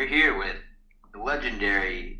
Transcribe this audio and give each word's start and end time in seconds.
we're 0.00 0.06
here 0.06 0.34
with 0.34 0.56
the 1.12 1.18
legendary 1.18 2.18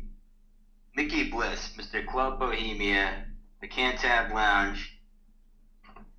Mickey 0.95 1.31
Bliss, 1.31 1.71
Mr. 1.75 2.05
Club 2.05 2.37
Bohemia, 2.37 3.25
the 3.59 3.67
Cantab 3.67 4.31
Lounge. 4.31 4.95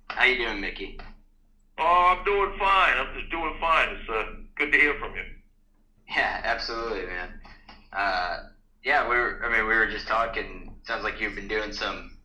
How 0.09 0.25
you 0.25 0.45
doing, 0.45 0.59
Mickey? 0.59 0.99
Oh, 1.79 2.17
I'm 2.17 2.25
doing 2.25 2.53
fine. 2.59 2.97
I'm 2.97 3.17
just 3.17 3.31
doing 3.31 3.55
fine. 3.61 3.87
It's 3.91 4.09
uh, 4.09 4.23
good 4.57 4.73
to 4.73 4.77
hear 4.77 4.93
from 4.99 5.15
you. 5.15 5.23
Yeah, 6.13 6.41
absolutely, 6.43 7.05
man. 7.05 7.39
Uh, 7.93 8.39
yeah, 8.83 9.07
we 9.07 9.15
were. 9.15 9.39
I 9.45 9.49
mean, 9.49 9.65
we 9.65 9.73
were 9.73 9.87
just 9.87 10.05
talking. 10.05 10.75
Sounds 10.83 11.05
like 11.05 11.21
you've 11.21 11.35
been 11.35 11.47
doing 11.47 11.71
some 11.71 12.17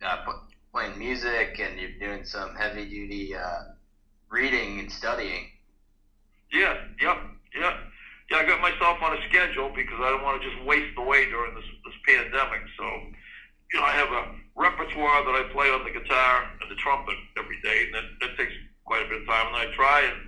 uh, 0.00 0.24
playing 0.72 0.98
music, 0.98 1.60
and 1.62 1.78
you're 1.78 1.98
doing 2.00 2.24
some 2.24 2.54
heavy 2.54 2.88
duty 2.88 3.36
uh, 3.36 3.58
reading 4.30 4.78
and 4.78 4.90
studying. 4.90 5.50
Yeah, 6.50 6.76
yep, 6.98 7.18
yeah, 7.54 7.60
yeah. 7.60 7.76
I 8.32 8.46
got 8.46 8.60
myself 8.62 9.02
on 9.02 9.18
a 9.18 9.20
schedule 9.28 9.74
because 9.74 9.98
I 9.98 10.10
don't 10.10 10.22
want 10.22 10.40
to 10.40 10.48
just 10.48 10.62
waste 10.62 10.94
away 10.96 11.26
during 11.26 11.54
this 11.54 11.66
this 11.82 11.98
pandemic. 12.06 12.62
So, 12.78 12.86
you 13.74 13.80
know, 13.80 13.86
I 13.86 13.90
have 13.90 14.10
a 14.10 14.22
repertoire 14.54 15.24
that 15.26 15.34
I 15.34 15.42
play 15.52 15.66
on 15.70 15.82
the 15.82 15.90
guitar 15.90 16.46
and 16.62 16.70
the 16.70 16.76
trumpet 16.76 17.18
every 17.36 17.58
day, 17.62 17.90
and 17.90 17.94
that, 17.94 18.06
that 18.20 18.36
takes 18.38 18.54
quite 18.86 19.02
a 19.02 19.08
bit 19.08 19.22
of 19.22 19.26
time. 19.26 19.50
And 19.50 19.56
I 19.56 19.66
try 19.74 20.02
and 20.06 20.18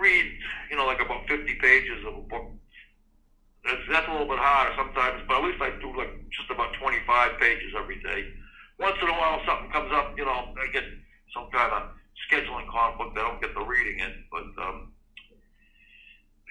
read, 0.00 0.26
you 0.70 0.76
know, 0.76 0.86
like 0.86 1.00
about 1.00 1.28
50 1.28 1.44
pages 1.60 2.00
of 2.08 2.16
a 2.16 2.24
book. 2.24 2.56
That's, 3.64 3.84
that's 3.90 4.08
a 4.08 4.12
little 4.12 4.28
bit 4.28 4.40
harder 4.40 4.72
sometimes, 4.76 5.24
but 5.28 5.40
at 5.40 5.44
least 5.44 5.60
I 5.60 5.76
do 5.80 5.92
like 5.96 6.12
just 6.32 6.50
about 6.50 6.72
25 6.80 7.40
pages 7.40 7.72
every 7.76 8.00
day. 8.00 8.32
Once 8.80 8.96
in 9.00 9.08
a 9.08 9.12
while, 9.12 9.40
something 9.46 9.70
comes 9.72 9.92
up, 9.92 10.16
you 10.16 10.24
know, 10.24 10.52
I 10.56 10.68
get 10.72 10.84
some 11.32 11.48
kind 11.52 11.72
of 11.72 11.92
scheduling 12.28 12.68
conflict. 12.68 13.16
I 13.16 13.28
don't 13.28 13.40
get 13.40 13.54
the 13.54 13.64
reading 13.64 14.00
in, 14.00 14.12
but 14.32 14.48
um, 14.64 14.93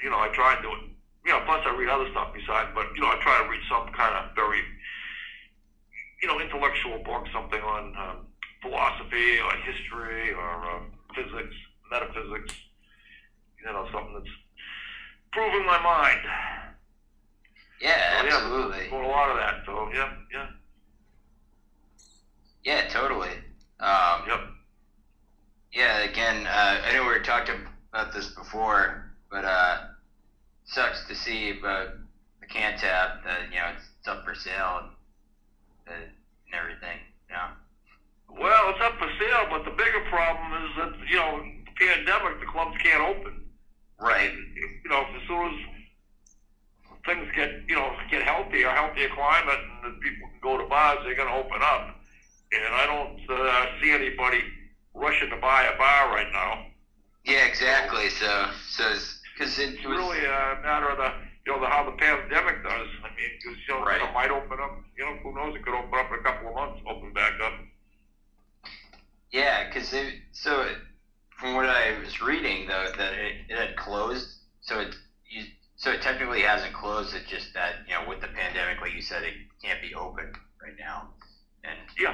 you 0.03 0.09
know, 0.09 0.19
I 0.19 0.27
try 0.35 0.53
and 0.53 0.61
do 0.61 0.69
it. 0.69 0.83
You 1.25 1.31
know, 1.31 1.39
plus 1.45 1.63
I 1.65 1.71
read 1.75 1.87
other 1.87 2.09
stuff 2.11 2.33
besides, 2.35 2.69
but 2.75 2.87
you 2.95 3.01
know, 3.01 3.07
I 3.07 3.17
try 3.23 3.41
to 3.41 3.49
read 3.49 3.61
some 3.69 3.87
kind 3.95 4.13
of 4.17 4.35
very, 4.35 4.59
you 6.21 6.27
know, 6.27 6.39
intellectual 6.41 6.99
book, 7.03 7.23
something 7.33 7.61
on 7.61 7.95
um, 7.97 8.27
philosophy 8.61 9.39
or 9.39 9.51
history 9.63 10.33
or 10.33 10.65
uh, 10.67 10.79
physics, 11.15 11.55
metaphysics. 11.89 12.53
You 13.65 13.71
know, 13.71 13.87
something 13.93 14.13
that's 14.13 14.35
proving 15.31 15.65
my 15.65 15.81
mind. 15.81 16.19
Yeah, 17.79 18.21
So, 18.21 18.27
absolutely. 18.27 18.89
Yeah, 18.91 19.05
a 19.05 19.07
lot 19.07 19.29
of 19.29 19.37
that. 19.37 19.55
So 19.65 19.89
yeah, 19.93 20.09
yeah, 20.33 20.47
Yeah, 22.63 22.87
totally. 22.89 23.31
Um, 23.79 24.23
yep. 24.27 24.39
Yeah, 25.71 25.99
again, 25.99 26.45
uh, 26.45 26.81
I 26.85 26.93
know 26.93 27.01
we 27.01 27.07
were 27.07 27.19
talking 27.19 27.55
about 27.91 28.13
this 28.13 28.27
before, 28.27 29.11
but 29.31 29.43
uh, 29.43 29.77
sucks 30.65 31.07
to 31.07 31.15
see 31.15 31.57
about 31.57 31.89
the 32.39 32.47
Cantab 32.47 33.23
that 33.23 33.49
you 33.51 33.59
know 33.59 33.71
it's, 33.75 33.85
it's 33.99 34.07
up 34.07 34.23
for 34.23 34.35
sale 34.35 34.81
and, 34.81 34.89
uh, 35.87 35.93
and 35.93 36.55
everything. 36.55 36.99
You 37.29 37.35
know. 37.35 37.49
Well, 38.41 38.69
it's 38.69 38.81
up 38.81 38.97
for 38.97 39.09
sale, 39.19 39.45
but 39.49 39.65
the 39.65 39.71
bigger 39.71 40.03
problem 40.09 40.65
is 40.65 40.69
that 40.77 41.09
you 41.09 41.17
know, 41.17 41.43
the 41.65 41.85
pandemic, 41.85 42.39
the 42.39 42.47
clubs 42.47 42.75
can't 42.81 43.01
open. 43.01 43.45
Right. 43.99 44.31
You 44.33 44.89
know, 44.89 45.05
as 45.15 45.27
soon 45.27 45.53
as 45.53 45.59
things 47.05 47.27
get 47.35 47.51
you 47.67 47.75
know 47.75 47.91
get 48.09 48.23
healthier, 48.23 48.69
healthier 48.69 49.09
climate, 49.13 49.59
and 49.59 49.93
the 49.93 49.99
people 49.99 50.27
can 50.29 50.39
go 50.41 50.57
to 50.57 50.67
bars, 50.67 50.99
they're 51.03 51.15
going 51.15 51.29
to 51.29 51.35
open 51.35 51.61
up. 51.61 51.95
And 52.53 52.73
I 52.75 52.85
don't 52.85 53.19
uh, 53.29 53.65
see 53.81 53.91
anybody 53.91 54.41
rushing 54.93 55.29
to 55.29 55.37
buy 55.37 55.63
a 55.63 55.77
bar 55.77 56.09
right 56.09 56.31
now. 56.31 56.65
Yeah, 57.25 57.45
exactly. 57.45 58.09
So, 58.09 58.47
so 58.69 58.83
because 59.33 59.57
it 59.59 59.71
It's 59.71 59.85
was 59.85 59.97
really 59.97 60.25
a 60.25 60.55
matter 60.61 60.89
of 60.89 60.97
the 60.97 61.11
you 61.45 61.53
know 61.53 61.59
the, 61.59 61.67
how 61.67 61.83
the 61.83 61.91
pandemic 61.91 62.63
does. 62.63 62.87
I 63.03 63.09
mean, 63.15 63.31
'cause, 63.43 63.57
you 63.67 63.73
know, 63.75 63.81
Right. 63.85 64.01
it 64.01 64.13
might 64.13 64.31
open 64.31 64.59
up. 64.59 64.71
You 64.97 65.05
know, 65.05 65.15
who 65.23 65.33
knows? 65.35 65.55
It 65.55 65.63
could 65.63 65.75
open 65.75 65.99
up 65.99 66.07
in 66.11 66.15
a 66.19 66.23
couple 66.23 66.49
of 66.49 66.55
months, 66.55 66.79
open 66.87 67.13
back 67.13 67.33
up. 67.41 67.53
yeah, 69.31 69.63
because 69.63 69.93
so 70.31 70.61
it, 70.61 70.77
from 71.37 71.55
what 71.55 71.65
I 71.67 71.91
was 71.99 72.21
reading 72.21 72.67
though 72.67 72.89
that 72.97 73.13
it, 73.13 73.35
it 73.49 73.57
had 73.57 73.75
closed, 73.75 74.27
so 74.61 74.79
it 74.79 74.95
you, 75.29 75.43
so 75.75 75.91
it 75.91 76.01
technically 76.01 76.41
hasn't 76.41 76.73
closed. 76.73 77.13
It's 77.13 77.29
just 77.29 77.53
that 77.53 77.75
you 77.85 77.93
know 77.93 78.03
with 78.03 78.19
the 78.21 78.27
pandemic, 78.29 78.81
like 78.81 78.93
you 78.93 79.01
said, 79.01 79.23
it 79.23 79.35
can't 79.63 79.81
be 79.81 79.93
open 79.95 80.31
right 80.61 80.75
now. 80.77 81.07
And 81.63 81.79
Yeah, 81.97 82.13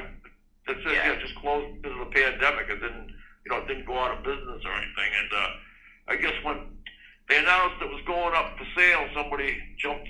that's 0.68 0.80
it. 0.86 0.94
Yeah. 0.94 1.04
Yeah, 1.04 1.16
just 1.16 1.36
closed 1.36 1.72
because 1.74 1.94
of 1.94 2.00
the 2.00 2.06
pandemic. 2.14 2.70
It 2.70 2.80
didn't, 2.80 3.10
you 3.46 3.52
know, 3.52 3.58
it 3.58 3.68
didn't 3.68 3.86
go 3.86 4.00
out 4.00 4.12
of 4.12 4.24
business 4.24 4.62
or 4.66 4.74
anything. 4.74 5.12
And 5.20 5.34
uh, 5.34 5.48
I 6.08 6.16
guess 6.16 6.34
when 6.42 6.79
they 7.30 7.38
announced 7.38 7.76
it 7.82 7.90
was 7.90 8.02
going 8.08 8.34
up 8.34 8.58
for 8.58 8.66
sale, 8.76 9.08
somebody 9.14 9.56
jumped 9.78 10.10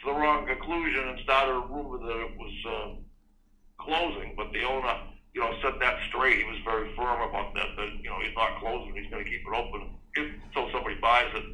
to 0.00 0.06
the 0.06 0.12
wrong 0.12 0.46
conclusion 0.46 1.08
and 1.08 1.20
started 1.20 1.52
a 1.52 1.60
rumor 1.60 1.98
that 1.98 2.24
it 2.26 2.36
was 2.36 2.54
uh, 2.68 3.82
closing. 3.82 4.34
But 4.36 4.52
the 4.52 4.64
owner, 4.64 4.98
you 5.32 5.40
know, 5.40 5.52
set 5.62 5.78
that 5.78 5.96
straight. 6.08 6.38
He 6.38 6.44
was 6.44 6.58
very 6.64 6.94
firm 6.96 7.22
about 7.22 7.54
that. 7.54 7.68
That 7.76 7.88
you 8.02 8.10
know, 8.10 8.18
he's 8.20 8.34
not 8.36 8.58
closing. 8.58 8.96
He's 8.96 9.08
going 9.10 9.24
to 9.24 9.30
keep 9.30 9.42
it 9.46 9.54
open 9.54 9.90
if, 10.16 10.34
until 10.46 10.72
somebody 10.72 10.96
buys 10.96 11.30
it. 11.34 11.44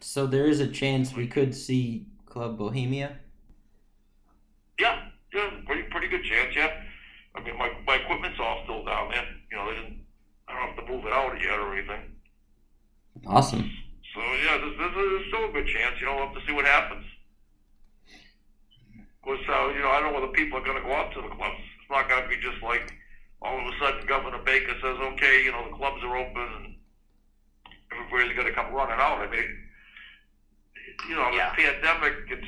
So 0.00 0.26
there 0.26 0.46
is 0.46 0.58
a 0.58 0.66
chance 0.66 1.14
we 1.14 1.28
could 1.28 1.54
see 1.54 2.06
Club 2.26 2.58
Bohemia. 2.58 3.18
Yeah, 4.80 5.00
yeah, 5.32 5.50
pretty 5.64 5.84
pretty 5.84 6.08
good 6.08 6.24
chance. 6.24 6.54
Yeah, 6.56 6.72
I 7.36 7.40
mean, 7.42 7.56
my 7.56 7.70
my 7.86 7.94
equipment's 7.94 8.40
all 8.40 8.62
still 8.64 8.84
down 8.84 9.10
there. 9.10 9.24
You 9.50 9.58
know, 9.58 9.70
they 9.70 9.76
didn't. 9.76 10.00
I 10.48 10.54
don't 10.54 10.74
have 10.74 10.86
to 10.86 10.92
move 10.92 11.04
it 11.06 11.12
out 11.12 11.40
yet 11.40 11.58
or 11.58 11.72
anything. 11.72 12.00
Awesome. 13.26 13.70
So 14.16 14.22
yeah, 14.24 14.56
there's, 14.56 14.76
there's, 14.80 14.94
there's 14.96 15.26
still 15.28 15.44
a 15.44 15.52
good 15.52 15.68
chance. 15.68 16.00
You 16.00 16.06
know, 16.08 16.16
we'll 16.16 16.26
have 16.32 16.34
to 16.40 16.46
see 16.48 16.52
what 16.56 16.64
happens. 16.64 17.04
Of 18.96 19.20
course, 19.22 19.40
uh, 19.44 19.68
you 19.76 19.80
know, 19.84 19.90
I 19.92 20.00
don't 20.00 20.12
know 20.14 20.20
whether 20.20 20.32
people 20.32 20.56
are 20.58 20.64
going 20.64 20.80
to 20.80 20.88
go 20.88 20.94
out 20.94 21.12
to 21.12 21.20
the 21.20 21.28
clubs. 21.28 21.60
It's 21.82 21.90
not 21.90 22.08
going 22.08 22.22
to 22.22 22.28
be 22.28 22.36
just 22.40 22.62
like 22.62 22.94
all 23.42 23.58
of 23.60 23.66
a 23.66 23.72
sudden 23.78 24.06
Governor 24.06 24.38
Baker 24.42 24.72
says, 24.80 24.96
okay, 25.14 25.44
you 25.44 25.52
know, 25.52 25.68
the 25.68 25.76
clubs 25.76 26.02
are 26.02 26.16
open 26.16 26.48
and 26.64 26.74
everybody's 27.92 28.34
going 28.34 28.48
to 28.48 28.54
come 28.54 28.72
running 28.72 28.96
out. 28.98 29.18
I 29.20 29.28
mean, 29.30 29.44
you 31.10 31.14
know, 31.16 31.28
Yeah. 31.30 31.52
the 31.54 31.62
pandemic, 31.62 32.14
it's, 32.30 32.46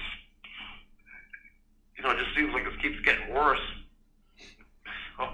you 1.98 2.02
know, 2.04 2.10
it 2.12 2.18
just 2.24 2.34
seems 2.34 2.54
like 2.54 2.64
it 2.64 2.80
keeps 2.80 3.00
getting 3.04 3.34
worse. 3.34 3.60
So, 5.18 5.26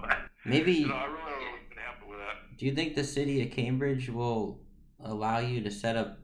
Maybe. 0.46 0.72
you 0.72 0.88
know, 0.88 0.94
I 0.94 1.04
really 1.04 1.16
don't 1.18 1.26
know 1.26 1.50
what's 1.52 1.68
going 1.68 1.76
to 1.76 1.82
happen 1.82 2.08
with 2.08 2.18
that. 2.18 2.56
Do 2.58 2.64
you 2.64 2.74
think 2.74 2.94
the 2.94 3.04
city 3.04 3.42
of 3.42 3.50
Cambridge 3.50 4.08
will 4.08 4.60
allow 5.02 5.38
you 5.40 5.60
to 5.62 5.70
set 5.70 5.94
up 5.96 6.18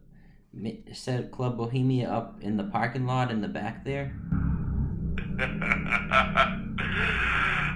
mi- 0.53 0.83
set 0.93 1.31
Club 1.31 1.57
Bohemia 1.57 2.09
up 2.11 2.39
in 2.43 2.57
the 2.57 2.65
parking 2.65 3.07
lot 3.07 3.31
in 3.31 3.41
the 3.41 3.49
back 3.49 3.85
there? 3.85 4.13
uh, 5.41 5.47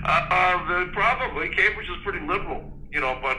uh, 0.04 0.84
probably 0.92 1.48
Cambridge 1.50 1.88
is 1.88 1.96
pretty 2.02 2.20
liberal, 2.26 2.72
you 2.90 3.00
know, 3.00 3.18
but 3.22 3.38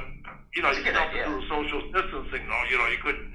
you 0.56 0.62
know, 0.62 0.70
That's 0.70 0.78
a 0.78 0.80
you 0.82 0.86
good 0.86 0.94
don't 0.94 1.10
have 1.10 1.12
idea. 1.12 1.26
to 1.26 1.42
do 1.42 1.48
social 1.48 1.82
distancing. 1.92 2.48
though. 2.48 2.64
you 2.70 2.78
know, 2.78 2.88
you 2.88 2.98
couldn't. 3.04 3.34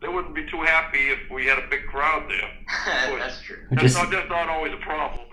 They 0.00 0.08
wouldn't 0.08 0.34
be 0.34 0.44
too 0.50 0.60
happy 0.62 0.98
if 1.10 1.30
we 1.30 1.46
had 1.46 1.58
a 1.58 1.66
big 1.68 1.86
crowd 1.86 2.28
there. 2.28 2.50
that's 3.18 3.40
true. 3.42 3.56
Or 3.70 3.76
That's 3.76 3.82
just 3.82 3.96
not 3.96 4.10
that's 4.10 4.28
not 4.28 4.48
always 4.48 4.72
a 4.72 4.76
problem. 4.78 5.26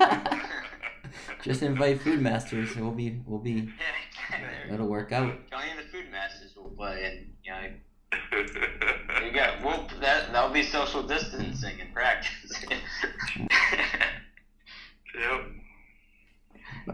just 1.42 1.62
invite 1.62 2.00
food 2.00 2.20
masters. 2.22 2.74
We'll 2.76 2.90
be 2.92 3.20
we'll 3.26 3.38
be 3.40 3.68
Yeah, 4.30 4.74
it'll 4.74 4.86
work 4.88 5.12
out. 5.12 5.34
Johnny 5.50 5.70
and 5.70 5.78
the 5.78 5.84
Food 5.92 6.10
Masters 6.10 6.54
will 6.56 6.70
play, 6.70 7.04
and 7.04 7.26
you 7.44 7.50
know, 7.52 7.68
there 8.30 8.98
you 9.24 9.32
got 9.32 9.62
Well, 9.64 9.88
that 10.00 10.32
that'll 10.32 10.50
be 10.50 10.62
social 10.62 11.02
distancing 11.02 11.78
in 11.78 11.88
practice. 11.92 12.64
yeah. 15.18 15.38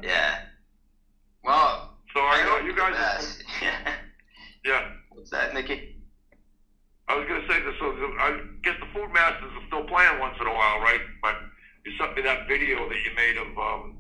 yeah. 0.03 0.41
Well, 1.45 1.95
So 2.15 2.21
I 2.21 2.43
know 2.45 2.51
hope 2.59 2.65
you 2.65 2.77
guys. 2.77 2.95
best. 2.95 3.45
Yeah. 3.63 3.95
Yeah. 4.65 4.89
What's 5.11 5.31
that, 5.31 5.55
Mickey? 5.55 5.97
I 7.09 7.17
was 7.17 7.27
going 7.27 7.41
to 7.41 7.49
say 7.49 7.61
this. 7.61 7.75
So 7.81 7.93
the- 7.93 8.17
I 8.21 8.41
guess 8.63 8.77
the 8.81 8.87
food 8.93 9.13
masters 9.13 9.51
are 9.57 9.67
still 9.67 9.85
playing 9.85 10.19
once 10.21 10.37
in 10.41 10.47
a 10.47 10.53
while, 10.55 10.79
right? 10.81 11.01
But 11.23 11.37
you 11.85 11.93
sent 11.99 12.15
me 12.17 12.23
that 12.23 12.47
video 12.49 12.89
that 12.89 12.97
you 12.99 13.11
made 13.17 13.37
of 13.39 13.57
um, 13.59 13.97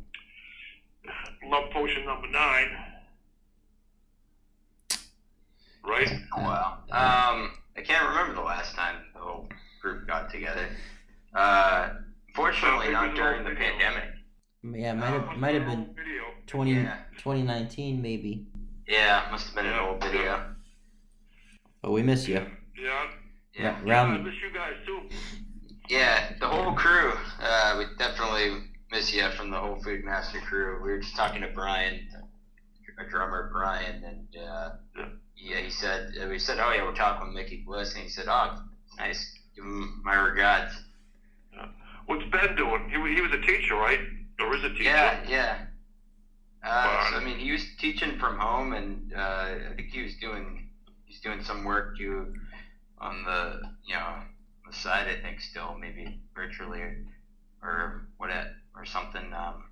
Love 1.47 1.71
Potion 1.73 2.05
Number 2.05 2.29
Nine, 2.29 2.69
right? 5.85 6.11
Oh, 6.37 6.43
wow. 6.43 6.79
Um, 6.93 7.53
I 7.79 7.83
can't 7.83 8.09
remember 8.09 8.35
the 8.35 8.41
last 8.43 8.75
time 8.75 8.97
the 9.15 9.21
whole 9.21 9.49
group 9.81 10.07
got 10.09 10.31
together. 10.33 10.67
Uh, 11.33 11.91
fortunately, 12.35 12.91
not 12.91 13.15
during 13.15 13.45
the 13.45 13.51
pandemic. 13.55 14.11
Yeah, 14.65 14.95
might 14.95 15.11
have 15.11 15.39
might 15.39 15.55
have 15.55 15.65
been 15.67 15.95
Video. 15.95 16.25
20, 16.49 16.73
Yeah. 16.73 16.97
2019 17.19 18.03
maybe. 18.03 18.47
Yeah, 18.89 19.29
must 19.31 19.47
have 19.47 19.55
been 19.55 19.67
an 19.67 19.75
Yeah. 19.75 19.81
old 19.89 20.03
video. 20.03 20.55
But 21.81 21.93
we 21.93 22.03
miss 22.03 22.27
you. 22.27 22.45
Yeah. 22.77 23.07
Yeah. 23.55 23.79
Ra- 23.81 23.87
Yeah, 23.87 24.03
I 24.03 24.19
miss 24.19 24.35
you 24.43 24.51
guys 24.53 24.75
too. 24.85 25.09
Yeah, 25.89 26.33
the 26.41 26.49
whole 26.49 26.73
crew. 26.75 27.13
Uh, 27.41 27.77
we 27.79 27.85
definitely 27.97 28.65
miss 28.91 29.15
you 29.15 29.31
from 29.31 29.51
the 29.51 29.59
whole 29.59 29.81
Food 29.85 30.05
Master 30.05 30.41
crew. 30.41 30.83
We 30.83 30.91
were 30.91 30.99
just 30.99 31.15
talking 31.15 31.43
to 31.43 31.49
Brian, 31.49 32.09
a 32.99 33.09
drummer, 33.09 33.51
Brian, 33.53 34.03
and 34.03 34.37
uh, 34.37 34.71
Yeah. 35.41 35.61
he 35.61 35.71
said 35.71 36.13
uh, 36.23 36.29
we 36.29 36.39
said, 36.39 36.59
oh 36.59 36.73
yeah, 36.73 36.85
we're 36.85 36.95
talking 36.95 37.29
with 37.29 37.37
Mickey 37.37 37.63
Bliss, 37.67 37.95
and 37.95 38.03
he 38.03 38.09
said, 38.09 38.27
oh, 38.29 38.59
nice. 38.99 39.35
Give 39.55 39.65
him 39.65 40.03
my 40.05 40.15
regards. 40.15 40.73
What's 42.07 42.25
Ben 42.31 42.57
doing? 42.57 42.89
He, 42.89 43.15
he 43.15 43.21
was 43.21 43.33
a 43.33 43.41
teacher, 43.41 43.75
right? 43.75 43.99
Or 44.41 44.55
is 44.55 44.65
a 44.65 44.71
teacher? 44.71 44.85
Yeah, 44.85 45.21
yeah. 45.29 45.59
Uh, 46.65 47.11
so, 47.11 47.17
I 47.17 47.25
mean, 47.25 47.39
he 47.39 47.53
was 47.53 47.65
teaching 47.79 48.19
from 48.19 48.39
home, 48.39 48.73
and 48.73 49.13
uh, 49.15 49.19
I 49.19 49.73
think 49.77 49.91
he 49.91 50.03
was 50.03 50.15
doing 50.21 50.71
he's 51.07 51.21
doing 51.21 51.43
some 51.43 51.65
work 51.65 51.97
too 51.97 52.35
on 52.99 53.25
the 53.25 53.61
you 53.87 53.95
know 53.95 54.15
the 54.67 54.77
side. 54.77 55.07
I 55.07 55.21
think 55.23 55.41
still 55.41 55.77
maybe 55.79 56.21
virtually 56.35 56.81
or, 56.81 56.97
or 57.63 58.09
what 58.17 58.31
it, 58.31 58.47
or 58.75 58.85
something. 58.85 59.33
Um, 59.33 59.65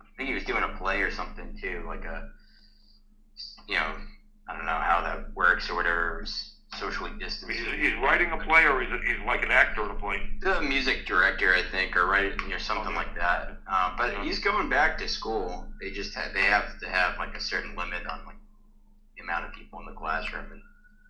I 0.00 0.04
think 0.16 0.28
he 0.28 0.34
was 0.34 0.44
doing 0.44 0.62
a 0.62 0.76
play 0.78 1.00
or 1.00 1.10
something 1.10 1.56
too, 1.60 1.84
like 1.86 2.04
a 2.04 2.28
you 3.68 3.76
know 3.76 3.94
I 4.48 4.56
don't 4.56 4.66
know 4.66 4.72
how 4.80 5.00
that 5.02 5.34
works 5.34 5.70
or 5.70 5.74
whatever. 5.74 6.24
Socially 6.78 7.10
distanced. 7.20 7.54
He's, 7.54 7.66
he's 7.92 7.94
writing 8.02 8.32
a 8.32 8.38
play, 8.38 8.64
or 8.64 8.80
he's, 8.80 8.90
he's 9.06 9.20
like 9.26 9.42
an 9.42 9.50
actor 9.50 9.84
in 9.84 9.90
a 9.90 9.94
play. 9.94 10.16
the 10.40 10.60
music 10.62 11.04
director, 11.06 11.52
I 11.54 11.62
think, 11.70 11.94
or 11.96 12.16
you 12.16 12.48
know, 12.48 12.56
something 12.58 12.86
Okay. 12.86 12.96
like 12.96 13.14
that. 13.16 13.58
Um, 13.66 13.94
but 13.98 14.12
Yeah. 14.12 14.22
he's 14.24 14.38
going 14.38 14.68
back 14.70 14.96
to 14.98 15.08
school. 15.08 15.66
They 15.82 15.90
just 15.90 16.14
have, 16.14 16.32
they 16.32 16.44
have 16.44 16.64
to 16.80 16.88
have 16.88 17.18
like 17.18 17.34
a 17.34 17.40
certain 17.40 17.76
limit 17.76 18.06
on 18.06 18.24
like 18.24 18.36
the 19.16 19.22
amount 19.22 19.44
of 19.44 19.52
people 19.52 19.80
in 19.80 19.86
the 19.86 19.92
classroom 19.92 20.50
and 20.50 20.60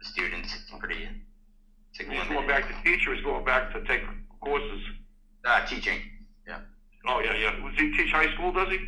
the 0.00 0.08
students. 0.08 0.52
It's 0.54 0.70
pretty. 0.78 1.08
It's 1.94 2.08
He's 2.10 2.26
going 2.28 2.46
back 2.48 2.66
to 2.68 2.74
teach, 2.82 3.06
or 3.06 3.14
he's 3.14 3.22
going 3.22 3.44
back 3.44 3.72
to 3.72 3.80
take 3.84 4.00
courses. 4.40 4.80
uh, 5.44 5.64
teaching. 5.66 6.00
Yeah. 6.46 6.58
Oh 7.06 7.20
yeah, 7.20 7.34
yeah. 7.34 7.50
Does 7.52 7.74
he 7.76 7.90
teach 7.96 8.10
high 8.10 8.32
school? 8.34 8.50
Does 8.50 8.68
he? 8.68 8.78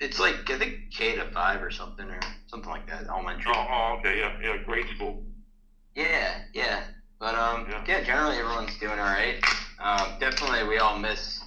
It's 0.00 0.18
like 0.18 0.50
I 0.50 0.58
think 0.58 0.92
K 0.92 1.16
to 1.16 1.30
five 1.32 1.62
or 1.62 1.70
something 1.70 2.08
or 2.08 2.20
something 2.46 2.70
like 2.70 2.86
that. 2.88 3.06
Elementary. 3.08 3.52
Oh, 3.54 3.66
oh 3.70 3.96
okay, 3.98 4.18
yeah, 4.18 4.36
yeah. 4.42 4.56
Grade 4.64 4.86
school. 4.94 5.22
Yeah, 5.94 6.40
yeah. 6.52 6.84
But 7.18 7.34
um, 7.36 7.66
Yeah. 7.70 7.84
yeah. 7.86 8.02
generally 8.02 8.36
everyone's 8.38 8.76
doing 8.78 8.98
all 8.98 9.04
right. 9.06 9.42
Um, 9.78 10.18
definitely 10.18 10.66
we 10.68 10.78
all 10.78 10.98
miss 10.98 11.42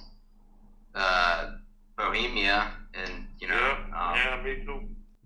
uh, 0.94 1.52
Bohemia, 1.96 2.72
and 2.94 3.26
you 3.38 3.48
know, 3.48 3.54
Yeah, 3.54 4.10
um, 4.10 4.16
yeah, 4.16 4.42
me 4.42 4.64
too. 4.64 4.80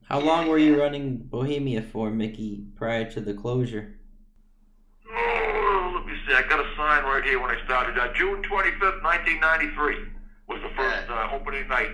How 0.09 0.19
long 0.21 0.49
were 0.49 0.59
you 0.59 0.79
running 0.79 1.17
Bohemia 1.17 1.83
for, 1.83 2.11
Mickey, 2.11 2.65
prior 2.77 3.11
to 3.13 3.21
the 3.21 3.33
closure? 3.33 3.95
Oh, 5.11 5.93
let 5.95 6.07
me 6.07 6.13
see. 6.27 6.35
I 6.35 6.43
got 6.43 6.61
a 6.61 6.69
sign 6.77 7.05
right 7.05 7.25
here 7.25 7.41
when 7.41 7.51
I 7.51 7.65
started. 7.65 7.99
Uh, 7.99 8.13
June 8.15 8.43
25th, 8.43 9.03
1993 9.03 9.97
was 10.49 10.61
the 10.61 10.69
first 10.77 11.09
uh, 11.09 11.29
opening 11.33 11.67
night. 11.69 11.89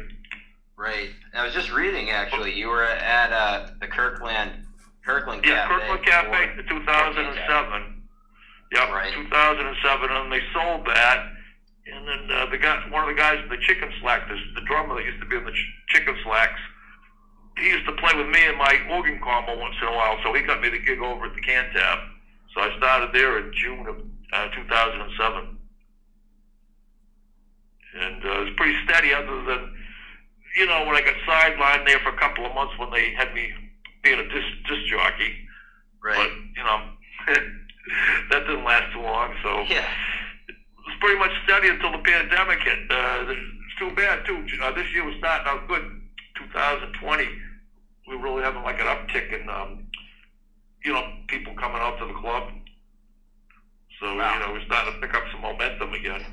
Right. 0.79 1.11
I 1.35 1.45
was 1.45 1.53
just 1.55 1.73
reading 1.73 2.11
actually. 2.11 2.55
You 2.55 2.69
were 2.69 2.85
at 2.85 3.33
uh, 3.33 3.67
the 3.81 3.89
Kirkland 3.89 4.53
Kirkland 5.05 5.43
Cafe. 5.43 5.55
Yeah, 5.57 5.67
Cafe. 5.67 5.81
Kirkland 5.81 6.05
Cafe 6.07 6.57
before- 6.57 6.77
in 6.77 6.83
2007. 6.85 8.03
Yep, 8.71 8.91
Right. 8.91 9.13
2007, 9.15 10.11
and 10.13 10.31
they 10.33 10.43
sold 10.53 10.87
that. 10.87 11.33
And 11.91 12.07
then 12.07 12.31
uh, 12.37 12.47
the 12.51 12.59
guy, 12.59 12.77
one 12.91 13.03
of 13.03 13.09
the 13.09 13.19
guys 13.19 13.41
in 13.43 13.49
the 13.49 13.57
Chicken 13.57 13.89
Slack, 14.03 14.29
the, 14.29 14.37
the 14.55 14.61
drummer 14.67 14.95
that 14.97 15.05
used 15.07 15.21
to 15.21 15.27
be 15.27 15.37
in 15.37 15.45
the 15.47 15.53
ch- 15.53 15.73
Chicken 15.89 16.15
Slacks, 16.23 16.61
he 17.57 17.67
used 17.71 17.87
to 17.87 17.93
play 17.93 18.13
with 18.15 18.29
me 18.29 18.45
in 18.47 18.59
my 18.59 18.77
organ 18.91 19.19
combo 19.25 19.59
once 19.59 19.75
in 19.81 19.89
a 19.89 19.93
while, 19.97 20.19
so 20.23 20.35
he 20.35 20.43
got 20.43 20.61
me 20.61 20.69
the 20.69 20.79
gig 20.85 21.01
over 21.01 21.25
at 21.25 21.35
the 21.35 21.41
Cantab. 21.41 21.99
So 22.55 22.61
I 22.61 22.77
started 22.77 23.09
there 23.15 23.39
in 23.39 23.51
June 23.55 23.87
of 23.89 23.97
uh, 24.35 24.49
2007. 24.55 25.57
And 28.01 28.25
uh, 28.25 28.29
it 28.29 28.45
was 28.45 28.55
pretty 28.59 28.77
steady, 28.85 29.15
other 29.15 29.45
than, 29.45 29.75
you 30.59 30.67
know, 30.67 30.85
when 30.85 30.97
I 30.97 31.01
got 31.03 31.15
sidelined 31.27 31.87
there 31.87 32.01
for 32.01 32.11
a 32.11 32.19
couple 32.19 32.45
of 32.45 32.55
months 32.55 32.75
when 32.79 32.91
they 32.91 33.15
had 33.15 33.33
me 33.35 33.49
being 34.03 34.19
a 34.19 34.25
disc, 34.29 34.47
disc 34.69 34.83
jockey. 34.91 35.33
Right. 36.03 36.17
But, 36.17 36.31
you 36.57 36.65
know, 36.65 36.79
that 38.31 38.41
didn't 38.47 38.65
last 38.65 38.93
too 38.93 39.01
long, 39.01 39.35
so 39.43 39.61
Yeah. 39.63 39.87
it 40.49 40.55
was 40.87 40.97
pretty 41.01 41.19
much 41.19 41.31
steady 41.45 41.69
until 41.69 41.93
the 41.93 41.99
pandemic 41.99 42.61
hit. 42.63 42.79
Uh, 42.91 43.27
it's 43.31 43.79
too 43.79 43.91
bad, 43.95 44.25
too. 44.27 44.45
Uh, 44.63 44.73
this 44.73 44.93
year 44.93 45.05
was 45.05 45.15
starting 45.19 45.47
out 45.47 45.69
good. 45.69 45.83
2020, 46.37 47.29
we 48.09 48.17
were 48.17 48.23
really 48.23 48.43
having 48.43 48.63
like 48.63 48.81
an 48.81 48.87
uptick 48.87 49.33
in, 49.41 49.49
um, 49.49 49.87
you 50.85 50.93
know, 50.93 51.03
people 51.29 51.53
coming 51.55 51.79
out 51.81 51.99
to 51.99 52.07
the 52.07 52.15
club. 52.15 52.45
So, 54.01 54.15
Wow. 54.17 54.35
you 54.35 54.41
know, 54.47 54.53
we're 54.53 54.65
starting 54.67 54.95
to 54.95 55.01
pick 55.07 55.15
up 55.17 55.25
some 55.33 55.41
momentum 55.41 55.93
again. 55.95 56.25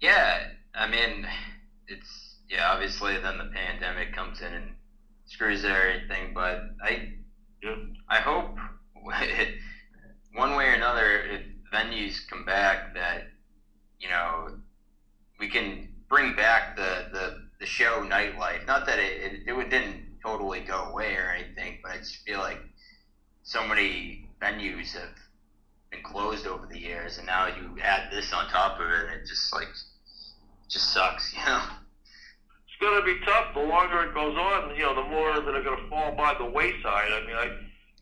Yeah. 0.00 0.48
I 0.74 0.86
mean, 0.86 1.26
it's 1.88 2.31
yeah. 2.52 2.72
Obviously, 2.72 3.18
then 3.18 3.38
the 3.38 3.50
pandemic 3.54 4.14
comes 4.14 4.40
in 4.42 4.52
and 4.54 4.74
screws 5.26 5.64
everything. 5.64 6.34
But 6.34 6.58
I 6.84 7.08
Yeah. 7.62 7.76
I 8.08 8.20
hope 8.20 8.56
one 10.34 10.56
way 10.56 10.68
or 10.68 10.74
another, 10.74 11.22
if 11.22 11.42
venues 11.72 12.16
come 12.30 12.44
back, 12.44 12.94
that 12.94 13.22
you 14.00 14.08
know 14.08 14.48
we 15.40 15.48
can 15.48 15.92
bring 16.08 16.34
back 16.36 16.76
the 16.76 17.08
the, 17.12 17.34
the 17.60 17.66
show 17.66 18.02
nightlife. 18.02 18.66
Not 18.66 18.86
that 18.86 18.98
it, 18.98 19.44
it 19.46 19.48
it 19.48 19.70
didn't 19.70 20.18
totally 20.24 20.60
go 20.60 20.84
away 20.90 21.16
or 21.16 21.30
anything, 21.30 21.80
but 21.82 21.92
I 21.92 21.98
just 21.98 22.18
feel 22.26 22.40
like 22.40 22.60
so 23.44 23.66
many 23.66 24.26
venues 24.42 24.92
have 24.92 25.14
been 25.90 26.02
closed 26.02 26.46
over 26.46 26.66
the 26.66 26.78
years, 26.78 27.18
and 27.18 27.26
now 27.26 27.46
you 27.48 27.78
add 27.82 28.10
this 28.12 28.32
on 28.32 28.48
top 28.48 28.80
of 28.80 28.88
it, 28.90 29.04
and 29.06 29.20
it 29.22 29.26
just 29.26 29.52
like 29.54 29.68
just 30.70 30.92
sucks, 30.92 31.32
you 31.36 31.44
know. 31.44 31.62
It's 32.82 32.90
going 32.90 33.00
to 33.00 33.14
be 33.14 33.24
tough. 33.24 33.54
The 33.54 33.62
longer 33.62 34.10
it 34.10 34.12
goes 34.12 34.36
on, 34.36 34.74
you 34.74 34.82
know, 34.82 34.96
the 34.96 35.08
more 35.08 35.38
that 35.38 35.54
are 35.54 35.62
going 35.62 35.78
to 35.78 35.88
fall 35.88 36.16
by 36.16 36.34
the 36.34 36.44
wayside. 36.44 37.12
I 37.14 37.22
mean, 37.24 37.36
I 37.36 37.48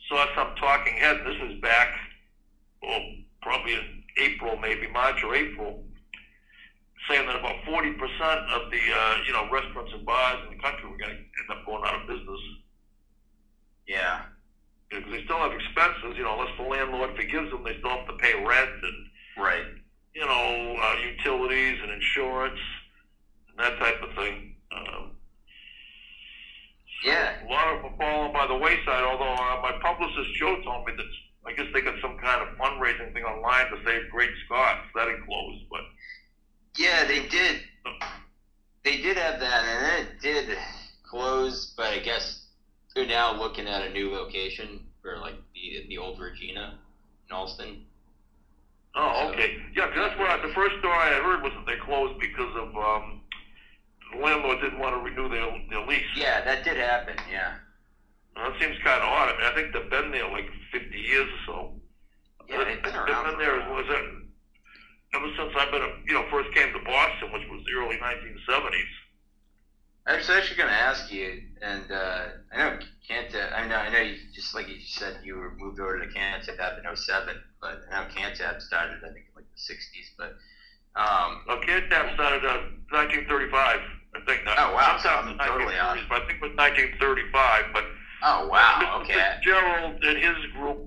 saw 0.09 0.25
some 0.35 0.57
talking 0.57 0.95
head. 0.95 1.19
This 1.27 1.37
was 1.39 1.61
back, 1.61 1.89
well, 2.83 2.99
probably 3.43 3.75
in 3.75 4.03
April, 4.17 4.57
maybe 4.57 4.89
March 4.91 5.23
or 5.23 5.35
April, 5.35 5.85
saying 7.11 7.27
that 7.27 7.37
about 7.37 7.57
40% 7.69 7.93
of 8.57 8.71
the, 8.71 8.81
uh, 8.81 9.17
you 9.27 9.35
know, 9.35 9.51
restaurants 9.53 9.93
and 9.93 10.07
bars 10.07 10.39
in 10.49 10.57
the 10.57 10.63
country 10.63 10.89
were 10.89 10.97
going 10.97 11.13
to 11.13 11.19
end 11.19 11.51
up 11.51 11.67
going 11.67 11.85
out 11.85 12.01
of 12.01 12.09
business. 12.09 12.41
Yeah. 13.87 14.23
Because 14.89 15.13
they 15.13 15.25
still 15.25 15.41
have 15.41 15.53
expenses, 15.53 16.17
you 16.17 16.25
know, 16.25 16.41
unless 16.41 16.57
the 16.57 16.65
landlord 16.65 17.15
forgives 17.17 17.51
them, 17.51 17.65
they 17.65 17.77
still 17.81 17.91
have 17.91 18.07
to 18.07 18.17
pay 18.17 18.33
rent 18.33 18.71
and, 18.83 19.07
Right. 19.45 19.67
you 20.15 20.25
know, 20.25 20.77
uh, 20.81 20.97
utilities 21.05 21.79
and 21.83 21.91
insurance 21.93 22.61
and 23.51 23.59
that 23.59 23.79
type 23.79 24.01
of 24.03 24.15
thing. 24.15 24.57
Um, 24.75 25.13
Yeah. 27.05 27.33
A 27.43 27.47
lot 27.47 27.69
of 27.69 27.83
them 27.83 27.93
falling 27.99 28.33
by 28.33 28.47
the 28.47 28.57
wayside, 28.57 29.05
although 29.05 29.35
uh, 29.35 29.57
my 29.63 29.73
publicist 29.81 30.29
Joe 30.39 30.57
told 30.65 30.85
me 30.87 30.93
that 30.97 31.07
I 31.47 31.53
guess 31.53 31.67
they 31.73 31.81
got 31.81 31.95
some 32.03 32.17
kind 32.17 32.43
of 32.43 32.49
fundraising 32.59 33.13
thing 33.13 33.25
online 33.25 33.69
to 33.71 33.77
save 33.85 34.09
Great 34.11 34.31
Scott. 34.47 34.77
That 34.95 35.09
closed, 35.25 35.63
but 35.71 35.83
Yeah, 36.79 37.05
they 37.05 37.21
did. 37.21 37.59
They 38.85 38.97
did 38.97 39.17
have 39.17 39.39
that, 39.41 39.65
and 39.65 40.07
it 40.09 40.21
did 40.21 40.59
close. 41.05 41.69
But 41.77 41.93
I 41.93 41.99
guess 41.99 42.39
they're 42.95 43.07
now 43.07 43.33
looking 43.33 43.69
at 43.69 43.83
a 43.83 43.89
new 43.89 44.11
location 44.11 44.83
for 45.03 45.19
like 45.19 45.37
the 45.55 45.83
the 45.89 45.99
old 45.99 46.19
Regina 46.19 46.75
in 47.29 47.37
Allston. 47.37 47.79
oh, 48.97 49.29
okay. 49.29 49.53
Yeah, 49.75 49.87
'cause 49.89 49.97
that's 49.97 50.19
what 50.19 50.31
I, 50.31 50.37
the 50.43 50.53
first 50.55 50.77
story 50.79 50.97
I 50.97 51.21
heard 51.21 51.43
was 51.43 51.53
that 51.55 51.67
they 51.67 51.77
closed 51.77 52.19
because 52.19 52.55
of 52.57 52.77
um, 52.77 53.20
the 54.13 54.19
landlord 54.19 54.61
didn't 54.61 54.79
want 54.79 54.95
to 54.95 55.01
renew 55.01 55.29
their, 55.29 55.47
their 55.71 55.87
lease. 55.87 56.07
Yeah, 56.17 56.45
that 56.45 56.65
did 56.65 56.77
happen. 56.77 57.17
Yeah. 57.31 57.55
Well, 58.37 58.51
that 58.51 58.61
seems 58.61 58.77
kind 58.83 59.03
of 59.03 59.09
odd. 59.09 59.29
I 59.29 59.37
mean, 59.39 59.47
I 59.47 59.55
think 59.55 59.73
they've 59.75 59.91
been 59.91 60.11
there 60.11 60.31
like 60.31 60.49
50 60.73 60.97
years 60.97 61.29
or 61.29 61.47
so. 61.47 61.73
Yeah, 62.49 62.65
they've 62.65 62.83
been 62.83 62.95
around 62.95 63.07
They've 63.07 63.31
been 63.33 63.39
there 63.39 63.59
a 63.59 63.63
as 63.63 63.69
while. 63.71 63.83
long 63.83 64.21
ever 65.15 65.27
since 65.37 65.53
I've 65.59 65.71
been, 65.73 65.83
a, 65.83 65.91
you 66.07 66.15
know, 66.15 66.25
first 66.31 66.55
came 66.55 66.73
to 66.73 66.79
Boston, 66.85 67.33
which 67.33 67.43
was 67.51 67.63
the 67.67 67.73
early 67.79 67.97
1970s. 67.97 68.93
I 70.07 70.17
was 70.17 70.31
actually 70.31 70.57
going 70.57 70.71
to 70.71 70.75
ask 70.75 71.13
you, 71.13 71.43
and 71.61 71.91
uh, 71.91 72.23
I 72.53 72.57
know 72.59 72.79
Cantab. 73.09 73.53
I 73.53 73.67
know, 73.67 73.77
I 73.77 73.91
know. 73.91 74.01
You, 74.01 74.17
just 74.35 74.55
like 74.55 74.69
you 74.69 74.77
said, 74.81 75.19
you 75.25 75.37
were 75.37 75.55
moved 75.59 75.79
over 75.79 75.99
to 75.99 76.07
Cantab 76.07 76.79
in 76.79 76.97
07, 76.97 77.37
but 77.61 77.81
I 77.93 78.03
know 78.03 78.09
Cantab 78.09 78.61
started, 78.63 78.99
I 79.05 79.13
think, 79.13 79.27
in 79.29 79.35
like 79.37 79.45
the 79.51 79.75
60s. 79.75 80.09
But 80.17 80.37
um, 81.01 81.43
Well, 81.47 81.61
Cantab 81.61 82.15
started 82.15 82.45
uh, 82.45 82.71
1935, 82.91 83.81
I 84.15 84.21
think. 84.27 84.43
Oh, 84.47 84.75
wow. 84.75 84.99
In 84.99 85.39
I'm 85.39 85.39
totally 85.39 85.75
1930s, 85.75 86.09
but 86.09 86.23
I 86.23 86.27
think 86.27 86.43
it 86.43 86.43
was 86.43 86.57
1935. 86.57 87.65
But 87.73 87.85
oh 88.23 88.49
wow, 88.49 88.81
Mr. 88.83 89.03
okay. 89.03 89.15
Fitzgerald 89.15 90.05
and 90.05 90.19
his 90.19 90.53
group 90.53 90.79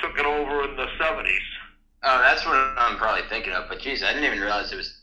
took 0.00 0.18
it 0.18 0.26
over 0.26 0.64
in 0.68 0.76
the 0.76 0.86
70s. 1.00 1.38
Oh, 2.02 2.18
that's 2.20 2.44
what 2.46 2.54
I'm 2.54 2.96
probably 2.96 3.28
thinking 3.28 3.52
of. 3.52 3.68
But 3.68 3.80
geez, 3.80 4.02
I 4.02 4.12
didn't 4.12 4.24
even 4.24 4.40
realize 4.40 4.72
it 4.72 4.76
was 4.76 4.94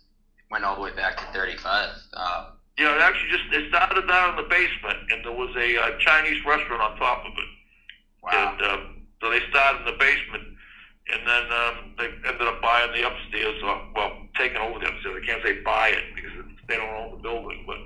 went 0.52 0.64
all 0.64 0.76
the 0.76 0.82
way 0.82 0.96
back 0.96 1.18
to 1.18 1.26
35. 1.34 1.90
Um, 2.14 2.46
Yeah, 2.78 2.96
it 2.96 3.02
actually 3.02 3.30
just 3.32 3.44
it 3.52 3.70
started 3.70 4.08
down 4.08 4.32
in 4.32 4.36
the 4.44 4.50
basement, 4.50 5.00
and 5.12 5.26
there 5.26 5.32
was 5.34 5.54
a 5.58 5.78
uh, 5.78 5.98
Chinese 6.00 6.44
restaurant 6.46 6.82
on 6.82 6.98
top 6.98 7.26
of 7.26 7.34
it. 7.34 7.50
wow. 8.24 8.32
And 8.32 8.62
um, 8.62 9.02
so 9.22 9.30
they 9.32 9.40
started 9.50 9.80
in 9.80 9.86
the 9.86 9.98
basement, 10.00 10.44
and 11.12 11.22
then 11.28 11.46
um, 11.52 11.76
they 11.98 12.08
ended 12.30 12.48
up 12.48 12.62
buying 12.62 12.92
the 12.94 13.08
upstairs. 13.08 13.62
Or, 13.64 13.82
well, 13.96 14.12
taking 14.38 14.58
over 14.58 14.80
the 14.80 14.88
upstairs. 14.88 15.22
I 15.22 15.26
can't 15.26 15.44
say 15.44 15.62
buy 15.62 15.90
it 15.90 16.04
because 16.16 16.32
they 16.68 16.76
don't 16.76 16.90
own 16.90 17.12
the 17.18 17.24
building, 17.24 17.64
but 17.68 17.78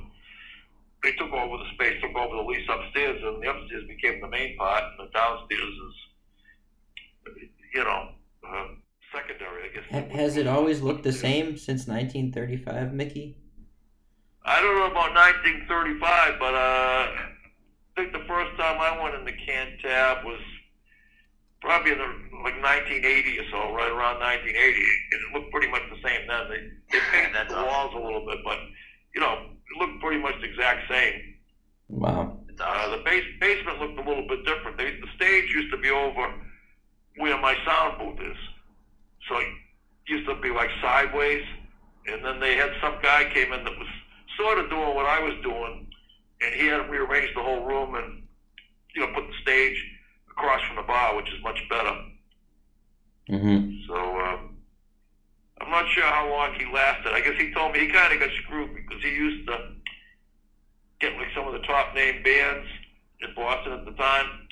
they 1.03 1.11
took 1.13 1.31
over 1.31 1.57
the 1.57 1.69
space, 1.73 2.01
took 2.01 2.15
over 2.15 2.35
the 2.35 2.43
lease 2.43 2.67
upstairs, 2.69 3.21
and 3.23 3.41
the 3.41 3.49
upstairs 3.49 3.83
became 3.87 4.21
the 4.21 4.27
main 4.27 4.57
part, 4.57 4.83
and 4.83 5.07
the 5.07 5.11
downstairs 5.11 5.61
is, 5.61 7.45
you 7.73 7.83
know, 7.83 8.09
uh, 8.47 8.67
secondary. 9.13 9.69
I 9.69 9.73
guess. 9.73 9.83
Ha- 9.91 10.15
has 10.15 10.37
it 10.37 10.47
always 10.47 10.81
looked 10.81 11.03
the 11.03 11.13
same 11.13 11.57
since 11.57 11.87
1935, 11.87 12.93
Mickey? 12.93 13.37
I 14.45 14.61
don't 14.61 14.75
know 14.75 14.91
about 14.91 15.13
1935, 15.13 16.39
but 16.39 16.53
uh, 16.53 16.57
I 16.57 17.31
think 17.95 18.13
the 18.13 18.25
first 18.27 18.57
time 18.57 18.79
I 18.79 19.01
went 19.01 19.15
in 19.15 19.25
the 19.25 19.33
Cantab 19.33 20.23
was 20.25 20.39
probably 21.61 21.91
in 21.91 21.97
the, 21.97 22.09
like 22.43 22.55
1980 22.63 23.39
or 23.39 23.47
so, 23.51 23.59
right 23.75 23.91
around 23.91 24.19
1980. 24.19 24.55
It 24.55 25.19
looked 25.33 25.51
pretty 25.51 25.69
much 25.71 25.83
the 25.91 25.99
same 26.07 26.27
then. 26.27 26.43
They, 26.49 26.61
they 26.91 26.99
painted 27.11 27.35
That's 27.35 27.53
the 27.53 27.63
walls 27.63 27.93
a 27.95 27.99
little 27.99 28.25
bit, 28.25 28.39
but, 28.43 28.57
you 29.13 29.21
know, 29.21 29.33
it 29.33 29.75
looked 29.79 30.01
pretty 30.01 30.21
much 30.21 30.35
the 30.39 30.47
exact 30.47 30.89
same. 30.89 31.35
Wow. 31.89 32.37
Uh, 32.59 32.95
the 32.95 33.03
base, 33.03 33.23
basement 33.39 33.79
looked 33.79 33.99
a 33.99 34.07
little 34.07 34.27
bit 34.27 34.45
different. 34.45 34.77
They, 34.77 34.91
the 34.91 35.11
stage 35.15 35.51
used 35.53 35.71
to 35.71 35.77
be 35.77 35.89
over 35.89 36.33
where 37.17 37.39
my 37.39 37.55
sound 37.65 37.99
booth 37.99 38.19
is. 38.25 38.37
So 39.27 39.37
it 39.37 39.47
used 40.07 40.27
to 40.27 40.35
be 40.41 40.49
like 40.51 40.69
sideways. 40.81 41.43
And 42.07 42.23
then 42.23 42.39
they 42.39 42.55
had 42.55 42.71
some 42.81 42.95
guy 43.01 43.29
came 43.33 43.51
in 43.53 43.63
that 43.63 43.77
was 43.77 43.87
sort 44.37 44.57
of 44.57 44.69
doing 44.69 44.95
what 44.95 45.05
I 45.05 45.19
was 45.19 45.33
doing. 45.43 45.87
And 46.41 46.55
he 46.55 46.67
had 46.67 46.89
rearranged 46.89 47.35
the 47.35 47.43
whole 47.43 47.65
room 47.65 47.95
and, 47.95 48.23
you 48.95 49.01
know, 49.01 49.13
put 49.13 49.27
the 49.27 49.33
stage 49.41 49.77
across 50.39 50.61
from 50.67 50.77
the 50.77 50.83
bar, 50.83 51.15
which 51.15 51.27
is 51.27 51.43
much 51.43 51.59
better. 51.69 51.95
Mm-hmm. 53.29 53.87
So 53.87 53.95
um, 53.95 54.57
I'm 55.61 55.69
not 55.69 55.85
sure 55.91 56.05
how 56.05 56.29
long 56.29 56.53
he 56.53 56.65
lasted. 56.73 57.11
I 57.11 57.19
guess 57.19 57.39
he 57.39 57.53
told 57.53 57.73
me 57.73 57.79
he 57.81 57.91
kind 57.91 58.13
of 58.13 58.19
got 58.19 58.29
screwed 58.43 58.73
because 58.73 59.03
he 59.03 59.09
used 59.09 59.47
to 59.47 59.57
get 61.01 61.13
like 61.17 61.27
some 61.35 61.45
of 61.47 61.53
the 61.53 61.67
top 61.67 61.93
name 61.93 62.23
bands 62.23 62.67
in 63.21 63.35
Boston 63.35 63.73
at 63.73 63.85
the 63.85 63.91
time, 63.91 64.47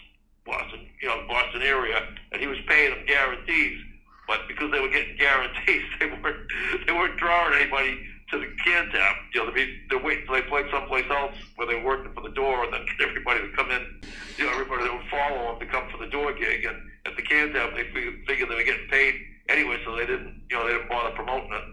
Boston, 0.46 0.88
you 1.02 1.08
know, 1.08 1.26
Boston 1.28 1.62
area, 1.62 2.04
and 2.32 2.42
he 2.42 2.48
was 2.48 2.58
paying 2.68 2.92
them 2.92 3.06
guarantees. 3.08 3.80
But 4.28 4.42
because 4.50 4.72
they 4.72 4.82
were 4.82 4.90
getting 4.90 5.16
guarantees, 5.18 5.84
they 6.00 6.08
weren't 6.08 6.52
they 6.86 6.92
weren't 6.92 7.18
drawing 7.18 7.62
anybody 7.62 7.98
to 8.32 8.40
the 8.40 8.48
Cantab. 8.66 9.14
You 9.34 9.46
know, 9.46 9.52
they 9.52 9.68
they're 9.90 10.00
waiting 10.00 10.22
until 10.28 10.36
they 10.36 10.42
played 10.48 10.66
someplace 10.72 11.06
else 11.10 11.34
where 11.56 11.68
they 11.68 11.76
were 11.76 11.84
working 11.84 12.12
for 12.14 12.22
the 12.22 12.30
door, 12.30 12.64
and 12.64 12.74
then 12.74 12.86
everybody 13.02 13.42
would 13.42 13.56
come 13.56 13.72
in. 13.72 14.02
You 14.38 14.46
know, 14.46 14.52
everybody 14.52 14.84
that 14.84 14.94
would 14.94 15.08
follow 15.10 15.48
them 15.52 15.60
to 15.60 15.66
come 15.66 15.88
for 15.92 15.98
the 15.98 16.08
door 16.08 16.34
gig, 16.34 16.66
and 16.66 16.82
at 17.06 17.16
the 17.16 17.22
Cantab, 17.24 17.74
they 17.74 17.84
figured, 17.94 18.16
figured 18.28 18.50
they 18.50 18.56
were 18.56 18.64
getting 18.64 18.88
paid 18.88 19.16
anyway, 19.50 19.78
so 19.86 19.96
they 19.96 20.06
didn't, 20.06 20.34
you 20.50 20.58
know, 20.58 20.66
they 20.66 20.74
didn't 20.74 20.90
bother 20.90 21.12
promoting 21.12 21.52
it. 21.54 21.64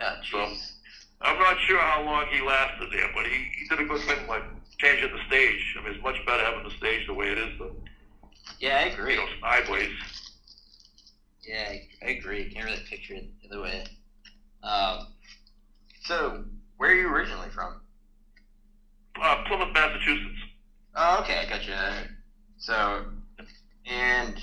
Oh, 0.00 0.14
jeez. 0.22 0.72
I'm 1.20 1.38
not 1.38 1.56
sure 1.60 1.78
how 1.80 2.02
long 2.02 2.26
he 2.26 2.40
lasted 2.40 2.88
there, 2.92 3.08
but 3.14 3.26
he, 3.26 3.46
he 3.56 3.64
did 3.68 3.78
a 3.80 3.84
good 3.84 4.00
thing, 4.00 4.26
like 4.26 4.42
changing 4.78 5.10
the 5.12 5.18
stage. 5.26 5.74
I 5.78 5.82
mean, 5.82 5.94
it's 5.94 6.02
much 6.02 6.18
better 6.26 6.42
having 6.42 6.64
the 6.64 6.70
stage 6.70 7.06
the 7.06 7.14
way 7.14 7.28
it 7.28 7.38
is 7.38 7.50
than 7.58 7.70
Yeah, 8.58 8.78
I 8.78 8.82
agree. 8.82 9.12
you 9.12 9.16
know 9.18 9.26
sideways. 9.40 9.90
Yeah, 11.42 11.68
I, 11.70 11.80
I 12.04 12.10
agree. 12.10 12.46
Can't 12.46 12.64
really 12.64 12.80
picture 12.88 13.14
it 13.14 13.24
the 13.42 13.48
other 13.48 13.60
way. 13.62 13.84
Um, 14.62 15.06
so, 16.04 16.44
where 16.76 16.90
are 16.90 16.94
you 16.94 17.08
originally 17.08 17.48
from? 17.50 17.80
Uh, 19.20 19.36
Plymouth, 19.46 19.72
Massachusetts. 19.74 20.40
Oh, 20.94 21.20
okay, 21.20 21.38
I 21.38 21.48
got 21.48 21.66
you. 21.66 21.74
So, 22.58 23.06
and 23.86 24.38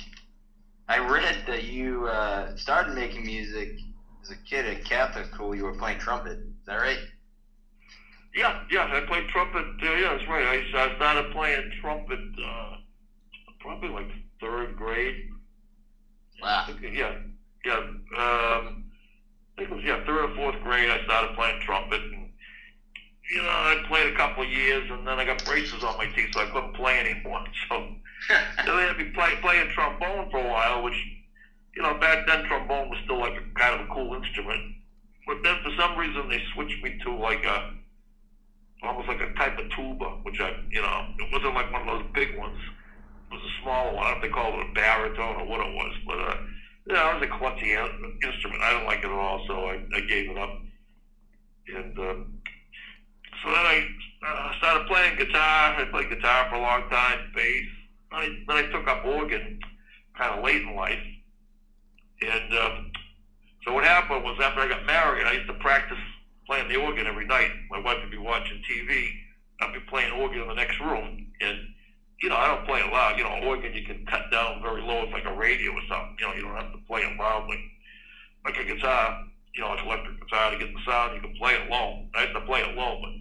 I 0.88 0.98
read 1.00 1.44
that 1.48 1.64
you 1.64 2.08
uh, 2.08 2.56
started 2.56 2.94
making 2.94 3.26
music 3.26 3.70
as 4.24 4.32
a 4.32 4.36
kid 4.50 4.66
at 4.66 4.86
Catholic 4.86 5.26
school. 5.34 5.56
You 5.56 5.64
were 5.66 5.78
playing 5.78 6.00
trumpet. 6.00 6.38
Is 6.38 6.66
that 6.66 6.76
right? 6.76 7.00
Yeah, 8.36 8.62
yeah, 8.72 8.86
I 8.92 9.02
played 9.08 9.28
trumpet. 9.30 9.66
Uh, 9.82 9.96
yeah, 9.96 10.16
that's 10.16 10.28
right. 10.30 10.46
I, 10.46 10.84
I 10.84 10.96
started 10.96 11.32
playing 11.32 11.72
trumpet 11.82 12.20
uh, 12.20 12.76
probably 13.60 13.90
like 13.90 14.10
third 14.40 14.76
grade. 14.76 15.16
Wow. 16.42 16.66
Yeah, 16.82 17.16
yeah. 17.66 17.80
Um, 18.18 18.89
think 19.60 19.72
it 19.72 19.76
was 19.76 19.84
yeah 19.84 20.04
third 20.06 20.32
or 20.32 20.36
fourth 20.36 20.62
grade. 20.64 20.90
I 20.90 21.04
started 21.04 21.36
playing 21.36 21.62
trumpet, 21.62 22.02
and 22.02 22.30
you 23.32 23.42
know 23.44 23.50
I 23.50 23.84
played 23.88 24.14
a 24.14 24.18
couple 24.18 24.44
of 24.44 24.50
years, 24.50 24.90
and 24.90 25.06
then 25.06 25.20
I 25.20 25.26
got 25.26 25.44
braces 25.46 25.84
on 25.84 25.98
my 25.98 26.08
teeth, 26.16 26.32
so 26.34 26.42
I 26.42 26.50
couldn't 26.52 26.76
play 26.76 27.00
anymore. 27.00 27.44
So 27.70 27.96
so 28.66 28.76
they 28.76 28.84
had 28.84 28.98
me 28.98 29.12
play, 29.16 29.32
playing 29.42 29.70
trombone 29.72 30.30
for 30.30 30.40
a 30.40 30.48
while, 30.48 30.84
which 30.84 30.96
you 31.76 31.82
know 31.82 31.94
back 32.00 32.28
then 32.28 32.44
trombone 32.46 32.90
was 32.90 33.00
still 33.06 33.20
like 33.20 33.34
a 33.34 33.60
kind 33.60 33.80
of 33.80 33.88
a 33.88 33.94
cool 33.94 34.14
instrument. 34.14 34.76
But 35.26 35.38
then 35.44 35.56
for 35.64 35.72
some 35.78 35.98
reason 35.98 36.28
they 36.30 36.42
switched 36.54 36.84
me 36.84 37.00
to 37.04 37.16
like 37.16 37.44
a 37.46 37.72
almost 38.84 39.08
like 39.08 39.22
a 39.22 39.34
type 39.36 39.58
of 39.58 39.70
tuba, 39.72 40.06
which 40.24 40.40
I 40.42 40.52
you 40.70 40.82
know 40.82 41.06
it 41.20 41.32
wasn't 41.32 41.56
like 41.56 41.72
one 41.72 41.88
of 41.88 42.00
those 42.00 42.12
big 42.14 42.38
ones. 42.38 42.60
It 43.32 43.36
was 43.36 43.44
a 43.44 43.62
smaller 43.64 43.94
one. 43.96 44.06
I 44.06 44.12
don't 44.12 44.20
know 44.20 44.26
if 44.28 44.32
they 44.32 44.36
called 44.36 44.54
it 44.56 44.68
a 44.70 44.74
baritone 44.74 45.36
or 45.42 45.46
what 45.48 45.62
it 45.62 45.74
was, 45.74 45.94
but 46.06 46.20
uh, 46.20 46.36
yeah, 46.90 47.12
it 47.12 47.20
was 47.20 47.30
a 47.30 47.32
clutchy 47.32 47.70
instrument. 48.24 48.62
I 48.64 48.74
didn't 48.74 48.88
like 48.88 49.00
it 49.00 49.06
at 49.06 49.12
all, 49.12 49.46
so 49.48 49.54
I, 49.66 49.82
I 49.96 50.02
gave 50.02 50.32
it 50.32 50.38
up. 50.38 50.62
And 51.76 52.00
um, 52.00 52.40
so 53.44 53.50
then 53.50 53.66
I 53.66 53.88
uh, 54.26 54.58
started 54.58 54.88
playing 54.88 55.18
guitar. 55.18 55.76
I 55.80 55.86
played 55.92 56.10
guitar 56.10 56.48
for 56.50 56.56
a 56.56 56.62
long 56.62 56.90
time, 56.90 57.32
bass. 57.36 57.68
I, 58.12 58.30
then 58.48 58.58
I 58.58 58.64
took 58.72 58.88
up 58.88 59.06
organ 59.06 59.60
kind 60.18 60.38
of 60.38 60.44
late 60.44 60.64
in 60.64 60.76
life. 60.76 61.00
And 62.22 62.54
um, 62.58 62.92
so 63.66 63.74
what 63.74 63.84
happened 63.84 64.24
was 64.24 64.40
after 64.42 64.62
I 64.62 64.68
got 64.68 64.86
married, 64.86 65.28
I 65.28 65.34
used 65.34 65.48
to 65.48 65.54
practice 65.56 65.98
playing 66.48 66.70
the 66.70 66.78
organ 66.78 67.06
every 67.06 67.28
night. 67.28 67.52
My 67.70 67.80
wife 67.80 67.98
would 68.02 68.12
be 68.12 68.18
watching 68.18 68.62
TV. 68.70 69.08
I'd 69.62 69.74
be 69.74 69.80
playing 69.90 70.12
organ 70.14 70.42
in 70.42 70.48
the 70.48 70.56
next 70.56 70.80
room. 70.80 71.28
And, 71.40 71.58
you 72.22 72.30
know, 72.30 72.36
I 72.36 72.48
don't 72.48 72.66
play 72.66 72.80
it 72.80 72.92
loud. 72.92 73.18
You 73.18 73.24
know, 73.24 73.48
organ 73.48 73.74
you 73.74 73.86
can 73.86 74.06
cut 74.06 74.32
down 74.32 74.62
very 74.62 74.82
low. 74.82 75.04
It's 75.04 75.14
like 75.14 75.26
a 75.26 75.34
radio 75.34 75.72
or 75.72 75.82
something. 75.88 76.16
You 76.20 76.28
know, 76.28 76.34
you 76.36 76.42
don't 76.42 76.56
have 76.56 76.72
to 76.74 76.80
play 76.88 77.02
it 77.02 77.18
loudly. 77.18 77.60
Like 78.46 78.58
a 78.58 78.64
guitar, 78.64 79.24
you 79.56 79.62
know, 79.62 79.74
it's 79.74 79.84
electric 79.84 80.20
guitar 80.22 80.52
to 80.52 80.58
get 80.58 80.74
the 80.74 80.80
sound. 80.86 81.16
You 81.16 81.22
can 81.22 81.36
play 81.36 81.54
it 81.54 81.70
low. 81.70 82.06
I 82.16 82.24
used 82.24 82.36
to 82.36 82.42
play 82.42 82.62
it 82.62 82.76
low, 82.76 83.00
but 83.02 83.12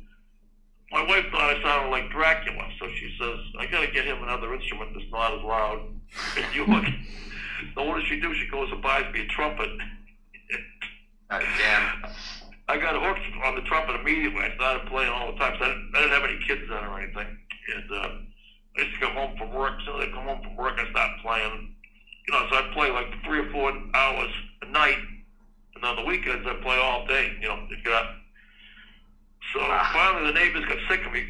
my 0.91 1.03
wife 1.07 1.27
thought 1.31 1.55
I 1.55 1.63
sounded 1.63 1.91
like 1.91 2.11
Dracula, 2.11 2.65
so 2.79 2.89
she 2.89 3.15
says, 3.21 3.39
I 3.59 3.67
gotta 3.67 3.91
get 3.93 4.07
him 4.07 4.23
another 4.23 4.55
instrument 4.55 4.93
that's 4.95 5.11
not 5.11 5.37
as 5.37 5.45
loud 5.45 5.81
as 6.39 6.55
you 6.55 6.65
look. 6.67 6.85
so 7.75 7.85
what 7.85 7.99
does 7.99 8.09
she 8.09 8.21
do? 8.21 8.35
She 8.35 8.49
goes 8.49 8.71
and 8.73 8.83
buys 8.83 9.13
me 9.13 9.21
a 9.21 9.27
trumpet. 9.27 9.69
Oh, 11.31 11.41
damn. 11.59 12.05
I 12.69 12.79
got 12.79 12.97
hooked 13.03 13.21
on 13.45 13.55
the 13.55 13.63
trumpet 13.63 14.01
immediately. 14.01 14.41
I 14.41 14.55
started 14.55 14.89
playing 14.89 15.11
all 15.11 15.33
the 15.33 15.39
time. 15.39 15.57
So 15.59 15.65
I 15.65 15.69
didn't, 15.69 15.93
I 15.95 16.01
didn't 16.01 16.21
have 16.21 16.31
any 16.31 16.39
kids 16.47 16.63
then 16.69 16.85
or 16.85 17.01
anything. 17.01 17.39
And 17.75 17.93
uh, 17.93 18.09
I 18.79 18.83
used 18.83 18.95
to 19.01 19.07
come 19.07 19.15
home 19.15 19.37
from 19.37 19.53
work. 19.53 19.75
So 19.85 20.01
I 20.01 20.07
come 20.07 20.25
home 20.25 20.43
from 20.43 20.57
work, 20.57 20.79
I 20.79 20.91
start 20.91 21.11
playing. 21.23 21.75
You 22.29 22.35
know, 22.35 22.47
so 22.51 22.57
I 22.57 22.71
play 22.75 22.91
like 22.91 23.07
three 23.25 23.41
or 23.41 23.51
four 23.51 23.73
hours 23.95 24.31
a 24.63 24.67
night. 24.71 24.99
And 25.75 25.85
on 25.85 25.97
the 25.97 26.03
weekends, 26.03 26.47
I 26.47 26.55
play 26.63 26.79
all 26.79 27.07
day. 27.07 27.37
You 27.41 27.49
know, 27.49 27.67
get 27.85 27.93
up. 27.93 28.07
So 29.53 29.61
Wow. 29.61 29.91
finally, 29.93 30.27
the 30.27 30.33
neighbors 30.39 30.65
got 30.67 30.79
sick 30.89 31.05
of 31.07 31.13
me. 31.13 31.25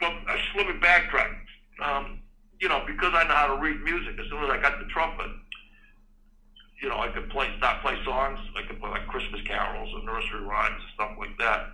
Well, 0.00 0.12
I 0.28 0.36
just 0.36 0.48
let 0.56 0.66
me 0.66 0.74
backtrack. 0.74 1.34
Um, 1.82 2.20
you 2.60 2.68
know, 2.68 2.84
because 2.86 3.12
I 3.14 3.24
know 3.24 3.34
how 3.34 3.46
to 3.48 3.60
read 3.60 3.80
music. 3.82 4.18
As 4.20 4.26
soon 4.30 4.44
as 4.44 4.50
I 4.50 4.58
got 4.60 4.78
the 4.78 4.86
trumpet, 4.86 5.30
you 6.82 6.88
know, 6.88 6.98
I 7.00 7.08
could 7.08 7.28
play, 7.30 7.48
start 7.58 7.80
play 7.82 7.96
songs. 8.04 8.38
I 8.56 8.62
could 8.66 8.80
play 8.80 8.90
like 8.90 9.06
Christmas 9.08 9.40
carols 9.42 9.88
and 9.94 10.04
nursery 10.04 10.40
rhymes 10.42 10.82
and 10.82 10.92
stuff 10.94 11.10
like 11.18 11.36
that. 11.38 11.66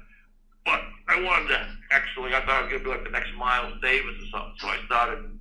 But 0.65 0.81
I 1.09 1.21
wanted 1.23 1.49
to 1.49 1.67
actually, 1.91 2.35
I 2.35 2.41
thought 2.41 2.51
I 2.51 2.63
was 2.63 2.73
gonna 2.73 2.85
be 2.85 2.91
like 2.91 3.05
the 3.05 3.11
next 3.11 3.35
Miles 3.37 3.75
Davis 3.83 4.17
or 4.23 4.29
something. 4.31 4.57
So 4.59 4.69
I 4.69 4.79
started 4.87 5.39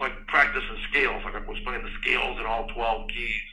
like 0.00 0.14
practicing 0.26 0.78
scales. 0.90 1.22
Like 1.24 1.34
I 1.34 1.44
was 1.46 1.58
playing 1.64 1.82
the 1.82 1.94
scales 2.02 2.38
in 2.38 2.46
all 2.46 2.68
12 2.68 3.08
keys, 3.10 3.48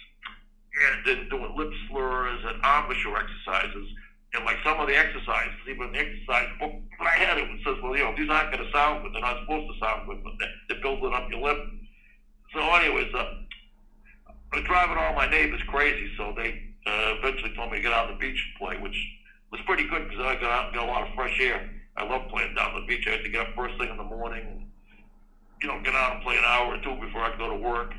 and 0.76 0.96
then 1.06 1.30
doing 1.30 1.56
lip 1.58 1.72
slurs 1.90 2.42
and 2.46 2.58
embouchure 2.64 3.18
exercises. 3.18 3.88
And 4.34 4.44
like 4.44 4.58
some 4.66 4.80
of 4.80 4.88
the 4.88 4.98
exercises, 4.98 5.56
even 5.70 5.94
the 5.94 6.00
exercise 6.00 6.50
book 6.60 6.74
I 7.00 7.16
had, 7.16 7.38
it 7.38 7.48
says, 7.64 7.78
well, 7.82 7.96
you 7.96 8.04
know, 8.04 8.14
these 8.18 8.30
aren't 8.30 8.52
going 8.52 8.66
to 8.66 8.72
sound 8.72 9.04
good. 9.04 9.14
They're 9.14 9.22
not 9.22 9.40
supposed 9.42 9.72
to 9.72 9.80
sound 9.80 10.08
good, 10.08 10.24
but 10.24 10.34
they're 10.68 10.82
building 10.82 11.14
up 11.14 11.30
your 11.30 11.40
lip. 11.40 11.58
So, 12.54 12.60
anyways, 12.60 13.14
uh, 13.16 13.46
I 14.28 14.56
was 14.56 14.66
driving 14.66 14.98
all 14.98 15.14
my 15.14 15.30
neighbors 15.30 15.62
crazy, 15.68 16.12
so 16.18 16.34
they 16.36 16.62
uh, 16.86 17.16
eventually 17.20 17.54
told 17.56 17.72
me 17.72 17.78
to 17.78 17.84
get 17.84 17.94
out 17.94 18.10
on 18.10 18.14
the 18.14 18.20
beach 18.20 18.40
and 18.44 18.60
play, 18.60 18.82
which 18.82 18.96
was 19.56 19.66
pretty 19.66 19.88
good 19.88 20.10
because 20.10 20.20
I 20.20 20.36
got 20.36 20.52
out 20.52 20.66
and 20.68 20.76
got 20.76 20.84
a 20.84 20.92
lot 20.92 21.08
of 21.08 21.16
fresh 21.16 21.40
air. 21.40 21.70
I 21.96 22.04
love 22.04 22.28
playing 22.28 22.56
down 22.56 22.76
the 22.76 22.86
beach. 22.88 23.08
I 23.08 23.12
had 23.12 23.24
to 23.24 23.30
get 23.30 23.48
up 23.48 23.56
first 23.56 23.78
thing 23.80 23.90
in 23.90 23.96
the 23.96 24.04
morning, 24.04 24.68
you 25.62 25.68
know, 25.68 25.80
get 25.82 25.96
out 25.96 26.16
and 26.16 26.24
play 26.24 26.36
an 26.36 26.44
hour 26.44 26.76
or 26.76 26.82
two 26.84 27.00
before 27.00 27.24
I 27.24 27.30
could 27.32 27.40
go 27.40 27.50
to 27.50 27.56
work. 27.56 27.94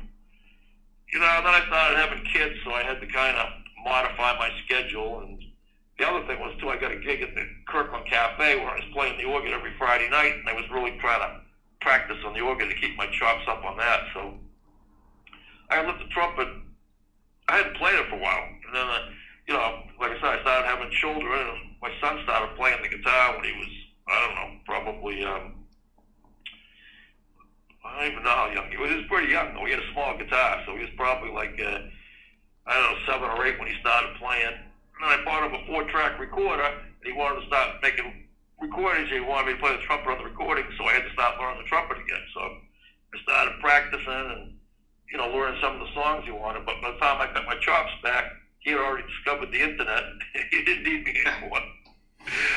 You 1.11 1.19
know, 1.19 1.25
then 1.41 1.55
I 1.55 1.65
started 1.65 1.97
having 1.97 2.23
kids, 2.25 2.53
so 2.63 2.71
I 2.73 2.83
had 2.83 3.01
to 3.01 3.07
kind 3.07 3.37
of 3.37 3.47
modify 3.83 4.37
my 4.37 4.51
schedule. 4.65 5.21
And 5.21 5.41
the 5.97 6.05
other 6.05 6.27
thing 6.27 6.39
was, 6.39 6.53
too, 6.59 6.69
I 6.69 6.77
got 6.77 6.91
a 6.91 6.99
gig 6.99 7.23
at 7.23 7.33
the 7.33 7.47
Kirkland 7.65 8.05
Cafe 8.05 8.57
where 8.57 8.69
I 8.69 8.75
was 8.75 8.93
playing 8.93 9.17
the 9.17 9.25
organ 9.25 9.51
every 9.53 9.73
Friday 9.79 10.09
night, 10.09 10.33
and 10.37 10.47
I 10.47 10.53
was 10.53 10.69
really 10.69 10.99
trying 10.99 11.21
to 11.21 11.41
practice 11.81 12.17
on 12.23 12.33
the 12.35 12.41
organ 12.41 12.69
to 12.69 12.75
keep 12.75 12.95
my 12.97 13.07
chops 13.17 13.47
up 13.47 13.65
on 13.65 13.77
that. 13.77 14.01
So 14.13 14.37
I 15.71 15.81
let 15.81 15.97
the 15.97 16.05
trumpet. 16.13 16.49
I 17.49 17.57
hadn't 17.57 17.77
played 17.77 17.95
it 17.95 18.05
for 18.09 18.17
a 18.17 18.21
while, 18.21 18.45
and 18.45 18.75
then, 18.75 18.85
uh, 18.85 18.99
you 19.47 19.53
know, 19.53 19.83
like 19.99 20.11
I 20.11 20.19
said, 20.19 20.39
I 20.39 20.41
started 20.41 20.67
having 20.67 20.91
children, 20.91 21.39
and 21.39 21.59
my 21.81 21.91
son 22.01 22.19
started 22.23 22.55
playing 22.57 22.81
the 22.83 22.91
guitar 22.91 23.35
when 23.35 23.45
he 23.45 23.55
was, 23.55 23.71
I 24.07 24.15
don't 24.19 24.35
know, 24.35 24.49
probably, 24.65 25.23
um, 25.23 25.63
I 27.85 28.03
don't 28.03 28.11
even 28.11 28.23
know 28.23 28.35
how 28.35 28.51
young 28.51 28.69
he 28.69 28.77
was. 28.77 28.91
He 28.91 28.97
was 28.97 29.07
pretty 29.07 29.31
young 29.31 29.55
though. 29.55 29.63
He 29.63 29.71
had 29.71 29.79
a 29.79 29.93
small 29.93 30.17
guitar, 30.17 30.61
so 30.65 30.75
he 30.75 30.83
was 30.83 30.91
probably 30.97 31.31
like, 31.31 31.55
uh, 31.55 31.79
I 32.67 32.75
don't 32.75 32.83
know, 32.91 32.99
seven 33.07 33.29
or 33.31 33.47
eight 33.47 33.57
when 33.57 33.71
he 33.71 33.79
started 33.79 34.19
playing. 34.19 34.59
And 34.59 34.99
then 34.99 35.15
I 35.15 35.23
bought 35.23 35.47
him 35.47 35.55
a 35.55 35.65
four-track 35.65 36.19
recorder, 36.19 36.67
and 36.67 37.05
he 37.05 37.13
wanted 37.13 37.39
to 37.41 37.47
start 37.47 37.79
making 37.81 38.27
recordings. 38.59 39.09
He 39.09 39.21
wanted 39.21 39.47
me 39.47 39.53
to 39.53 39.63
play 39.63 39.71
the 39.71 39.83
trumpet 39.87 40.11
on 40.11 40.17
the 40.17 40.27
recording, 40.27 40.67
so 40.75 40.83
I 40.83 40.99
had 40.99 41.07
to 41.07 41.13
start 41.13 41.39
learning 41.39 41.63
the 41.63 41.69
trumpet 41.69 41.95
again. 41.95 42.25
So 42.35 42.41
I 42.43 43.15
started 43.23 43.53
practicing 43.61 44.27
and, 44.35 44.59
you 45.07 45.17
know, 45.17 45.31
learning 45.31 45.61
some 45.63 45.79
of 45.79 45.87
the 45.87 45.93
songs 45.95 46.25
he 46.25 46.35
wanted. 46.35 46.65
But 46.65 46.81
by 46.83 46.91
the 46.91 46.99
time 46.99 47.23
I 47.23 47.31
got 47.31 47.45
my 47.47 47.55
chops 47.63 47.95
back, 48.03 48.25
he 48.67 48.73
had 48.73 48.81
already 48.81 49.07
discovered 49.07 49.49
the 49.49 49.61
internet. 49.63 50.03
he 50.51 50.61
didn't 50.65 50.83
need 50.83 51.05
me 51.05 51.15
anymore. 51.23 51.63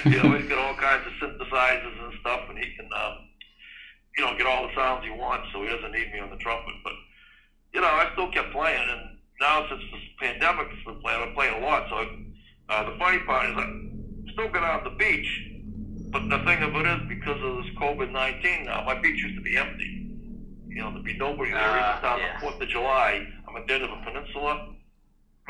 you 0.06 0.18
know, 0.18 0.36
he's 0.36 0.48
got 0.48 0.58
all 0.58 0.74
kinds 0.74 1.06
of 1.06 1.12
synthesizers 1.22 2.02
and 2.02 2.12
stuff, 2.20 2.40
and 2.48 2.58
he 2.58 2.74
can, 2.74 2.90
um, 2.90 3.14
you 4.18 4.24
know, 4.24 4.36
get 4.36 4.44
all 4.44 4.66
the 4.66 4.74
sounds 4.74 5.04
he 5.04 5.10
wants, 5.10 5.46
so 5.52 5.62
he 5.62 5.68
doesn't 5.68 5.92
need 5.92 6.10
me 6.12 6.18
on 6.18 6.28
the 6.30 6.36
trumpet. 6.38 6.74
But, 6.82 6.94
you 7.72 7.80
know, 7.80 7.86
I 7.86 8.10
still 8.14 8.26
kept 8.32 8.50
playing, 8.50 8.82
and 8.90 9.18
now 9.40 9.68
since 9.70 9.80
this 9.92 10.02
pandemic 10.18 10.66
has 10.66 10.82
been 10.84 11.00
playing, 11.00 11.22
I'm 11.22 11.32
playing 11.32 11.62
a 11.62 11.64
lot. 11.64 11.86
So 11.88 11.96
uh, 12.70 12.90
the 12.90 12.98
funny 12.98 13.20
part 13.20 13.48
is 13.48 13.56
I 13.56 14.32
still 14.32 14.50
get 14.50 14.64
out 14.64 14.84
on 14.84 14.90
the 14.90 14.98
beach, 14.98 15.30
but 16.10 16.26
the 16.28 16.42
thing 16.42 16.60
of 16.66 16.74
it 16.74 16.86
is, 16.90 17.08
because 17.08 17.38
of 17.38 17.62
this 17.62 17.70
COVID-19 17.78 18.66
now, 18.66 18.82
my 18.82 19.00
beach 19.00 19.22
used 19.22 19.36
to 19.36 19.42
be 19.42 19.56
empty. 19.56 20.10
You 20.66 20.82
know, 20.82 20.90
there'd 20.90 21.04
be 21.04 21.16
nobody 21.16 21.52
there, 21.52 21.60
Uh, 21.60 21.92
even 21.92 22.02
down 22.02 22.18
yeah. 22.18 22.40
the 22.40 22.46
4th 22.46 22.60
of 22.60 22.68
July. 22.68 23.28
I'm 23.46 23.54
at 23.54 23.68
the 23.68 23.74
end 23.74 23.84
of 23.84 23.90
a 23.90 24.02
peninsula. 24.02 24.74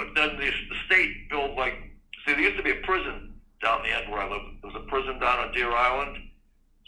But 0.00 0.16
then 0.16 0.40
the, 0.40 0.48
the 0.48 0.78
state 0.86 1.28
built 1.28 1.52
like, 1.60 1.76
see, 2.24 2.32
there 2.32 2.40
used 2.40 2.56
to 2.56 2.62
be 2.62 2.72
a 2.72 2.80
prison 2.88 3.36
down 3.60 3.82
the 3.82 3.92
end 3.92 4.10
where 4.10 4.24
I 4.24 4.32
lived. 4.32 4.64
There 4.64 4.72
was 4.72 4.80
a 4.80 4.88
prison 4.88 5.20
down 5.20 5.44
on 5.44 5.52
Deer 5.52 5.70
Island. 5.70 6.16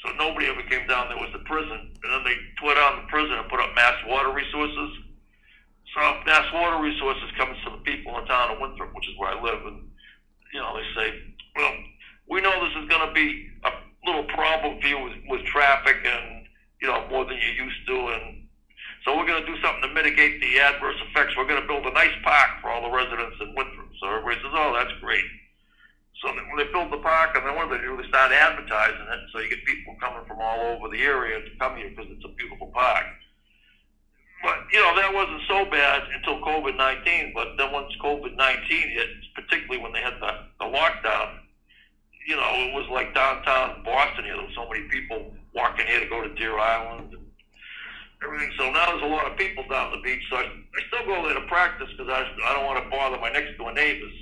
So 0.00 0.12
nobody 0.16 0.47
ever 0.47 0.62
came 0.62 0.88
down 0.88 1.12
there 1.12 1.21
was 1.21 1.28
the 1.37 1.45
prison. 1.45 1.92
And 1.92 2.09
then 2.09 2.25
they 2.25 2.37
tore 2.57 2.75
down 2.75 3.04
the 3.04 3.09
prison 3.12 3.37
and 3.37 3.47
put 3.50 3.61
up 3.61 3.69
mass 3.76 4.00
water 4.09 4.33
resources. 4.33 4.97
So 5.92 6.00
mass 6.25 6.49
water 6.54 6.83
resources 6.83 7.28
comes 7.37 7.59
to 7.64 7.76
the 7.76 7.85
people 7.85 8.16
in 8.16 8.25
the 8.25 8.28
town 8.28 8.57
of 8.57 8.61
Winthrop, 8.61 8.97
which 8.97 9.07
is 9.07 9.14
where 9.19 9.37
I 9.37 9.42
live. 9.42 9.61
And, 9.61 9.92
you 10.54 10.61
know, 10.61 10.73
they 10.73 10.88
say, 10.97 11.12
well, 11.54 11.73
we 12.31 12.40
know 12.40 12.64
this 12.64 12.83
is 12.83 12.88
going 12.88 13.07
to 13.07 13.12
be 13.12 13.52
a 13.69 13.73
little 14.07 14.25
problem 14.33 14.81
for 14.81 14.88
you 14.88 15.04
with, 15.04 15.12
with 15.28 15.45
traffic 15.45 16.00
and, 16.00 16.47
you 16.81 16.88
know, 16.88 17.07
more 17.11 17.26
than 17.26 17.37
you're 17.37 17.66
used 17.69 17.87
to. 17.88 18.09
And 18.09 18.42
so 19.05 19.17
we're 19.17 19.27
going 19.27 19.45
to 19.45 19.49
do 19.49 19.61
something 19.61 19.83
to 19.89 19.95
mitigate 19.95 20.41
the 20.41 20.61
adverse 20.61 20.97
effects. 21.11 21.37
We're 21.37 21.49
going 21.49 21.61
to 21.61 21.67
build 21.67 21.87
a 21.87 21.93
nice 21.93 22.15
park 22.23 22.61
for 22.61 22.71
all 22.71 22.83
the 22.83 22.95
residents 22.95 23.37
in 23.41 23.55
Winthrop. 23.55 23.91
So 24.01 24.09
everybody 24.09 24.37
says, 24.43 24.55
oh, 24.55 24.73
that's 24.75 24.95
great. 25.01 25.27
So 26.23 26.31
when 26.31 26.57
they 26.57 26.71
build 26.71 26.93
the 26.93 27.03
park, 27.03 27.35
and 27.35 27.43
then 27.45 27.57
what 27.57 27.67
do 27.67 27.77
they 27.77 27.83
do? 27.83 27.99
They 27.99 28.07
start 28.07 28.31
advertising 28.31 29.07
it, 29.11 29.21
so 29.33 29.41
you 29.41 29.51
get 29.51 29.65
people 29.67 29.97
coming 29.99 30.23
from 30.27 30.39
all 30.39 30.61
over 30.71 30.87
the 30.89 31.03
area 31.03 31.43
to 31.43 31.51
come 31.59 31.77
here 31.77 31.91
because 31.91 32.07
it's 32.11 32.25
a 32.25 32.31
beautiful 32.39 32.71
park. 32.71 33.07
But 34.43 34.59
you 34.73 34.79
know 34.79 34.95
that 34.97 35.15
wasn't 35.15 35.43
so 35.47 35.65
bad 35.67 36.03
until 36.15 36.43
COVID 36.43 36.77
nineteen. 36.77 37.33
But 37.35 37.57
then 37.59 37.73
once 37.73 37.91
COVID 38.03 38.37
nineteen 38.37 38.91
hit, 38.91 39.09
particularly 39.35 39.83
when 39.83 39.93
they 39.93 40.01
had 40.01 40.15
the, 40.21 40.31
the 40.59 40.67
lockdown, 40.67 41.39
you 42.27 42.37
know 42.37 42.51
it 42.55 42.75
was 42.75 42.87
like 42.91 43.15
downtown 43.15 43.83
Boston 43.85 44.25
here. 44.25 44.35
There 44.35 44.47
was 44.47 44.55
so 44.55 44.69
many 44.69 44.83
people 44.89 45.33
walking 45.55 45.87
here 45.87 46.01
to 46.01 46.07
go 46.07 46.23
to 46.23 46.35
Deer 46.35 46.59
Island 46.59 47.12
and 47.12 47.12
everything. 48.43 48.59
So 48.59 48.71
now 48.71 48.87
there's 48.87 49.03
a 49.03 49.07
lot 49.15 49.31
of 49.31 49.37
people 49.39 49.65
down 49.69 49.93
the 49.93 49.99
beach. 50.03 50.23
So 50.31 50.37
I, 50.37 50.43
I 50.43 50.81
still 50.89 51.07
go 51.07 51.23
there 51.27 51.35
to 51.35 51.47
practice 51.47 51.89
because 51.97 52.11
I, 52.11 52.27
I 52.47 52.55
don't 52.55 52.67
want 52.67 52.83
to 52.83 52.91
bother 52.91 53.19
my 53.19 53.31
next 53.31 53.57
door 53.59 53.73
neighbors. 53.73 54.13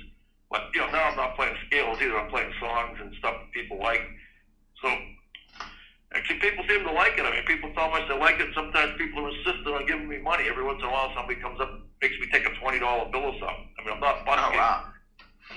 But 0.49 0.67
you 0.73 0.81
know 0.81 0.91
now 0.91 1.09
I'm 1.09 1.15
not 1.15 1.35
playing 1.35 1.55
scales 1.67 1.97
either. 2.01 2.19
I'm 2.19 2.29
playing 2.29 2.51
songs 2.59 2.97
and 2.99 3.15
stuff 3.19 3.35
that 3.39 3.51
people 3.53 3.79
like. 3.79 4.01
So 4.83 4.89
actually, 6.13 6.39
people 6.39 6.65
seem 6.67 6.83
to 6.83 6.91
like 6.91 7.17
it. 7.17 7.23
I 7.23 7.31
mean, 7.31 7.45
people 7.45 7.71
tell 7.73 7.89
me 7.91 8.03
they 8.07 8.19
like 8.19 8.39
it. 8.39 8.49
Sometimes 8.53 8.91
people 8.97 9.25
are 9.25 9.29
insistent 9.29 9.67
on 9.67 9.85
giving 9.87 10.09
me 10.09 10.19
money. 10.19 10.49
Every 10.49 10.63
once 10.63 10.79
in 10.81 10.89
a 10.89 10.91
while, 10.91 11.11
somebody 11.15 11.39
comes 11.39 11.61
up, 11.61 11.71
makes 12.01 12.19
me 12.19 12.27
take 12.31 12.45
a 12.45 12.51
twenty 12.59 12.79
dollar 12.79 13.09
bill 13.11 13.31
or 13.31 13.35
something. 13.39 13.69
I 13.79 13.85
mean, 13.85 13.93
I'm 13.95 14.01
not 14.01 14.27
Oh 14.27 14.51
wow. 14.51 14.91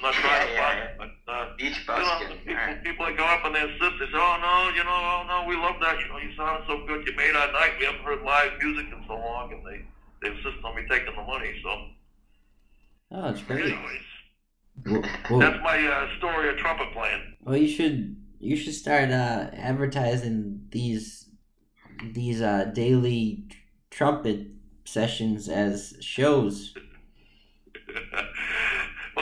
I'm 0.05 0.13
not 0.13 0.21
trying 0.21 0.49
Yeah, 0.53 0.55
to 0.55 0.61
bust, 0.61 0.77
yeah, 0.77 1.09
but 1.27 1.33
uh, 1.33 1.57
Beach 1.57 1.81
you 1.81 1.95
know, 1.97 2.19
people, 2.45 2.53
All 2.53 2.67
right. 2.67 2.85
people 2.85 3.07
that 3.07 3.17
go 3.17 3.25
up 3.25 3.45
and 3.45 3.55
they 3.55 3.63
insist. 3.63 3.97
They 4.01 4.07
say, 4.07 4.21
"Oh 4.21 4.37
no, 4.41 4.77
you 4.77 4.85
know, 4.85 4.93
oh 4.93 5.25
no, 5.27 5.45
we 5.49 5.57
love 5.57 5.77
that. 5.81 5.99
You 5.99 6.09
know, 6.09 6.19
you 6.19 6.37
sounded 6.37 6.67
so 6.69 6.85
good. 6.87 7.07
You 7.07 7.17
made 7.17 7.35
our 7.35 7.51
night. 7.53 7.73
We 7.81 7.87
haven't 7.87 8.03
heard 8.03 8.23
live 8.23 8.53
music 8.63 8.87
in 8.93 9.03
so 9.09 9.15
long." 9.15 9.53
And 9.53 9.65
they 9.65 9.81
they 10.23 10.29
insist 10.37 10.63
on 10.65 10.77
me 10.77 10.83
taking 10.89 11.15
the 11.15 11.23
money. 11.23 11.57
So, 11.63 11.71
Oh, 13.13 13.23
that's 13.23 13.43
great. 13.43 13.65
anyways, 13.65 14.03
Well, 14.87 15.03
well, 15.31 15.41
that's 15.41 15.63
my 15.63 15.79
uh, 15.87 16.19
story 16.19 16.49
of 16.51 16.57
trumpet 16.59 16.93
playing. 16.93 17.37
well, 17.41 17.57
you 17.57 17.69
should 17.69 18.17
you 18.41 18.57
should 18.57 18.75
start 18.75 19.11
uh, 19.11 19.51
advertising 19.55 20.67
these 20.71 21.31
these 22.13 22.43
uh, 22.43 22.65
daily 22.75 23.45
trumpet 23.91 24.49
sessions 24.85 25.49
as 25.49 25.95
shows. 26.01 26.75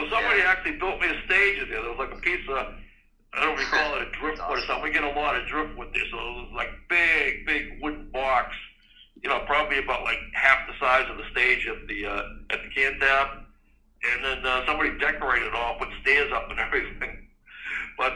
well, 0.03 0.11
somebody 0.21 0.41
Yeah. 0.41 0.51
actually 0.51 0.77
built 0.79 1.01
me 1.01 1.09
a 1.09 1.25
stage 1.27 1.59
in 1.63 1.71
there. 1.71 1.83
There 1.83 1.91
was 1.91 1.99
like 1.99 2.13
a 2.13 2.21
piece 2.21 2.49
of, 2.49 2.75
I 3.35 3.41
don't 3.45 3.59
recall 3.59 3.97
it, 3.97 4.09
a 4.09 4.11
driftwood 4.19 4.59
or 4.59 4.67
something. 4.67 4.83
We 4.85 4.91
get 4.91 5.05
a 5.05 5.11
lot 5.19 5.37
of 5.37 5.47
driftwood 5.47 5.93
there. 5.95 6.05
So 6.11 6.17
it 6.19 6.35
was 6.43 6.51
like 6.55 6.69
big, 6.89 7.47
big 7.47 7.81
wooden 7.83 8.11
box, 8.11 8.55
you 9.23 9.29
know, 9.29 9.41
probably 9.47 9.79
about 9.79 10.03
like 10.05 10.19
half 10.35 10.67
the 10.67 10.75
size 10.81 11.07
of 11.11 11.17
the 11.19 11.25
stage 11.31 11.67
at 11.67 11.87
the, 11.89 12.07
uh, 12.07 12.23
at 12.51 12.59
the 12.63 12.69
Cantab. 12.81 13.45
And 14.03 14.25
then 14.25 14.45
uh, 14.45 14.67
somebody 14.67 14.99
decorated 14.99 15.47
it 15.49 15.55
all, 15.55 15.79
put 15.79 15.89
stairs 16.03 16.33
up 16.33 16.51
and 16.51 16.59
everything. 16.67 17.29
But, 17.97 18.15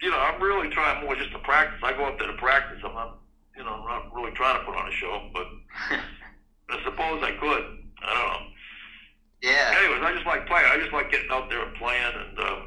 you 0.00 0.10
know, 0.10 0.18
I'm 0.18 0.40
really 0.40 0.70
trying 0.70 1.04
more 1.04 1.14
just 1.16 1.32
to 1.32 1.38
practice. 1.40 1.80
I 1.82 1.92
go 1.92 2.06
up 2.06 2.18
there 2.18 2.28
to 2.28 2.38
practice. 2.38 2.80
I'm 2.84 2.94
not, 2.94 3.18
you 3.56 3.64
know, 3.64 3.74
I'm 3.74 3.84
not 3.86 4.14
really 4.14 4.32
trying 4.32 4.58
to 4.58 4.64
put 4.64 4.76
on 4.76 4.88
a 4.88 4.92
show, 4.92 5.28
but 5.34 5.46
I 6.70 6.82
suppose 6.84 7.22
I 7.22 7.32
could. 7.32 7.64
I 8.02 8.14
don't 8.14 8.42
know 8.42 8.48
yeah. 9.46 9.78
anyways, 9.78 10.02
I 10.02 10.12
just 10.12 10.26
like 10.26 10.46
playing. 10.46 10.66
I 10.66 10.76
just 10.78 10.92
like 10.92 11.10
getting 11.10 11.30
out 11.30 11.48
there 11.48 11.62
and 11.62 11.74
playing, 11.78 12.14
and 12.14 12.34
um, 12.38 12.60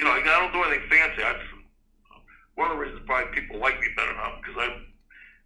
you 0.00 0.04
know, 0.04 0.12
I 0.12 0.24
don't 0.24 0.52
do 0.52 0.64
anything 0.64 0.88
fancy. 0.88 1.22
I 1.22 1.36
just, 1.36 1.52
one 2.56 2.72
of 2.72 2.76
the 2.76 2.82
reasons 2.82 3.04
probably 3.04 3.36
people 3.36 3.60
like 3.60 3.76
me 3.80 3.88
better 3.96 4.16
now 4.16 4.40
because 4.40 4.56
I, 4.56 4.68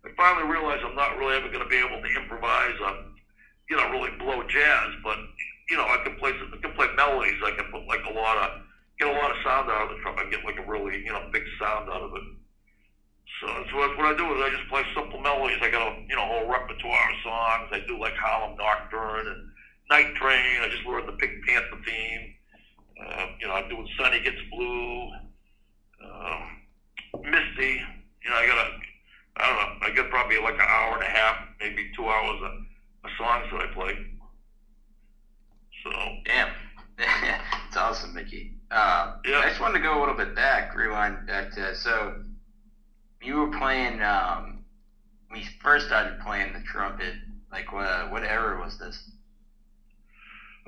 I 0.06 0.08
finally 0.14 0.46
realized 0.46 0.86
I'm 0.86 0.94
not 0.94 1.18
really 1.18 1.34
ever 1.34 1.50
going 1.50 1.66
to 1.66 1.70
be 1.70 1.82
able 1.82 1.98
to 1.98 2.10
improvise 2.14 2.78
on, 2.86 3.18
you 3.68 3.76
know, 3.76 3.90
really 3.90 4.14
blow 4.18 4.46
jazz, 4.46 4.90
but 5.02 5.18
you 5.70 5.76
know, 5.76 5.86
I 5.86 6.02
can 6.02 6.18
play 6.18 6.34
some, 6.38 6.50
I 6.54 6.58
can 6.58 6.74
play 6.74 6.90
melodies. 6.94 7.38
I 7.42 7.54
can 7.54 7.70
put 7.70 7.86
like 7.86 8.02
a 8.06 8.14
lot 8.14 8.38
of 8.38 8.62
get 8.98 9.08
a 9.08 9.16
lot 9.16 9.30
of 9.30 9.38
sound 9.42 9.70
out 9.70 9.90
of 9.90 9.96
the 9.96 10.02
trumpet. 10.02 10.26
I 10.26 10.30
get 10.30 10.44
like 10.44 10.58
a 10.58 10.66
really 10.66 10.98
you 11.02 11.14
know 11.14 11.30
big 11.32 11.46
sound 11.58 11.88
out 11.90 12.02
of 12.02 12.14
it. 12.14 12.26
So, 13.40 13.46
so 13.70 13.76
what, 13.78 13.96
what 13.96 14.06
I 14.10 14.14
do 14.18 14.26
is 14.34 14.42
I 14.42 14.50
just 14.50 14.68
play 14.68 14.82
simple 14.94 15.22
melodies. 15.22 15.62
I 15.62 15.70
got 15.70 15.86
a 15.86 15.94
you 16.06 16.16
know 16.16 16.26
whole 16.26 16.50
repertoire 16.50 17.10
of 17.10 17.18
songs. 17.22 17.70
I 17.70 17.80
do 17.86 17.98
like 17.98 18.14
Harlem 18.18 18.58
Nocturne 18.58 19.26
and 19.26 19.49
Night 19.90 20.14
Train. 20.14 20.62
I 20.62 20.68
just 20.70 20.86
learned 20.86 21.08
the 21.08 21.12
Pink 21.12 21.44
Panther 21.46 21.82
theme. 21.84 22.34
Uh, 23.04 23.26
you 23.40 23.48
know, 23.48 23.54
I'm 23.54 23.68
doing 23.68 23.88
Sunny 23.98 24.20
Gets 24.20 24.36
Blue, 24.52 25.10
um, 26.04 27.22
Misty. 27.22 27.82
You 28.22 28.30
know, 28.30 28.36
I 28.36 28.46
got 28.46 28.58
a, 28.58 28.70
I 29.36 29.46
don't 29.46 29.56
know, 29.56 29.86
I 29.86 29.96
got 29.96 30.10
probably 30.10 30.38
like 30.38 30.54
an 30.54 30.60
hour 30.60 30.94
and 30.94 31.02
a 31.02 31.06
half, 31.06 31.36
maybe 31.60 31.90
two 31.96 32.06
hours 32.06 32.40
of, 32.42 32.52
of 33.04 33.10
songs 33.18 33.46
that 33.50 33.60
I 33.62 33.74
play. 33.74 33.96
So, 35.82 35.90
Damn. 36.26 36.52
it's 37.68 37.76
awesome, 37.76 38.14
Mickey. 38.14 38.52
Uh, 38.70 39.16
Yeah. 39.24 39.38
I 39.38 39.48
just 39.48 39.60
wanted 39.60 39.78
to 39.78 39.84
go 39.84 39.98
a 39.98 40.00
little 40.00 40.14
bit 40.14 40.34
back, 40.34 40.76
rewind 40.76 41.26
back 41.26 41.50
to 41.52 41.74
so 41.74 42.22
you 43.22 43.36
were 43.36 43.58
playing 43.58 44.02
um, 44.02 44.64
when 45.28 45.40
you 45.40 45.46
first 45.62 45.86
started 45.86 46.20
playing 46.20 46.52
the 46.52 46.60
trumpet. 46.60 47.14
Like 47.50 47.72
what 47.72 48.12
what 48.12 48.22
era 48.22 48.60
was 48.62 48.78
this? 48.78 49.10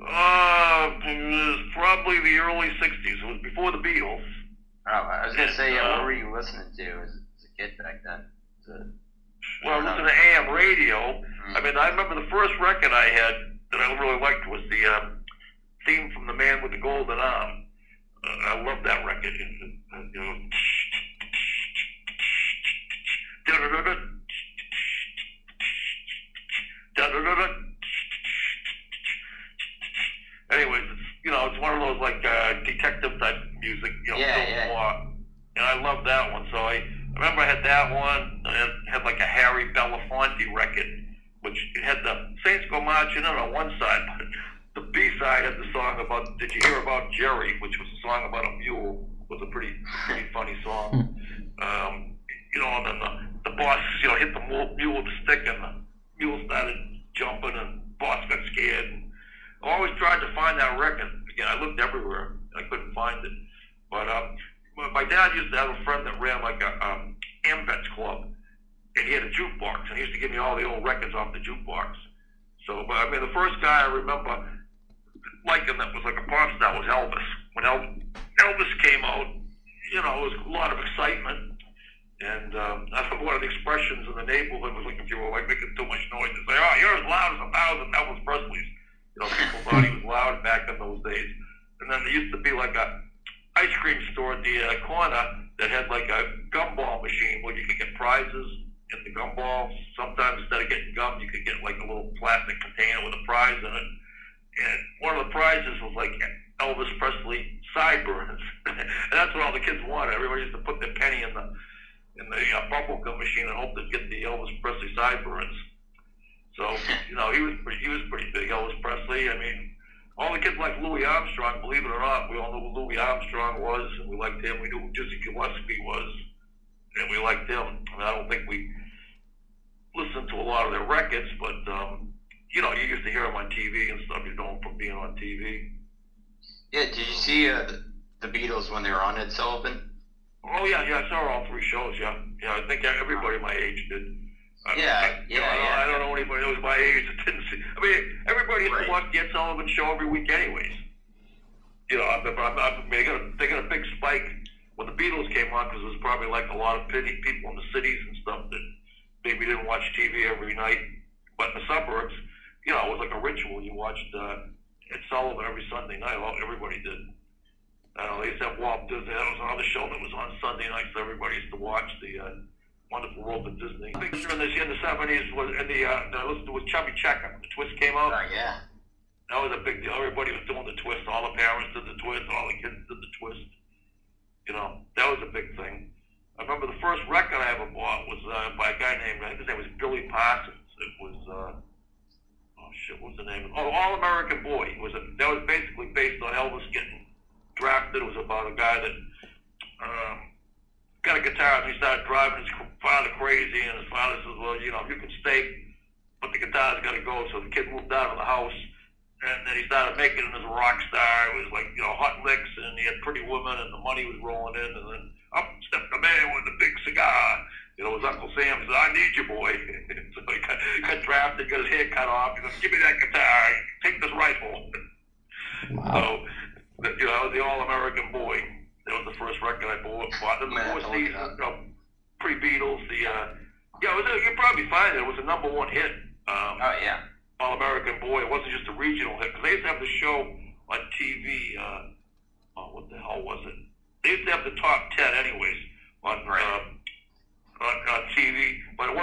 Uh, 0.07 0.91
it 1.03 1.31
was 1.31 1.59
probably 1.73 2.19
the 2.19 2.37
early 2.37 2.69
'60s. 2.81 3.23
It 3.23 3.25
was 3.25 3.41
before 3.41 3.71
the 3.71 3.77
Beatles. 3.77 4.23
Oh, 4.87 4.91
I 4.91 5.27
was 5.27 5.35
gonna 5.35 5.53
say, 5.53 5.73
yeah. 5.75 5.81
Uh, 5.81 5.97
What 5.97 6.03
were 6.05 6.13
you 6.13 6.35
listening 6.35 6.67
to 6.77 6.83
as, 7.03 7.09
as 7.09 7.45
a 7.45 7.61
kid 7.61 7.77
back 7.77 8.03
then? 8.03 8.25
Was 8.67 8.87
Well, 9.65 9.79
I 9.79 9.83
listened 9.83 10.07
to 10.07 10.13
AM 10.13 10.49
radio. 10.53 11.23
I 11.55 11.61
mean, 11.61 11.77
I 11.77 11.89
remember 11.89 12.15
the 12.15 12.29
first 12.29 12.53
record 12.59 12.91
I 12.91 13.05
had 13.05 13.33
that 13.71 13.81
I 13.81 13.99
really 13.99 14.19
liked 14.19 14.47
was 14.47 14.61
the 14.69 14.85
um, 14.85 15.23
theme 15.85 16.11
from 16.13 16.27
The 16.27 16.33
Man 16.33 16.61
with 16.61 16.71
the 16.71 16.77
Golden 16.79 17.19
Arm. 17.19 17.65
Uh, 18.23 18.29
I 18.47 18.61
love 18.63 18.83
that 18.83 19.05
record. 19.05 19.33
Uh, 19.33 19.97
you 20.13 20.19
know, 20.19 20.35
da-da-da-da, 23.47 23.95
da-da-da-da. 26.95 27.47
Anyways, 30.53 30.83
it's, 30.91 31.01
you 31.25 31.31
know, 31.31 31.45
it's 31.51 31.59
one 31.61 31.73
of 31.73 31.81
those 31.81 31.99
like 32.01 32.23
uh, 32.25 32.53
detective 32.65 33.19
type 33.19 33.35
music, 33.59 33.91
you 34.05 34.11
know, 34.13 34.17
Yeah, 34.19 34.35
film 34.35 34.49
yeah. 34.49 34.67
noir. 34.67 35.07
And 35.55 35.65
I 35.65 35.81
love 35.81 36.05
that 36.05 36.31
one. 36.31 36.47
So 36.51 36.57
I, 36.57 36.73
I 36.73 37.13
remember 37.15 37.41
I 37.41 37.45
had 37.47 37.63
that 37.63 37.91
one. 37.93 38.41
I 38.45 38.53
had, 38.57 38.69
had 38.89 39.03
like 39.03 39.19
a 39.19 39.25
Harry 39.25 39.71
Belafonte 39.73 40.53
record, 40.53 40.87
which 41.41 41.57
it 41.75 41.83
had 41.83 41.97
the 42.03 42.35
Saints 42.45 42.65
Go 42.69 42.81
Marching 42.81 43.19
In 43.19 43.25
on 43.25 43.51
one 43.53 43.71
side, 43.79 44.01
but 44.17 44.27
the 44.83 44.89
B 44.91 45.09
side 45.19 45.45
had 45.45 45.57
the 45.57 45.65
song 45.71 45.99
about 46.03 46.37
Did 46.39 46.51
You 46.53 46.61
Hear 46.63 46.81
About 46.81 47.11
Jerry, 47.11 47.59
which 47.59 47.77
was 47.77 47.87
a 47.87 48.01
song 48.07 48.25
about 48.27 48.45
a 48.45 48.51
mule. 48.57 49.07
It 49.21 49.29
was 49.29 49.41
a 49.47 49.51
pretty 49.51 49.73
pretty 50.07 50.25
funny 50.33 50.55
song. 50.63 51.15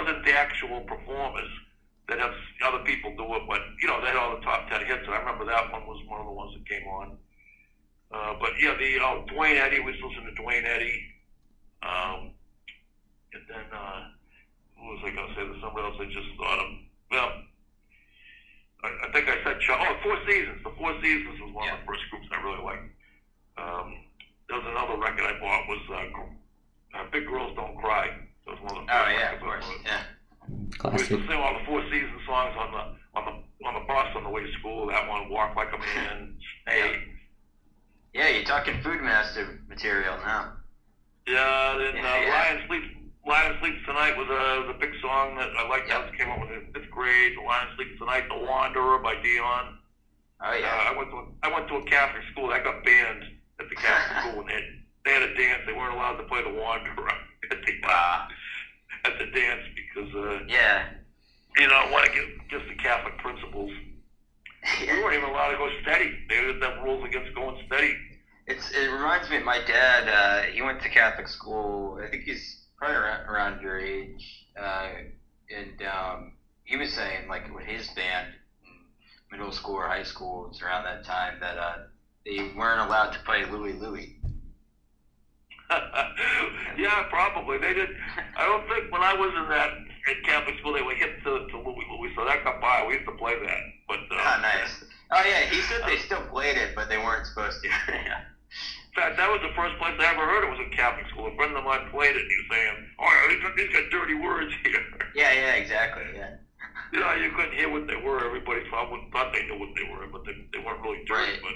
Wasn't 0.01 0.25
the 0.25 0.33
actual 0.33 0.81
performers. 0.81 1.51
That 2.09 2.19
have 2.19 2.33
other 2.67 2.83
people 2.85 3.15
do 3.17 3.23
it, 3.37 3.43
but 3.47 3.61
you 3.81 3.87
know 3.87 4.01
they 4.01 4.09
had 4.09 4.17
all 4.17 4.35
the 4.35 4.43
top 4.43 4.69
ten 4.69 4.85
hits. 4.85 5.05
And 5.05 5.15
I 5.15 5.19
remember 5.19 5.45
that 5.45 5.71
one 5.71 5.87
was 5.87 6.03
one 6.09 6.21
of 6.21 6.27
the 6.27 6.33
ones 6.33 6.55
that 6.55 6.67
came 6.67 6.89
on. 6.89 7.19
Uh, 8.11 8.35
but 8.41 8.51
yeah, 8.59 8.75
the 8.75 8.99
oh, 8.99 9.25
Duane 9.29 9.57
Eddy. 9.57 9.79
We 9.79 9.93
used 9.93 10.03
to 10.03 10.35
Duane 10.35 10.65
Eddy. 10.65 11.05
Um, 11.83 12.33
and 13.33 13.43
then 13.47 13.67
uh, 13.71 14.11
who 14.75 14.89
was 14.89 15.01
I 15.05 15.11
going 15.15 15.29
to 15.29 15.35
say? 15.37 15.45
There's 15.45 15.63
somebody 15.63 15.87
else 15.87 16.01
I 16.01 16.07
just 16.07 16.33
thought 16.35 16.59
of. 16.59 16.69
Well, 17.13 17.31
I, 18.83 18.89
I 19.07 19.13
think 19.13 19.29
I 19.29 19.37
said 19.45 19.61
Chuck. 19.61 19.79
Oh, 19.79 19.97
Four 20.03 20.19
Seasons. 20.27 20.65
The 20.65 20.73
Four 20.81 20.97
Seasons 21.03 21.39
was 21.45 21.53
one 21.53 21.69
of 21.69 21.79
the 21.79 21.87
first 21.87 22.03
groups 22.11 22.27
I 22.33 22.43
really 22.43 22.65
liked. 22.65 22.89
Um, 23.55 23.89
there 24.49 24.59
was 24.59 24.67
another 24.67 24.99
record 24.99 25.29
I 25.29 25.39
bought 25.39 25.69
was 25.69 25.85
uh, 25.93 26.99
uh, 26.99 27.05
Big 27.13 27.27
Girls 27.29 27.55
Don't 27.55 27.77
Cry. 27.79 28.30
That 28.51 28.63
was 28.63 28.73
one 28.73 28.83
of 28.83 28.87
the 28.87 28.93
Oh, 28.93 29.09
yeah, 29.09 29.33
of 29.35 29.41
course. 29.41 29.65
bought. 29.65 29.87
Yeah. 29.87 30.91
We 30.91 30.99
used 30.99 31.11
to 31.11 31.21
sing 31.29 31.39
all 31.39 31.55
the 31.59 31.65
Four 31.67 31.83
Seasons 31.91 32.21
songs 32.27 32.55
on 32.59 32.73
the 32.73 32.83
on 33.19 33.25
the 33.27 33.67
on 33.67 33.75
the 33.75 33.87
bus 33.87 34.09
on 34.17 34.25
the 34.25 34.31
way 34.31 34.43
to 34.43 34.53
school. 34.59 34.87
That 34.89 35.09
one, 35.09 35.29
Walk 35.31 35.55
Like 35.55 35.73
a 35.73 35.79
Man, 35.79 36.35
Hey. 36.67 36.97
Yeah, 38.15 38.29
you're 38.29 38.45
talking 38.45 38.81
Food 38.83 39.01
Master 39.03 39.61
material 39.69 40.17
now. 40.19 40.55
Yeah, 41.29 41.77
then 41.79 41.95
Yeah, 41.97 42.03
uh, 42.13 42.21
yeah. 42.21 42.31
Lion 42.31 42.63
Sleeps. 42.67 42.87
Lion 43.27 43.57
Sleeps 43.61 43.79
Tonight 43.87 44.17
was 44.17 44.27
a 44.27 44.67
was 44.67 44.75
a 44.75 44.79
big 44.81 44.91
song 45.01 45.37
that 45.37 45.51
I 45.57 45.69
liked. 45.69 45.87
Yeah. 45.89 46.01
That 46.03 46.17
came 46.19 46.29
out 46.29 46.41
with 46.41 46.51
in 46.51 46.73
fifth 46.75 46.91
grade. 46.91 47.37
The 47.39 47.43
Lion 47.43 47.69
Sleeps 47.77 47.99
Tonight, 47.99 48.25
The 48.29 48.39
Wanderer 48.45 48.99
by 48.99 49.15
Dion. 49.23 49.79
Oh, 50.43 50.51
Uh, 50.51 50.55
yeah. 50.59 50.91
I 50.91 50.97
went 50.97 51.11
to 51.11 51.17
a, 51.19 51.25
I 51.45 51.55
went 51.55 51.69
to 51.69 51.77
a 51.77 51.85
Catholic 51.85 52.25
school. 52.33 52.51
I 52.51 52.59
got 52.59 52.83
banned 52.83 53.23
at 53.61 53.69
the 53.69 53.77
Catholic 53.77 54.19
school, 54.25 54.41
and 54.41 54.49
they, 54.51 54.65
they 55.05 55.13
had 55.13 55.23
a 55.23 55.35
dance. 55.37 55.63
They 55.67 55.73
weren't 55.75 55.95
allowed 55.95 56.17
to 56.17 56.25
play 56.25 56.43
The 56.43 56.51
Wanderer 56.59 57.13
at 57.53 57.59
the 57.63 57.73
Wow. 57.85 58.27
At 59.05 59.19
the 59.19 59.27
dance 59.27 59.63
because 59.75 60.15
uh, 60.15 60.45
Yeah. 60.49 60.89
you 61.57 61.67
know 61.67 61.75
I 61.75 61.91
want 61.91 62.07
to 62.07 62.13
get 62.13 62.27
just 62.51 62.67
the 62.69 62.75
Catholic 62.77 63.19
principles. 63.19 63.71
We 64.81 64.87
weren't 65.03 65.17
even 65.17 65.31
allowed 65.31 65.53
to 65.53 65.57
go 65.57 65.71
steady. 65.83 66.13
They 66.29 66.53
just 66.53 66.63
have 66.63 66.83
rules 66.83 67.03
against 67.05 67.35
going 67.35 67.63
steady. 67.67 67.95
It's 68.47 68.71
it 68.73 68.91
reminds 68.91 69.31
me 69.31 69.39
of 69.39 69.45
my 69.45 69.59
dad. 69.65 70.07
Uh, 70.09 70.43
he 70.53 70.61
went 70.61 70.83
to 70.83 70.89
Catholic 70.91 71.29
school. 71.29 71.99
I 72.05 72.11
think 72.11 72.25
he's 72.25 72.67
probably 72.77 72.97
around, 72.97 73.27
around 73.27 73.63
your 73.63 73.79
age. 73.81 74.45
Uh, 74.61 74.89
and 75.57 75.83
um, 75.89 76.33
he 76.65 76.77
was 76.77 76.93
saying 76.93 77.27
like 77.29 77.53
with 77.55 77.65
his 77.65 77.89
band 77.97 78.29
middle 79.31 79.53
school 79.53 79.77
or 79.77 79.87
high 79.87 80.03
school, 80.03 80.49
it's 80.51 80.61
around 80.61 80.85
that 80.85 81.05
time 81.07 81.39
that 81.41 81.57
uh, 81.57 81.77
they 82.27 82.51
weren't 82.57 82.81
allowed 82.87 83.13
to 83.13 83.19
play 83.21 83.45
Louie 83.47 83.73
Louie. 83.73 84.17
yeah, 86.79 87.07
probably. 87.11 87.59
They 87.59 87.75
did. 87.75 87.91
I 88.37 88.45
don't 88.47 88.67
think 88.69 88.93
when 88.93 89.03
I 89.03 89.15
was 89.15 89.31
in 89.37 89.49
that 89.49 89.71
in 90.09 90.25
Catholic 90.25 90.59
school 90.59 90.73
they 90.73 90.83
were 90.83 90.95
hip 90.95 91.23
to, 91.25 91.47
to 91.47 91.57
Louie 91.59 91.87
Louie, 91.91 92.13
so 92.17 92.25
that 92.25 92.43
got 92.45 92.61
by. 92.61 92.85
We 92.87 92.95
used 92.95 93.07
to 93.07 93.13
play 93.17 93.35
that. 93.39 93.63
But 93.87 94.01
uh, 94.11 94.19
Oh, 94.19 94.39
nice. 94.43 94.85
Oh 95.13 95.23
yeah, 95.27 95.47
he 95.51 95.61
said 95.63 95.83
they 95.87 95.99
still 95.99 96.23
played 96.31 96.57
it, 96.57 96.75
but 96.75 96.89
they 96.89 96.99
weren't 96.99 97.27
supposed 97.27 97.63
to. 97.63 97.69
yeah. 97.69 98.23
In 98.91 98.95
fact, 98.99 99.17
that 99.19 99.31
was 99.31 99.39
the 99.43 99.55
first 99.55 99.79
place 99.79 99.95
I 100.01 100.11
ever 100.11 100.27
heard 100.27 100.43
it 100.43 100.51
was 100.51 100.59
in 100.59 100.75
Catholic 100.75 101.07
school. 101.15 101.31
A 101.31 101.35
friend 101.37 101.55
of 101.57 101.63
mine 101.63 101.87
played 101.95 102.11
it, 102.11 102.23
and 102.23 102.31
he 102.31 102.37
was 102.43 102.49
saying, 102.51 102.77
"Oh, 102.99 103.07
yeah, 103.07 103.23
these 103.31 103.43
got, 103.43 103.55
these 103.55 103.71
got 103.71 103.85
dirty 103.91 104.15
words 104.15 104.53
here." 104.65 104.83
Yeah, 105.15 105.33
yeah, 105.33 105.55
exactly. 105.55 106.05
Yeah. 106.15 106.35
you 106.93 107.01
know, 107.01 107.13
you 107.15 107.31
couldn't 107.35 107.55
hear 107.55 107.69
what 107.69 107.87
they 107.87 107.97
were. 107.97 108.25
Everybody 108.25 108.63
thought, 108.71 108.91
thought 109.13 109.33
they 109.33 109.43
knew 109.47 109.59
what 109.59 109.71
they 109.75 109.83
were, 109.91 110.07
but 110.07 110.25
they, 110.25 110.35
they 110.53 110.59
weren't 110.65 110.83
really 110.83 111.03
doing 111.05 111.19
Right. 111.19 111.39
But 111.43 111.55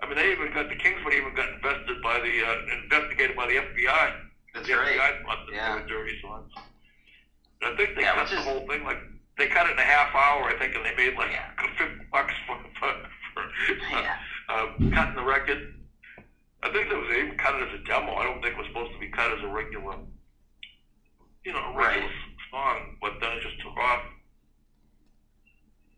I 0.00 0.06
mean, 0.06 0.14
they 0.16 0.30
even 0.32 0.52
got 0.54 0.68
the 0.68 0.76
Kingsmen 0.76 1.12
even 1.12 1.34
got 1.34 1.48
invested 1.48 2.00
by 2.02 2.20
the 2.20 2.34
uh, 2.46 2.82
investigated 2.84 3.36
by 3.36 3.46
the 3.46 3.54
FBI. 3.54 4.14
That's 4.54 4.66
the 4.66 4.74
right. 4.74 4.96
FBI 4.96 5.22
thought 5.26 5.46
that 5.46 5.54
Yeah. 5.54 5.78
they 5.80 5.86
dirty 5.88 6.20
songs. 6.22 6.52
I 7.62 7.74
think 7.76 7.96
they 7.96 8.02
Yeah, 8.02 8.14
cut 8.14 8.28
the 8.30 8.38
is- 8.38 8.44
whole 8.44 8.66
thing 8.68 8.84
like 8.84 8.98
they 9.36 9.48
cut 9.48 9.66
it 9.66 9.72
in 9.72 9.78
a 9.78 9.82
half 9.82 10.14
hour, 10.14 10.48
I 10.48 10.58
think, 10.58 10.74
and 10.76 10.84
they 10.84 10.94
made 10.94 11.16
like 11.16 11.30
Yeah. 11.30 11.50
fifty 11.76 12.04
bucks 12.12 12.34
for 12.46 12.58
for, 12.78 12.92
for 13.34 13.50
Yeah. 13.90 14.18
uh, 14.48 14.66
cutting 14.94 15.16
the 15.16 15.24
record. 15.24 15.74
I 16.62 16.70
think 16.72 16.88
there 16.88 16.98
was 16.98 17.08
they 17.08 17.18
even 17.22 17.36
cut 17.38 17.54
it 17.56 17.68
as 17.68 17.74
a 17.80 17.84
demo. 17.84 18.14
I 18.16 18.24
don't 18.24 18.40
think 18.42 18.54
it 18.54 18.58
was 18.58 18.66
supposed 18.68 18.92
to 18.92 18.98
be 18.98 19.08
cut 19.08 19.32
as 19.32 19.42
a 19.42 19.48
regular, 19.48 19.96
you 21.44 21.52
know, 21.52 21.58
a 21.72 21.76
regular 21.76 22.06
Right. 22.06 22.14
song. 22.50 22.96
But 23.00 23.20
then 23.20 23.32
it 23.36 23.42
just 23.42 23.60
took 23.60 23.76
off. 23.76 24.02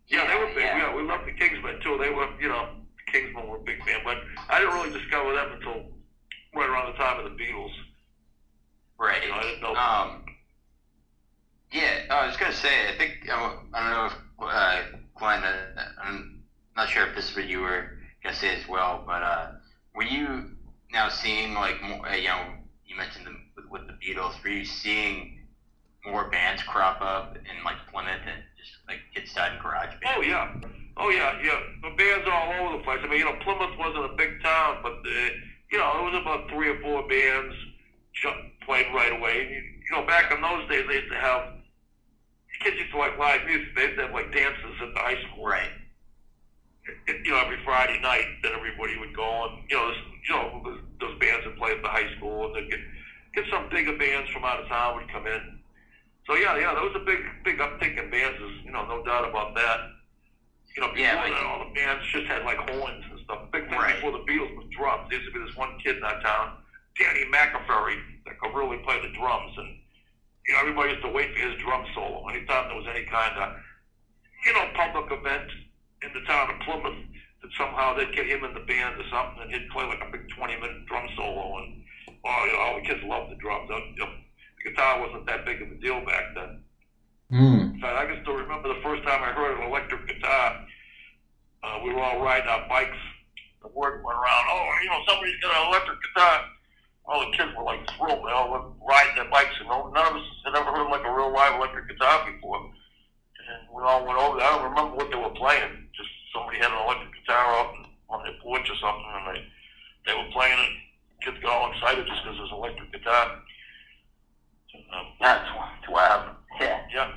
Yeah, 0.09 0.27
they 0.27 0.37
were 0.37 0.47
big. 0.49 0.65
Yeah. 0.65 0.79
Yeah. 0.89 0.95
we 0.95 1.03
loved 1.03 1.27
the 1.27 1.33
Kingsmen 1.33 1.83
too. 1.83 1.97
They 1.99 2.11
were, 2.11 2.29
you 2.41 2.49
know, 2.49 2.69
the 2.75 2.80
Kingsmen 3.13 3.49
were 3.49 3.57
a 3.57 3.61
big 3.61 3.85
fan. 3.85 4.01
But 4.05 4.19
I 4.49 4.61
didn't 4.61 4.75
really 4.75 4.99
discover 4.99 5.33
them 5.33 5.53
until 5.53 5.87
right 6.55 6.69
around 6.69 6.93
the 6.93 6.99
time 6.99 7.19
of 7.19 7.25
the 7.25 7.37
Beatles. 7.43 7.73
Right. 8.99 9.23
You 9.23 9.31
know, 9.31 9.37
I 9.37 9.43
didn't 9.43 9.61
know. 9.63 9.75
Um, 9.75 10.25
yeah, 11.73 12.03
I 12.11 12.27
was 12.27 12.37
gonna 12.37 12.53
say. 12.53 12.89
I 12.89 12.97
think 12.97 13.29
I 13.31 13.57
I 13.75 13.81
don't 13.81 13.91
know 13.91 14.07
if 14.07 14.15
uh, 14.41 14.99
Glenn. 15.17 15.45
Uh, 15.45 15.85
I'm 16.03 16.43
not 16.77 16.89
sure 16.89 17.07
if 17.07 17.15
this 17.15 17.31
is 17.31 17.37
what 17.37 17.47
you 17.47 17.61
were 17.61 17.97
gonna 18.23 18.35
say 18.35 18.55
as 18.55 18.67
well, 18.69 19.05
but 19.07 19.23
uh, 19.23 19.53
were 19.95 20.03
you 20.03 20.51
now 20.93 21.09
seeing 21.09 21.55
like 21.55 21.81
more? 21.81 22.09
Uh, 22.09 22.17
you 22.17 22.29
know, 22.29 22.55
you 22.85 22.97
mentioned 22.97 23.27
the, 23.27 23.33
with, 23.57 23.71
with 23.71 23.83
the 23.87 23.95
Beatles. 24.05 24.43
Were 24.43 24.51
you 24.51 24.65
seeing 24.65 25.47
more 26.05 26.29
bands 26.31 26.63
crop 26.63 27.01
up 27.01 27.37
in 27.37 27.65
like 27.65 27.77
Plymouth 27.93 28.21
and 28.27 28.43
just 28.59 28.79
like 28.89 28.99
kids 29.15 29.31
starting 29.31 29.59
garage 29.61 29.95
bands? 30.03 30.17
Oh 30.17 30.23
yeah, 30.23 30.53
oh 31.01 31.11
yeah, 31.11 31.39
yeah. 31.43 31.61
The 31.83 31.97
bands 31.97 32.29
are 32.29 32.33
all 32.33 32.67
over 32.69 32.79
the 32.79 32.85
place. 32.85 33.01
I 33.03 33.09
mean, 33.09 33.19
you 33.19 33.25
know, 33.25 33.37
Plymouth 33.43 33.77
wasn't 33.79 34.05
a 34.05 34.15
big 34.17 34.43
town, 34.43 34.79
but 34.83 34.93
uh, 34.93 35.29
you 35.73 35.79
know, 35.79 35.89
it 35.99 36.13
was 36.13 36.21
about 36.21 36.49
three 36.51 36.69
or 36.69 36.81
four 36.81 37.07
bands 37.09 37.55
played 38.67 38.87
right 38.95 39.13
away. 39.13 39.41
And, 39.43 39.51
you, 39.51 39.63
you 39.63 39.91
know, 39.97 40.07
back 40.07 40.31
in 40.31 40.41
those 40.41 40.69
days, 40.69 40.87
they 40.89 41.03
used 41.03 41.11
to 41.13 41.19
have 41.19 41.43
kids 42.63 42.77
used 42.77 42.93
to 42.93 42.99
like 42.99 43.19
live 43.19 43.45
music. 43.47 43.75
They 43.75 43.85
used 43.85 43.97
to 43.97 44.03
have 44.07 44.15
like 44.15 44.33
dances 44.33 44.77
at 44.83 44.95
the 44.95 45.01
high 45.01 45.21
school. 45.27 45.47
Right. 45.47 45.71
It- 47.07 47.25
you 47.25 47.33
know, 47.33 47.41
every 47.41 47.59
Friday 47.65 48.01
night, 48.01 48.27
then 48.43 48.53
everybody 48.53 48.99
would 48.99 49.15
go 49.15 49.47
and 49.49 49.65
you 49.71 49.77
know, 49.77 49.89
this, 49.91 49.99
you 50.29 50.35
know, 50.35 50.63
those, 50.65 50.81
those 51.01 51.19
bands 51.19 51.47
would 51.47 51.57
play 51.57 51.73
at 51.73 51.83
the 51.83 51.89
high 51.89 52.09
school, 52.17 52.47
and 52.47 52.55
they'd 52.57 52.71
get 52.71 52.81
get 53.35 53.45
some 53.51 53.69
bigger 53.71 53.97
bands 53.97 54.29
from 54.31 54.45
out 54.45 54.61
of 54.61 54.69
town 54.69 54.97
would 54.97 55.11
come 55.11 55.27
in. 55.27 55.59
So 56.27 56.35
yeah, 56.35 56.57
yeah, 56.59 56.75
there 56.75 56.83
was 56.83 56.95
a 56.97 57.05
big, 57.05 57.19
big 57.45 57.59
uptick 57.59 57.97
in 57.99 58.11
bands. 58.11 58.39
There's, 58.39 58.65
you 58.65 58.73
know, 58.73 58.87
no 58.87 59.05
doubt 59.05 59.29
about 59.29 59.55
that. 59.55 59.79
You 60.81 60.87
know, 60.87 60.93
before 60.97 61.05
Yeah, 61.05 61.21
like- 61.21 61.33
that, 61.37 61.45
all 61.45 61.59
the 61.69 61.75
bands 61.77 62.07
just 62.09 62.25
had 62.27 62.43
like 62.45 62.57
horns 62.71 63.05
and 63.11 63.21
stuff. 63.21 63.51
Big 63.53 63.69
thing 63.69 63.79
Right. 63.79 63.95
before 63.97 64.13
the 64.13 64.25
Beatles 64.25 64.57
was 64.57 64.65
drums. 64.71 65.11
There 65.11 65.19
used 65.21 65.31
to 65.31 65.39
be 65.39 65.45
this 65.45 65.55
one 65.55 65.79
kid 65.81 65.99
in 65.99 66.05
our 66.05 66.19
town, 66.23 66.57
Danny 66.99 67.27
McAferry, 67.27 68.01
that 68.25 68.39
could 68.41 68.55
really 68.55 68.79
play 68.79 68.99
the 69.01 69.13
drums, 69.13 69.59
and 69.59 69.77
you 70.47 70.55
know, 70.55 70.61
everybody 70.61 70.91
used 70.93 71.03
to 71.03 71.09
wait 71.11 71.33
for 71.35 71.39
his 71.39 71.55
drum 71.61 71.85
solo. 71.95 72.27
Anytime 72.29 72.69
there 72.69 72.77
was 72.79 72.87
any 72.89 73.05
kind 73.05 73.37
of, 73.37 73.61
you 74.47 74.53
know, 74.55 74.71
public 74.75 75.13
event 75.13 75.51
in 76.03 76.13
the 76.15 76.23
town 76.23 76.49
of 76.51 76.59
Plymouth, 76.61 76.97
that 77.43 77.53
somehow 77.59 77.93
they'd 77.93 78.13
get 78.15 78.27
him 78.27 78.43
in 78.45 78.55
the 78.55 78.61
band 78.61 78.99
or 78.99 79.05
something, 79.11 79.43
and 79.43 79.53
he'd 79.53 79.69
play 79.69 79.85
like 79.85 80.01
a 80.01 80.11
big 80.11 80.27
20-minute 80.31 80.87
drum 80.87 81.07
solo, 81.15 81.59
and 81.59 81.85
oh, 82.25 82.45
you 82.47 82.53
know, 82.53 82.59
all 82.59 82.75
the 82.81 82.87
kids 82.87 83.03
loved 83.05 83.31
the 83.31 83.37
drums. 83.37 83.69
You 83.71 83.97
know, 83.99 84.13
the 84.65 84.71
guitar 84.71 84.99
wasn't 85.01 85.27
that 85.27 85.45
big 85.45 85.61
of 85.61 85.71
a 85.71 85.75
deal 85.75 86.01
back 86.07 86.35
then. 86.35 86.65
In 87.75 87.81
fact, 87.81 87.97
I 87.97 88.07
can 88.07 88.23
still 88.23 88.35
remember 88.35 88.69
the 88.75 88.81
first 88.83 89.03
time 89.05 89.23
I 89.23 89.33
heard 89.33 89.59
an 89.61 89.69
electric 89.71 90.07
guitar. 90.09 90.67
Uh, 91.63 91.79
we 91.85 91.93
were 91.93 92.03
all 92.03 92.21
riding 92.21 92.49
our 92.49 92.67
bikes. 92.69 92.97
The 93.63 93.69
word 93.69 94.03
went 94.03 94.17
around, 94.19 94.45
oh, 94.49 94.67
you 94.83 94.89
know, 94.89 95.01
somebody's 95.07 95.37
got 95.43 95.53
an 95.55 95.69
electric 95.69 95.99
guitar. 96.03 96.45
All 97.07 97.21
the 97.31 97.37
kids 97.37 97.53
were 97.57 97.65
like 97.65 97.81
thrilled. 97.97 98.25
They 98.27 98.33
all 98.33 98.51
were 98.51 98.65
riding 98.87 99.15
their 99.17 99.31
bikes, 99.31 99.55
and 99.61 99.69
none 99.69 99.97
of 99.97 100.17
us 100.17 100.27
had 100.45 100.57
ever 100.57 100.71
heard 100.73 100.91
like 100.91 101.05
a 101.05 101.13
real 101.13 101.33
live 101.33 101.55
electric 101.57 101.89
guitar 101.89 102.25
before. 102.31 102.59
And 102.65 103.69
we 103.75 103.83
all 103.83 104.07
went 104.07 104.19
over 104.19 104.39
there. 104.39 104.47
I 104.47 104.57
don't 104.57 104.71
remember 104.71 104.97
what 104.97 105.11
they 105.11 105.17
were 105.17 105.35
playing. 105.37 105.89
Just 105.97 106.09
somebody 106.33 106.59
had 106.59 106.71
an 106.71 106.79
electric 106.87 107.13
guitar 107.21 107.45
out 107.61 107.75
on 108.09 108.23
their 108.25 108.39
porch 108.43 108.69
or 108.71 108.77
something, 108.81 109.11
and 109.13 109.37
they 109.37 109.41
they 110.07 110.15
were 110.17 110.31
playing 110.33 110.59
it. 110.59 110.73
Kids 111.25 111.37
got 111.43 111.53
all 111.53 111.73
excited 111.73 112.07
just 112.07 112.23
because 112.25 112.39
it 112.39 112.43
was 112.43 112.51
an 112.53 112.59
electric 112.59 112.93
guitar. 112.93 113.25
Um, 114.95 115.07
That's 115.21 115.45
that's 115.51 115.89
wild. 115.91 116.37
Yeah. 116.61 116.81
yeah. 116.95 117.13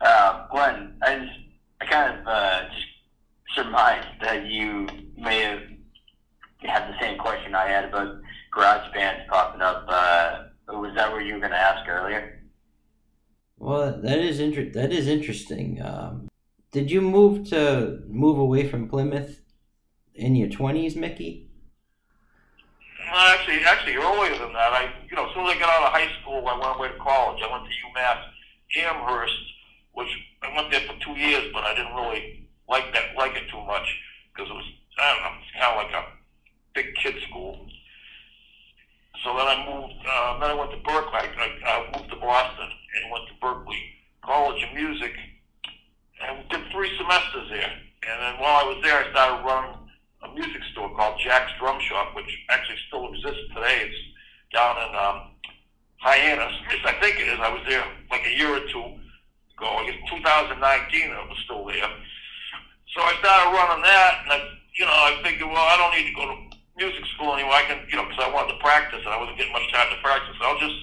Uh, 0.00 0.46
Glenn, 0.50 0.96
I 1.02 1.18
just, 1.18 1.38
I 1.80 1.86
kind 1.86 2.20
of 2.20 2.26
uh, 2.26 2.62
just 2.74 2.86
surmised 3.54 4.08
that 4.20 4.46
you 4.46 4.88
may 5.16 5.40
have 5.42 5.62
had 6.58 6.92
the 6.92 6.98
same 7.00 7.18
question 7.18 7.54
I 7.54 7.68
had 7.68 7.84
about 7.86 8.20
garage 8.52 8.92
bands 8.92 9.22
popping 9.30 9.62
up. 9.62 9.86
Uh, 9.88 10.44
was 10.68 10.94
that 10.96 11.12
what 11.12 11.24
you 11.24 11.34
were 11.34 11.40
going 11.40 11.52
to 11.52 11.58
ask 11.58 11.88
earlier? 11.88 12.42
Well, 13.58 14.00
that 14.02 14.18
is 14.18 14.40
inter- 14.40 14.70
that 14.70 14.92
is 14.92 15.06
interesting. 15.06 15.80
Um, 15.80 16.28
did 16.72 16.90
you 16.90 17.00
move 17.00 17.48
to 17.50 18.02
move 18.06 18.38
away 18.38 18.68
from 18.68 18.88
Plymouth 18.88 19.40
in 20.14 20.36
your 20.36 20.50
twenties, 20.50 20.94
Mickey? 20.94 21.45
No, 23.06 23.12
actually, 23.14 23.62
actually 23.62 23.94
earlier 23.94 24.34
than 24.36 24.52
that. 24.52 24.72
I, 24.74 24.90
you 25.08 25.14
know, 25.14 25.28
as 25.28 25.34
soon 25.34 25.46
as 25.46 25.54
I 25.54 25.58
got 25.60 25.70
out 25.70 25.86
of 25.86 25.92
high 25.94 26.10
school, 26.20 26.42
I 26.42 26.58
went 26.58 26.74
away 26.74 26.88
to 26.88 26.98
college. 26.98 27.38
I 27.38 27.46
went 27.46 27.62
to 27.62 27.70
UMass 27.70 28.18
Amherst, 28.82 29.38
which 29.94 30.10
I 30.42 30.50
went 30.56 30.72
there 30.72 30.82
for 30.90 30.98
two 30.98 31.14
years, 31.14 31.46
but 31.54 31.62
I 31.62 31.74
didn't 31.76 31.94
really 31.94 32.48
like 32.68 32.92
that, 32.94 33.14
like 33.16 33.36
it 33.36 33.46
too 33.48 33.62
much 33.62 33.86
because 34.34 34.50
it 34.50 34.54
was, 34.54 34.66
I 34.98 35.14
don't 35.14 35.22
know, 35.22 35.38
it's 35.38 35.54
kind 35.54 35.70
of 35.70 35.78
like 35.86 35.94
a 35.94 36.04
big 36.74 36.94
kid 36.96 37.14
school. 37.30 37.70
So 39.22 39.36
then 39.38 39.46
I 39.46 39.56
moved. 39.70 39.94
Uh, 40.02 40.38
then 40.40 40.50
I 40.50 40.54
went 40.54 40.70
to 40.72 40.82
Berklee. 40.82 41.14
I, 41.14 41.30
I, 41.38 41.48
I 41.62 41.98
moved 41.98 42.10
to 42.10 42.16
Boston 42.18 42.66
and 42.66 43.12
went 43.12 43.24
to 43.30 43.34
Berklee 43.38 43.86
College 44.22 44.62
of 44.64 44.74
Music, 44.74 45.12
and 46.26 46.48
did 46.48 46.60
three 46.72 46.90
semesters 46.98 47.50
there. 47.50 47.70
And 48.02 48.16
then 48.22 48.34
while 48.42 48.66
I 48.66 48.66
was 48.66 48.82
there, 48.82 48.98
I 48.98 49.10
started 49.10 49.46
running 49.46 49.85
a 50.26 50.34
music 50.34 50.62
store 50.72 50.90
called 50.96 51.20
Jack's 51.22 51.52
Drum 51.58 51.80
Shop, 51.80 52.14
which 52.14 52.30
actually 52.50 52.78
still 52.88 53.12
exists 53.12 53.46
today. 53.54 53.86
It's 53.86 53.98
down 54.52 54.76
in 54.76 54.90
um, 54.96 55.18
Hyannis. 55.98 56.54
I 56.84 56.92
think 57.00 57.20
it 57.20 57.28
is. 57.28 57.38
I 57.40 57.50
was 57.52 57.62
there 57.68 57.84
like 58.10 58.26
a 58.26 58.34
year 58.34 58.50
or 58.50 58.64
two 58.68 58.98
ago. 59.56 59.66
I 59.66 59.86
guess 59.86 59.98
2019 60.10 61.10
it 61.10 61.28
was 61.28 61.38
still 61.44 61.64
there. 61.66 61.90
So 62.94 63.02
I 63.02 63.12
started 63.20 63.52
running 63.52 63.82
that, 63.84 64.14
and 64.24 64.30
I, 64.32 64.38
you 64.78 64.84
know, 64.86 64.96
I 64.96 65.20
figured, 65.22 65.48
well, 65.48 65.68
I 65.68 65.76
don't 65.76 65.92
need 65.92 66.08
to 66.08 66.16
go 66.16 66.24
to 66.32 66.36
music 66.76 67.04
school 67.12 67.34
anymore. 67.34 67.52
I 67.52 67.64
can, 67.68 67.84
you 67.88 67.96
know, 67.96 68.08
because 68.08 68.24
I 68.24 68.32
wanted 68.32 68.56
to 68.56 68.60
practice, 68.64 69.04
and 69.04 69.12
I 69.12 69.20
wasn't 69.20 69.36
getting 69.36 69.52
much 69.52 69.68
time 69.72 69.88
to 69.92 70.00
practice. 70.00 70.36
I'll 70.40 70.60
just 70.60 70.80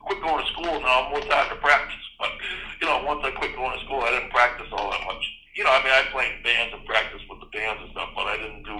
quit 0.00 0.20
going 0.24 0.40
to 0.40 0.48
school, 0.52 0.72
and 0.72 0.84
I'll 0.84 1.08
have 1.08 1.12
more 1.12 1.24
time 1.28 1.48
to 1.52 1.58
practice. 1.60 2.00
But 2.16 2.32
you 2.80 2.86
know, 2.88 3.04
once 3.04 3.20
I 3.24 3.36
quit 3.36 3.52
going 3.52 3.76
to 3.76 3.84
school, 3.84 4.00
I 4.00 4.16
didn't 4.16 4.32
practice 4.32 4.68
all 4.72 4.90
that 4.90 5.04
much. 5.04 5.24
You 5.54 5.64
know, 5.64 5.70
I 5.70 5.84
mean, 5.84 5.92
I 5.92 6.08
played 6.12 6.42
bands 6.42 6.72
and 6.72 6.84
practiced 6.86 7.28
with 7.28 7.40
the 7.40 7.50
bands 7.52 7.82
and 7.84 7.92
stuff, 7.92 8.10
but 8.16 8.26
I 8.26 8.36
didn't 8.36 8.64
do 8.64 8.78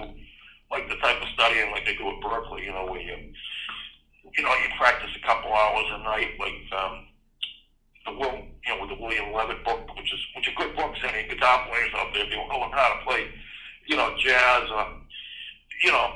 like 0.71 0.89
the 0.89 0.97
type 0.97 1.21
of 1.21 1.29
studying 1.37 1.69
like 1.69 1.85
they 1.85 1.95
do 1.95 2.09
at 2.09 2.17
Berklee. 2.21 2.65
You 2.65 2.73
know, 2.73 2.89
where 2.89 3.01
you, 3.01 3.13
you 3.13 4.43
know, 4.43 4.53
you 4.57 4.69
practice 4.77 5.13
a 5.13 5.25
couple 5.25 5.53
hours 5.53 5.85
a 5.93 5.99
night, 6.01 6.33
like 6.39 6.57
um, 6.73 7.05
the 8.05 8.13
Will, 8.17 8.41
you 8.65 8.69
know, 8.73 8.81
with 8.81 8.89
the 8.89 8.97
William 8.97 9.31
Leavitt 9.33 9.63
book, 9.63 9.85
which 9.95 10.11
is 10.13 10.21
which 10.35 10.49
are 10.49 10.57
good 10.57 10.75
books. 10.75 10.97
Any 11.05 11.29
guitar 11.29 11.67
players 11.69 11.93
out 11.93 12.09
there, 12.13 12.25
if 12.25 12.31
you 12.31 12.41
want 12.41 12.51
to 12.51 12.59
learn 12.59 12.73
how 12.73 12.97
to 12.97 13.05
play, 13.05 13.29
you 13.85 13.95
know, 13.95 14.15
jazz, 14.17 14.65
or 14.73 14.87
you 15.83 15.91
know, 15.91 16.09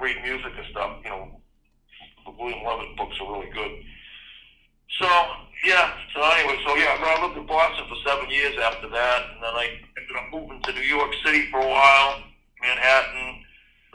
read 0.00 0.22
music 0.22 0.52
and 0.56 0.66
stuff. 0.70 1.02
You 1.02 1.10
know, 1.10 1.40
the 2.24 2.30
William 2.30 2.62
Leavitt 2.62 2.96
books 2.96 3.16
are 3.20 3.32
really 3.32 3.50
good. 3.50 3.72
So 4.98 5.08
yeah. 5.64 5.92
So 6.14 6.22
anyway, 6.22 6.58
so 6.66 6.74
yeah, 6.76 6.96
I 7.00 7.22
lived 7.26 7.36
in 7.36 7.46
Boston 7.46 7.86
for 7.88 7.96
seven 8.06 8.30
years 8.30 8.54
after 8.62 8.88
that, 8.88 9.20
and 9.34 9.42
then 9.42 9.54
I 9.54 9.66
ended 9.98 10.16
up 10.16 10.30
moving 10.32 10.62
to 10.62 10.72
New 10.72 10.86
York 10.86 11.10
City 11.24 11.50
for 11.50 11.60
a 11.60 11.68
while, 11.68 12.22
Manhattan. 12.62 13.42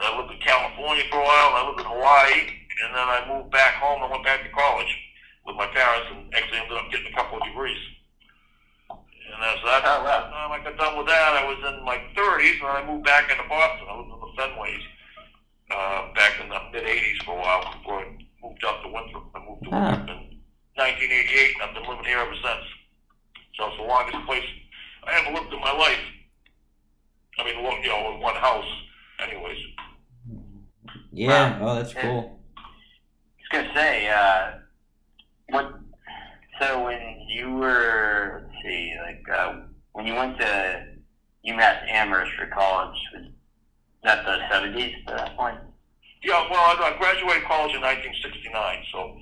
I 0.02 0.18
lived 0.18 0.34
in 0.34 0.40
California 0.42 1.04
for 1.10 1.18
a 1.18 1.24
while. 1.24 1.50
I 1.54 1.62
lived 1.68 1.80
in 1.80 1.86
Hawaii, 1.86 2.42
and 2.82 2.90
then 2.90 3.06
I 3.06 3.22
moved 3.30 3.50
back 3.54 3.74
home 3.78 4.02
and 4.02 4.10
went 4.10 4.24
back 4.24 4.42
to 4.42 4.50
college 4.50 4.90
with 5.46 5.56
my 5.56 5.66
parents, 5.70 6.10
and 6.10 6.34
actually 6.34 6.58
ended 6.58 6.76
up 6.76 6.90
getting 6.90 7.06
a 7.06 7.16
couple 7.16 7.38
of 7.38 7.44
degrees. 7.46 7.78
And 8.90 9.40
as 9.40 9.62
that, 9.64 9.82
Oh, 9.86 10.04
that 10.04 10.28
time 10.28 10.52
I 10.52 10.60
got 10.62 10.76
done 10.76 10.98
with 10.98 11.06
that, 11.06 11.32
I 11.38 11.46
was 11.46 11.58
in 11.62 11.84
my 11.84 11.96
30s, 12.14 12.58
and 12.60 12.68
I 12.68 12.84
moved 12.84 13.04
back 13.06 13.30
into 13.30 13.46
Boston. 13.48 13.86
I 13.88 13.96
lived 13.96 14.12
in 14.12 14.20
the 14.20 14.32
Fenways 14.36 14.84
uh, 15.70 16.12
back 16.14 16.36
in 16.42 16.48
the 16.50 16.60
mid 16.72 16.84
80s 16.84 17.24
for 17.24 17.38
a 17.38 17.40
while 17.40 17.62
before 17.78 18.00
I 18.02 18.10
moved 18.42 18.64
up 18.64 18.82
to 18.82 18.88
Winthrop. 18.90 19.30
I 19.34 19.38
moved 19.46 19.64
to. 19.64 19.70
Winthrop 19.70 20.10
in 20.10 20.31
1988, 20.76 21.54
and 21.54 21.62
I've 21.62 21.74
been 21.74 21.88
living 21.88 22.04
here 22.04 22.18
ever 22.18 22.34
since. 22.34 22.66
So 23.56 23.68
it's 23.68 23.76
the 23.76 23.84
longest 23.84 24.24
place 24.26 24.44
I 25.04 25.20
ever 25.20 25.38
lived 25.38 25.52
in 25.52 25.60
my 25.60 25.72
life. 25.72 25.98
I 27.38 27.44
mean, 27.44 27.56
you 27.82 27.88
know, 27.88 28.14
in 28.14 28.20
one 28.20 28.34
house, 28.36 28.64
anyways. 29.20 29.58
Yeah. 31.12 31.58
Oh, 31.60 31.74
that's 31.74 31.92
cool. 31.92 32.40
I 32.56 33.58
was 33.58 33.64
gonna 33.64 33.74
say, 33.74 34.08
uh, 34.08 34.50
what? 35.48 35.74
So 36.60 36.84
when 36.84 37.20
you 37.28 37.54
were, 37.56 38.42
let's 38.42 38.62
see. 38.62 38.94
Like 39.02 39.24
uh, 39.32 39.60
when 39.92 40.06
you 40.06 40.14
went 40.14 40.38
to 40.38 40.86
UMass 41.46 41.88
Amherst 41.90 42.32
for 42.32 42.46
college, 42.46 42.98
was 43.14 43.24
that 44.04 44.24
the 44.24 44.38
seventies 44.50 44.94
at 45.06 45.16
that 45.16 45.36
point? 45.36 45.58
Yeah, 46.22 46.46
well, 46.50 46.60
I, 46.60 46.94
I 46.94 46.98
graduated 46.98 47.44
college 47.44 47.74
in 47.74 47.80
1969, 47.80 48.84
so 48.92 49.18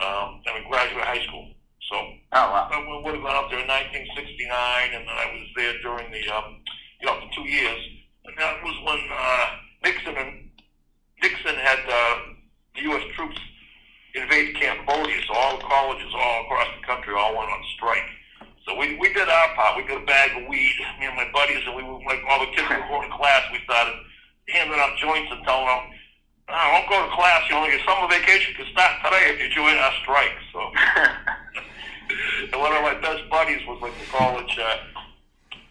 um, 0.00 0.42
and 0.46 0.52
I 0.56 0.68
graduated 0.68 1.04
high 1.04 1.24
school. 1.26 1.48
So 1.90 1.96
Oh 2.32 2.46
wow. 2.46 2.70
I 2.70 2.78
would 3.02 3.14
have 3.14 3.24
gone 3.24 3.34
up 3.34 3.50
there 3.50 3.58
in 3.58 3.66
1969, 3.66 4.94
and 4.94 5.02
then 5.02 5.16
I 5.18 5.26
was 5.34 5.46
there 5.58 5.74
during 5.82 6.06
the, 6.14 6.22
um, 6.30 6.62
you 7.02 7.06
know, 7.06 7.18
for 7.18 7.26
two 7.34 7.48
years. 7.48 7.82
And 8.24 8.38
that 8.38 8.62
was 8.62 8.76
when 8.86 9.02
uh, 9.10 9.46
Nixon 9.82 10.14
and 10.14 10.50
Nixon 11.18 11.56
had 11.58 11.82
uh, 11.90 12.14
the 12.78 12.82
U.S. 12.94 13.02
troops 13.16 13.38
invade 14.14 14.54
Cambodia, 14.62 15.18
so 15.26 15.34
all 15.34 15.58
the 15.58 15.64
colleges 15.66 16.12
all 16.14 16.46
across 16.46 16.70
the 16.78 16.86
country 16.86 17.14
all 17.18 17.34
went 17.34 17.50
on 17.50 17.62
strike. 17.74 18.06
So 18.66 18.78
we, 18.78 18.94
we 19.02 19.10
did 19.12 19.26
our 19.26 19.48
part. 19.58 19.76
We 19.76 19.82
got 19.82 20.02
a 20.02 20.06
bag 20.06 20.30
of 20.38 20.46
weed, 20.46 20.76
me 21.00 21.06
and 21.06 21.16
my 21.16 21.26
buddies, 21.34 21.66
and 21.66 21.74
we 21.74 21.82
were 21.82 21.98
like 22.06 22.22
all 22.30 22.38
the 22.38 22.54
kids 22.54 22.70
were 22.70 22.86
going 22.86 23.10
to 23.10 23.16
class. 23.16 23.42
We 23.50 23.58
started 23.66 23.98
handing 24.54 24.78
out 24.78 24.94
joints 25.02 25.34
and 25.34 25.42
telling 25.42 25.66
them, 25.66 25.98
"I 26.52 26.72
won't 26.72 26.88
go 26.88 26.98
to 26.98 27.10
class. 27.14 27.42
You 27.48 27.54
know, 27.56 27.66
your 27.66 27.80
summer 27.86 28.08
vacation 28.08 28.54
can 28.54 28.66
start 28.72 28.98
today 29.04 29.34
if 29.34 29.40
you 29.40 29.48
join 29.50 29.76
our 29.76 29.94
strike." 30.02 30.36
So. 30.52 30.60
And 32.52 32.60
one 32.60 32.72
of 32.72 32.82
my 32.82 32.94
best 32.98 33.28
buddies 33.30 33.62
was 33.66 33.78
like 33.82 33.94
a 33.94 34.06
college 34.10 34.58
uh, 34.58 34.76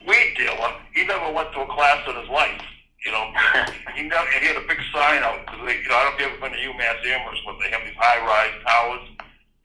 weed 0.07 0.33
dealer. 0.37 0.71
He 0.93 1.03
never 1.05 1.31
went 1.31 1.51
to 1.53 1.61
a 1.61 1.67
class 1.67 2.07
in 2.07 2.15
his 2.15 2.29
life. 2.29 2.61
You 3.05 3.11
know, 3.11 3.31
he 3.95 4.03
never, 4.03 4.27
and 4.35 4.41
he 4.43 4.47
had 4.47 4.59
a 4.59 4.67
big 4.67 4.79
sign 4.91 5.23
out 5.23 5.39
because 5.45 5.59
they, 5.65 5.79
you 5.79 5.87
know, 5.87 5.95
I 5.95 6.03
don't 6.03 6.19
know 6.19 6.25
if 6.25 6.31
you've 6.31 6.43
ever 6.43 6.49
been 6.49 6.59
to 6.59 6.67
UMass 6.67 6.99
Amherst, 7.03 7.43
but 7.45 7.55
they 7.63 7.71
have 7.71 7.83
these 7.83 7.95
high-rise 7.95 8.55
towers. 8.63 9.05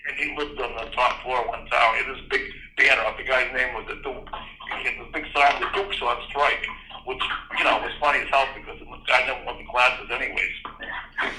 And 0.07 0.14
he 0.18 0.37
lived 0.37 0.61
on 0.61 0.74
the 0.77 0.90
top 0.94 1.22
floor 1.22 1.42
of 1.42 1.48
one 1.48 1.66
tower. 1.66 1.96
He 1.96 2.05
had 2.05 2.14
this 2.14 2.22
big 2.31 2.42
banner 2.77 3.03
up. 3.03 3.16
The 3.16 3.24
guy's 3.24 3.50
name 3.55 3.74
was 3.74 3.87
the 3.88 3.98
Duke. 4.03 4.29
He 4.79 4.87
had 4.87 4.94
this 5.00 5.11
big 5.12 5.27
sign, 5.35 5.61
the 5.61 5.70
Duke's 5.74 6.00
on 6.03 6.18
strike, 6.29 6.66
which 7.06 7.22
you 7.58 7.64
know 7.64 7.78
was 7.80 7.92
funny 8.00 8.20
as 8.20 8.28
hell 8.28 8.46
because 8.54 8.78
the 8.78 8.86
guy 9.06 9.26
never 9.26 9.44
went 9.44 9.58
to 9.58 9.66
classes 9.70 10.08
anyways. 10.10 10.56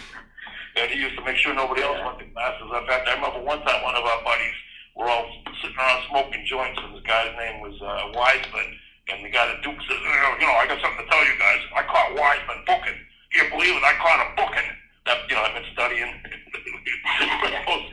And 0.75 0.91
he 0.91 0.99
used 0.99 1.15
to 1.15 1.23
make 1.23 1.37
sure 1.37 1.55
nobody 1.55 1.81
else 1.81 1.95
went 2.03 2.19
to 2.19 2.27
classes. 2.35 2.67
In 2.67 2.83
fact, 2.83 3.07
I 3.07 3.15
remember 3.15 3.39
one 3.39 3.63
time 3.63 3.79
one 3.81 3.95
of 3.95 4.03
our 4.03 4.21
buddies 4.27 4.59
were 4.95 5.07
all 5.07 5.23
sitting 5.63 5.77
around 5.77 6.03
smoking 6.11 6.43
joints, 6.43 6.79
and 6.83 6.91
this 6.91 7.03
guy's 7.07 7.31
name 7.39 7.63
was 7.63 7.79
uh, 7.79 8.11
Wiseman. 8.11 8.75
And 9.07 9.23
the 9.23 9.29
guy 9.29 9.47
at 9.47 9.63
Duke 9.63 9.79
says, 9.87 10.01
"Oh, 10.03 10.35
you 10.35 10.47
know, 10.47 10.57
I 10.59 10.67
got 10.67 10.81
something 10.83 10.99
to 10.99 11.07
tell 11.07 11.23
you 11.23 11.37
guys. 11.39 11.61
I 11.79 11.83
caught 11.87 12.11
Wiseman 12.11 12.59
booking. 12.67 12.99
Can 13.31 13.45
you 13.45 13.49
believe 13.55 13.75
it? 13.75 13.83
I 13.87 13.95
caught 14.03 14.19
him 14.19 14.31
booking. 14.35 14.67
That, 15.05 15.17
you 15.29 15.35
know, 15.35 15.43
I've 15.47 15.55
been 15.55 15.71
studying. 15.71 16.11
we're, 16.11 17.55
supposed, 17.61 17.91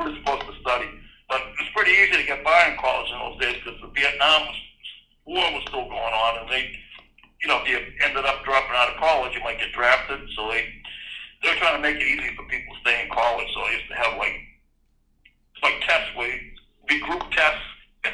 we're 0.00 0.14
supposed 0.18 0.46
to 0.50 0.54
study. 0.58 0.90
But 1.28 1.40
it 1.42 1.54
was 1.60 1.70
pretty 1.76 1.92
easy 1.92 2.16
to 2.18 2.26
get 2.26 2.42
by 2.42 2.72
in 2.72 2.78
college 2.80 3.12
in 3.12 3.18
those 3.20 3.38
days 3.38 3.56
because 3.62 3.78
the 3.78 3.92
Vietnam 3.92 4.48
War 5.26 5.44
was 5.52 5.62
still 5.68 5.86
going 5.86 6.14
on, 6.16 6.32
and 6.40 6.48
they, 6.48 6.72
you 7.44 7.52
know, 7.52 7.60
if 7.60 7.68
you 7.68 7.76
ended 8.00 8.24
up 8.24 8.42
dropping 8.44 8.72
out 8.72 8.88
of 8.88 8.96
college, 8.96 9.36
you 9.36 9.44
might 9.44 9.60
get 9.60 9.72
drafted. 9.72 10.18
So 10.34 10.48
they, 10.48 10.64
they 11.42 11.52
were 11.52 11.60
trying 11.60 11.76
to 11.76 11.82
make 11.84 12.00
it 12.00 12.08
easy 12.08 12.34
for 12.34 12.48
people 12.48 12.72
to 12.72 12.80
stay 12.80 13.04
in 13.04 13.12
college. 13.12 13.48
So 13.52 13.60
they 13.68 13.76
used 13.76 13.88
to 13.92 14.00
have 14.00 14.16
like 14.16 14.32
like 15.62 15.80
tests 15.84 16.08
where 16.16 16.40
be 16.88 17.00
group 17.00 17.22
tests. 17.30 17.68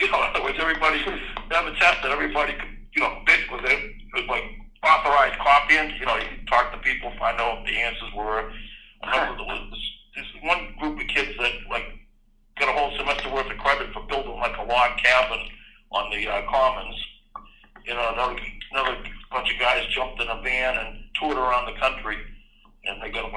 you 0.00 0.10
know, 0.10 0.22
in 0.22 0.30
other 0.30 0.42
words, 0.42 0.58
everybody 0.58 0.98
have 0.98 1.66
a 1.66 1.74
test 1.78 2.02
that 2.02 2.10
everybody 2.10 2.52
could, 2.54 2.70
you 2.94 3.02
know, 3.02 3.22
basically 3.26 3.58
it 3.58 3.94
was 4.14 4.26
like 4.30 4.44
authorized 4.86 5.38
copying. 5.38 5.90
You 5.98 6.06
know, 6.06 6.16
you 6.16 6.26
could 6.30 6.46
talk 6.46 6.72
to 6.72 6.78
people, 6.78 7.12
find 7.18 7.40
out 7.40 7.58
what 7.58 7.66
the 7.66 7.74
answers 7.74 8.10
were. 8.14 8.50
I 9.02 9.18
remember 9.18 9.42
there 9.42 9.54
was 9.54 9.70
this, 9.70 10.22
this 10.22 10.42
one 10.42 10.74
group 10.78 11.00
of 11.00 11.06
kids 11.08 11.34
that 11.38 11.52
like 11.68 11.90
got 12.58 12.70
a 12.70 12.78
whole 12.78 12.96
semester 12.96 13.34
worth 13.34 13.50
of 13.50 13.58
credit 13.58 13.92
for 13.92 14.06
building 14.06 14.38
like 14.38 14.56
a 14.58 14.62
log 14.62 14.98
cabin 14.98 15.40
on 15.90 16.10
the 16.10 16.28
uh, 16.28 16.42
commons. 16.50 16.94
You 17.86 17.94
know, 17.94 18.12
another 18.12 18.38
another 18.72 18.96
bunch 19.30 19.52
of 19.52 19.60
guys 19.60 19.86
jumped 19.94 20.20
in 20.20 20.28
a 20.28 20.40
van 20.42 20.76
and 20.76 21.04
toured 21.18 21.36
around 21.36 21.66
the 21.66 21.78
country, 21.80 22.18
and 22.84 23.02
they 23.02 23.10
got 23.10 23.24
a 23.24 23.30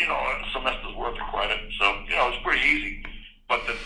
you 0.00 0.06
know, 0.08 0.16
a 0.16 0.44
semester's 0.52 0.96
worth 0.96 1.14
of 1.14 1.26
credit. 1.28 1.60
So, 1.78 1.84
you 2.08 2.16
know, 2.16 2.28
it 2.28 2.40
was 2.40 2.42
pretty 2.42 2.66
easy. 2.66 3.04
But 3.48 3.60
the 3.66 3.76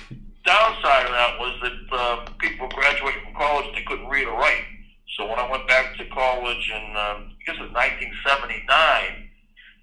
downside 0.44 1.06
of 1.06 1.12
that 1.12 1.38
was 1.38 1.54
that 1.62 1.98
uh, 1.98 2.24
people 2.38 2.68
graduating 2.68 3.22
from 3.24 3.34
college, 3.34 3.66
they 3.74 3.82
couldn't 3.82 4.06
read 4.06 4.28
or 4.28 4.38
write. 4.38 4.62
So 5.16 5.26
when 5.26 5.38
I 5.38 5.50
went 5.50 5.66
back 5.66 5.96
to 5.98 6.04
college 6.06 6.70
in, 6.70 6.84
um, 6.96 7.34
I 7.34 7.42
guess 7.46 7.56
it 7.58 7.66
was 7.66 7.74
1979, 7.74 9.30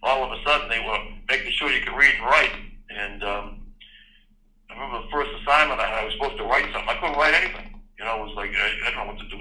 all 0.03 0.23
of 0.23 0.31
a 0.31 0.41
sudden 0.43 0.69
they 0.69 0.79
were 0.79 0.99
making 1.29 1.51
sure 1.51 1.69
you 1.69 1.83
could 1.83 1.97
read 1.97 2.15
and 2.15 2.25
write. 2.25 2.55
And 2.89 3.23
um, 3.23 3.61
I 4.69 4.73
remember 4.73 5.03
the 5.03 5.11
first 5.11 5.31
assignment 5.41 5.79
I 5.79 5.87
had, 5.87 5.99
I 5.99 6.05
was 6.05 6.13
supposed 6.13 6.37
to 6.37 6.43
write 6.43 6.65
something. 6.71 6.89
I 6.89 6.95
couldn't 6.95 7.19
write 7.19 7.33
anything. 7.33 7.70
You 8.01 8.09
know, 8.09 8.25
it 8.25 8.33
was 8.33 8.35
like, 8.35 8.49
I, 8.49 8.65
I 8.65 8.89
didn't 8.89 8.97
know 8.97 9.13
what 9.13 9.21
to 9.21 9.29
do. 9.29 9.37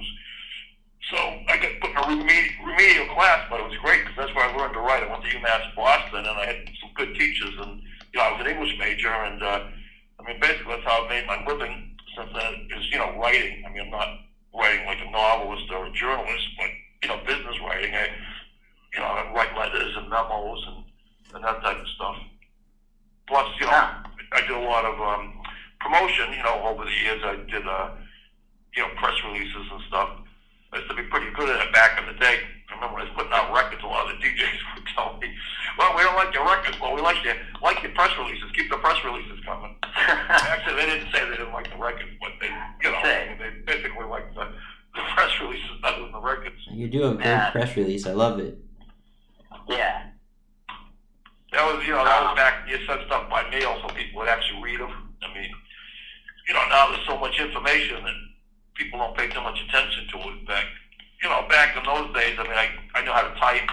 So 1.09 1.17
I 1.49 1.57
got 1.57 1.81
put 1.81 1.91
in 1.91 1.97
a 1.97 2.23
remedial, 2.23 2.61
remedial 2.61 3.09
class, 3.17 3.49
but 3.49 3.59
it 3.59 3.65
was 3.65 3.77
great 3.81 4.05
because 4.05 4.17
that's 4.21 4.35
where 4.37 4.45
I 4.45 4.53
learned 4.53 4.75
to 4.75 4.85
write. 4.85 5.03
I 5.03 5.09
went 5.09 5.25
to 5.25 5.33
UMass 5.33 5.75
Boston, 5.75 6.29
and 6.29 6.37
I 6.37 6.45
had 6.45 6.69
some 6.77 6.93
good 6.95 7.17
teachers, 7.17 7.57
and 7.57 7.81
you 8.13 8.21
know 8.21 8.29
I 8.29 8.33
was 8.37 8.45
an 8.45 8.53
English 8.53 8.77
major, 8.79 9.09
and 9.09 9.43
uh, 9.43 9.65
I 10.21 10.29
mean 10.29 10.39
basically 10.45 10.77
that's 10.77 10.85
how 10.85 11.07
I 11.07 11.09
made 11.09 11.27
my 11.27 11.41
living 11.49 11.97
since 12.15 12.29
then 12.37 12.69
is 12.77 12.85
you 12.93 12.99
know 12.99 13.17
writing. 13.17 13.65
I 13.65 13.73
mean 13.73 13.89
I'm 13.89 13.97
not 13.97 14.09
writing 14.55 14.85
like 14.85 15.01
a 15.01 15.11
novelist 15.11 15.73
or 15.73 15.87
a 15.87 15.93
journalist, 15.93 16.47
but 16.61 16.69
you 17.03 17.09
know 17.09 17.19
business 17.25 17.57
writing. 17.65 17.95
I 17.97 18.07
you 18.93 19.01
know 19.01 19.09
I 19.09 19.33
write 19.33 19.57
letters 19.57 19.97
and 19.97 20.11
memos 20.11 20.63
and, 20.69 20.85
and 21.35 21.45
that 21.45 21.63
type 21.65 21.81
of 21.81 21.89
stuff. 21.97 22.17
Plus 23.27 23.49
you 23.59 23.67
know 23.67 23.89
I 24.37 24.41
did 24.43 24.53
a 24.53 24.69
lot 24.69 24.85
of 24.85 25.01
um, 25.01 25.41
promotion. 25.81 26.37
You 26.37 26.45
know 26.45 26.61
over 26.69 26.85
the 26.85 26.93
years 27.03 27.23
I 27.25 27.35
did 27.51 27.67
uh, 27.67 27.91
you 28.77 28.83
know 28.83 28.89
press 28.97 29.15
releases 29.27 29.67
and 29.71 29.81
stuff. 29.89 30.11
I 30.73 30.79
used 30.79 30.91
to 30.91 30.97
be 30.97 31.03
pretty 31.11 31.31
good 31.35 31.49
at 31.51 31.67
it 31.67 31.73
back 31.73 31.99
in 31.99 32.07
the 32.07 32.19
day. 32.21 32.39
I 32.71 32.75
remember 32.79 32.95
when 32.95 33.03
I 33.03 33.11
was 33.11 33.15
putting 33.19 33.33
out 33.35 33.51
records, 33.53 33.83
a 33.83 33.87
lot 33.87 34.07
of 34.07 34.15
the 34.15 34.23
DJs 34.23 34.59
would 34.77 34.87
tell 34.95 35.19
me, 35.19 35.27
"Well, 35.79 35.97
we 35.97 36.03
don't 36.03 36.15
like 36.15 36.33
your 36.33 36.47
records, 36.47 36.77
but 36.79 36.95
we 36.95 37.01
like 37.03 37.19
your 37.25 37.35
like 37.63 37.83
your 37.83 37.93
press 37.93 38.11
releases. 38.19 38.51
Keep 38.55 38.71
the 38.71 38.79
press 38.79 38.99
releases 39.05 39.39
coming." 39.45 39.75
Actually, 39.83 40.77
they 40.77 40.87
didn't 40.87 41.11
say 41.13 41.25
they 41.29 41.37
didn't 41.37 41.53
like 41.53 41.71
the 41.71 41.77
records, 41.79 42.11
but 42.21 42.31
they, 42.41 42.47
you 42.83 42.91
know, 42.95 42.99
I 43.03 43.35
they 43.39 43.51
basically 43.67 44.07
liked 44.07 44.35
the, 44.35 44.47
the 44.95 45.03
press 45.15 45.31
releases 45.43 45.71
better 45.83 46.01
than 46.03 46.13
the 46.13 46.21
records. 46.23 46.57
You 46.71 46.87
do 46.89 47.05
a 47.11 47.15
great 47.15 47.27
Yeah. 47.27 47.51
press 47.51 47.77
release. 47.77 48.07
I 48.07 48.13
love 48.13 48.39
it. 48.39 48.57
Yeah. 49.69 50.07
That 51.53 51.67
was, 51.67 51.85
you 51.85 51.91
know, 51.93 52.05
that 52.05 52.23
was 52.23 52.37
back. 52.37 52.69
You 52.69 52.79
sent 52.87 53.03
stuff 53.07 53.29
by 53.29 53.43
mail 53.51 53.77
so 53.83 53.93
people 53.93 54.21
would 54.21 54.29
actually 54.29 54.63
read 54.63 54.79
them. 54.81 55.15
I 55.23 55.35
mean, 55.35 55.51
you 56.47 56.55
know, 56.55 56.63
now 56.71 56.91
there's 56.91 57.05
so 57.07 57.19
much 57.19 57.41
information 57.41 58.05
that 58.05 58.15
people 58.81 58.99
don't 58.99 59.17
pay 59.17 59.29
too 59.29 59.43
much 59.45 59.61
attention 59.69 60.09
to 60.09 60.17
it. 60.33 60.49
Back, 60.49 60.65
you 61.23 61.29
know, 61.29 61.45
back 61.49 61.77
in 61.77 61.85
those 61.85 62.09
days, 62.17 62.35
I 62.41 62.43
mean, 62.45 62.57
I 62.57 62.73
I 62.97 63.05
knew 63.05 63.13
how 63.13 63.29
to 63.29 63.35
type, 63.37 63.69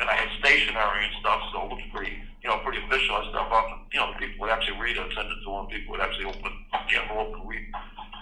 and 0.00 0.08
I 0.08 0.14
had 0.16 0.28
stationery 0.40 1.04
and 1.04 1.14
stuff, 1.20 1.42
so 1.52 1.62
it 1.64 1.68
looked 1.68 1.92
pretty, 1.92 2.16
you 2.42 2.48
know, 2.48 2.58
pretty 2.64 2.80
official 2.80 3.20
and 3.20 3.28
stuff. 3.30 3.52
Up, 3.52 3.68
you 3.92 4.00
know, 4.00 4.16
people 4.18 4.40
would 4.40 4.50
actually 4.50 4.80
read 4.80 4.96
it, 4.96 5.12
send 5.14 5.28
it 5.28 5.38
to 5.44 5.50
them. 5.52 5.66
People 5.68 5.92
would 5.92 6.00
actually 6.00 6.24
open 6.24 6.52
the 6.88 6.96
envelope 6.96 7.36
and 7.36 7.48
read 7.48 7.64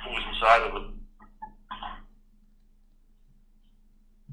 what 0.04 0.18
was 0.18 0.24
inside 0.34 0.62
of 0.66 0.74
it. 0.74 0.86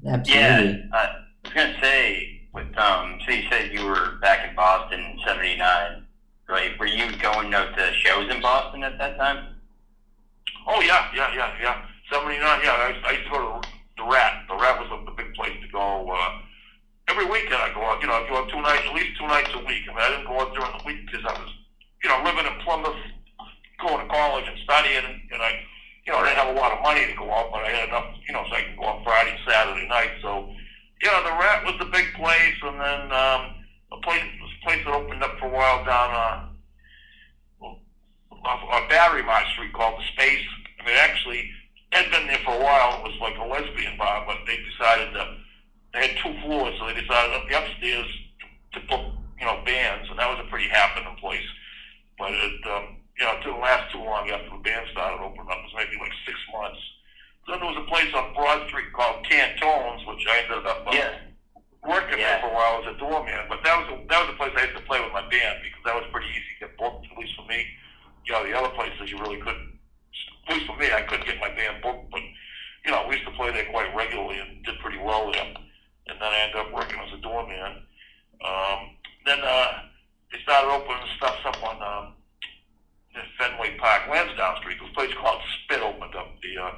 Absolutely. 0.02 0.42
Yeah. 0.42 0.90
Uh, 0.92 0.96
I 0.98 1.22
was 1.44 1.52
gonna 1.54 1.78
say, 1.80 2.42
with 2.52 2.76
um, 2.76 3.18
so 3.24 3.32
you 3.32 3.48
said 3.48 3.72
you 3.72 3.86
were 3.86 4.18
back 4.20 4.48
in 4.48 4.56
Boston 4.56 4.98
in 4.98 5.20
'79, 5.24 6.04
right? 6.48 6.78
Were 6.78 6.86
you 6.86 7.16
going 7.18 7.54
out 7.54 7.76
to 7.76 7.92
shows 7.94 8.28
in 8.28 8.42
Boston 8.42 8.82
at 8.82 8.98
that 8.98 9.16
time? 9.16 9.54
Oh 10.66 10.80
yeah, 10.80 11.08
yeah, 11.14 11.34
yeah, 11.34 11.54
yeah. 11.60 11.86
Seventy 12.12 12.36
nine. 12.36 12.60
Yeah, 12.60 12.76
I, 12.76 12.92
I 13.08 13.10
used 13.16 13.24
to 13.24 13.30
go 13.32 13.40
to 13.40 13.68
the 13.96 14.04
Rat. 14.04 14.44
The 14.44 14.54
Rat 14.60 14.76
was 14.76 14.92
the, 14.92 15.16
big 15.16 15.32
place 15.32 15.56
to 15.64 15.68
go. 15.72 16.12
Uh, 16.12 16.44
every 17.08 17.24
weekend 17.24 17.56
I 17.56 17.72
go 17.72 17.80
out. 17.88 18.04
You 18.04 18.08
know, 18.08 18.20
I 18.20 18.28
go 18.28 18.36
out 18.36 18.52
two 18.52 18.60
nights, 18.60 18.84
at 18.84 18.92
least 18.92 19.16
two 19.16 19.26
nights 19.26 19.48
a 19.56 19.64
week. 19.64 19.88
I 19.88 19.96
mean, 19.96 20.04
I 20.04 20.08
didn't 20.12 20.28
go 20.28 20.36
out 20.36 20.52
during 20.52 20.76
the 20.76 20.84
week 20.84 21.08
because 21.08 21.24
I 21.24 21.32
was, 21.32 21.48
you 22.04 22.12
know, 22.12 22.20
living 22.20 22.44
in 22.44 22.52
Plymouth, 22.68 23.00
going 23.80 24.04
to 24.04 24.12
college 24.12 24.44
and 24.44 24.60
studying, 24.60 25.00
and, 25.08 25.16
and 25.32 25.40
I, 25.40 25.56
you 26.04 26.12
know, 26.12 26.20
I 26.20 26.28
didn't 26.28 26.44
have 26.44 26.52
a 26.52 26.60
lot 26.60 26.76
of 26.76 26.84
money 26.84 27.00
to 27.08 27.16
go 27.16 27.32
out, 27.32 27.48
but 27.48 27.64
I 27.64 27.72
had 27.72 27.88
enough, 27.88 28.12
you 28.28 28.36
know, 28.36 28.44
so 28.44 28.60
I 28.60 28.62
could 28.68 28.76
go 28.76 28.92
out 28.92 29.04
Friday, 29.08 29.32
Saturday 29.48 29.88
night. 29.88 30.12
So, 30.20 30.52
yeah, 31.00 31.16
the 31.24 31.32
Rat 31.32 31.64
was 31.64 31.80
the 31.80 31.88
big 31.88 32.12
place, 32.12 32.60
and 32.60 32.76
then 32.76 33.08
um, 33.08 33.56
a 33.88 33.98
place, 34.04 34.20
this 34.20 34.56
place 34.68 34.84
that 34.84 34.92
opened 34.92 35.24
up 35.24 35.40
for 35.40 35.48
a 35.48 35.54
while 35.56 35.80
down. 35.88 36.12
Uh, 36.12 36.52
off 38.44 38.58
on 38.68 38.82
Batterymarch 38.90 39.48
Street 39.54 39.72
called 39.72 40.00
the 40.00 40.04
Space. 40.12 40.44
I 40.80 40.86
mean, 40.86 40.96
actually, 40.98 41.48
had 41.92 42.10
been 42.10 42.26
there 42.26 42.40
for 42.44 42.54
a 42.56 42.62
while. 42.62 42.98
It 42.98 43.04
was 43.04 43.18
like 43.20 43.36
a 43.38 43.44
lesbian 43.44 43.96
bar, 43.98 44.24
but 44.26 44.38
they 44.46 44.56
decided 44.64 45.12
to. 45.14 45.36
They 45.92 46.08
had 46.08 46.16
two 46.24 46.32
floors, 46.40 46.72
so 46.80 46.86
they 46.88 46.96
decided 46.96 47.36
up 47.36 47.44
the 47.48 47.58
upstairs 47.60 48.08
to 48.72 48.80
book, 48.88 49.12
you 49.38 49.44
know, 49.44 49.60
bands, 49.66 50.08
and 50.08 50.18
that 50.18 50.28
was 50.32 50.40
a 50.40 50.48
pretty 50.48 50.68
happening 50.72 51.14
place. 51.20 51.44
But 52.18 52.32
it, 52.32 52.60
um, 52.72 52.96
you 53.20 53.24
know, 53.28 53.36
it 53.36 53.44
didn't 53.44 53.60
last 53.60 53.92
too 53.92 54.00
long 54.00 54.24
after 54.30 54.48
the 54.48 54.62
band 54.64 54.88
started 54.92 55.20
opening 55.20 55.52
up. 55.52 55.60
It 55.60 55.68
was 55.68 55.76
maybe 55.76 56.00
like 56.00 56.16
six 56.24 56.38
months. 56.48 56.80
Then 57.44 57.60
there 57.60 57.68
was 57.68 57.76
a 57.84 57.88
place 57.92 58.08
on 58.16 58.32
Broad 58.32 58.64
Street 58.72 58.88
called 58.96 59.20
Cantones, 59.28 60.00
which 60.08 60.24
I 60.30 60.48
ended 60.48 60.64
up 60.64 60.80
uh, 60.88 60.92
Yeah. 60.96 61.12
working 61.84 62.16
Yeah. 62.18 62.40
there 62.40 62.40
for 62.40 62.48
a 62.48 62.54
while 62.56 62.80
as 62.80 62.94
a 62.94 62.96
doorman. 62.96 63.44
But 63.52 63.60
that 63.68 63.76
was 63.84 63.92
a, 63.92 63.96
that 64.08 64.18
was 64.24 64.30
a 64.32 64.38
place 64.40 64.52
I 64.56 64.64
used 64.64 64.78
to 64.80 64.84
play 64.88 65.00
with 65.02 65.12
my 65.12 65.28
band 65.28 65.60
because 65.60 65.82
that 65.84 65.92
was 65.92 66.08
pretty 66.08 66.30
easy 66.32 66.48
to 66.56 66.72
get 66.72 66.78
booked, 66.80 67.04
at 67.10 67.18
least 67.20 67.36
for 67.36 67.44
me. 67.44 67.66
You 68.24 68.32
know, 68.32 68.46
the 68.48 68.56
other 68.56 68.72
places 68.72 69.10
you 69.12 69.18
really 69.20 69.42
couldn't 69.44 69.76
least 70.48 70.66
for 70.66 70.76
me, 70.76 70.92
I 70.92 71.02
couldn't 71.02 71.26
get 71.26 71.40
my 71.40 71.50
band 71.50 71.82
booked, 71.82 72.10
but 72.10 72.20
you 72.84 72.90
know, 72.90 73.06
we 73.08 73.16
used 73.16 73.26
to 73.26 73.34
play 73.34 73.52
there 73.52 73.66
quite 73.70 73.94
regularly 73.94 74.38
and 74.38 74.64
did 74.64 74.78
pretty 74.80 74.98
well 74.98 75.30
there. 75.30 75.54
And 76.08 76.18
then 76.20 76.30
I 76.32 76.38
ended 76.46 76.56
up 76.56 76.72
working 76.72 76.98
as 76.98 77.12
a 77.14 77.22
doorman. 77.22 77.82
Um, 78.42 78.78
then 79.24 79.38
uh, 79.40 79.86
they 80.32 80.38
started 80.42 80.68
opening 80.68 81.06
stuff 81.16 81.36
up 81.46 81.62
on 81.62 81.78
um, 81.78 82.14
in 83.14 83.22
Fenway 83.38 83.76
Park, 83.78 84.02
Lansdowne 84.10 84.58
Street. 84.58 84.78
This 84.80 84.90
place 84.94 85.14
called 85.20 85.40
Spit 85.62 85.80
opened 85.80 86.14
up. 86.16 86.34
The 86.42 86.62
uh, 86.62 86.74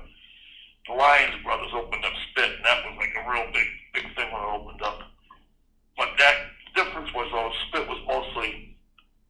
the 0.88 0.92
Lyons 0.92 1.42
brothers 1.42 1.72
opened 1.72 2.04
up 2.04 2.12
Spit, 2.30 2.50
and 2.52 2.64
that 2.64 2.84
was 2.84 2.94
like 2.98 3.14
a 3.16 3.30
real 3.30 3.46
big 3.52 3.68
big 3.94 4.04
thing 4.14 4.28
when 4.30 4.42
it 4.42 4.52
opened 4.52 4.82
up. 4.82 5.00
But 5.96 6.10
that 6.18 6.36
difference 6.76 7.12
was 7.14 7.28
though 7.32 7.52
Spit 7.68 7.88
was 7.88 8.02
mostly 8.06 8.76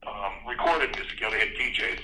um, 0.06 0.32
recorded 0.48 0.90
music. 0.96 1.20
You 1.20 1.26
know, 1.26 1.30
they 1.30 1.46
had 1.46 1.54
DJs. 1.54 2.02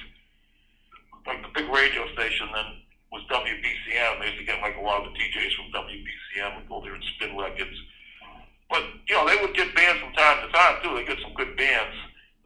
Like 1.27 1.43
the 1.43 1.53
big 1.55 1.69
radio 1.69 2.07
station 2.15 2.49
then 2.55 2.81
was 3.13 3.23
WBCN. 3.31 4.21
They 4.21 4.27
used 4.27 4.39
to 4.39 4.47
get 4.47 4.63
like 4.63 4.77
a 4.77 4.81
lot 4.81 5.05
of 5.05 5.13
the 5.13 5.19
DJs 5.19 5.53
from 5.57 5.73
WBCN 5.75 6.57
would 6.57 6.69
go 6.69 6.81
there 6.81 6.95
and 6.95 7.05
spin 7.17 7.37
records. 7.37 7.77
But 8.71 8.85
you 9.09 9.15
know, 9.19 9.27
they 9.27 9.37
would 9.43 9.55
get 9.55 9.75
bands 9.75 10.01
from 10.01 10.15
time 10.15 10.47
to 10.47 10.49
time 10.55 10.79
too. 10.83 10.95
They 10.95 11.05
get 11.05 11.19
some 11.21 11.35
good 11.35 11.57
bands. 11.57 11.97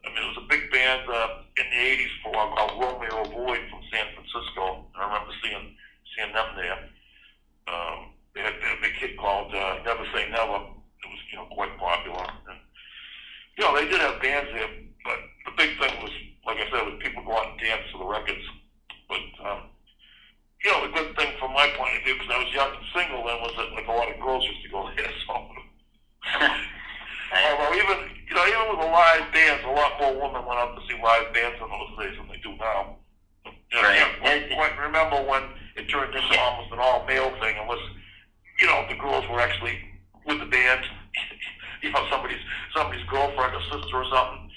I 0.05 0.09
mean, 0.09 0.21
it 0.25 0.31
was 0.33 0.43
a 0.45 0.49
big 0.49 0.71
band 0.71 1.05
uh, 1.09 1.45
in 1.57 1.65
the 1.69 1.79
'80s 2.01 2.13
for 2.21 2.29
a 2.29 2.31
while 2.33 2.51
called 2.57 2.73
Romeo 2.81 3.23
Void 3.29 3.61
from 3.69 3.81
San 3.93 4.05
Francisco. 4.17 4.89
And 4.93 4.99
I 5.01 5.05
remember 5.05 5.33
seeing 5.41 5.77
seeing 6.17 6.33
them 6.33 6.49
there. 6.57 6.79
Um, 7.69 8.13
they, 8.33 8.41
had, 8.41 8.53
they 8.61 8.67
had 8.67 8.77
a 8.77 8.81
big 8.81 8.93
hit 8.97 9.17
called 9.17 9.53
uh, 9.53 9.79
Never 9.85 10.05
Say 10.13 10.29
Never. 10.29 10.65
It 10.65 11.09
was 11.13 11.21
you 11.31 11.37
know 11.37 11.45
quite 11.53 11.77
popular. 11.77 12.25
And, 12.49 12.59
you 13.57 13.63
know, 13.63 13.77
they 13.77 13.85
did 13.85 14.01
have 14.01 14.21
bands 14.21 14.49
there, 14.51 14.67
but 15.05 15.19
the 15.45 15.53
big 15.55 15.77
thing 15.79 15.93
was, 16.03 16.11
like 16.45 16.57
I 16.57 16.67
said, 16.67 16.83
was 16.85 16.99
people 16.99 17.23
go 17.23 17.37
out 17.37 17.53
and 17.53 17.59
dance 17.61 17.85
to 17.93 17.97
the 17.97 18.05
records. 18.05 18.43
But 19.07 19.23
um, 19.45 19.61
you 20.63 20.71
know, 20.71 20.87
the 20.87 20.93
good 20.93 21.15
thing 21.15 21.33
from 21.39 21.53
my 21.53 21.69
point 21.77 21.97
of 21.97 22.03
view, 22.03 22.15
because 22.15 22.31
I 22.33 22.39
was 22.41 22.53
young 22.53 22.71
and 22.73 22.85
single 22.89 23.21
then, 23.25 23.37
was 23.41 23.53
that 23.57 23.71
like 23.73 23.87
a 23.87 23.91
lot 23.91 24.09
of 24.09 24.19
girls 24.19 24.45
used 24.45 24.63
to 24.63 24.69
go 24.69 24.89
there. 24.97 25.11
So, 25.27 25.33
although 27.37 27.73
even 27.75 27.97
you 28.27 28.33
know, 28.33 28.45
even 28.47 28.65
with 28.73 28.79
the 28.81 28.89
live 28.89 29.29
bands, 29.33 29.63
a 29.63 29.69
lot 29.69 29.93
more 30.01 30.13
women 30.17 30.41
went 30.45 30.57
out 30.57 30.73
to 30.73 30.81
see 30.89 30.97
live 31.01 31.33
bands 31.33 31.61
in 31.61 31.69
those 31.69 31.93
days 32.01 32.17
than 32.17 32.27
they 32.27 32.41
do 32.41 32.57
now. 32.57 32.97
You 33.45 33.81
know, 33.81 33.87
Right. 33.87 34.49
Can't 34.49 34.79
remember 34.79 35.21
when 35.29 35.43
it 35.75 35.85
turned 35.89 36.15
into 36.15 36.39
almost 36.39 36.71
an 36.71 36.79
all 36.79 37.05
male 37.05 37.29
thing, 37.41 37.55
unless 37.61 37.83
you 38.59 38.67
know 38.67 38.85
the 38.89 38.95
girls 38.95 39.27
were 39.29 39.39
actually 39.39 39.77
with 40.25 40.39
the 40.39 40.45
band. 40.45 40.81
you 41.81 41.91
know, 41.91 42.07
somebody's 42.09 42.41
somebody's 42.75 43.05
girlfriend 43.05 43.53
or 43.53 43.61
sister 43.61 43.97
or 43.97 44.05
something. 44.09 44.49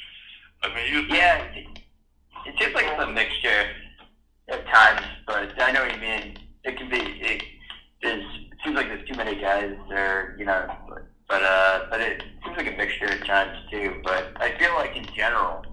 I 0.63 0.75
mean, 0.75 0.93
you 0.93 1.01
Yeah, 1.15 1.43
it, 1.53 1.67
it 2.47 2.55
seems 2.59 2.75
like 2.75 2.87
it's 2.87 3.03
a 3.03 3.11
mixture 3.11 3.69
times, 4.73 5.01
but 5.27 5.61
I 5.61 5.73
know 5.73 5.83
what 5.85 5.95
you 5.95 6.01
mean. 6.01 6.39
It 6.65 6.77
can 6.77 6.89
be. 6.89 6.97
It, 6.99 7.43
there's, 8.03 8.23
it 8.23 8.59
seems 8.65 8.77
like 8.77 8.87
there's 8.89 9.07
too 9.09 9.17
many 9.17 9.41
guys 9.41 9.75
there, 9.89 10.37
you 10.39 10.45
know. 10.45 10.67
But, 10.89 11.07
but 11.29 11.43
uh, 11.43 11.87
but 11.91 12.01
it 12.01 12.23
seems 12.45 12.57
like 12.57 12.73
a 12.73 12.77
mixture 12.77 13.07
at 13.07 13.25
times 13.27 13.57
too. 13.71 14.01
But 14.05 14.33
I 14.37 14.57
feel 14.59 14.75
like 14.75 14.97
in 14.97 15.07
general, 15.17 15.65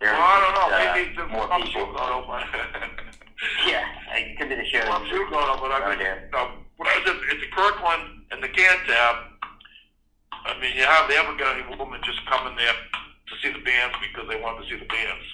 there's 0.00 0.12
Well, 0.12 0.22
I 0.22 0.40
don't 0.40 0.54
know. 0.54 0.76
uh, 0.76 0.94
Maybe 0.94 1.16
the 1.16 1.26
more 1.28 1.48
people. 1.64 1.92
got 1.94 2.12
open. 2.12 3.00
Yeah, 3.66 3.84
it 4.16 4.38
could 4.38 4.48
be 4.48 4.54
the 4.54 4.64
show. 4.64 4.80
Pub 4.88 5.04
shoot 5.06 5.28
got 5.28 5.58
open. 5.58 5.68
I 5.70 5.82
Oh, 5.84 5.90
mean, 5.90 5.98
no, 6.32 6.48
when 6.78 6.88
I 6.88 6.96
was 7.02 7.10
at, 7.12 7.16
at 7.34 7.40
the 7.42 7.50
Kirkland 7.52 8.24
and 8.30 8.40
the 8.42 8.48
Cantab, 8.48 9.16
I 10.32 10.56
mean, 10.60 10.72
you 10.76 10.84
hardly 10.86 11.16
ever 11.16 11.36
got 11.36 11.52
any 11.58 11.66
women 11.76 12.00
just 12.04 12.24
coming 12.24 12.56
there 12.56 12.72
to 12.72 13.34
see 13.42 13.52
the 13.52 13.60
bands 13.60 13.96
because 14.00 14.30
they 14.30 14.40
wanted 14.40 14.64
to 14.64 14.68
see 14.70 14.78
the 14.80 14.86
bands. 14.88 15.26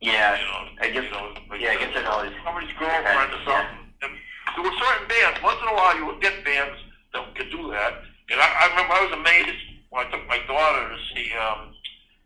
Yeah, 0.00 0.38
You 0.38 0.46
know, 0.46 0.68
I 0.80 0.90
guess- 0.90 1.04
you 1.04 1.10
know, 1.10 1.32
like, 1.50 1.60
yeah, 1.60 1.70
I 1.72 1.76
guess 1.76 1.96
it 1.96 2.06
always 2.06 2.32
somebody's 2.44 2.72
girlfriend 2.78 3.32
or 3.32 3.42
something. 3.44 3.92
And 4.02 4.12
there 4.54 4.62
were 4.62 4.76
certain 4.78 5.08
bands. 5.08 5.40
Once 5.42 5.60
in 5.62 5.68
a 5.68 5.74
while, 5.74 5.96
you 5.96 6.04
would 6.06 6.20
get 6.20 6.44
bands 6.44 6.78
that 7.12 7.34
could 7.34 7.50
do 7.50 7.70
that. 7.72 8.02
And 8.30 8.40
I, 8.40 8.46
I 8.60 8.66
remember 8.70 8.92
I 8.94 9.02
was 9.04 9.12
amazed 9.12 9.56
when 9.90 10.06
I 10.06 10.10
took 10.10 10.26
my 10.28 10.38
daughter 10.46 10.88
to 10.94 10.98
see. 11.14 11.32
Um, 11.32 11.72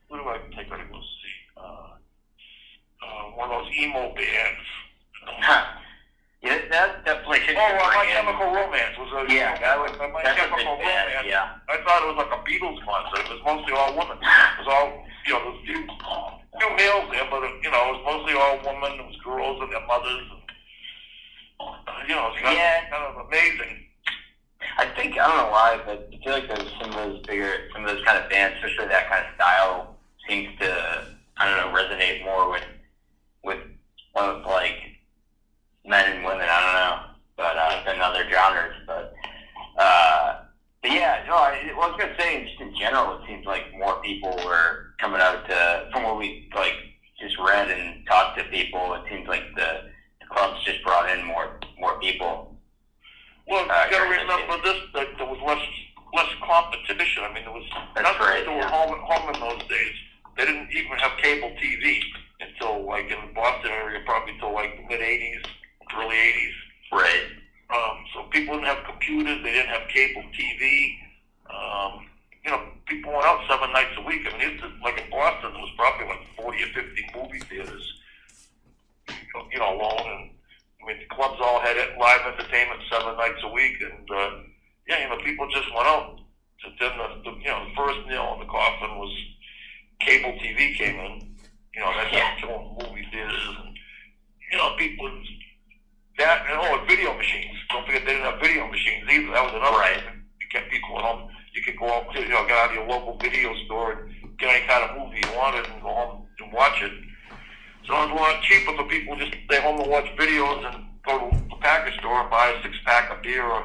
who 0.08 0.18
do 0.18 0.28
I 0.28 0.38
take 0.56 0.66
her 0.68 0.76
to 0.78 0.84
go 0.90 0.98
see? 1.00 1.36
Uh, 1.56 1.94
uh, 3.06 3.22
one 3.38 3.50
of 3.50 3.62
those 3.62 3.72
emo 3.72 4.12
bands. 4.14 4.66
yeah, 6.42 6.58
that 6.70 7.04
definitely 7.04 7.40
should. 7.46 7.54
Oh, 7.56 7.60
uh, 7.60 7.92
My 7.94 8.02
in- 8.04 8.10
Chemical 8.10 8.46
Romance 8.50 8.98
was 8.98 9.12
a 9.14 9.32
Yeah, 9.32 9.56
that 9.60 9.78
was 9.78 9.92
My 9.98 10.10
that's 10.24 10.40
a 10.40 10.48
Chemical 10.48 10.76
big 10.76 10.84
band. 10.86 11.26
Yeah. 11.26 11.54
I 11.68 11.76
thought 11.84 12.02
it 12.02 12.08
was 12.10 12.16
like 12.18 12.32
a 12.34 12.42
Beatles 12.42 12.82
concert. 12.84 13.30
It 13.30 13.30
was 13.30 13.42
mostly 13.44 13.72
all 13.74 13.92
women. 13.94 14.18
It 14.18 14.58
was 14.64 14.68
all, 14.68 15.04
you 15.26 15.32
know, 15.34 15.48
a 15.54 15.62
few, 15.64 15.86
few 15.86 16.76
males 16.76 17.08
there, 17.12 17.26
but, 17.30 17.42
you 17.62 17.70
know, 17.70 17.82
it 17.88 17.92
was 17.92 18.02
mostly 18.04 18.34
all 18.34 18.56
women. 18.58 18.98
It 19.00 19.06
was 19.06 19.16
girls 19.24 19.60
and 19.62 19.72
their 19.72 19.86
mothers. 19.86 20.22
And, 21.60 22.08
you 22.08 22.14
know, 22.14 22.28
it's 22.32 22.40
kind, 22.42 22.56
Yeah. 22.56 22.84
of, 22.84 22.90
kind 22.90 23.04
of 23.04 23.26
amazing. 23.26 23.86
I 24.78 24.86
think 24.96 25.18
I 25.18 25.26
don't 25.26 25.36
know 25.36 25.50
why, 25.50 25.80
but 25.84 26.08
I 26.12 26.24
feel 26.24 26.32
like 26.32 26.48
those 26.48 26.70
some 26.80 26.90
of 26.90 26.94
those 26.96 27.20
bigger, 27.26 27.68
some 27.72 27.84
of 27.84 27.94
those 27.94 28.04
kind 28.04 28.18
of 28.22 28.30
bands, 28.30 28.56
especially 28.56 28.88
that 28.88 29.08
kind 29.08 29.26
of 29.26 29.34
style, 29.34 29.96
seems 30.28 30.58
to 30.60 31.16
I 31.36 31.48
don't 31.48 31.56
know 31.72 31.78
resonate 31.78 32.24
more 32.24 32.50
with 32.50 32.64
with 33.42 33.58
both 34.14 34.44
like 34.46 34.76
men 35.84 36.12
and 36.12 36.24
women. 36.24 36.46
I 36.48 36.60
don't 36.60 36.74
know, 36.74 37.16
but 37.36 37.56
uh, 37.56 37.84
than 37.84 38.00
other 38.00 38.28
genres. 38.30 38.76
But 38.86 39.14
uh, 39.78 40.39
but 40.82 40.90
yeah, 40.92 41.24
no. 41.26 41.34
I, 41.34 41.72
well, 41.76 41.88
I 41.88 41.90
was 41.92 42.00
gonna 42.00 42.14
say, 42.18 42.44
just 42.44 42.60
in 42.60 42.74
general, 42.76 43.18
it 43.18 43.26
seems 43.28 43.44
like 43.46 43.64
more 43.76 44.00
people 44.02 44.30
were 44.44 44.94
coming 45.00 45.20
out 45.20 45.46
to 45.48 45.88
from 45.92 46.04
what 46.04 46.18
we 46.18 46.48
like 46.54 46.74
just 47.20 47.38
read 47.38 47.70
and 47.70 48.06
talked 48.06 48.38
to 48.38 48.44
people. 48.44 48.94
It 48.94 49.02
seems 49.10 49.28
like 49.28 49.42
the, 49.56 49.90
the 50.20 50.26
clubs 50.30 50.62
just 50.64 50.82
brought 50.82 51.10
in 51.10 51.24
more 51.26 51.58
more 51.78 51.98
people. 52.00 52.56
Well, 53.46 53.62
Uh, 53.70 53.84
you 53.84 53.90
got 53.90 53.90
to 53.90 53.96
you're 54.08 54.20
remember 54.20 54.62
this: 54.62 54.80
that 54.94 55.08
there 55.18 55.26
was 55.26 55.38
less 55.46 55.62
less 56.14 56.30
competition. 56.42 57.24
I 57.24 57.32
mean, 57.34 57.44
there 57.44 57.52
was 57.52 57.66
That's 57.94 58.04
nothing 58.06 58.20
right, 58.26 58.44
to 58.44 58.50
yeah. 58.50 58.70
home, 58.70 58.98
home 59.00 59.34
in 59.34 59.40
those 59.40 59.62
days. 59.68 59.94
They 60.36 60.46
didn't 60.46 60.70
even 60.72 60.96
have 60.98 61.12
cable 61.18 61.50
TV 61.62 62.00
until 62.40 62.86
like 62.86 63.10
in 63.10 63.18
the 63.26 63.32
Boston 63.34 63.70
area, 63.70 64.00
probably 64.06 64.34
until 64.34 64.54
like 64.54 64.76
the 64.76 64.82
mid 64.88 65.00
'80s, 65.00 65.44
early 65.96 66.16
'80s. 66.16 66.52
Right. 66.92 67.22
Um, 67.72 68.04
so 68.12 68.22
people 68.30 68.54
didn't 68.54 68.66
have 68.66 68.84
computers. 68.84 69.42
They 69.42 69.52
didn't 69.52 69.68
have 69.70 69.88
cable 69.88 70.24
TV. 70.34 70.96
Um, 71.48 72.06
you 72.44 72.50
know, 72.50 72.62
people 72.86 73.12
went 73.12 73.24
out 73.24 73.40
seven 73.48 73.72
nights 73.72 73.94
a 73.96 74.02
week. 74.02 74.26
I 74.26 74.36
mean, 74.38 74.58
it's 74.58 74.62
like 74.82 74.98
in 75.02 75.10
Boston, 75.10 75.52
there 75.52 75.62
was 75.62 75.70
probably 75.76 76.06
like 76.06 76.26
40 76.36 76.62
or 76.62 76.66
50 76.66 77.10
movie 77.14 77.38
theaters. 77.46 77.86
You 79.52 79.58
know, 79.58 79.74
alone, 79.74 80.06
and 80.06 80.30
I 80.82 80.86
mean, 80.86 80.98
the 80.98 81.14
clubs 81.14 81.38
all 81.42 81.60
had 81.60 81.76
it, 81.76 81.98
live 81.98 82.20
entertainment 82.26 82.80
seven 82.90 83.16
nights 83.16 83.40
a 83.42 83.48
week, 83.48 83.80
and 83.82 84.08
uh, 84.10 84.30
yeah, 84.88 85.02
you 85.02 85.08
know, 85.08 85.22
people 85.24 85.48
just 85.50 85.72
went 85.74 85.86
out. 85.86 86.18
To, 86.62 86.68
then 86.78 86.92
the, 86.98 87.30
the 87.30 87.36
you 87.38 87.46
know 87.50 87.64
the 87.68 87.74
first 87.76 88.06
nail 88.06 88.34
in 88.34 88.40
the 88.40 88.50
coffin 88.50 88.98
was 88.98 89.12
cable 90.00 90.32
TV 90.38 90.76
came 90.76 90.98
in. 90.98 91.34
You 91.74 91.80
know, 91.80 91.92
that's 91.96 92.12
Yeah. 92.12 92.36
killing 92.40 92.76
movie 92.80 93.06
theaters, 93.10 93.56
and 93.64 93.76
you 94.52 94.58
know, 94.58 94.74
people 94.76 95.10
that 96.20 96.44
and 96.48 96.60
oh, 96.60 96.78
and 96.78 96.88
video 96.88 97.16
machines. 97.16 97.56
Don't 97.70 97.84
forget 97.86 98.04
they 98.04 98.12
didn't 98.12 98.28
have 98.30 98.40
video 98.40 98.68
machines 98.68 99.08
either. 99.08 99.32
That 99.32 99.44
was 99.44 99.54
another 99.56 99.78
Right. 99.80 99.96
thing. 99.96 100.22
You 100.40 100.46
kept 100.52 100.70
people 100.70 100.98
at 100.98 101.04
home. 101.04 101.30
You 101.52 101.62
could 101.62 101.78
go 101.78 101.88
out, 101.92 102.12
to, 102.14 102.20
you 102.20 102.28
know, 102.28 102.46
get 102.46 102.56
out 102.56 102.70
of 102.70 102.74
your 102.76 102.86
local 102.86 103.16
video 103.18 103.54
store 103.64 103.92
and 103.92 104.38
get 104.38 104.48
any 104.50 104.66
kind 104.68 104.84
of 104.84 104.96
movie 104.96 105.18
you 105.24 105.32
wanted 105.36 105.66
and 105.66 105.82
go 105.82 105.88
home 105.88 106.26
and 106.38 106.52
watch 106.52 106.80
it. 106.82 106.92
So 107.86 107.94
it 107.96 108.06
was 108.06 108.10
a 108.10 108.14
lot 108.14 108.42
cheaper 108.42 108.76
for 108.76 108.84
people 108.84 109.16
just 109.16 109.32
stay 109.46 109.60
home 109.60 109.80
and 109.80 109.90
watch 109.90 110.06
videos 110.16 110.62
and 110.68 110.84
go 111.04 111.18
to 111.30 111.36
the 111.48 111.56
package 111.60 111.98
store 111.98 112.20
and 112.20 112.30
buy 112.30 112.48
a 112.52 112.62
six 112.62 112.76
pack 112.84 113.10
of 113.10 113.22
beer 113.22 113.42
or 113.44 113.64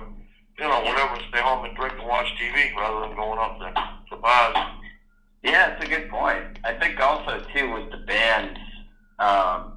you 0.58 0.64
know 0.64 0.80
whatever 0.82 1.14
and 1.16 1.24
stay 1.30 1.42
home 1.42 1.66
and 1.66 1.76
drink 1.76 1.94
and 2.00 2.08
watch 2.08 2.28
TV 2.40 2.74
rather 2.76 3.02
than 3.08 3.16
going 3.16 3.38
up 3.38 3.60
to 3.60 3.74
the 4.10 4.16
bars. 4.18 4.56
Yeah, 5.44 5.76
it's 5.76 5.86
a 5.86 5.88
good 5.90 6.10
point. 6.10 6.60
I 6.64 6.74
think 6.80 7.00
also 7.00 7.44
too 7.54 7.72
with 7.74 7.92
the 7.92 7.98
bands, 8.08 8.60
um, 9.20 9.75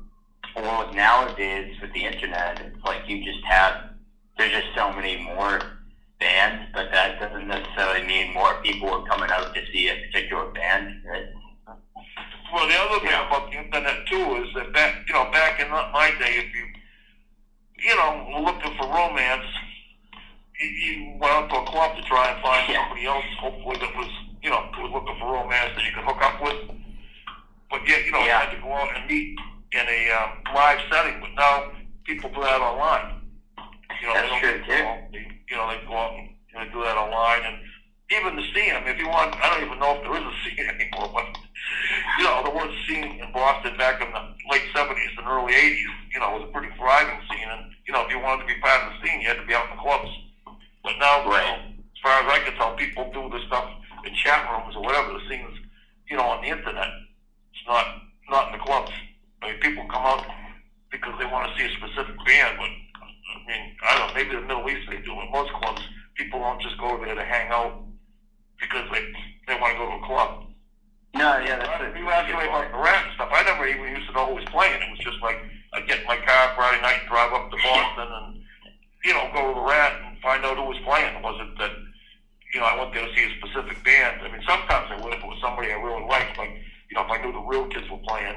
well, 0.57 0.93
nowadays 0.93 1.77
with 1.81 1.93
the 1.93 2.05
internet, 2.05 2.61
it's 2.61 2.85
like 2.85 3.03
you 3.09 3.25
just 3.25 3.45
have 3.45 3.91
there's 4.39 4.53
just 4.53 4.69
so 4.77 4.93
many 4.93 5.17
more 5.17 5.61
bands, 6.21 6.71
but 6.73 6.91
that 6.93 7.19
doesn't 7.21 7.49
necessarily 7.49 8.07
mean 8.07 8.33
more 8.33 8.55
people 8.63 8.89
are 8.89 9.05
coming 9.07 9.31
out 9.31 9.53
to 9.55 9.61
see 9.73 9.89
a 9.89 9.97
particular 10.07 10.51
band. 10.53 11.03
Right? 11.05 11.27
Well, 12.53 12.67
the 12.69 12.75
other 12.75 13.01
thing 13.01 13.11
Yeah. 13.11 13.27
about 13.27 13.51
the 13.51 13.59
internet 13.59 14.07
too 14.07 14.45
is 14.45 14.55
that 14.55 14.73
back, 14.73 14.95
you 15.07 15.15
know, 15.15 15.31
back 15.31 15.61
in 15.61 15.69
my 15.71 16.11
day, 16.19 16.39
if 16.39 16.55
you, 16.55 16.67
you 17.79 17.97
know, 17.97 18.31
were 18.33 18.41
looking 18.41 18.77
for 18.79 18.87
romance, 18.87 19.47
you, 20.61 20.69
you 20.69 21.11
went 21.19 21.33
out 21.33 21.51
to 21.51 21.57
a 21.57 21.67
club 21.67 21.97
to 21.97 22.03
try 22.03 22.31
and 22.31 22.43
find 22.43 22.69
Yeah. 22.69 22.81
somebody 22.83 23.07
else, 23.07 23.25
hopefully 23.41 23.77
that 23.79 23.95
was, 23.97 24.09
you 24.43 24.51
know, 24.51 24.71
was 24.79 24.91
looking 24.93 25.19
for 25.21 25.33
romance 25.33 25.75
that 25.77 25.85
you 25.85 25.93
could 25.93 26.05
hook 26.05 26.23
up 26.23 26.41
with. 26.43 26.71
But 27.71 27.87
yet, 27.87 28.07
you 28.07 28.13
know, 28.13 28.21
Yeah. 28.21 28.25
you 28.25 28.47
had 28.47 28.51
to 28.53 28.63
go 28.63 28.73
out 28.73 28.97
and 28.97 29.07
meet 29.07 29.39
in 29.73 29.87
a 29.87 30.01
um, 30.13 30.31
live 30.55 30.81
setting. 30.91 31.21
But 31.21 31.31
now 31.37 31.73
people 32.05 32.31
do 32.31 32.41
that 32.41 32.61
online. 32.61 33.21
You 34.01 34.07
know, 34.09 34.15
That's 34.15 34.31
they 34.31 34.41
don't 34.41 34.65
true, 34.65 34.65
too. 34.67 34.85
out, 34.85 34.99
they, 35.13 35.27
you 35.51 35.57
know, 35.57 35.67
they 35.71 35.79
go 35.87 35.97
out 35.97 36.13
and 36.15 36.29
you 36.53 36.55
know, 36.59 36.65
do 36.73 36.81
that 36.85 36.97
online 36.97 37.45
and. 37.45 37.57
Even 38.09 38.37
the 38.37 38.43
scene, 38.57 38.73
if 38.89 38.97
you 38.97 39.05
want, 39.07 39.37
I 39.37 39.53
don't 39.53 39.69
even 39.69 39.79
know 39.79 39.93
if 39.93 40.01
there 40.01 40.17
is 40.17 40.25
a 40.25 40.37
scene 40.41 40.65
anymore, 40.81 41.13
but 41.13 41.29
you 42.17 42.25
know, 42.25 42.41
there 42.41 42.57
was 42.57 42.73
a 42.73 42.81
scene 42.89 43.21
in 43.21 43.29
Boston 43.37 43.77
back 43.77 44.01
in 44.01 44.09
the 44.09 44.23
late 44.49 44.65
seventies 44.75 45.13
and 45.19 45.29
early 45.29 45.53
eighties, 45.53 45.85
you 46.15 46.19
know, 46.19 46.33
was 46.33 46.49
a 46.49 46.53
pretty 46.53 46.73
thriving 46.81 47.21
scene. 47.29 47.45
And 47.45 47.69
you 47.85 47.93
know, 47.93 48.01
if 48.07 48.11
you 48.11 48.17
wanted 48.19 48.49
to 48.49 48.49
be 48.49 48.57
part 48.65 48.81
of 48.81 48.97
the 48.97 49.05
scene, 49.05 49.21
you 49.21 49.29
had 49.29 49.37
to 49.37 49.45
be 49.45 49.53
out 49.53 49.69
in 49.69 49.77
the 49.77 49.83
clubs. 49.85 50.09
But 50.81 50.97
now, 50.97 51.21
you 51.21 51.29
know, 51.29 51.77
as 51.77 52.01
far 52.01 52.17
as 52.25 52.29
I 52.33 52.41
can 52.49 52.57
tell, 52.57 52.73
people 52.81 53.13
do 53.13 53.29
this 53.29 53.45
stuff 53.47 53.69
in 54.09 54.15
chat 54.25 54.41
rooms 54.49 54.73
or 54.73 54.81
whatever. 54.89 55.13
The 55.13 55.29
scene's, 55.29 55.61
you 56.09 56.17
know, 56.17 56.25
on 56.25 56.41
the 56.41 56.49
internet. 56.49 56.89
It's 57.53 57.69
not 57.69 57.85
not 58.33 58.49
in 58.49 58.53
the 58.57 58.65
clubs. 58.65 58.93
I 59.43 59.53
mean, 59.53 59.61
people 59.61 59.85
come 59.91 60.03
out 60.03 60.27
because 60.91 61.15
they 61.19 61.27
want 61.27 61.49
to 61.49 61.53
see 61.59 61.67
a 61.67 61.77
specific 61.77 62.17
band, 62.27 62.59
but 62.59 62.69
I 62.69 63.37
mean, 63.47 63.77
I 63.85 63.99
don't 63.99 64.09
know. 64.09 64.15
Maybe 64.15 64.35
the 64.35 64.43
Middle 64.43 64.69
East 64.69 64.89
they 64.91 65.01
do. 65.03 65.13
In 65.13 65.31
most 65.31 65.53
clubs, 65.53 65.83
people 66.17 66.41
don't 66.41 66.61
just 66.61 66.79
go 66.79 66.99
there 67.05 67.15
to 67.15 67.25
hang 67.25 67.51
out 67.51 67.85
because 68.61 68.89
they 68.93 69.05
they 69.47 69.61
want 69.61 69.73
to 69.73 69.79
go 69.79 69.87
to 69.89 70.03
a 70.03 70.07
club. 70.07 70.49
No, 71.15 71.39
yeah, 71.41 71.57
that's 71.57 71.83
it. 71.83 71.97
you 71.97 72.09
asked 72.11 72.29
me 72.29 72.37
about 72.37 72.71
the 72.71 72.79
rat 72.79 73.05
and 73.07 73.15
stuff. 73.15 73.31
I 73.33 73.43
never 73.43 73.67
even 73.67 73.97
used 73.97 74.07
to 74.09 74.13
know 74.13 74.27
who 74.29 74.37
was 74.37 74.45
playing. 74.53 74.77
It 74.83 74.91
was 74.91 75.01
just 75.01 75.21
like 75.23 75.41
I'd 75.73 75.89
get 75.89 76.01
in 76.01 76.07
my 76.07 76.17
car 76.21 76.53
Friday 76.55 76.83
night, 76.83 77.01
and 77.01 77.09
drive 77.09 77.33
up 77.33 77.51
to 77.51 77.57
Boston, 77.57 78.09
and 78.09 78.43
you 79.05 79.15
know, 79.15 79.31
go 79.33 79.49
to 79.49 79.55
the 79.55 79.65
rat 79.65 79.93
and 80.05 80.19
find 80.21 80.45
out 80.45 80.57
who 80.57 80.69
was 80.69 80.81
playing. 80.85 81.17
It 81.17 81.25
wasn't 81.25 81.57
that 81.59 81.73
you 82.53 82.61
know 82.61 82.67
I 82.67 82.77
went 82.77 82.93
there 82.93 83.07
to 83.07 83.15
see 83.15 83.25
a 83.25 83.33
specific 83.41 83.83
band. 83.85 84.21
I 84.21 84.29
mean, 84.29 84.43
sometimes 84.47 84.93
I 84.93 85.01
would 85.01 85.15
if 85.15 85.23
it 85.23 85.27
was 85.27 85.41
somebody 85.41 85.73
I 85.73 85.81
really 85.81 86.05
liked, 86.05 86.37
like 86.37 86.53
you 86.91 86.95
know, 86.97 87.05
if 87.05 87.11
I 87.11 87.23
knew 87.23 87.33
the 87.33 87.45
real 87.45 87.67
kids 87.69 87.89
were 87.89 88.03
playing. 88.09 88.37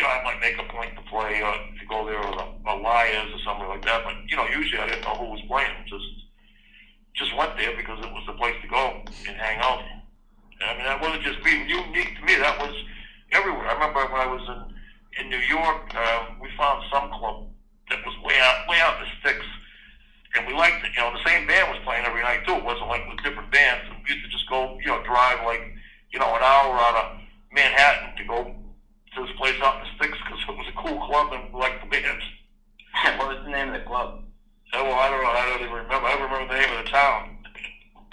You 0.00 0.08
know, 0.08 0.16
I 0.16 0.24
might 0.24 0.40
make 0.40 0.56
a 0.56 0.64
point 0.72 0.96
to 0.96 1.04
play, 1.12 1.44
uh, 1.44 1.60
to 1.76 1.84
go 1.84 2.08
there 2.08 2.24
with 2.24 2.40
a, 2.40 2.48
a 2.72 2.74
or 2.80 3.40
something 3.44 3.68
like 3.68 3.84
that. 3.84 4.00
But 4.00 4.16
you 4.32 4.34
know, 4.34 4.48
usually 4.48 4.80
I 4.80 4.88
didn't 4.88 5.04
know 5.04 5.12
who 5.12 5.28
was 5.28 5.44
playing. 5.44 5.76
Just 5.84 6.08
just 7.12 7.36
went 7.36 7.52
there 7.60 7.76
because 7.76 8.00
it 8.00 8.08
was 8.08 8.24
the 8.24 8.32
place 8.40 8.56
to 8.64 8.68
go 8.72 9.04
and 9.04 9.36
hang 9.36 9.60
out. 9.60 9.84
I 10.64 10.72
mean, 10.72 10.88
that 10.88 11.04
wasn't 11.04 11.20
just 11.20 11.44
being 11.44 11.68
unique 11.68 12.16
to 12.16 12.24
me. 12.24 12.32
That 12.40 12.56
was 12.56 12.72
everywhere. 13.32 13.68
I 13.68 13.74
remember 13.76 14.00
when 14.08 14.24
I 14.24 14.24
was 14.24 14.40
in 14.40 15.20
in 15.20 15.28
New 15.28 15.44
York, 15.44 15.92
uh, 15.92 16.32
we 16.40 16.48
found 16.56 16.80
some 16.88 17.12
club 17.12 17.52
that 17.92 18.00
was 18.00 18.16
way 18.24 18.40
out 18.40 18.64
way 18.72 18.80
out 18.80 18.96
in 18.96 19.04
the 19.04 19.12
sticks, 19.20 19.44
and 20.32 20.48
we 20.48 20.56
liked 20.56 20.80
it. 20.80 20.96
You 20.96 21.04
know, 21.04 21.12
the 21.12 21.28
same 21.28 21.44
band 21.44 21.76
was 21.76 21.84
playing 21.84 22.08
every 22.08 22.24
night 22.24 22.40
too. 22.48 22.56
It 22.56 22.64
wasn't 22.64 22.88
like 22.88 23.04
with 23.04 23.20
different 23.20 23.52
bands. 23.52 23.84
And 23.92 24.00
we 24.00 24.16
used 24.16 24.24
to 24.24 24.32
just 24.32 24.48
go, 24.48 24.80
you 24.80 24.88
know, 24.88 25.04
drive 25.04 25.44
like 25.44 25.76
you 26.08 26.16
know 26.16 26.32
an 26.32 26.40
hour 26.40 26.72
out 26.88 26.96
of 26.96 27.20
Manhattan 27.52 28.16
to 28.16 28.24
go 28.24 28.59
to 29.14 29.26
this 29.26 29.36
place 29.36 29.56
out 29.62 29.80
in 29.80 29.80
the 29.84 29.90
sticks 29.96 30.18
because 30.24 30.40
it 30.48 30.56
was 30.56 30.68
a 30.68 30.76
cool 30.78 30.98
club 31.06 31.32
and 31.32 31.52
we 31.52 31.60
liked 31.60 31.82
the 31.82 31.90
bands. 31.90 32.24
what 33.18 33.28
was 33.28 33.44
the 33.44 33.50
name 33.50 33.68
of 33.68 33.74
the 33.80 33.86
club? 33.86 34.22
Oh, 34.72 34.84
well, 34.84 34.94
I 34.98 35.10
don't 35.10 35.22
know. 35.22 35.30
I 35.30 35.46
don't 35.46 35.60
even 35.62 35.74
remember. 35.74 36.06
I 36.06 36.12
don't 36.14 36.30
remember 36.30 36.54
the 36.54 36.60
name 36.60 36.78
of 36.78 36.84
the 36.84 36.90
town. 36.90 37.36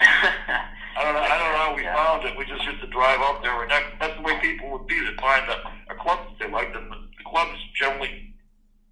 I 0.00 1.04
don't 1.04 1.14
know. 1.14 1.20
I 1.22 1.38
don't 1.38 1.52
know 1.54 1.58
how 1.62 1.74
we 1.76 1.82
Yeah. 1.82 1.94
found 1.94 2.24
it. 2.26 2.36
We 2.36 2.44
just 2.46 2.64
used 2.64 2.80
to 2.80 2.88
drive 2.88 3.20
up 3.20 3.42
there, 3.42 3.62
and 3.62 3.70
that, 3.70 3.82
that's 4.00 4.16
the 4.16 4.22
way 4.22 4.38
people 4.40 4.70
would 4.72 4.86
be. 4.86 4.98
They'd 4.98 5.20
find 5.20 5.46
a, 5.48 5.94
a 5.94 5.96
club 6.02 6.18
that 6.26 6.38
they 6.44 6.50
liked, 6.50 6.74
and 6.74 6.90
the, 6.90 6.96
the 6.96 7.24
clubs 7.30 7.54
generally, 7.78 8.34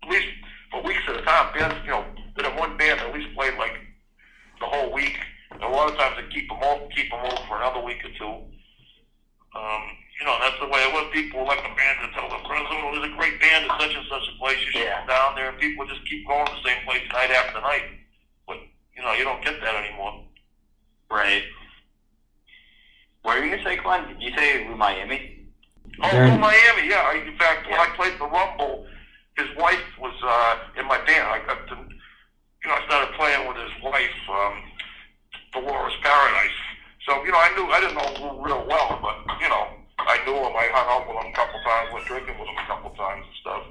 at 0.03 0.09
least 0.09 0.29
for 0.71 0.83
weeks 0.83 1.03
at 1.09 1.17
a 1.17 1.23
time, 1.23 1.53
bands, 1.59 1.75
you 1.85 1.91
know, 1.91 2.05
that 2.37 2.45
have 2.47 2.59
one 2.59 2.77
band 2.77 3.01
at 3.01 3.13
least 3.13 3.35
played 3.35 3.55
like 3.59 3.75
the 4.61 4.67
whole 4.67 4.93
week. 4.93 5.19
And 5.51 5.63
a 5.63 5.69
lot 5.69 5.91
of 5.91 5.99
times 5.99 6.17
they 6.23 6.33
keep 6.33 6.49
them 6.49 6.63
over, 6.63 6.87
keep 6.95 7.11
them 7.11 7.21
over 7.25 7.43
for 7.49 7.57
another 7.59 7.83
week 7.83 7.99
or 8.05 8.11
two. 8.19 8.47
Um, 9.59 9.83
you 10.21 10.25
know, 10.27 10.37
that's 10.41 10.59
the 10.61 10.67
way 10.69 10.81
it 10.83 10.93
was. 10.93 11.07
People 11.13 11.45
like 11.45 11.59
a 11.61 11.73
band 11.77 11.97
to 12.03 12.09
tell 12.17 12.29
their 12.29 12.41
friends, 12.49 12.67
oh, 12.71 12.91
there's 12.93 13.13
a 13.13 13.17
great 13.17 13.41
band 13.41 13.71
at 13.71 13.81
such 13.81 13.95
and 13.95 14.07
such 14.09 14.29
a 14.29 14.39
place. 14.39 14.59
You 14.65 14.73
should 14.73 14.83
Yeah. 14.83 14.99
come 15.01 15.09
down 15.09 15.35
there, 15.37 15.49
and 15.51 15.59
people 15.59 15.87
just 15.87 16.05
keep 16.09 16.27
going 16.27 16.47
to 16.47 16.53
the 16.55 16.63
same 16.69 16.85
place 16.85 17.03
night 17.13 17.31
after 17.31 17.61
night. 17.61 17.85
But 18.47 18.59
you 18.97 19.03
know, 19.03 19.13
you 19.13 19.25
don't 19.25 19.45
get 19.45 19.61
that 19.61 19.75
anymore. 19.75 20.23
right. 21.11 21.45
What 23.23 23.39
were 23.39 23.45
you 23.45 23.51
gonna 23.57 23.63
say, 23.65 23.77
Glenn? 23.77 24.09
Did 24.09 24.23
you 24.23 24.37
say 24.37 24.65
Miami? 24.69 25.47
Oh, 26.03 26.11
They're- 26.11 26.29
from 26.29 26.41
Miami, 26.41 26.89
yeah. 26.89 27.03
I, 27.03 27.15
in 27.15 27.37
fact, 27.39 27.67
when 27.67 27.75
Yeah. 27.75 27.83
I 27.83 27.89
played 27.97 28.19
the 28.19 28.27
Rumble, 28.27 28.87
his 29.37 29.49
wife 29.57 29.83
was 29.99 30.15
uh, 30.23 30.59
in 30.77 30.87
my 30.87 30.99
band. 30.99 31.29
I 31.29 31.39
got 31.47 31.67
to, 31.69 31.75
you 31.77 32.67
know, 32.69 32.75
I 32.75 32.85
started 32.87 33.15
playing 33.15 33.47
with 33.49 33.57
his 33.57 33.83
wife, 33.83 34.29
um, 34.29 34.63
Dolores 35.53 35.95
Paradise. 36.03 36.59
So, 37.07 37.25
you 37.25 37.33
know, 37.33 37.39
I 37.39 37.51
knew 37.55 37.71
I 37.71 37.81
didn't 37.81 37.95
know 37.97 38.33
Lou 38.35 38.45
real 38.45 38.65
well, 38.67 38.99
but 39.01 39.41
you 39.41 39.49
know, 39.49 39.69
I 39.99 40.23
knew 40.25 40.35
him. 40.37 40.53
I 40.55 40.69
hung 40.73 40.89
out 40.93 41.09
with 41.09 41.17
him 41.25 41.33
a 41.33 41.37
couple 41.37 41.61
times, 41.65 41.93
went 41.93 42.07
drinking 42.07 42.39
with 42.39 42.49
him 42.49 42.57
a 42.57 42.67
couple 42.67 42.91
times 42.91 43.25
and 43.27 43.37
stuff. 43.41 43.63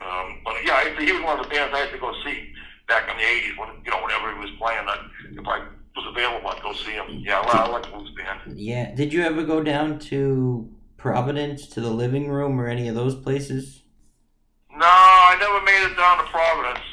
Um, 0.00 0.40
but 0.44 0.54
yeah, 0.64 0.80
I, 0.80 0.94
he 1.02 1.12
was 1.12 1.22
one 1.22 1.38
of 1.38 1.44
the 1.44 1.50
bands 1.50 1.74
I 1.74 1.80
had 1.84 1.92
to 1.92 1.98
go 1.98 2.12
see 2.24 2.52
back 2.88 3.10
in 3.10 3.16
the 3.16 3.22
'80s 3.22 3.58
when 3.58 3.68
you 3.84 3.90
know 3.90 4.02
whenever 4.02 4.32
he 4.32 4.38
was 4.38 4.50
playing. 4.58 4.86
I, 4.86 4.96
if 5.32 5.46
I 5.46 5.58
was 5.96 6.06
available, 6.08 6.48
I'd 6.48 6.62
go 6.62 6.72
see 6.72 6.92
him. 6.92 7.20
Yeah, 7.24 7.40
I, 7.40 7.64
I 7.64 7.68
like 7.68 7.92
Lou's 7.92 8.10
band. 8.16 8.58
Yeah. 8.58 8.94
Did 8.94 9.12
you 9.12 9.22
ever 9.22 9.42
go 9.44 9.62
down 9.62 9.98
to 10.10 10.68
Providence 10.96 11.66
to 11.68 11.80
the 11.80 11.90
living 11.90 12.28
room 12.28 12.60
or 12.60 12.66
any 12.68 12.88
of 12.88 12.94
those 12.94 13.14
places? 13.14 13.82
No, 14.70 14.86
I 14.86 15.36
never 15.38 15.60
made 15.64 15.92
it 15.92 15.96
down 15.96 16.18
to 16.18 16.24
Providence. 16.30 16.84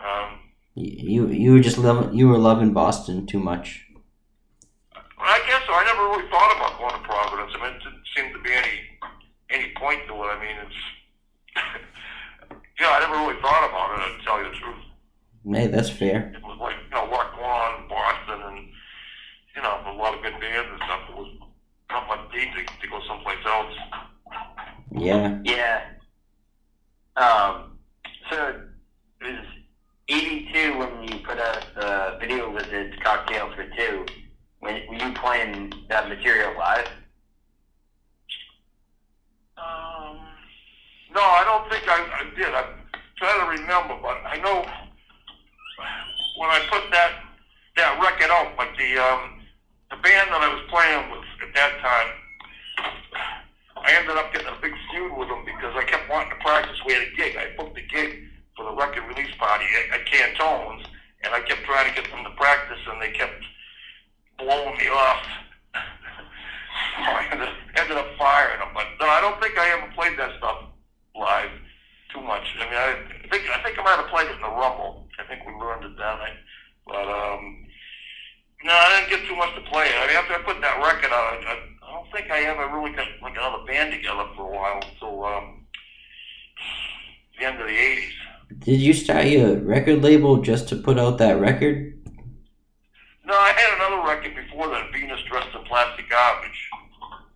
Um, 0.00 0.38
You 0.74 1.26
you 1.28 1.52
were 1.52 1.60
just 1.60 1.76
loving 1.78 2.14
you 2.14 2.28
were 2.28 2.38
loving 2.38 2.72
Boston 2.72 3.26
too 3.26 3.40
much. 3.40 3.84
I 5.20 5.38
guess 5.46 5.62
so. 5.66 5.72
I 5.74 5.84
never 5.84 6.02
really 6.08 6.28
thought 6.30 6.54
about 6.56 6.78
going 6.78 6.94
to 6.94 7.08
Providence. 7.08 7.52
I 7.54 7.62
mean, 7.64 7.74
it 7.76 7.82
didn't 7.82 8.04
seem 8.16 8.32
to 8.32 8.40
be 8.42 8.52
any 8.52 8.74
any 9.50 9.72
point 9.76 10.06
to 10.06 10.14
it. 10.14 10.26
I 10.28 10.38
mean, 10.40 10.56
it's 10.64 10.78
yeah, 12.80 12.90
I 12.90 13.00
never 13.00 13.14
really 13.26 13.40
thought 13.40 13.68
about 13.68 13.98
it. 13.98 14.18
To 14.18 14.24
tell 14.24 14.38
you 14.42 14.50
the 14.50 14.56
truth, 14.56 14.84
Hey, 15.52 15.66
that's 15.66 15.90
fair. 15.90 16.32
it 16.34 16.42
was 16.42 16.58
like 16.60 16.76
you 16.84 16.90
know, 16.90 17.10
Rock 17.10 17.34
One, 17.40 17.88
Boston, 17.88 18.40
and 18.46 18.68
you 19.56 19.62
know, 19.62 19.80
a 19.86 19.92
lot 19.96 20.14
of 20.14 20.22
good 20.22 20.38
bands 20.40 20.68
and 20.70 20.82
stuff. 20.84 21.00
It 21.10 21.16
was 21.16 21.32
not 21.90 22.06
much 22.06 22.20
need 22.34 22.48
to, 22.54 22.64
to 22.80 22.88
go 22.88 23.00
someplace 23.08 23.38
else. 23.46 23.74
Yeah. 24.92 25.38
Yeah. 25.44 25.82
Um. 27.16 27.78
So 28.30 28.54
it 29.22 29.24
was 29.24 29.46
'82 30.08 30.78
when 30.78 31.08
you 31.08 31.18
put 31.26 31.38
out 31.38 31.66
the 31.74 32.18
video 32.20 32.52
lizards 32.52 32.94
cocktail 33.02 33.50
for 33.56 33.64
two. 33.76 34.06
When 34.60 34.74
were 34.88 34.94
you 34.94 35.12
playing 35.14 35.72
that 35.88 36.08
material 36.08 36.52
live? 36.58 36.88
Um, 39.56 40.18
no, 41.14 41.22
I 41.22 41.42
don't 41.44 41.70
think 41.70 41.88
I, 41.88 41.98
I 41.98 42.22
did. 42.36 42.54
I'm 42.54 42.74
trying 43.16 43.40
to 43.40 43.62
remember, 43.62 43.98
but 44.02 44.18
I 44.26 44.38
know 44.38 44.66
when 46.38 46.50
I 46.50 46.60
put 46.70 46.90
that 46.90 47.12
that 47.76 48.00
record 48.02 48.30
out, 48.30 48.56
like 48.58 48.76
the 48.76 48.98
um, 48.98 49.40
the 49.90 49.96
band 49.96 50.30
that 50.30 50.42
I 50.42 50.52
was 50.52 50.62
playing 50.68 51.10
with 51.10 51.24
at 51.46 51.54
that 51.54 51.78
time, 51.78 52.10
I 53.76 53.94
ended 53.94 54.16
up 54.16 54.32
getting 54.32 54.48
a 54.48 54.58
big 54.60 54.74
feud 54.90 55.16
with 55.16 55.28
them 55.28 55.44
because 55.46 55.74
I 55.76 55.84
kept 55.84 56.10
wanting 56.10 56.30
to 56.30 56.40
practice. 56.42 56.76
We 56.84 56.94
had 56.94 57.02
a 57.02 57.16
gig. 57.16 57.36
I 57.36 57.54
booked 57.56 57.78
a 57.78 57.86
gig 57.86 58.26
for 58.56 58.66
the 58.66 58.74
record 58.74 59.06
release 59.06 59.34
party 59.38 59.66
at, 59.78 60.00
at 60.00 60.06
Cantones, 60.06 60.84
and 61.22 61.32
I 61.32 61.40
kept 61.46 61.62
trying 61.62 61.88
to 61.88 61.94
get 61.94 62.10
them 62.10 62.24
to 62.24 62.30
practice, 62.34 62.82
and 62.90 63.00
they 63.00 63.10
kept 63.10 63.38
blowing 64.38 64.76
me 64.78 64.88
off. 64.88 65.26
I 65.74 67.26
ended, 67.76 67.96
up 67.96 68.06
firing 68.18 68.58
them. 68.58 68.68
But 68.74 68.86
no, 69.00 69.06
I 69.06 69.20
don't 69.20 69.40
think 69.40 69.58
I 69.58 69.70
ever 69.76 69.92
played 69.94 70.18
that 70.18 70.38
stuff 70.38 70.64
live 71.14 71.50
too 72.12 72.22
much. 72.22 72.42
I 72.58 72.64
mean, 72.64 72.74
I 72.74 73.28
think 73.30 73.44
I 73.50 73.62
think 73.62 73.78
I 73.78 73.82
might 73.82 73.98
have 73.98 74.08
played 74.08 74.28
it 74.28 74.36
in 74.36 74.42
the 74.42 74.48
Rumble. 74.48 75.08
I 75.18 75.24
think 75.24 75.46
we 75.46 75.52
learned 75.52 75.84
it 75.84 75.98
down 75.98 76.18
there. 76.18 76.38
But 76.86 77.06
um, 77.06 77.66
no, 78.64 78.72
I 78.72 79.00
didn't 79.00 79.10
get 79.10 79.28
too 79.28 79.36
much 79.36 79.54
to 79.54 79.60
play. 79.70 79.90
I 79.94 80.06
mean, 80.06 80.16
after 80.16 80.34
I 80.34 80.42
put 80.42 80.60
that 80.60 80.78
record 80.78 81.12
out, 81.12 81.34
I, 81.34 81.36
I, 81.36 81.88
I 81.88 81.92
don't 81.92 82.12
think 82.12 82.30
I 82.30 82.40
ever 82.44 82.74
really 82.74 82.92
got 82.92 83.06
like 83.22 83.36
another 83.36 83.64
band 83.66 83.92
together 83.92 84.24
for 84.36 84.52
a 84.52 84.56
while 84.56 84.80
until 84.82 85.24
um, 85.24 85.66
the 87.38 87.46
end 87.46 87.60
of 87.60 87.66
the 87.66 87.74
'80s. 87.74 88.12
Did 88.60 88.80
you 88.80 88.94
start 88.94 89.26
your 89.26 89.56
record 89.58 90.02
label 90.02 90.40
just 90.40 90.68
to 90.68 90.76
put 90.76 90.98
out 90.98 91.18
that 91.18 91.38
record? 91.38 91.97
No, 93.28 93.34
I 93.34 93.52
had 93.52 93.76
another 93.76 94.08
record 94.08 94.34
before 94.34 94.68
that, 94.70 94.90
Venus 94.90 95.20
Dressed 95.28 95.54
in 95.54 95.62
Plastic 95.64 96.08
Garbage, 96.08 96.70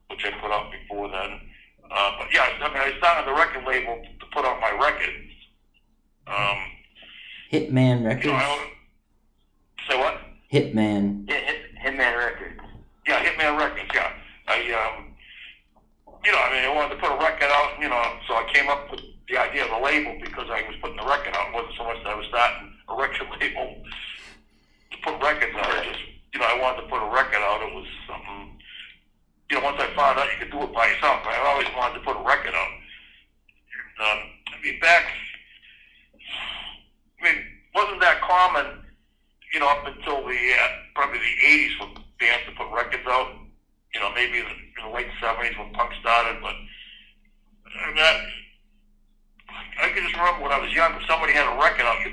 which 0.09 0.25
I 0.25 0.31
put 0.41 0.51
out 0.51 0.73
before 0.73 1.11
then. 1.11 1.39
Uh, 1.91 2.13
but 2.19 2.29
yeah, 2.33 2.49
I 2.63 2.69
mean, 2.73 2.79
I 2.79 2.97
started 2.97 3.29
the 3.29 3.37
record 3.37 3.67
label 3.67 4.01
to 4.01 4.27
put 4.33 4.47
out 4.47 4.59
my 4.59 4.73
records. 4.81 5.29
Um, 6.27 6.57
Hitman 7.53 8.25
you 8.25 8.31
know, 8.31 8.39
Records. 8.39 8.73
Say 9.87 9.99
what? 9.99 10.17
Hitman. 10.51 11.29
Yeah, 11.29 11.37
Hit, 11.37 11.61
Hitman 11.85 12.17
Records. 12.17 12.61
Yeah, 13.07 13.23
Hitman 13.23 13.59
Records. 13.59 13.91
Yeah, 13.95 14.13
I 14.49 14.57
um, 14.73 15.13
you 16.25 16.33
know, 16.33 16.39
I 16.39 16.55
mean, 16.55 16.71
I 16.71 16.75
wanted 16.75 16.95
to 16.95 17.01
put 17.03 17.13
a 17.13 17.19
record 17.19 17.51
out. 17.51 17.79
You 17.79 17.91
know, 17.91 18.03
so 18.27 18.33
I 18.33 18.49
came 18.51 18.71
up 18.71 18.91
with 18.91 19.01
the 19.29 19.37
idea 19.37 19.65
of 19.65 19.71
the 19.71 19.85
label 19.85 20.17
because 20.23 20.49
I 20.49 20.63
was 20.67 20.77
putting 20.81 20.97
the 20.97 21.05
record 21.05 21.35
out. 21.37 21.49
It 21.49 21.55
wasn't 21.55 21.77
so 21.77 21.85
much 21.85 21.99
that 22.03 22.07
I 22.07 22.15
was 22.15 22.27
starting 22.29 22.73
a 22.89 22.97
record 22.97 23.29
label 23.41 23.77
to 23.85 24.22
put 25.03 25.21
records 25.23 25.55
out. 25.57 25.67
I 25.67 25.85
just, 25.85 26.01
you 26.33 26.41
know, 26.41 26.47
I 26.47 26.59
wanted 26.61 26.83
to 26.83 26.89
put 26.89 27.03
a 27.03 27.11
record 27.11 27.43
out. 27.43 27.63
It 27.63 27.75
was 27.75 27.87
something. 28.09 28.59
You 29.51 29.59
know, 29.59 29.65
once 29.65 29.77
I 29.81 29.93
found 29.95 30.19
out 30.19 30.31
you 30.33 30.39
could 30.39 30.53
do 30.53 30.63
it 30.63 30.73
by 30.73 30.87
yourself, 30.89 31.21
I 31.27 31.37
always 31.47 31.69
wanted 31.77 32.01
to 32.01 32.05
put 32.05 32.17
a 32.17 32.25
record 32.25 32.55
out. 32.55 32.73
And, 32.73 33.97
um, 34.01 34.19
I 34.49 34.57
mean, 34.63 34.81
back. 34.81 35.05
I 37.21 37.25
mean, 37.25 37.45
wasn't 37.75 38.01
that 38.01 38.21
common? 38.23 38.81
You 39.53 39.61
know, 39.61 39.69
up 39.69 39.87
until 39.87 40.27
the 40.27 40.35
uh, 40.35 40.69
probably 40.95 41.19
the 41.19 41.47
'80s 41.47 41.77
for 41.79 41.89
bands 42.19 42.45
to 42.49 42.53
put 42.57 42.73
records 42.73 43.05
out 43.07 43.43
you 43.95 44.01
know, 44.01 44.11
maybe 44.15 44.39
in 44.39 44.45
the, 44.45 44.51
in 44.51 44.89
the 44.89 44.95
late 44.95 45.09
seventies 45.21 45.57
when 45.59 45.73
punk 45.73 45.93
started, 46.01 46.41
but 46.41 46.55
I 46.57 47.87
mean, 47.87 47.97
that, 47.97 48.17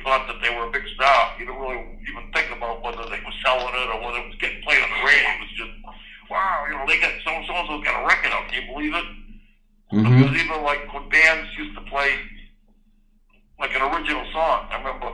thought 0.10 0.26
that 0.26 0.42
they 0.42 0.50
were 0.50 0.66
a 0.66 0.74
big 0.74 0.90
star. 0.98 1.38
You 1.38 1.46
didn't 1.46 1.62
really 1.62 1.86
even 2.10 2.26
think 2.34 2.50
about 2.50 2.82
whether 2.82 3.06
they 3.14 3.22
were 3.22 3.38
selling 3.46 3.70
it 3.70 3.88
or 3.94 4.02
whether 4.02 4.26
it 4.26 4.28
was 4.34 4.42
getting 4.42 4.58
played 4.66 4.82
on 4.82 4.90
the 4.90 5.02
radio. 5.06 5.30
It 5.38 5.42
was 5.46 5.54
just, 5.54 5.74
wow, 6.34 6.66
you 6.66 6.74
know, 6.74 6.86
they 6.90 6.98
got 6.98 7.14
so 7.22 7.30
so 7.46 7.54
and 7.54 7.68
so 7.70 7.78
got 7.86 8.02
a 8.02 8.06
record 8.10 8.34
out. 8.34 8.50
Can 8.50 8.66
you 8.66 8.74
believe 8.74 8.96
it? 8.98 9.08
Mm-hmm. 9.94 10.02
Because 10.02 10.34
even 10.34 10.66
like 10.66 10.82
when 10.90 11.06
bands 11.14 11.46
used 11.58 11.78
to 11.78 11.84
play 11.86 12.18
like 13.62 13.70
an 13.78 13.86
original 13.86 14.26
song, 14.34 14.66
I 14.74 14.82
remember 14.82 15.14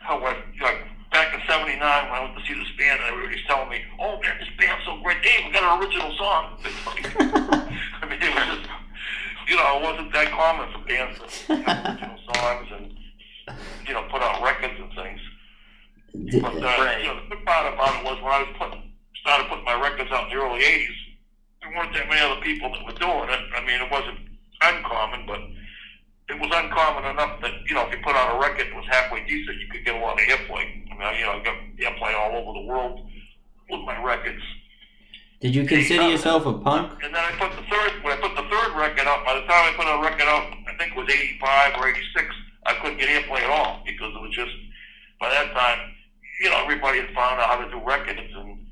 how 0.00 0.16
I, 0.24 0.32
like 0.64 0.80
back 1.12 1.36
in 1.36 1.40
'79 1.44 1.76
when 1.76 2.16
I 2.16 2.20
went 2.24 2.40
to 2.40 2.42
see 2.48 2.56
this 2.56 2.72
band, 2.80 3.04
and 3.04 3.12
everybody 3.12 3.36
was 3.36 3.44
telling 3.48 3.68
me, 3.68 3.84
"Oh 4.00 4.16
man, 4.24 4.36
this 4.40 4.52
band's 4.56 4.84
so 4.88 4.96
great, 5.04 5.20
Dave, 5.20 5.44
we 5.44 5.52
got 5.52 5.64
an 5.64 5.76
original 5.76 6.12
song." 6.16 6.56
I 8.00 8.08
mean, 8.08 8.20
it 8.20 8.32
was 8.32 8.48
just, 8.48 8.64
you 9.46 9.56
know, 9.56 9.78
it 9.78 9.82
wasn't 9.82 10.12
that 10.12 10.30
common 10.30 10.72
for 10.72 10.78
bands 10.86 11.18
to 11.18 11.56
have 11.64 11.86
original 11.86 12.18
songs 12.34 12.68
and 12.72 12.94
you 13.86 13.94
know 13.94 14.02
put 14.10 14.22
out 14.22 14.42
records 14.42 14.74
and 14.78 14.92
things. 14.94 15.20
Did- 16.30 16.42
But 16.42 16.56
uh, 16.56 16.60
Right. 16.66 17.00
you 17.02 17.06
know, 17.08 17.20
the 17.20 17.36
good 17.36 17.44
part 17.44 17.72
about 17.72 17.94
it 18.00 18.04
was 18.04 18.16
when 18.22 18.32
I 18.32 18.40
was 18.42 18.54
putting, 18.58 18.82
started 19.20 19.48
putting 19.48 19.64
my 19.64 19.80
records 19.80 20.10
out 20.12 20.24
in 20.30 20.36
the 20.36 20.42
early 20.42 20.60
'80s, 20.62 20.96
there 21.62 21.70
weren't 21.76 21.92
that 21.94 22.08
many 22.08 22.20
other 22.20 22.40
people 22.40 22.70
that 22.72 22.84
were 22.84 22.98
doing 22.98 23.28
it. 23.30 23.40
I 23.54 23.60
mean, 23.66 23.80
it 23.80 23.90
wasn't 23.90 24.18
uncommon, 24.62 25.26
but 25.26 25.40
it 26.28 26.40
was 26.40 26.50
uncommon 26.52 27.04
enough 27.10 27.40
that 27.42 27.52
you 27.68 27.74
know 27.74 27.86
if 27.86 27.92
you 27.92 28.02
put 28.02 28.16
out 28.16 28.34
a 28.34 28.40
record 28.40 28.66
that 28.66 28.74
was 28.74 28.86
halfway 28.90 29.24
decent, 29.26 29.58
you 29.60 29.68
could 29.70 29.84
get 29.84 29.94
a 29.94 29.98
lot 29.98 30.14
of 30.20 30.26
airplay. 30.26 30.66
I 30.90 30.94
mean, 30.96 31.20
you 31.20 31.26
know, 31.26 31.38
I 31.38 31.42
got 31.44 31.54
airplay 31.78 32.14
all 32.18 32.34
over 32.34 32.52
the 32.58 32.66
world 32.66 33.06
with 33.70 33.80
my 33.82 34.02
records. 34.02 34.42
Did 35.40 35.54
you 35.54 35.66
consider 35.66 36.08
yourself 36.08 36.46
a 36.46 36.52
punk? 36.54 36.92
And 37.04 37.14
then 37.14 37.22
I 37.22 37.30
put 37.36 37.52
the 37.52 37.62
third 37.68 38.02
when 38.02 38.16
I 38.16 38.20
put 38.20 38.34
the 38.36 38.48
third 38.48 38.72
record 38.72 39.06
out. 39.06 39.24
By 39.24 39.34
the 39.34 39.44
time 39.44 39.68
I 39.68 39.72
put 39.76 39.84
a 39.84 40.00
record 40.00 40.24
out, 40.24 40.48
I 40.66 40.72
think 40.78 40.92
it 40.92 40.96
was 40.96 41.08
'85 41.12 41.74
or 41.78 41.88
'86. 41.88 42.34
I 42.64 42.74
couldn't 42.80 42.98
get 42.98 43.08
airplay 43.08 43.44
at 43.44 43.50
all 43.50 43.82
because 43.84 44.14
it 44.16 44.22
was 44.22 44.32
just 44.32 44.52
by 45.20 45.28
that 45.30 45.52
time, 45.52 45.92
you 46.40 46.50
know, 46.50 46.62
everybody 46.62 47.00
had 47.00 47.14
found 47.14 47.40
out 47.40 47.48
how 47.48 47.64
to 47.64 47.70
do 47.70 47.80
records, 47.84 48.20
and 48.20 48.66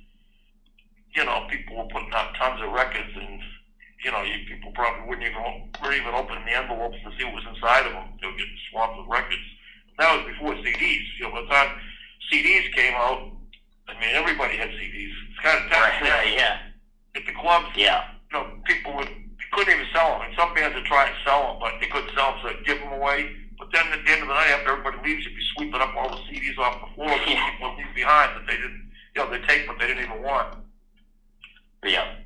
you 1.14 1.24
know, 1.24 1.46
people 1.50 1.76
were 1.76 1.88
putting 1.92 2.12
out 2.12 2.34
tons 2.34 2.60
of 2.62 2.72
records, 2.72 3.12
and 3.14 3.40
you 4.04 4.10
know, 4.10 4.22
you 4.22 4.44
people 4.48 4.72
probably 4.72 5.08
wouldn't 5.08 5.26
even 5.26 5.44
weren't 5.82 6.00
even 6.00 6.14
opening 6.14 6.44
the 6.44 6.56
envelopes 6.56 6.96
to 7.04 7.12
see 7.16 7.24
what 7.24 7.44
was 7.44 7.48
inside 7.54 7.86
of 7.86 7.92
them. 7.92 8.08
They 8.20 8.26
were 8.26 8.40
getting 8.40 8.58
swamped 8.70 8.98
with 8.98 9.08
records. 9.08 9.44
That 9.98 10.16
was 10.16 10.32
before 10.32 10.54
CDs. 10.64 11.04
You 11.20 11.28
know, 11.28 11.32
by 11.32 11.40
the 11.42 11.48
time 11.48 11.70
CDs 12.32 12.72
came 12.72 12.94
out, 12.96 13.32
I 13.88 13.92
mean, 14.00 14.16
everybody 14.16 14.56
had 14.56 14.70
CDs. 14.70 15.12
It's 15.44 15.52
kind 15.52 15.64
of 15.64 15.70
Right. 15.70 15.92
tough. 15.92 16.02
Yeah. 16.02 16.22
Yeah. 16.24 16.58
At 17.16 17.26
the 17.26 17.32
clubs, 17.32 17.76
Yeah. 17.76 18.04
you 18.32 18.38
know, 18.38 18.58
people 18.64 18.94
would 18.94 19.08
couldn't 19.52 19.72
even 19.74 19.86
sell 19.92 20.18
them. 20.18 20.22
And 20.26 20.34
some 20.36 20.52
bands 20.52 20.74
would 20.74 20.84
try 20.86 21.06
and 21.06 21.14
sell 21.24 21.52
them, 21.52 21.60
but 21.60 21.78
they 21.80 21.86
couldn't 21.86 22.12
sell 22.16 22.32
them, 22.32 22.40
so 22.42 22.48
they'd 22.48 22.64
give 22.66 22.80
them 22.80 22.92
away. 22.92 23.36
But 23.56 23.70
then 23.72 23.86
at 23.92 24.04
the 24.04 24.10
end 24.10 24.22
of 24.22 24.26
the 24.28 24.34
night, 24.34 24.48
after 24.50 24.72
everybody 24.72 24.98
leaves, 25.08 25.24
you'd 25.24 25.36
be 25.36 25.44
sweeping 25.54 25.80
up 25.80 25.94
all 25.94 26.08
the 26.08 26.16
CDs 26.26 26.58
off 26.58 26.80
the 26.80 26.94
floor 26.96 27.08
that 27.10 27.28
Yeah. 27.28 27.50
people 27.50 27.68
would 27.70 27.78
leave 27.78 27.94
behind 27.94 28.34
that 28.34 28.46
they 28.48 28.56
didn't, 28.56 28.90
you 29.14 29.22
know, 29.22 29.30
they 29.30 29.38
take, 29.46 29.68
but 29.68 29.78
they 29.78 29.86
didn't 29.86 30.02
even 30.10 30.22
want. 30.22 30.56
Yeah. 31.84 32.16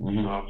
Mm-hmm. 0.00 0.24
So, 0.24 0.48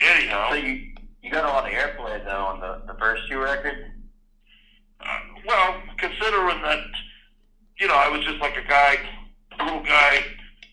anyhow, 0.00 0.48
So 0.50 0.54
you 0.56 0.94
you 1.22 1.30
got 1.30 1.44
a 1.44 1.48
lot 1.48 1.66
of 1.66 1.72
airplay 1.72 2.24
though 2.24 2.46
on 2.46 2.60
the 2.60 2.80
the 2.90 2.98
first 2.98 3.28
two 3.28 3.40
records. 3.40 3.90
uh, 5.00 5.18
well, 5.46 5.82
considering 5.98 6.62
that, 6.62 6.80
you 7.78 7.86
know, 7.88 7.94
I 7.94 8.08
was 8.08 8.24
just 8.24 8.38
like 8.40 8.56
a 8.56 8.62
guy, 8.66 8.94
a 8.94 9.17
little 9.64 9.82
guy 9.82 10.22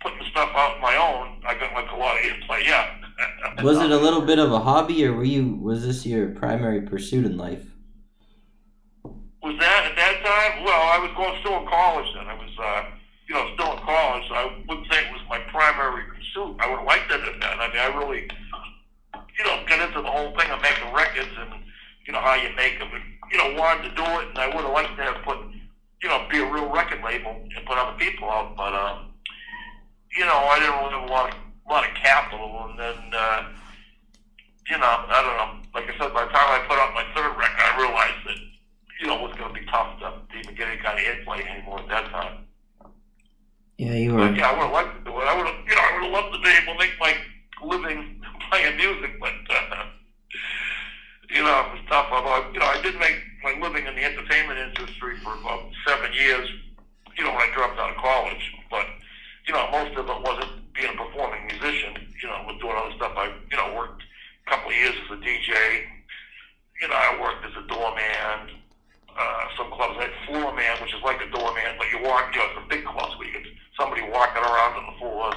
putting 0.02 0.26
stuff 0.30 0.50
out 0.56 0.76
on 0.76 0.82
my 0.82 0.96
own, 0.96 1.42
I 1.46 1.54
got 1.60 1.74
like 1.74 1.92
a 1.92 1.96
lot 1.96 2.18
of 2.18 2.26
airplay. 2.26 2.66
Yeah. 2.66 2.96
Was 3.64 3.80
it 3.80 3.92
a 3.92 3.98
little 3.98 4.22
bit 4.22 4.40
of 4.40 4.52
a 4.52 4.60
hobby, 4.60 5.06
or 5.06 5.14
were 5.14 5.24
you? 5.24 5.56
Was 5.56 5.86
this 5.86 6.06
your 6.06 6.30
primary 6.30 6.82
pursuit 6.82 7.26
in 7.26 7.38
life? 7.38 7.64
Was 9.42 9.56
that 9.60 9.86
at 9.86 9.96
that 9.96 10.26
time? 10.26 10.64
Well, 10.66 10.82
I 10.90 10.98
was 11.00 11.12
going 11.16 11.40
still 11.40 11.62
in 11.62 11.68
college 11.68 12.10
then. 12.16 12.28
I 12.28 12.34
was, 12.34 12.50
uh, 12.60 12.84
you 13.30 13.36
know, 13.36 13.46
still 13.54 13.78
in 13.78 13.80
college. 13.86 14.28
So 14.28 14.34
I 14.34 14.44
wouldn't 14.68 14.92
say 14.92 15.06
it 15.06 15.14
was 15.14 15.22
my 15.30 15.40
primary 15.54 16.04
pursuit. 16.10 16.58
I 16.60 16.68
would 16.68 16.80
have 16.80 16.88
liked 16.88 17.12
it 17.12 17.22
at 17.22 17.40
that. 17.40 17.60
I 17.62 17.68
mean, 17.70 17.78
I 17.78 17.94
really, 17.96 18.28
you 19.38 19.46
know, 19.46 19.64
got 19.70 19.80
into 19.80 20.02
the 20.02 20.12
whole 20.12 20.36
thing 20.38 20.50
of 20.50 20.62
making 20.62 20.92
records 20.92 21.30
and 21.40 21.62
you 22.06 22.14
know 22.14 22.20
how 22.20 22.36
you 22.36 22.50
make 22.56 22.80
them, 22.80 22.90
and 22.94 23.04
you 23.32 23.38
know, 23.38 23.60
wanted 23.60 23.90
to 23.90 23.96
do 23.96 24.04
it. 24.04 24.30
And 24.30 24.38
I 24.38 24.48
would 24.48 24.66
have 24.66 24.74
liked 24.74 24.98
to 24.98 25.04
have 25.04 25.24
put, 25.24 25.38
you 26.06 26.12
know, 26.12 26.22
be 26.30 26.38
a 26.38 26.46
real 26.46 26.70
record 26.70 27.02
label 27.04 27.32
and 27.34 27.66
put 27.66 27.80
other 27.80 27.98
people 27.98 28.30
out. 28.30 28.56
But, 28.56 28.78
um, 28.78 29.10
you 30.16 30.24
know, 30.24 30.38
I 30.38 30.60
didn't 30.62 30.78
really 30.78 30.94
have 31.02 31.10
a 31.10 31.12
lot 31.12 31.34
of, 31.34 31.36
a 31.66 31.74
lot 31.74 31.90
of 31.90 31.96
capital. 31.96 32.70
And 32.70 32.78
then, 32.78 32.98
uh, 33.10 33.50
you 34.70 34.78
know, 34.78 34.86
I 35.10 35.18
don't 35.26 35.34
know. 35.34 35.50
Like 35.74 35.90
I 35.90 35.98
said, 35.98 36.14
by 36.14 36.26
the 36.26 36.30
time 36.30 36.46
I 36.46 36.62
put 36.70 36.78
out 36.78 36.94
my 36.94 37.02
third 37.18 37.34
record, 37.34 37.58
I 37.58 37.82
realized 37.82 38.22
that 38.28 38.38
you 39.02 39.08
know, 39.08 39.18
it 39.18 39.30
was 39.30 39.34
going 39.36 39.52
to 39.52 39.60
be 39.60 39.66
tough 39.66 39.98
to, 40.00 40.14
to 40.30 40.40
even 40.40 40.54
get 40.54 40.68
any 40.70 40.80
kind 40.80 40.94
of 40.94 41.04
airplay 41.04 41.42
anymore 41.50 41.80
at 41.80 41.90
that 41.90 42.06
time. 42.12 42.46
Yeah, 43.80 43.94
you 43.96 44.12
But 44.14 44.30
were. 44.30 44.36
yeah, 44.38 44.50
I 44.50 44.54
would 44.54 44.62
have 44.62 44.72
liked 44.72 44.94
to 45.04 45.12
do 45.12 45.20
it. 45.20 45.26
I 45.26 45.36
would 45.36 45.48
have, 45.48 45.58
you 45.68 45.74
know, 45.74 45.82
I 45.82 45.94
would 45.96 46.04
have 46.06 46.14
loved 46.14 46.36
to 46.36 46.40
be 46.40 46.50
able 46.54 46.74
to 46.74 46.80
make 46.80 46.94
my 47.02 47.14
living 47.66 48.22
playing 48.52 48.78
music, 48.78 49.20
but 49.20 49.34
uh, 49.50 49.86
you 51.30 51.44
know, 51.44 51.66
it 51.66 51.72
was 51.74 51.82
tough. 51.90 52.08
Although, 52.12 52.52
you 52.52 52.60
know, 52.60 52.66
I 52.66 52.82
did 52.82 52.96
make 53.00 53.18
my 53.44 53.54
living 53.62 53.86
in 53.86 53.96
the 53.96 54.04
entertainment 54.04 54.60
industry 54.60 55.18
for 55.24 55.34
about 55.34 55.70
seven 55.88 56.12
years. 56.14 56.50
You 57.18 57.24
know, 57.24 57.32
when 57.32 57.42
I 57.42 57.52
dropped 57.54 57.80
out 57.80 57.92
of 57.92 57.98
college, 57.98 58.52
but 58.70 58.86
you 59.48 59.54
know, 59.54 59.70
most 59.72 59.96
of 59.98 60.10
it 60.10 60.22
wasn't 60.22 60.74
being 60.74 60.90
a 60.90 60.98
performing 60.98 61.48
musician. 61.48 61.96
You 62.22 62.28
know, 62.28 62.44
with 62.48 62.60
doing 62.62 62.76
other 62.76 62.96
stuff. 62.96 63.14
I, 63.16 63.32
you 63.50 63.58
know, 63.58 63.74
worked 63.76 64.04
a 64.46 64.50
couple 64.50 64.72
of 64.72 64.76
years 64.76 64.96
as 65.06 65.18
a 65.18 65.22
DJ. 65.22 65.86
You 66.82 66.88
know, 66.90 66.96
I 66.96 67.20
worked 67.22 67.46
as 67.46 67.56
a 67.64 67.68
doorman 67.68 68.56
uh, 69.18 69.46
some 69.58 69.72
clubs 69.72 69.98
had 69.98 70.12
floor 70.28 70.54
man, 70.54 70.82
which 70.82 70.94
is 70.94 71.02
like 71.04 71.22
a 71.22 71.30
doorman, 71.30 71.64
but 71.78 71.90
you 71.92 72.02
walk, 72.04 72.30
you 72.34 72.40
know, 72.40 72.48
some 72.54 72.68
big 72.68 72.84
clubs 72.84 73.18
where 73.18 73.28
you 73.28 73.34
get 73.34 73.44
somebody 73.80 74.02
walking 74.02 74.44
around 74.44 74.76
on 74.76 74.94
the 74.94 75.00
floors, 75.00 75.36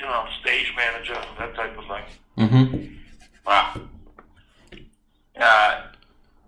you 0.00 0.06
know, 0.06 0.26
stage 0.40 0.72
manager, 0.76 1.14
that 1.38 1.54
type 1.54 1.76
of 1.78 1.84
thing. 1.86 2.48
hmm 2.48 2.86
Wow. 3.46 3.74
Uh, 5.38 5.82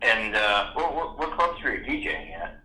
and 0.02 0.34
uh, 0.34 0.70
what, 0.74 0.94
what 0.94 1.18
what 1.18 1.32
clubs 1.36 1.62
were 1.62 1.74
you 1.74 1.84
DJing 1.84 2.34
at? 2.34 2.60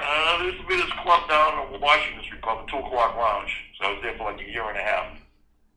Uh, 0.00 0.38
there 0.38 0.48
used 0.48 0.60
to 0.60 0.66
be 0.66 0.76
this 0.76 0.90
club 1.02 1.28
down 1.28 1.72
in 1.74 1.80
Washington 1.80 2.24
Street 2.24 2.42
called 2.42 2.66
the 2.66 2.70
Two 2.70 2.78
O'Clock 2.78 3.16
Lounge, 3.16 3.54
so 3.78 3.86
I 3.86 3.92
was 3.92 4.00
there 4.02 4.16
for 4.18 4.32
like 4.32 4.40
a 4.40 4.50
year 4.50 4.68
and 4.68 4.76
a 4.78 4.82
half. 4.82 5.06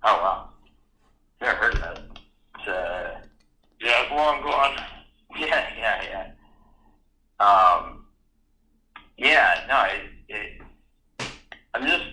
Oh 0.03 0.17
wow. 0.21 0.49
Never 1.41 1.55
heard 1.57 1.73
of 1.75 1.81
that. 1.81 1.99
It's, 2.57 2.67
uh, 2.67 3.19
Yeah, 3.81 4.01
it's 4.03 4.11
long 4.11 4.41
gone. 4.41 4.77
yeah, 5.37 5.67
yeah, 5.77 6.31
yeah. 7.39 7.45
Um, 7.45 8.05
yeah, 9.17 9.65
no, 9.67 9.83
it, 9.83 10.61
it, 11.19 11.29
I'm 11.73 11.85
just 11.85 12.03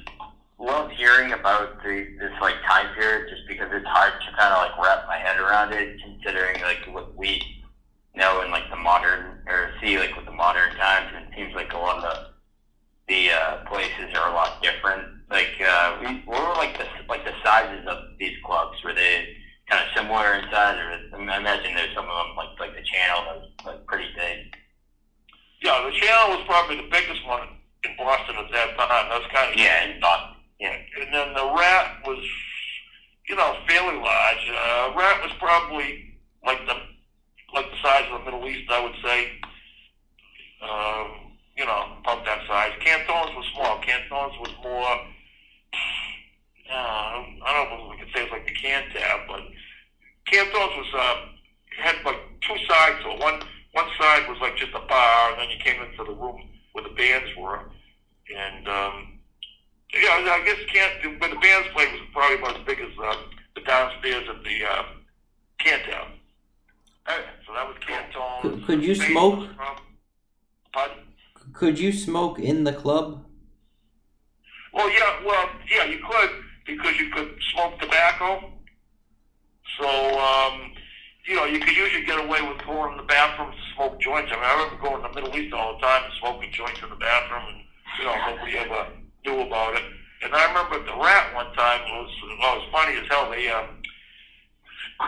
love 0.62 0.90
hearing 0.92 1.32
about 1.32 1.82
the, 1.82 2.06
this 2.20 2.32
like 2.40 2.54
time 2.68 2.94
period 2.94 3.28
just 3.28 3.42
because 3.48 3.68
it's 3.72 3.86
hard 3.86 4.12
to 4.20 4.36
kind 4.38 4.54
of 4.54 4.58
like 4.58 4.78
wrap 4.78 5.06
my 5.08 5.16
head 5.16 5.38
around 5.38 5.72
it 5.72 6.00
considering 6.00 6.60
like 6.62 6.78
what 6.94 7.16
we 7.16 7.42
know 8.14 8.42
in 8.42 8.50
like 8.50 8.70
the 8.70 8.76
modern 8.76 9.42
or 9.48 9.72
see 9.82 9.98
like 9.98 10.14
with 10.14 10.24
the 10.24 10.32
modern 10.32 10.70
times 10.76 11.10
and 11.16 11.26
it 11.26 11.32
seems 11.36 11.54
like 11.54 11.72
a 11.72 11.76
lot 11.76 11.96
of 11.96 12.02
the 12.02 12.32
the 13.08 13.30
uh, 13.30 13.64
places 13.66 14.14
are 14.14 14.30
a 14.30 14.34
lot 14.34 14.62
different. 14.62 15.04
Like 15.30 15.52
uh, 15.60 15.98
we 16.00 16.22
what 16.24 16.40
were 16.40 16.54
like 16.54 16.78
the 16.78 16.86
like 17.08 17.24
the 17.24 17.34
sizes 17.42 17.86
of 17.86 17.98
these 18.18 18.36
clubs? 18.44 18.78
Were 18.84 18.94
they 18.94 19.36
kind 19.68 19.82
of 19.84 19.90
similar 19.96 20.34
in 20.34 20.44
size, 20.50 20.78
or 20.78 21.18
I 21.18 21.36
imagine 21.36 21.74
there's 21.74 21.94
some 21.94 22.06
of 22.08 22.14
them 22.26 22.36
like 22.36 22.54
like 22.60 22.76
the 22.76 22.84
channel 22.84 23.24
that 23.26 23.36
was 23.36 23.50
like 23.66 23.86
pretty 23.86 24.08
big. 24.14 24.54
Yeah, 25.62 25.82
the 25.84 25.92
channel 25.98 26.36
was 26.36 26.46
probably 26.46 26.76
the 26.76 26.90
biggest 26.90 27.26
one 27.26 27.48
in 27.84 27.96
Boston 27.96 28.36
at 28.36 28.50
that 28.52 28.76
time. 28.76 29.08
That's 29.08 29.32
kind 29.32 29.52
of 29.52 29.58
Yeah, 29.58 29.84
and 29.84 30.00
not 30.00 30.36
yeah. 30.62 30.76
and 31.00 31.12
then 31.12 31.34
the 31.34 31.52
rat 31.58 32.06
was, 32.06 32.24
you 33.28 33.34
know, 33.34 33.56
fairly 33.66 33.96
large. 33.96 34.50
Uh, 34.50 34.92
rat 34.96 35.20
was 35.22 35.32
probably 35.38 36.14
like 36.46 36.64
the 36.66 36.74
like 37.54 37.68
the 37.70 37.76
size 37.82 38.04
of 38.12 38.20
the 38.20 38.24
Middle 38.30 38.48
East, 38.48 38.70
I 38.70 38.82
would 38.82 38.94
say. 39.02 39.28
Um, 40.62 41.32
you 41.56 41.66
know, 41.66 41.96
about 42.00 42.24
that 42.24 42.46
size. 42.46 42.72
Cantons 42.80 43.36
was 43.36 43.44
small. 43.54 43.78
Cantons 43.80 44.38
was 44.40 44.54
more. 44.62 44.94
Uh, 46.70 47.22
I 47.44 47.52
don't 47.52 47.78
know 47.78 47.84
if 47.86 47.98
we 47.98 48.04
could 48.04 48.14
say 48.14 48.22
it's 48.22 48.32
like 48.32 48.46
the 48.46 48.54
Cantab, 48.54 49.26
but 49.26 49.40
Cantons 50.26 50.76
was 50.78 50.94
uh, 50.96 51.16
had 51.82 51.96
like 52.04 52.20
two 52.40 52.56
sides 52.68 53.02
to. 53.02 53.08
One 53.20 53.42
one 53.72 53.88
side 53.98 54.28
was 54.28 54.38
like 54.40 54.56
just 54.56 54.72
a 54.74 54.80
bar, 54.86 55.32
and 55.32 55.40
then 55.40 55.50
you 55.50 55.58
came 55.58 55.82
into 55.82 56.04
the 56.04 56.16
room 56.16 56.40
where 56.72 56.84
the 56.84 56.94
bands 56.94 57.28
were, 57.36 57.68
and 58.34 58.68
um, 58.68 59.11
yeah, 59.94 60.32
I 60.32 60.42
guess 60.44 60.58
can't. 60.72 61.20
When 61.20 61.30
the 61.30 61.36
bands 61.36 61.68
played 61.74 61.92
was 61.92 62.00
probably 62.12 62.38
about 62.38 62.56
as 62.60 62.66
big 62.66 62.80
as 62.80 62.90
uh, 63.02 63.16
the 63.54 63.60
downstairs 63.62 64.28
at 64.28 64.42
the 64.44 64.64
uh, 64.64 64.82
Cantown. 65.60 66.08
So 67.46 67.52
that 67.54 67.66
was 67.68 67.76
Canton. 67.86 68.42
Could- 68.42 68.66
could 68.66 68.84
you 68.84 68.94
smoke? 68.94 69.48
Pardon? 70.72 70.96
Could 71.52 71.78
you 71.78 71.92
smoke 71.92 72.38
in 72.38 72.64
the 72.64 72.72
club? 72.72 73.26
Well, 74.72 74.90
yeah, 74.90 75.20
well, 75.26 75.48
yeah, 75.70 75.84
you 75.84 75.98
could 76.08 76.30
because 76.66 76.96
you 76.98 77.10
could 77.10 77.34
smoke 77.52 77.78
tobacco. 77.78 78.50
So, 79.78 79.86
um, 80.18 80.72
you 81.26 81.34
know, 81.36 81.44
you 81.44 81.58
could 81.60 81.76
usually 81.76 82.04
get 82.04 82.18
away 82.18 82.40
with 82.40 82.64
going 82.64 82.92
in 82.92 82.96
the 82.96 83.02
bathroom 83.04 83.50
to 83.52 83.58
smoke 83.74 84.00
joints. 84.00 84.30
I 84.32 84.36
mean, 84.36 84.44
I 84.44 84.52
remember 84.54 84.82
going 84.82 85.02
to 85.02 85.08
the 85.08 85.14
Middle 85.20 85.36
East 85.38 85.52
all 85.52 85.74
the 85.74 85.80
time 85.80 86.04
and 86.04 86.12
smoking 86.20 86.50
joints 86.52 86.80
in 86.82 86.88
the 86.88 86.96
bathroom, 86.96 87.42
and 87.48 87.62
you 87.98 88.04
know, 88.06 88.14
nobody 88.30 88.56
ever 88.58 88.86
knew 89.24 89.40
about 89.40 89.76
it. 89.76 89.84
And 90.22 90.34
I 90.34 90.46
remember 90.48 90.78
the 90.84 90.96
Rat 90.96 91.34
one 91.34 91.52
time 91.54 91.82
was 91.90 92.10
well, 92.38 92.56
it 92.56 92.58
was 92.62 92.68
funny 92.70 92.94
as 92.98 93.06
hell. 93.08 93.30
They 93.30 93.48
um, 93.50 93.82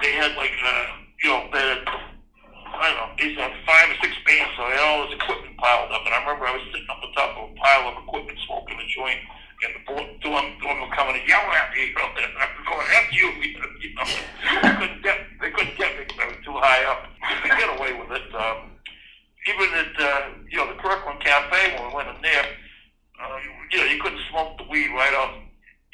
they 0.03 0.13
had 0.13 0.37
like 0.37 0.55
uh, 0.65 0.87
you 1.23 1.31
know, 1.31 1.49
they 1.53 1.63
had, 1.63 1.83
I 1.87 2.91
don't 2.91 2.99
know, 2.99 3.11
these 3.17 3.39
uh, 3.39 3.49
five 3.65 3.91
or 3.91 3.97
six 4.03 4.13
bands, 4.27 4.51
so 4.59 4.67
they 4.67 4.75
had 4.75 4.85
all 4.85 5.07
this 5.07 5.15
equipment 5.15 5.57
piled 5.57 5.93
up. 5.93 6.03
And 6.05 6.15
I 6.15 6.19
remember 6.21 6.47
I 6.47 6.59
was 6.59 6.67
sitting 6.73 6.91
up 6.91 6.99
on 6.99 7.13
top 7.15 7.31
of 7.39 7.51
a 7.51 7.55
pile 7.55 7.95
of 7.95 8.03
equipment 8.03 8.39
smoking 8.47 8.79
a 8.79 8.87
joint 8.91 9.23
and 9.65 9.73
the 9.73 9.83
two 10.21 10.29
of 10.29 10.45
them, 10.45 10.59
them 10.61 10.91
coming 10.93 11.17
and 11.17 11.29
yelling 11.29 11.57
at 11.57 11.73
me, 11.73 11.89
you 11.89 11.95
know, 11.95 12.11
and 12.21 12.33
I 12.37 12.45
was 12.53 12.65
going, 12.69 12.87
F 12.93 13.09
you, 13.13 13.29
you 13.81 13.95
know, 13.97 14.05
they 14.05 14.75
couldn't 14.77 15.03
get, 15.03 15.19
they 15.41 15.51
couldn't 15.51 15.77
get 15.79 15.91
me 15.97 16.05
because 16.05 16.21
I 16.21 16.27
was 16.29 16.41
too 16.45 16.57
high 16.61 16.85
up. 16.85 17.09
Could 17.41 17.57
get 17.57 17.71
away 17.79 17.93
with 17.97 18.11
it. 18.13 18.29
Um, 18.35 18.77
even 19.49 19.69
at, 19.73 19.93
uh, 20.01 20.21
you 20.51 20.59
know, 20.59 20.69
the 20.69 20.79
Kirkland 20.81 21.21
Cafe, 21.21 21.77
when 21.77 21.89
we 21.89 21.95
went 21.95 22.09
in 22.09 22.21
there, 22.23 22.45
uh, 23.23 23.39
you 23.71 23.79
know, 23.79 23.85
you 23.85 24.03
couldn't 24.03 24.21
smoke 24.31 24.59
the 24.59 24.65
weed 24.71 24.89
right 24.95 25.15
out 25.15 25.35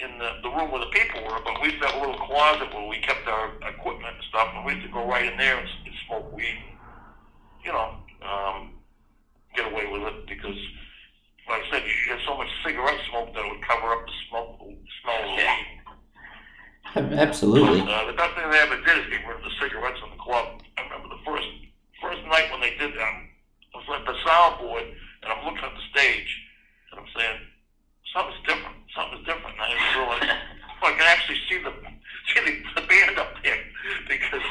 in 0.01 0.19
the, 0.19 0.41
the 0.43 0.49
room 0.49 0.71
where 0.71 0.81
the 0.81 0.91
people 0.93 1.21
were, 1.25 1.39
but 1.45 1.61
we 1.61 1.69
used 1.69 1.81
to 1.83 1.89
have 1.89 1.97
a 1.97 2.01
little 2.01 2.19
closet 2.27 2.73
where 2.73 2.89
we 2.89 2.99
kept 3.01 3.27
our 3.29 3.53
equipment 3.69 4.15
and 4.17 4.25
stuff, 4.29 4.49
and 4.55 4.65
we 4.65 4.73
used 4.75 4.87
to 4.87 4.93
go 4.93 5.07
right 5.07 5.31
in 5.31 5.37
there 5.37 5.59
and, 5.59 5.69
and 5.85 5.95
smoke 6.07 6.33
weed. 6.33 6.59
You 7.65 7.73
know, 7.73 7.97
um, 8.25 8.71
get 9.55 9.71
away 9.71 9.87
with 9.93 10.03
it 10.03 10.27
because 10.27 10.57
like 11.49 11.63
I 11.67 11.71
said, 11.71 11.83
you 11.83 12.15
had 12.15 12.21
so 12.27 12.37
much 12.39 12.49
cigarette 12.65 13.01
smoke 13.11 13.35
that 13.35 13.45
it 13.45 13.51
would 13.51 13.67
cover 13.67 13.91
up 13.93 14.07
the 14.07 14.13
smoke, 14.29 14.59
the 14.61 14.77
smell 15.03 15.19
of 15.19 15.37
the 15.37 15.43
Yeah. 15.43 15.57
weed. 15.59 17.19
Absolutely. 17.19 17.81
But, 17.83 17.91
uh, 17.91 18.07
the 18.07 18.17
best 18.17 18.35
thing 18.37 18.51
they 18.51 18.59
ever 18.59 18.77
did 18.79 18.99
is 19.03 19.07
get 19.11 19.27
rid 19.27 19.37
of 19.37 19.45
the 19.45 19.55
cigarettes 19.61 19.99
in 20.03 20.11
the 20.11 20.23
club. 20.23 20.63
I 20.79 20.83
remember 20.87 21.09
the 21.11 21.23
first 21.27 21.47
first 22.01 22.23
night 22.31 22.51
when 22.51 22.61
they 22.61 22.71
did 22.79 22.95
that, 22.97 23.03
I 23.05 23.77
was 23.77 23.85
at 23.93 24.07
the 24.07 24.17
soundboard 24.25 24.89
and 25.23 25.29
I'm 25.33 25.45
looking 25.45 25.65
at 25.65 25.75
the 25.75 25.87
stage 25.93 26.31
and 26.31 26.50
I'm 26.99 27.07
saying, 27.15 27.39
something's 28.15 28.43
different, 28.47 28.77
something's 28.95 29.27
different. 29.27 29.55
And 29.55 29.63
I 29.63 29.69
didn't 29.71 29.95
realize, 29.95 30.27
well, 30.83 30.91
I 30.91 30.97
can 30.99 31.07
actually 31.07 31.41
see 31.49 31.59
the 31.63 31.71
see 32.31 32.41
the, 32.43 32.81
the 32.81 32.87
band 32.87 33.19
up 33.19 33.35
there 33.43 33.59
because 34.09 34.45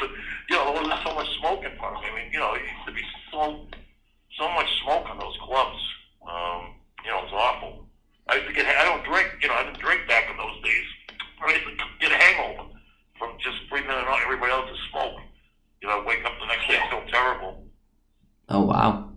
you 0.49 0.55
know 0.55 0.71
there 0.71 0.81
wasn't 0.81 0.99
so 1.03 1.13
much 1.15 1.29
smoke 1.39 1.63
in 1.63 1.75
front 1.77 1.95
of 1.95 2.01
me. 2.03 2.09
I 2.09 2.15
mean, 2.15 2.29
you 2.31 2.39
know, 2.39 2.55
used 2.55 2.87
to 2.87 2.93
be 2.93 3.03
so 3.31 3.67
so 4.39 4.47
much 4.55 4.67
smoke 4.83 5.05
in 5.11 5.19
those 5.19 5.37
clubs. 5.43 5.77
Um, 6.23 6.75
you 7.03 7.11
know, 7.11 7.23
it's 7.23 7.33
awful. 7.33 7.85
I 8.27 8.35
used 8.35 8.47
to 8.47 8.53
get, 8.53 8.65
I 8.65 8.85
don't 8.85 9.03
drink, 9.03 9.27
you 9.41 9.47
know, 9.47 9.55
I 9.55 9.63
didn't 9.63 9.79
drink 9.79 10.07
back 10.07 10.29
in 10.29 10.37
those 10.37 10.61
days. 10.63 10.85
I 11.41 11.51
used 11.51 11.65
to 11.65 11.85
get 11.99 12.11
a 12.11 12.15
hangover 12.15 12.69
from 13.17 13.31
just 13.39 13.57
breathing 13.69 13.89
in 13.89 14.05
everybody 14.23 14.51
else's 14.51 14.77
smoke. 14.91 15.19
You 15.81 15.87
know, 15.87 15.99
I'd 15.99 16.05
wake 16.05 16.23
up 16.25 16.33
the 16.39 16.45
next 16.45 16.67
day 16.67 16.77
and 16.77 16.89
feel 16.89 17.03
terrible. 17.11 17.63
Oh 18.49 18.61
wow. 18.61 19.11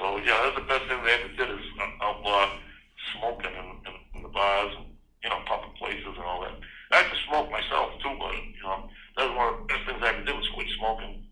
So 0.00 0.16
yeah, 0.16 0.40
that's 0.42 0.56
the 0.56 0.64
best 0.66 0.88
thing 0.88 1.04
they 1.04 1.12
ever 1.12 1.28
did 1.36 1.60
is 1.60 1.66
uh, 2.00 2.12
uh, 2.24 2.48
smoking 3.12 3.52
in, 3.52 3.66
in, 3.84 3.94
in 4.16 4.22
the 4.22 4.30
bars 4.30 4.72
and 4.78 4.86
you 5.22 5.28
know 5.28 5.36
public 5.44 5.76
places 5.76 6.16
and 6.16 6.24
all 6.24 6.40
that. 6.40 6.56
I 6.90 7.02
used 7.02 7.12
to 7.12 7.28
smoke 7.28 7.50
myself 7.50 7.92
too, 8.02 8.16
but 8.18 8.32
you 8.32 8.62
know 8.64 8.88
that 9.16 9.28
was 9.28 9.36
one 9.36 9.52
of 9.52 9.60
the 9.60 9.66
best 9.66 9.86
things 9.86 10.00
I 10.02 10.08
ever 10.08 10.24
did 10.24 10.34
was 10.34 10.48
quit 10.54 10.68
smoking. 10.78 11.22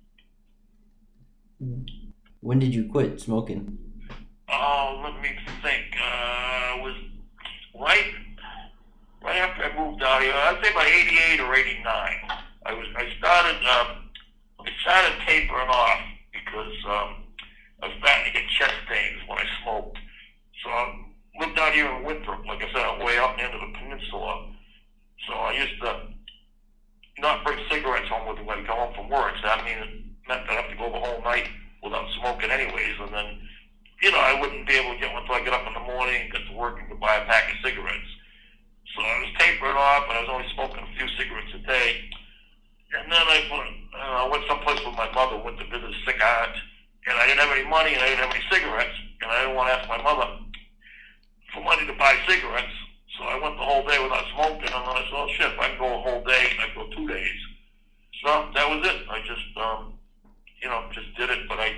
When 2.40 2.58
did 2.58 2.74
you 2.74 2.90
quit 2.92 3.18
smoking? 3.20 3.78
Oh, 4.50 5.00
let 5.02 5.20
me 5.22 5.30
think. 5.62 5.86
Uh, 5.96 6.76
was 6.82 6.94
right 7.74 8.12
right 9.22 9.36
after 9.36 9.64
I 9.64 9.78
moved 9.78 10.02
out 10.02 10.20
here. 10.20 10.32
I'd 10.34 10.60
say 10.62 10.70
about 10.70 10.86
'88 10.86 11.40
or 11.40 11.54
'89. 11.56 11.84
I 12.66 12.72
was 12.74 12.86
I 12.94 13.08
started 13.16 13.56
um, 13.64 14.10
I 14.60 14.70
started 14.82 15.18
tapering 15.26 15.68
off 15.68 16.00
because 16.32 16.74
um, 16.86 17.24
I 17.82 17.86
was 17.86 17.96
starting 17.98 18.26
to 18.26 18.32
get 18.32 18.48
chest 18.50 18.74
pains 18.88 19.20
when 19.26 19.38
I 19.38 19.46
smoked. 19.62 19.98
So 20.64 20.70
I 20.70 20.82
lived 21.40 21.58
out 21.58 21.72
here 21.72 21.86
in 21.86 22.04
Winthrop, 22.04 22.44
like 22.46 22.62
I 22.62 22.72
said, 22.72 22.82
I'm 22.82 23.04
way 23.04 23.18
up 23.18 23.38
into 23.38 23.58
the 23.58 23.72
peninsula. 23.78 24.50
So 25.26 25.34
I 25.34 25.52
used 25.52 25.80
to 25.82 26.12
not 27.18 27.44
bring 27.44 27.58
cigarettes 27.70 28.08
home 28.08 28.28
with 28.28 28.38
me 28.38 28.44
when 28.44 28.60
I 28.60 28.66
come 28.66 28.78
home 28.78 28.94
from 28.94 29.08
work. 29.08 29.34
So 29.40 29.46
that 29.46 29.64
means 29.64 29.82
it 29.82 30.28
meant 30.28 30.46
that 30.46 30.58
I 30.58 30.62
have 30.62 30.70
to 30.70 30.76
go 30.76 30.90
the 30.90 30.98
whole 30.98 31.22
night 31.22 31.48
without 31.82 32.06
smoking 32.18 32.50
anyways, 32.50 32.98
and 33.00 33.14
then 33.14 33.38
you 34.02 34.12
know, 34.12 34.18
I 34.18 34.38
wouldn't 34.40 34.66
be 34.66 34.74
able 34.74 34.94
to 34.94 35.00
get 35.00 35.12
one 35.12 35.22
until 35.22 35.34
I 35.34 35.42
get 35.42 35.52
up 35.52 35.66
in 35.66 35.74
the 35.74 35.82
morning 35.82 36.22
and 36.22 36.32
get 36.32 36.46
to 36.46 36.54
work 36.54 36.78
and 36.78 36.88
go 36.88 36.94
buy 36.96 37.16
a 37.16 37.26
pack 37.26 37.50
of 37.50 37.58
cigarettes. 37.62 38.10
So 38.94 39.02
I 39.02 39.18
was 39.20 39.30
tapering 39.38 39.76
off, 39.76 40.06
and 40.08 40.18
I 40.18 40.20
was 40.22 40.30
only 40.30 40.48
smoking 40.54 40.82
a 40.82 40.96
few 40.96 41.08
cigarettes 41.18 41.50
a 41.54 41.58
day. 41.66 42.08
And 42.94 43.10
then 43.10 43.20
I 43.20 43.38
went, 43.50 43.74
uh, 43.92 44.24
I 44.24 44.28
went 44.30 44.46
someplace 44.46 44.80
with 44.86 44.96
my 44.96 45.10
mother, 45.12 45.36
went 45.42 45.58
to 45.58 45.66
visit 45.66 45.90
a 45.90 45.98
sick 46.06 46.22
aunt, 46.22 46.56
and 47.06 47.14
I 47.16 47.26
didn't 47.26 47.40
have 47.40 47.54
any 47.54 47.68
money, 47.68 47.94
and 47.94 48.02
I 48.02 48.08
didn't 48.08 48.24
have 48.24 48.34
any 48.34 48.44
cigarettes, 48.50 48.98
and 49.22 49.30
I 49.30 49.42
didn't 49.42 49.56
want 49.56 49.68
to 49.70 49.74
ask 49.78 49.88
my 49.88 50.02
mother 50.02 50.28
for 51.54 51.62
money 51.62 51.86
to 51.86 51.94
buy 51.94 52.16
cigarettes. 52.26 52.74
So 53.16 53.24
I 53.24 53.38
went 53.40 53.56
the 53.56 53.66
whole 53.66 53.86
day 53.86 53.98
without 54.02 54.24
smoking, 54.34 54.70
and 54.70 54.82
then 54.86 54.94
I 54.94 55.02
said, 55.06 55.18
oh 55.18 55.28
shit, 55.34 55.52
I 55.58 55.68
can 55.74 55.78
go 55.78 55.90
a 55.90 56.02
whole 56.02 56.22
day, 56.24 56.54
I 56.60 56.70
can 56.70 56.74
go 56.74 56.86
two 56.94 57.08
days. 57.08 57.38
So 58.22 58.50
that 58.54 58.66
was 58.68 58.86
it. 58.86 58.98
I 59.10 59.18
just, 59.26 59.50
um, 59.56 59.94
you 60.62 60.68
know, 60.68 60.84
just 60.92 61.14
did 61.16 61.30
it, 61.30 61.48
but 61.48 61.58
I, 61.58 61.74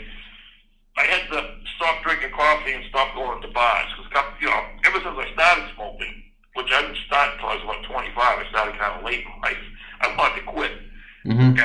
I 0.97 1.05
had 1.05 1.29
to 1.33 1.55
stop 1.77 2.03
drinking 2.03 2.33
coffee 2.33 2.73
and 2.73 2.85
stop 2.89 3.15
going 3.15 3.41
to 3.43 3.49
bars 3.49 3.89
because, 3.97 4.25
you 4.41 4.49
know, 4.49 4.63
ever 4.85 5.01
since 5.01 5.17
I 5.17 5.33
started 5.33 5.65
smoking, 5.75 6.13
which 6.55 6.69
I 6.73 6.83
didn't 6.83 7.01
start 7.07 7.35
until 7.35 7.49
I 7.49 7.55
was 7.57 7.65
about 7.65 7.85
25, 7.85 8.17
I 8.17 8.51
started 8.51 8.79
kind 8.79 8.99
of 8.99 9.05
late 9.05 9.25
in 9.25 9.41
life. 9.41 9.65
I 10.01 10.17
wanted 10.17 10.41
to 10.41 10.47
quit. 10.47 10.73
Mm-hmm. 11.25 11.41
And 11.41 11.57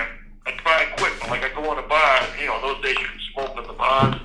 smoke 3.96 4.25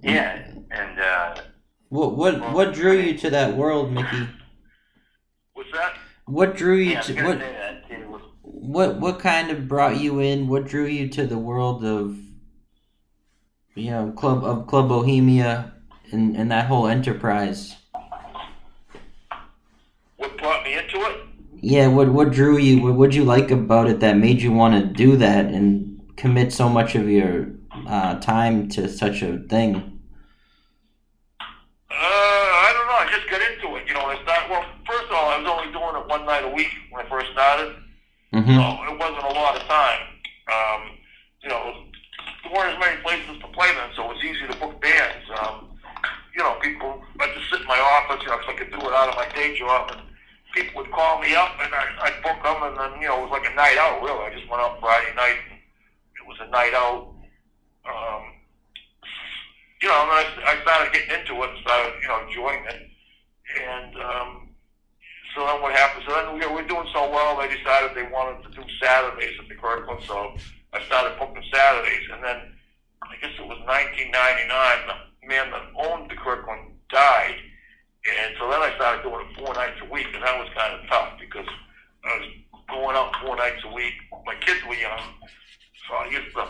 Yeah, 0.00 0.50
and 0.70 1.00
uh, 1.00 1.40
What 1.88 2.16
what 2.16 2.52
what 2.52 2.74
drew 2.74 2.92
you 2.92 3.16
to 3.18 3.30
that 3.30 3.56
world, 3.56 3.92
Mickey? 3.92 4.28
Was 5.56 5.66
that? 5.72 5.94
What 6.26 6.56
drew 6.56 6.76
you 6.76 6.92
yeah, 6.92 7.00
to 7.02 7.24
what 7.24 7.38
say 7.38 7.52
that 7.52 7.88
too. 7.88 8.20
what 8.42 9.00
what 9.00 9.20
kind 9.20 9.50
of 9.50 9.68
brought 9.68 9.98
you 10.00 10.18
in? 10.20 10.48
What 10.48 10.66
drew 10.66 10.86
you 10.86 11.08
to 11.10 11.26
the 11.26 11.38
world 11.38 11.84
of 11.84 12.16
you 13.74 13.90
know 13.90 14.12
club 14.12 14.44
of 14.44 14.66
Club 14.66 14.88
Bohemia 14.88 15.72
and 16.12 16.36
and 16.36 16.50
that 16.50 16.66
whole 16.66 16.86
enterprise? 16.86 17.76
What 20.16 20.36
brought 20.38 20.64
me 20.64 20.74
into 20.78 20.98
it? 20.98 21.20
Yeah, 21.60 21.86
what 21.88 22.08
what 22.12 22.32
drew 22.32 22.58
you? 22.58 22.82
What 22.82 22.94
would 22.94 23.14
you 23.14 23.24
like 23.24 23.50
about 23.50 23.88
it 23.88 24.00
that 24.00 24.16
made 24.18 24.42
you 24.42 24.52
want 24.52 24.74
to 24.74 24.86
do 24.92 25.16
that 25.16 25.46
and 25.46 26.00
commit 26.16 26.52
so 26.52 26.68
much 26.68 26.94
of 26.94 27.08
your 27.08 27.48
uh, 27.86 28.18
time 28.20 28.68
to 28.70 28.88
such 28.88 29.22
a 29.22 29.38
thing? 29.38 30.00
Uh, 31.90 31.94
I 31.94 32.70
don't 32.74 32.86
know. 32.86 32.98
I 32.98 33.06
just 33.10 33.30
got 33.30 33.40
into 33.40 33.76
it. 33.76 33.88
You 33.88 33.94
know, 33.94 34.10
it's 34.10 34.24
not. 34.26 34.50
Well, 34.50 34.64
first 34.86 35.04
of 35.06 35.12
all, 35.12 35.30
I 35.30 35.38
was 35.38 35.46
only 35.48 35.72
doing 35.72 35.94
it 36.02 36.08
one 36.08 36.26
night 36.26 36.44
a 36.44 36.48
week 36.54 36.72
when 36.90 37.04
I 37.04 37.08
first 37.08 37.30
started. 37.32 37.74
hmm 38.32 38.42
So 38.42 38.62
it 38.92 38.98
wasn't 38.98 39.24
a 39.24 39.34
lot 39.34 39.56
of 39.56 39.62
time. 39.68 40.00
Um, 40.50 40.80
you 41.42 41.48
know, 41.48 41.84
there 42.42 42.52
weren't 42.52 42.74
as 42.74 42.80
many 42.80 43.00
places 43.02 43.38
to 43.40 43.48
play 43.48 43.70
then, 43.74 43.90
so 43.94 44.10
it 44.10 44.14
was 44.18 44.24
easy 44.24 44.46
to 44.46 44.56
book 44.58 44.80
bands. 44.82 45.24
Um, 45.40 45.78
you 46.34 46.42
know, 46.42 46.58
people, 46.60 47.02
I 47.20 47.32
just 47.34 47.48
sit 47.50 47.60
in 47.62 47.66
my 47.66 47.78
office, 47.80 48.22
you 48.22 48.28
know, 48.28 48.36
'cause 48.38 48.50
I 48.50 48.58
could 48.58 48.70
do 48.70 48.78
it 48.78 48.92
out 48.92 49.08
of 49.08 49.16
my 49.16 49.28
day 49.34 49.56
job, 49.56 49.90
and 49.90 50.02
people 50.54 50.82
would 50.82 50.90
call 50.92 51.18
me 51.20 51.34
up, 51.34 51.54
and 51.62 51.72
I, 51.72 51.86
I'd 52.02 52.22
book 52.22 52.42
them, 52.42 52.62
and 52.62 52.76
then, 52.76 53.00
you 53.00 53.08
know, 53.08 53.18
it 53.24 53.30
was 53.30 53.30
like 53.30 53.50
a 53.50 53.54
night 53.54 53.78
out, 53.78 54.02
really. 54.02 54.26
I 54.26 54.34
just 54.34 54.48
went 54.50 54.60
out 54.60 54.78
Friday 54.80 55.14
night, 55.16 55.38
and 55.48 55.58
it 56.20 56.26
was 56.26 56.36
a 56.40 56.48
night 56.50 56.74
out. 56.74 57.14
Um, 57.86 58.22
you 59.82 59.88
know, 59.88 59.94
I, 59.94 60.24
I 60.44 60.62
started 60.62 60.92
getting 60.92 61.20
into 61.20 61.42
it 61.42 61.50
and 61.50 61.58
started, 61.60 61.94
you 62.02 62.08
know, 62.08 62.26
enjoying 62.26 62.64
it. 62.66 62.82
And, 63.62 63.94
um, 64.02 64.46
so 65.36 65.44
then 65.44 65.60
what 65.60 65.76
happened? 65.76 66.04
So 66.08 66.14
then 66.16 66.32
we 66.32 66.40
were 66.48 66.66
doing 66.66 66.88
so 66.94 67.10
well, 67.10 67.36
they 67.36 67.52
decided 67.54 67.92
they 67.94 68.08
wanted 68.08 68.42
to 68.48 68.50
do 68.56 68.64
Saturdays 68.80 69.36
at 69.38 69.48
the 69.48 69.54
Kirkland. 69.54 70.00
So 70.08 70.32
I 70.72 70.80
started 70.88 71.18
booking 71.18 71.44
Saturdays, 71.52 72.08
and 72.10 72.24
then 72.24 72.56
I 73.04 73.16
guess 73.20 73.36
it 73.36 73.44
was 73.44 73.60
1999. 73.68 74.48
The 75.20 75.28
man 75.28 75.50
that 75.52 75.68
owned 75.76 76.10
the 76.10 76.16
Kirkland 76.16 76.72
died, 76.88 77.36
and 78.08 78.34
so 78.40 78.48
then 78.48 78.62
I 78.64 78.72
started 78.76 79.02
doing 79.02 79.28
it 79.28 79.36
four 79.36 79.52
nights 79.52 79.76
a 79.82 79.92
week, 79.92 80.08
and 80.14 80.22
that 80.24 80.38
was 80.40 80.48
kind 80.56 80.72
of 80.72 80.88
tough 80.88 81.20
because 81.20 81.48
I 82.04 82.16
was 82.16 82.28
going 82.68 82.96
out 82.96 83.12
four 83.20 83.36
nights 83.36 83.60
a 83.64 83.72
week. 83.74 83.92
My 84.24 84.36
kids 84.40 84.64
were 84.64 84.74
young, 84.74 85.04
so 85.84 86.00
I 86.00 86.06
used 86.08 86.32
to, 86.32 86.48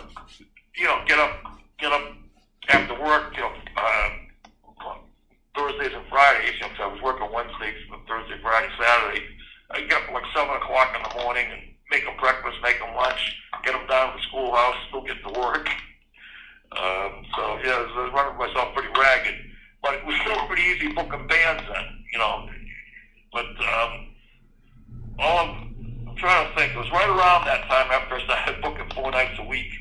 you 0.76 0.84
know, 0.84 1.00
get 1.06 1.18
up, 1.18 1.32
get 1.78 1.92
up 1.92 2.02
after 2.68 2.94
work, 3.02 3.34
you 3.36 3.42
know. 3.42 3.52
Uh, 3.76 4.10
Thursdays 5.56 5.94
and 5.94 6.04
Fridays, 6.10 6.52
you 6.54 6.60
know, 6.60 6.68
'cause 6.68 6.80
I 6.80 6.86
was 6.86 7.00
working 7.00 7.32
Wednesdays, 7.32 7.88
Thursday, 8.06 8.38
Friday, 8.42 8.68
Saturday. 8.78 9.24
I 9.70 9.80
get 9.80 10.02
up 10.02 10.10
like 10.12 10.24
seven 10.34 10.54
o'clock 10.54 10.94
in 10.94 11.02
the 11.02 11.24
morning 11.24 11.46
and 11.50 11.74
make 11.90 12.04
them 12.04 12.14
breakfast, 12.18 12.60
make 12.62 12.78
them 12.78 12.94
lunch, 12.94 13.40
get 13.64 13.72
them 13.72 13.86
down 13.86 14.12
to 14.12 14.18
the 14.18 14.22
schoolhouse, 14.24 14.76
still 14.88 15.00
get 15.00 15.16
to 15.24 15.40
work. 15.40 15.66
Um, 16.72 17.24
so 17.34 17.58
yeah, 17.64 17.72
I 17.72 17.80
was, 17.80 17.92
I 17.96 18.00
was 18.04 18.12
running 18.12 18.36
myself 18.38 18.74
pretty 18.74 18.92
ragged, 19.00 19.34
but 19.82 19.94
it 19.94 20.04
was 20.04 20.14
still 20.20 20.46
pretty 20.46 20.62
easy 20.62 20.92
booking 20.92 21.26
bands 21.26 21.62
then, 21.72 22.04
you 22.12 22.18
know. 22.18 22.50
But 23.32 23.46
um, 23.46 24.14
all 25.18 25.38
of, 25.38 25.48
I'm 26.08 26.16
trying 26.16 26.48
to 26.48 26.54
think. 26.54 26.74
It 26.74 26.78
was 26.78 26.90
right 26.90 27.08
around 27.08 27.46
that 27.46 27.64
time 27.66 27.90
after 27.90 28.16
I 28.16 28.24
started 28.24 28.60
booking 28.60 28.90
four 28.90 29.10
nights 29.10 29.38
a 29.38 29.44
week 29.44 29.72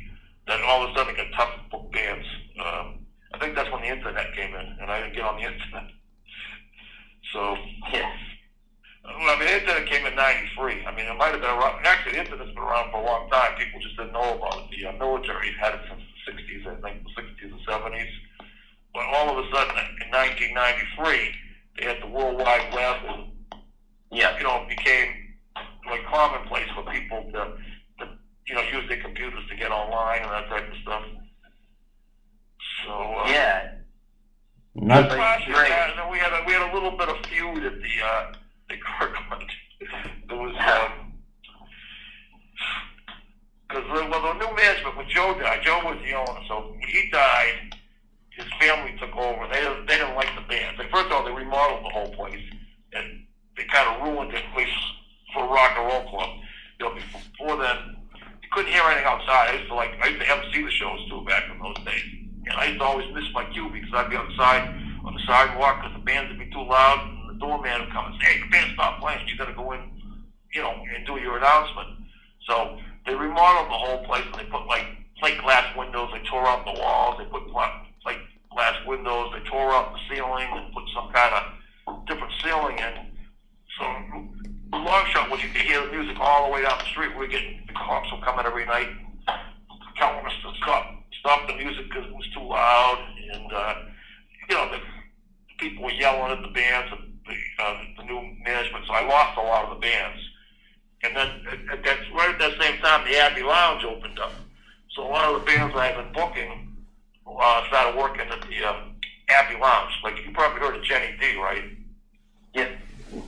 that 0.48 0.62
all 0.62 0.84
of 0.84 0.91
a 0.91 0.93
sudden 0.96 1.16
it 1.16 1.18
got 1.18 1.32
tough 1.38 1.54
to 1.56 1.70
book 1.72 1.91
bands. 1.91 2.28
Um, 2.60 3.00
I 3.34 3.39
think 3.39 3.56
that's 3.56 3.72
when 3.72 3.82
the 3.82 3.88
internet 3.89 4.34
came 4.36 4.54
in, 4.54 4.78
and 4.82 4.89
I 4.91 5.02
didn't 5.02 5.16
get 5.16 5.24
on 5.26 5.36
the 5.38 5.43
internet. 5.52 5.91
So, 7.34 7.56
Yeah. 7.91 8.12
I 9.06 9.38
mean, 9.38 9.46
the 9.46 9.54
internet 9.62 9.86
came 9.86 10.06
in 10.06 10.16
'93. 10.16 10.86
I 10.86 10.96
mean, 10.96 11.06
it 11.06 11.18
might 11.18 11.30
have 11.32 11.41
been 11.41 11.50
around. 11.54 11.86
Actually, 11.86 12.14
the 12.14 12.20
internet's 12.26 12.50
been 12.58 12.64
around 12.64 12.89
for 12.91 13.02
a 13.02 13.06
long 13.06 13.30
time. 13.30 13.54
People 13.58 13.80
just 13.80 13.96
didn't 13.98 14.14
know 14.14 14.34
about 14.34 14.58
it. 14.58 14.66
The 14.74 14.88
uh, 14.89 14.93
military 14.98 15.52
had 15.62 15.76
it 15.76 15.82
since 15.88 16.02
the 16.02 16.32
'60s, 16.34 16.66
I 16.66 16.82
think, 16.82 17.06
the 17.06 17.22
'60s 17.22 17.52
and 17.54 17.62
'70s. 17.70 18.10
But 18.96 19.06
all 19.14 19.30
of 19.30 19.38
a 19.38 19.48
sudden, 19.54 19.76
in 20.02 20.10
1993, 20.10 21.32
they 21.78 21.86
had 21.86 22.02
the 22.02 22.08
World 22.08 22.39
Wide 22.39 22.74
Web, 22.74 22.98
and 23.14 23.24
Yeah. 24.12 24.38
you 24.39 24.43
know, 24.43 24.64
it 24.66 24.70
became 24.70 25.10
like 25.86 26.04
commonplace 26.08 26.68
for 26.74 26.82
people 26.89 27.30
to, 27.34 27.58
you 28.48 28.56
know, 28.56 28.62
use 28.62 28.88
their 28.88 29.02
computers 29.02 29.43
to 29.50 29.56
get 29.56 29.72
online 29.72 30.22
and 30.22 30.32
that 30.32 30.48
type 30.50 30.70
of 30.72 30.78
stuff. 30.82 31.04
So 32.86 32.91
uh, 32.91 33.28
Yeah. 33.30 33.72
Not 34.76 35.10
Last 35.10 35.18
Like, 35.18 35.48
year, 35.48 35.56
great. 35.56 35.70
yeah, 35.70 35.89
and 35.89 36.00
then 36.00 36.12
we 36.12 36.18
had 36.18 36.34
a, 36.34 36.43
we 36.46 36.52
had 36.54 36.70
a 36.70 36.74
little 36.74 36.91
bit 36.98 37.08
of 37.08 37.16
feud 37.28 37.64
at 37.64 37.74
the 37.82 37.93
uh, 38.06 38.34
the 38.70 38.76
Kirkland. 38.78 39.50
There 40.28 40.38
was 40.38 40.54
um, 40.60 41.14
because 43.68 43.84
well, 43.89 44.22
the 44.22 44.34
new 44.46 44.56
management 44.56 44.98
when 44.98 45.08
Joe 45.10 45.34
died, 45.39 45.62
Joe 45.64 45.80
was 45.84 45.98
the 46.04 46.14
owner. 46.14 46.41
So 46.48 46.72
when 46.72 46.88
he 46.89 47.10
died, 47.10 47.74
his 48.32 48.46
family 48.60 48.96
took 49.00 49.16
over. 49.16 49.48
They 49.48 49.62
didn't, 49.62 49.88
they 49.88 49.98
didn't 49.98 50.16
like 50.16 50.30
the 50.36 50.41
band. 50.48 50.78
Like, 50.78 50.91
first 50.91 51.06
of 51.08 51.12
all, 51.14 51.24
they 51.26 51.32
remodeled 51.32 51.84
the 51.86 51.89
whole 51.89 52.14
place, 52.14 52.43
and 52.93 53.26
they 53.58 53.64
kind 53.72 53.88
of 53.89 54.04
ruined 54.08 54.34
it, 54.34 54.43
at 54.43 54.58
least 54.58 54.76
for 55.34 55.46
a 55.46 55.48
rock 55.48 55.72
and 55.78 55.88
roll 55.88 56.10
club. 56.10 56.30
You 56.80 56.86
know, 56.89 56.96
before 56.96 57.58
then, 57.58 57.78
you 57.96 58.05
couldn't 58.56 58.72
hear 58.72 58.88
anything 58.88 59.03
outside. 59.03 59.51
I 59.51 59.60
used 59.60 59.68
to 59.68 59.76
like 59.76 59.91
I 60.01 60.08
used 60.08 60.22
to 60.24 60.32
MC 60.32 60.64
the 60.64 60.72
shows 60.72 61.03
too 61.12 61.22
back 61.28 61.43
in 61.51 61.60
those 61.60 61.76
days, 61.84 62.08
and 62.47 62.56
I 62.56 62.72
used 62.72 62.80
to 62.80 62.86
always 62.88 63.12
miss 63.14 63.28
my 63.34 63.43
cue 63.51 63.68
because 63.68 63.91
I'd 63.91 64.10
be 64.10 64.16
outside 64.16 64.72
on 65.03 65.14
the 65.14 65.20
sidewalk 65.28 65.84
because 65.84 65.93
the 65.93 66.06
bands 66.08 66.32
would 66.32 66.39
be 66.39 66.49
too 66.56 66.64
loud, 66.64 67.03
and 67.03 67.36
the 67.36 67.39
doorman 67.39 67.84
would 67.84 67.91
come 67.91 68.08
and 68.08 68.16
say, 68.24 68.32
"Hey, 68.32 68.39
the 68.39 68.47
band 68.47 68.72
stopped 68.74 69.03
playing. 69.03 69.28
You 69.28 69.36
got 69.38 69.51
to 69.51 69.53
go 69.53 69.74
in, 69.74 69.84
you 70.56 70.64
know, 70.64 70.72
and 70.72 71.06
do 71.06 71.20
your 71.20 71.38
announcement." 71.38 72.08
So 72.47 72.80
they 73.06 73.14
remodeled 73.14 73.68
the 73.68 73.78
whole 73.78 74.06
place, 74.08 74.24
and 74.24 74.36
they 74.39 74.47
put 74.47 74.66
like 74.68 74.88
plate 75.20 75.38
glass 75.43 75.68
windows. 75.76 76.10
They 76.16 76.24
tore 76.24 76.47
out 76.47 76.64
the 76.64 76.80
walls. 76.80 77.20
They 77.20 77.26
put 77.26 77.51
plate 77.51 78.24
glass 78.56 78.76
windows. 78.88 79.36
They 79.36 79.43
tore 79.51 79.76
out 79.76 79.91
the 79.91 79.99
ceiling 80.08 80.47
and 80.56 80.74
put 80.74 80.84
some 80.95 81.12
kind 81.12 81.36
of 81.36 82.08
different 82.08 82.32
ceiling 82.41 82.80
in. 82.80 83.05
So 85.36 85.42
the 85.42 85.44
long 85.44 85.44
shot 85.44 85.44
was 85.44 85.44
you 85.44 85.50
could 85.50 85.62
hear 85.62 85.86
the 85.86 85.92
music 85.92 86.18
all 86.20 86.46
the 86.46 86.52
way 86.54 86.62
down 86.62 86.78
the 86.80 86.86
street. 86.86 87.12
We 87.12 87.18
were 87.18 87.28
getting 87.28 87.62
the 87.68 87.74
cops 87.74 88.12
were 88.12 88.20
coming 88.20 88.46
every 88.46 88.66
night, 88.66 88.90
telling 89.98 90.26
us 90.26 90.34
to 90.44 90.52
stop 90.62 91.04
stop 91.20 91.48
the 91.48 91.56
music 91.56 91.88
because 91.90 92.06
it 92.06 92.16
was 92.16 92.28
too 92.34 92.42
loud, 92.42 93.06
and 93.34 93.54
uh, 93.54 93.76
you 94.50 94.56
know 94.56 94.72
the 94.72 94.80
people 95.58 95.84
were 95.84 95.92
yelling 95.92 96.32
at 96.32 96.42
the 96.42 96.54
bands 96.54 96.92
and 96.92 97.14
the, 97.28 97.64
uh, 97.64 97.78
the 97.98 98.04
new 98.04 98.36
management. 98.44 98.86
So 98.88 98.94
I 98.94 99.08
lost 99.08 99.38
a 99.38 99.42
lot 99.42 99.66
of 99.66 99.70
the 99.76 99.82
bands. 99.82 100.22
And 101.04 101.16
then 101.16 101.28
at, 101.52 101.78
at 101.78 101.84
that, 101.84 101.98
right 102.14 102.30
at 102.30 102.40
that 102.40 102.62
same 102.62 102.82
time, 102.82 103.06
the 103.06 103.18
Abbey 103.18 103.44
Lounge 103.44 103.84
opened 103.84 104.20
up. 104.20 104.34
So 104.96 105.06
a 105.06 105.10
lot 105.10 105.34
of 105.34 105.42
the 105.42 105.46
bands 105.46 105.76
I've 105.76 105.96
been 105.96 106.14
booking 106.14 106.76
uh, 107.28 107.68
started 107.68 107.98
working 107.98 108.28
at 108.28 108.42
the 108.42 108.64
um, 108.64 108.96
Abbey 109.30 109.60
Lounge. 109.60 109.94
Like 110.04 110.18
you 110.26 110.32
probably 110.34 110.62
heard 110.62 110.76
of 110.76 110.84
Jenny 110.84 111.16
D, 111.20 111.38
right? 111.38 111.64
Yeah. 112.54 112.70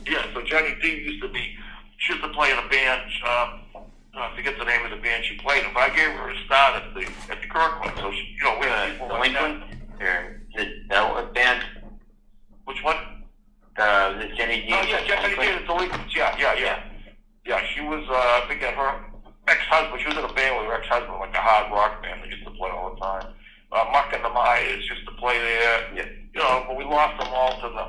Yeah. 0.06 0.24
So 0.34 0.42
Jenny 0.42 0.74
D 0.80 0.88
used 0.88 1.22
to 1.22 1.28
be. 1.28 1.56
She 1.98 2.12
used 2.12 2.24
to 2.24 2.30
play 2.30 2.50
in 2.50 2.58
a 2.58 2.68
band. 2.68 3.02
Uh, 3.24 3.58
I 4.14 4.34
forget 4.34 4.58
the 4.58 4.64
name 4.64 4.84
of 4.84 4.90
the 4.90 4.96
band 5.02 5.24
she 5.24 5.36
played 5.38 5.64
in, 5.64 5.72
but 5.74 5.82
I 5.82 5.88
gave 5.94 6.10
her 6.10 6.30
a 6.30 6.36
start 6.46 6.82
at 6.82 6.94
the 6.94 7.02
at 7.30 7.40
the 7.40 7.46
Kirkland. 7.46 7.92
So 7.98 8.10
she, 8.10 8.34
you 8.38 8.44
know, 8.44 8.58
we 8.58 8.66
had 8.66 8.88
The, 8.88 8.92
people 8.92 9.08
the 9.08 9.14
like 9.14 9.32
that. 9.32 9.42
Lincoln? 9.42 9.78
Or 10.00 10.60
it 10.62 10.88
that 10.88 11.34
band? 11.34 11.62
Which 12.64 12.82
one? 12.82 12.96
The, 13.76 14.18
the 14.18 14.34
Jenny 14.36 14.62
G? 14.62 14.68
Oh 14.72 14.82
yeah, 14.82 15.06
Jenny 15.06 15.34
Dee. 15.34 15.58
The 15.58 15.66
Deelinquents. 15.66 16.14
Yeah, 16.14 16.36
yeah, 16.38 16.54
yeah. 16.54 16.82
Yeah, 17.46 17.62
she 17.74 17.80
was. 17.80 18.04
Uh, 18.08 18.14
I 18.14 18.44
think 18.48 18.62
at 18.62 18.74
her 18.74 19.04
ex-husband. 19.48 20.00
She 20.02 20.08
was 20.08 20.18
in 20.18 20.24
a 20.24 20.32
band 20.32 20.58
with 20.58 20.66
her 20.66 20.74
ex-husband, 20.74 21.18
like 21.18 21.34
a 21.34 21.38
hard 21.40 21.70
rock 21.72 22.02
band. 22.02 22.22
They 22.22 22.28
used 22.28 22.44
to 22.44 22.50
play 22.52 22.70
all 22.70 22.94
the 22.94 23.00
time. 23.00 23.34
Uh, 23.70 23.84
Muck 23.92 24.12
and 24.12 24.24
the 24.24 24.30
Mires 24.30 24.88
used 24.88 25.06
to 25.06 25.12
play 25.18 25.38
there. 25.38 25.94
Yeah. 25.94 26.06
You 26.34 26.40
know, 26.40 26.64
but 26.68 26.76
we 26.76 26.84
lost 26.84 27.18
them 27.18 27.28
all 27.32 27.54
to 27.60 27.68
the 27.68 27.86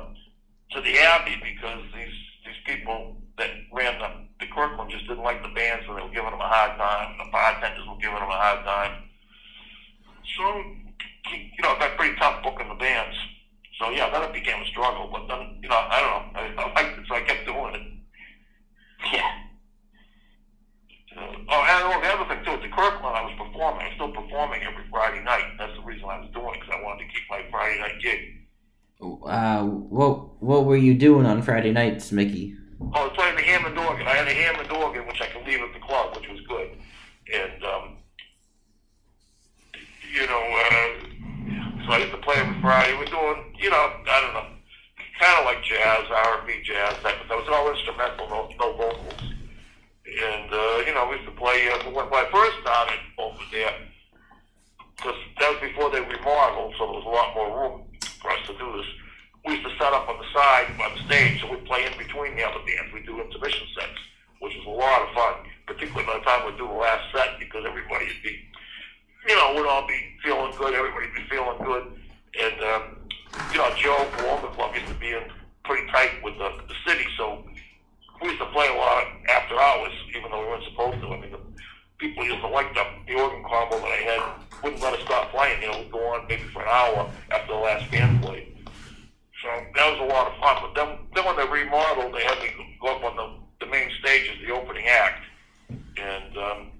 to 0.76 0.80
the 0.82 0.98
Abbey 0.98 1.36
because 1.42 1.82
these 1.94 2.14
these 2.46 2.60
people 2.64 3.16
that 3.40 3.50
ran 3.72 3.98
the 3.98 4.08
the 4.40 4.46
Kirkland 4.52 4.90
just 4.90 5.08
didn't 5.08 5.24
like 5.24 5.42
the 5.42 5.52
bands, 5.52 5.84
and 5.88 5.96
they 5.96 6.02
were 6.02 6.12
giving 6.12 6.30
them 6.30 6.40
a 6.40 6.48
hard 6.48 6.76
time. 6.76 7.16
The 7.18 7.28
bartenders 7.30 7.86
were 7.88 8.00
giving 8.00 8.20
them 8.20 8.32
a 8.32 8.40
hard 8.40 8.64
time. 8.64 9.04
So, 10.36 10.44
you 11.28 11.60
know, 11.60 11.76
it 11.76 11.80
got 11.80 11.96
pretty 11.96 12.16
tough 12.16 12.42
booking 12.42 12.68
the 12.68 12.80
bands. 12.80 13.16
So 13.78 13.90
yeah, 13.90 14.08
then 14.08 14.22
it 14.22 14.32
became 14.32 14.62
a 14.62 14.66
struggle. 14.66 15.08
But 15.12 15.28
then, 15.28 15.60
you 15.60 15.68
know, 15.68 15.76
I 15.76 16.00
don't 16.00 16.32
know. 16.32 16.40
I, 16.40 16.68
I 16.68 16.72
liked 16.72 16.98
it, 16.98 17.04
so 17.08 17.14
I 17.16 17.20
kept 17.20 17.44
doing 17.44 17.74
it. 17.74 17.86
Yeah. 19.12 19.28
Uh, 21.16 21.36
oh, 21.52 21.62
and 21.68 21.84
oh, 21.84 22.00
the 22.00 22.08
other 22.08 22.28
thing 22.32 22.44
too, 22.44 22.52
at 22.52 22.62
the 22.62 22.68
Kirkland, 22.68 23.16
I 23.16 23.24
was 23.24 23.36
performing. 23.36 23.84
I 23.84 23.88
was 23.88 23.94
still 23.96 24.12
performing 24.12 24.62
every 24.62 24.84
Friday 24.90 25.22
night. 25.24 25.56
That's 25.58 25.74
the 25.76 25.84
reason 25.84 26.08
I 26.08 26.20
was 26.20 26.30
doing 26.32 26.54
it 26.54 26.60
because 26.60 26.80
I 26.80 26.82
wanted 26.82 27.04
to 27.04 27.12
keep 27.12 27.24
my 27.28 27.44
Friday 27.50 27.80
night 27.80 28.00
gig. 28.00 28.20
Uh, 29.00 29.64
what 29.64 30.42
what 30.42 30.64
were 30.64 30.76
you 30.76 30.94
doing 30.94 31.26
on 31.26 31.42
Friday 31.42 31.72
nights, 31.72 32.12
Mickey? 32.12 32.56
I 32.80 33.04
was 33.04 33.12
playing 33.14 33.36
the 33.36 33.42
Hammond 33.42 33.78
organ. 33.78 34.06
I 34.06 34.16
had 34.16 34.26
a 34.26 34.34
Hammond 34.34 34.72
organ 34.72 35.06
which 35.06 35.20
I 35.20 35.26
could 35.26 35.46
leave 35.46 35.60
at 35.60 35.72
the 35.72 35.80
club, 35.80 36.16
which 36.16 36.28
was 36.28 36.40
good. 36.48 36.70
And 37.32 37.64
um, 37.64 37.96
you 40.12 40.26
know, 40.26 40.42
uh, 40.42 41.84
so 41.84 41.92
I 41.92 41.98
used 41.98 42.12
to 42.12 42.18
play 42.18 42.36
every 42.36 42.60
Friday. 42.60 42.96
We're 42.98 43.04
doing, 43.06 43.54
you 43.58 43.70
know, 43.70 43.92
I 44.08 44.20
don't 44.20 44.34
know, 44.34 44.46
kind 45.20 45.38
of 45.38 45.44
like 45.44 45.62
jazz, 45.62 46.04
R&B 46.10 46.62
jazz. 46.64 46.96
That, 47.02 47.14
that 47.28 47.36
was 47.36 47.46
all 47.48 47.70
instrumental, 47.70 48.28
no, 48.28 48.48
no 48.58 48.76
vocals. 48.76 49.22
And 49.22 50.52
uh, 50.52 50.82
you 50.86 50.94
know, 50.94 51.06
we 51.08 51.16
used 51.16 51.28
to 51.28 51.36
play 51.36 51.68
uh, 51.68 51.78
when, 51.90 52.10
when 52.10 52.26
I 52.26 52.28
first 52.32 52.56
started 52.62 52.98
over 53.18 53.38
there. 53.52 53.74
Because 54.96 55.16
that 55.38 55.48
was 55.52 55.60
before 55.60 55.90
they 55.90 56.00
remodeled, 56.00 56.74
so 56.76 56.84
there 56.84 57.00
was 57.00 57.06
a 57.06 57.08
lot 57.08 57.34
more 57.34 57.48
room 57.56 57.82
for 58.20 58.30
us 58.32 58.46
to 58.48 58.52
do 58.58 58.76
this. 58.76 58.86
We 59.46 59.54
used 59.54 59.64
to 59.64 59.72
set 59.78 59.92
up 59.92 60.08
on 60.08 60.18
the 60.18 60.28
side 60.34 60.68
on 60.80 60.96
the 60.96 61.02
stage, 61.04 61.40
so 61.40 61.50
we'd 61.50 61.64
play 61.64 61.86
in 61.86 61.96
between 61.96 62.36
the 62.36 62.44
other 62.44 62.60
bands. 62.60 62.92
We'd 62.92 63.06
do 63.06 63.20
intermission 63.20 63.66
sets, 63.74 63.98
which 64.40 64.52
was 64.56 64.66
a 64.66 64.76
lot 64.76 65.00
of 65.02 65.14
fun, 65.14 65.34
particularly 65.66 66.06
by 66.06 66.18
the 66.18 66.24
time 66.24 66.44
we'd 66.44 66.58
do 66.58 66.68
the 66.68 66.74
last 66.74 67.04
set, 67.12 67.38
because 67.38 67.64
everybody 67.66 68.04
would 68.06 68.22
be, 68.22 68.36
you 69.28 69.36
know, 69.36 69.54
would 69.56 69.66
all 69.66 69.86
be 69.88 69.98
feeling 70.22 70.52
good, 70.58 70.74
everybody 70.74 71.06
would 71.06 71.16
be 71.16 71.26
feeling 71.30 71.58
good. 71.64 71.84
And, 72.38 72.56
um, 72.62 72.82
you 73.52 73.58
know, 73.58 73.72
Joe 73.76 74.06
Woman 74.28 74.52
Club 74.52 74.74
used 74.74 74.88
to 74.88 74.94
be 74.94 75.08
in 75.08 75.24
pretty 75.64 75.88
tight 75.90 76.22
with 76.22 76.36
the, 76.36 76.50
the 76.68 76.74
city, 76.86 77.06
so 77.16 77.42
we 78.20 78.28
used 78.28 78.40
to 78.40 78.46
play 78.52 78.68
a 78.68 78.76
lot 78.76 79.06
after 79.28 79.58
hours, 79.58 79.92
even 80.16 80.30
though 80.30 80.40
we 80.40 80.48
weren't 80.48 80.64
supposed 80.64 81.00
to. 81.00 81.08
I 81.08 81.20
mean, 81.20 81.32
the 81.32 81.40
people 81.96 82.24
used 82.24 82.40
to 82.40 82.48
like 82.48 82.74
the, 82.74 82.84
the 83.08 83.14
organ 83.14 83.42
combo 83.48 83.78
that 83.78 83.88
I 83.88 84.02
had, 84.04 84.22
wouldn't 84.62 84.82
let 84.82 84.92
us 84.92 85.00
stop 85.00 85.30
playing, 85.30 85.62
you 85.62 85.72
know, 85.72 85.78
we'd 85.78 85.90
go 85.90 86.04
on 86.12 86.26
maybe 86.28 86.42
for 86.52 86.60
an 86.60 86.68
hour 86.68 87.10
after 87.30 87.54
the 87.54 87.58
last 87.58 87.90
band 87.90 88.22
played. 88.22 88.54
So 89.42 89.48
that 89.74 89.90
was 89.92 90.00
a 90.00 90.12
lot 90.12 90.26
of 90.26 90.38
fun. 90.38 90.56
But 90.60 90.74
then, 90.74 90.98
then 91.14 91.24
when 91.24 91.36
they 91.36 91.48
remodeled, 91.48 92.14
they 92.14 92.22
had 92.22 92.38
me 92.40 92.76
go 92.80 92.96
up 92.96 93.04
on 93.04 93.16
the, 93.16 93.64
the 93.64 93.70
main 93.70 93.88
stage 94.00 94.28
as 94.28 94.46
the 94.46 94.52
opening 94.52 94.86
act. 94.86 95.24
And, 95.70 96.36
um, 96.36 96.72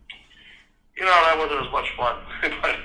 you 0.96 1.04
know, 1.04 1.10
that 1.10 1.38
wasn't 1.38 1.66
as 1.66 1.72
much 1.72 1.88
fun. 1.96 2.16
but 2.62 2.76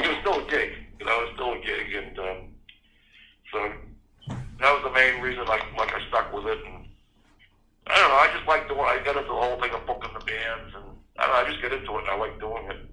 it 0.00 0.08
was 0.08 0.16
still 0.20 0.46
a 0.46 0.50
gig. 0.50 0.72
You 0.98 1.06
know, 1.06 1.20
it 1.20 1.24
was 1.24 1.32
still 1.34 1.52
a 1.52 1.60
gig. 1.60 1.94
And 1.94 2.18
um, 2.18 2.38
so 3.52 3.72
that 4.60 4.72
was 4.72 4.82
the 4.84 4.92
main 4.92 5.20
reason 5.20 5.44
like, 5.46 5.64
like 5.76 5.92
I 5.92 6.08
stuck 6.08 6.32
with 6.32 6.46
it. 6.46 6.58
And 6.64 6.86
I 7.88 7.98
don't 7.98 8.08
know, 8.08 8.16
I 8.16 8.30
just 8.34 8.48
like 8.48 8.68
doing 8.68 8.80
I 8.80 9.02
got 9.04 9.16
into 9.16 9.28
the 9.28 9.34
whole 9.34 9.60
thing 9.60 9.72
of 9.72 9.86
booking 9.86 10.14
the 10.14 10.24
bands. 10.24 10.72
And 10.74 10.96
I 11.18 11.26
don't 11.26 11.34
know, 11.34 11.40
I 11.44 11.50
just 11.50 11.60
get 11.60 11.72
into 11.72 11.92
it 11.92 12.00
and 12.00 12.08
I 12.08 12.16
like 12.16 12.40
doing 12.40 12.70
it. 12.70 12.88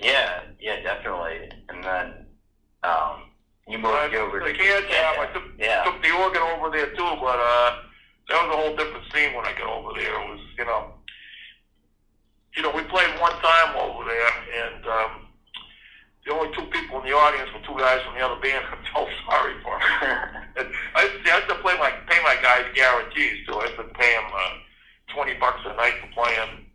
Yeah, 0.00 0.42
yeah, 0.60 0.80
definitely. 0.82 1.50
And 1.68 1.82
then 1.82 2.27
um, 2.82 3.30
you 3.66 3.78
moved 3.78 3.94
I, 3.94 4.16
over 4.16 4.40
the 4.40 4.52
Cantab, 4.52 5.18
I 5.18 5.28
took, 5.32 5.42
Yeah. 5.58 5.84
took 5.84 6.02
the 6.02 6.10
organ 6.16 6.42
over 6.42 6.70
there 6.70 6.90
too, 6.94 7.12
but 7.20 7.38
uh, 7.38 7.70
that 8.28 8.46
was 8.46 8.54
a 8.54 8.56
whole 8.56 8.76
different 8.76 9.04
scene 9.12 9.34
when 9.34 9.44
I 9.44 9.52
got 9.52 9.68
over 9.68 9.92
there. 9.98 10.12
It 10.12 10.28
was, 10.30 10.40
you 10.58 10.64
know, 10.64 10.92
you 12.56 12.62
know, 12.62 12.70
we 12.70 12.82
played 12.84 13.12
one 13.20 13.32
time 13.40 13.76
over 13.76 14.04
there, 14.04 14.32
and 14.64 14.86
um, 14.86 15.28
the 16.26 16.32
only 16.32 16.54
two 16.56 16.66
people 16.72 17.00
in 17.00 17.06
the 17.06 17.14
audience 17.14 17.48
were 17.52 17.60
two 17.66 17.78
guys 17.78 18.02
from 18.04 18.14
the 18.14 18.24
other 18.24 18.40
band. 18.40 18.64
I 18.72 18.76
felt 18.92 19.08
sorry 19.28 19.54
for 19.62 19.78
them. 19.78 19.92
I, 20.96 21.02
I 21.24 21.28
had 21.28 21.48
to 21.48 21.54
play 21.56 21.76
my 21.78 21.90
pay 22.08 22.20
my 22.22 22.36
guys 22.42 22.66
guarantees 22.74 23.46
too. 23.46 23.54
I 23.54 23.68
had 23.68 23.76
to 23.76 23.84
pay 23.94 24.12
them 24.12 24.30
uh, 24.32 24.52
twenty 25.14 25.34
bucks 25.34 25.60
a 25.66 25.76
night 25.76 25.94
for 26.00 26.08
playing. 26.12 26.66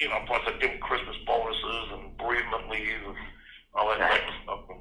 You 0.00 0.08
know, 0.08 0.20
plus 0.26 0.42
I 0.46 0.52
give 0.60 0.70
them 0.70 0.80
Christmas 0.80 1.16
bonuses 1.26 1.86
and 1.92 2.16
bereavement 2.18 2.68
leave 2.68 3.02
and 3.06 3.16
all 3.74 3.88
that 3.88 3.98
type 3.98 4.20
of 4.28 4.34
stuff. 4.44 4.60
And, 4.68 4.80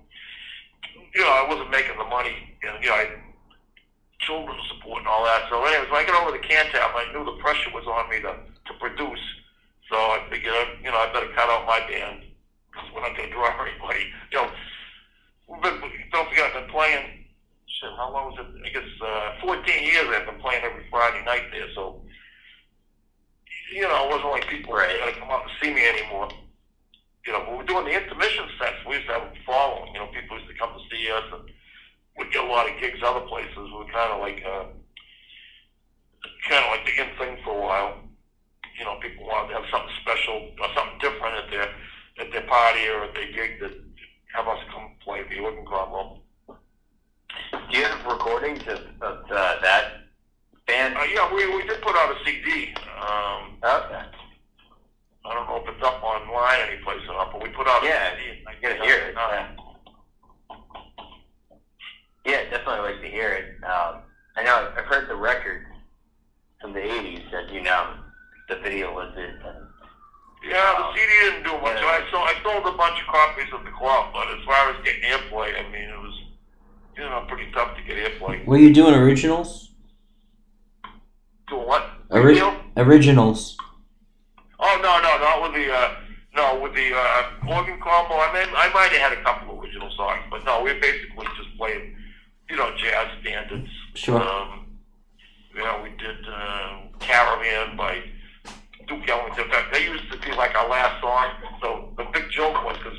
you 1.14 1.22
know, 1.22 1.32
I 1.32 1.48
wasn't 1.48 1.72
making 1.72 1.98
the 1.98 2.06
money, 2.06 2.56
and 2.64 2.84
you 2.84 2.90
know, 2.90 2.96
I 2.96 3.08
children 4.20 4.58
support 4.70 5.00
and 5.00 5.08
all 5.08 5.26
that. 5.26 5.50
So, 5.50 5.64
anyways, 5.66 5.90
when 5.90 6.04
I 6.04 6.08
got 6.08 6.22
over 6.22 6.32
the 6.32 6.44
Cantab, 6.44 6.94
I 6.94 7.12
knew 7.12 7.26
the 7.26 7.42
pressure 7.42 7.72
was 7.74 7.86
on 7.88 8.10
me 8.10 8.22
to 8.22 8.36
to 8.68 8.74
produce. 8.80 9.26
So 9.90 9.98
I 9.98 10.24
figured, 10.30 10.56
you 10.84 10.90
know, 10.90 10.98
I 10.98 11.12
better 11.12 11.28
cut 11.36 11.50
out 11.50 11.68
my 11.68 11.80
band 11.84 12.24
because 12.72 12.88
we're 12.96 13.02
not 13.02 13.18
going 13.18 13.30
to 13.30 13.36
draw 13.36 13.52
anybody. 13.60 14.08
You 14.32 14.38
know, 14.40 14.50
been, 15.62 15.82
don't 16.14 16.30
forget, 16.30 16.48
I've 16.48 16.64
been 16.64 16.72
playing. 16.72 17.28
Shit, 17.68 17.90
how 17.98 18.14
long 18.14 18.32
was 18.32 18.40
it? 18.40 18.48
I 18.64 18.70
guess 18.70 18.88
uh, 19.04 19.42
14 19.42 19.84
years. 19.84 20.08
I've 20.08 20.26
been 20.26 20.40
playing 20.40 20.64
every 20.64 20.86
Friday 20.90 21.26
night 21.26 21.52
there. 21.52 21.68
So, 21.76 22.02
you 23.74 23.82
know, 23.82 24.08
it 24.08 24.10
wasn't 24.12 24.32
like 24.32 24.48
people 24.48 24.74
were 24.74 24.86
going 24.86 25.14
to 25.14 25.20
come 25.20 25.30
out 25.30 25.44
and 25.44 25.52
see 25.62 25.74
me 25.74 25.86
anymore. 25.86 26.30
You 27.26 27.34
know, 27.34 27.40
when 27.46 27.58
we're 27.58 27.70
doing 27.70 27.86
the 27.86 27.94
intermission 27.94 28.46
sets, 28.58 28.82
we 28.88 28.96
used 28.96 29.08
to 29.08 29.14
have 29.14 29.24
a 29.24 29.34
following. 29.46 29.94
You 29.94 30.00
know, 30.00 30.08
people 30.08 30.38
used 30.38 30.50
to 30.50 30.58
come 30.58 30.74
to 30.74 30.82
see 30.90 31.10
us, 31.12 31.24
and 31.34 31.44
we'd 32.18 32.34
get 32.34 32.44
a 32.44 32.48
lot 32.48 32.70
of 32.70 32.80
gigs 32.82 33.00
other 33.06 33.26
places. 33.28 33.56
We 33.56 33.78
were 33.78 33.94
kind 33.94 34.12
of 34.12 34.20
like, 34.20 34.42
uh, 34.42 34.66
kind 36.50 36.66
of 36.66 36.72
like 36.72 36.86
the 36.86 36.94
in 36.98 37.10
thing 37.18 37.38
for 37.44 37.54
a 37.58 37.62
while. 37.62 37.94
You 38.80 38.86
know, 38.86 38.98
people 39.02 39.26
wanted 39.28 39.54
to 39.54 39.62
have 39.62 39.70
something 39.70 39.94
special 40.02 40.50
or 40.62 40.68
something 40.74 40.98
different 41.00 41.36
at 41.46 41.52
their 41.52 41.70
at 42.20 42.32
their 42.32 42.48
party 42.48 42.88
or 42.88 43.04
at 43.06 43.14
their 43.14 43.32
gig 43.32 43.60
that 43.62 43.72
have 44.34 44.48
us 44.48 44.60
come 44.74 44.92
play 45.04 45.22
the 45.30 45.40
organ 45.40 45.66
combo. 45.66 46.20
Do 46.48 47.78
you 47.78 47.84
have 47.86 48.06
recordings 48.06 48.62
of, 48.68 48.80
of 49.02 49.26
uh, 49.30 49.62
that 49.62 50.10
band? 50.68 50.98
Uh, 50.98 51.04
yeah, 51.14 51.34
we, 51.34 51.46
we 51.56 51.64
did 51.68 51.82
put 51.82 51.96
out 51.96 52.16
a 52.16 52.26
CD. 52.26 52.74
Um, 53.00 53.58
Okay. 53.64 54.02
I 55.26 55.34
don't 55.34 55.48
know 55.48 55.58
if 55.58 55.70
it's 55.76 55.84
up 55.86 56.02
online 56.04 56.60
anyplace 56.68 57.02
or 57.08 57.14
not, 57.14 57.32
but 57.32 57.44
we 57.44 57.50
put 57.50 57.68
out 57.68 57.84
Yeah, 57.84 58.14
a 58.14 58.18
CD. 58.18 58.44
I 58.48 58.54
gotta 58.62 58.84
hear 58.84 58.96
it. 58.96 59.14
Yeah. 59.16 59.48
Yeah, 62.26 62.44
definitely 62.50 62.92
like 62.92 63.02
to 63.02 63.08
hear 63.08 63.30
it. 63.34 63.64
Um, 63.64 64.02
I 64.38 64.44
know 64.44 64.72
I've 64.78 64.86
heard 64.86 65.10
the 65.10 65.16
record 65.16 65.66
from 66.62 66.74
the 66.74 66.80
'80s 66.80 67.30
that 67.32 67.52
you 67.52 67.62
know 67.62 67.96
the 68.50 68.56
video 68.58 68.94
was 68.94 69.14
it. 69.18 69.30
And, 69.30 69.68
Yeah, 70.44 70.74
the 70.78 70.94
CD 70.94 71.12
didn't 71.22 71.44
do 71.44 71.52
much. 71.62 71.78
Yeah. 71.78 71.86
I 71.86 72.08
sold 72.12 72.28
I 72.28 72.36
sold 72.44 72.74
a 72.74 72.78
bunch 72.78 73.00
of 73.02 73.08
copies 73.08 73.48
at 73.54 73.64
the 73.66 73.72
club, 73.72 74.12
but 74.14 74.28
as 74.30 74.44
far 74.46 74.70
as 74.72 74.84
getting 74.84 75.02
airplay, 75.04 75.54
I 75.60 75.64
mean, 75.72 75.90
it 75.90 76.00
was 76.00 76.20
you 76.98 77.04
know 77.04 77.26
pretty 77.28 77.52
tough 77.52 77.76
to 77.78 77.84
get 77.84 77.98
airplay. 77.98 78.46
Were 78.46 78.58
you 78.58 78.74
doing 78.74 78.94
originals? 78.96 79.70
Doing 81.48 81.68
what? 81.68 81.86
Ori- 82.12 82.40
originals. 82.78 83.58
Oh 84.62 84.80
no, 84.82 85.02
no, 85.02 85.18
not 85.18 85.42
with 85.42 85.54
the 85.54 85.74
uh, 85.74 85.96
no 86.36 86.60
with 86.62 86.76
the 86.76 86.94
uh, 86.96 87.24
organ 87.50 87.80
combo. 87.82 88.16
I 88.16 88.32
mean, 88.34 88.54
I 88.56 88.72
might 88.74 88.92
have 88.94 89.12
had 89.12 89.18
a 89.18 89.24
couple 89.24 89.58
of 89.58 89.64
original 89.64 89.90
songs, 89.98 90.22
but 90.30 90.46
no, 90.46 90.62
we 90.62 90.74
basically 90.74 91.26
just 91.36 91.58
played 91.58 91.96
you 92.50 92.58
know 92.58 92.72
jazz 92.78 93.08
standards. 93.22 93.70
Sure. 93.96 94.22
Um, 94.22 94.68
you 95.54 95.64
know, 95.64 95.82
we 95.84 95.90
did 95.98 96.18
uh, 96.32 96.78
Caravan 97.00 97.76
by 97.76 98.04
Duke 98.88 99.10
Ellington. 99.10 99.46
In 99.46 99.52
fact, 99.52 99.74
That 99.74 99.84
used 99.84 100.12
to 100.12 100.18
be 100.20 100.32
like 100.32 100.56
our 100.56 100.70
last 100.70 101.02
song. 101.02 101.28
So 101.62 101.90
the 101.98 102.06
big 102.14 102.30
joke 102.30 102.64
was 102.64 102.78
because 102.78 102.98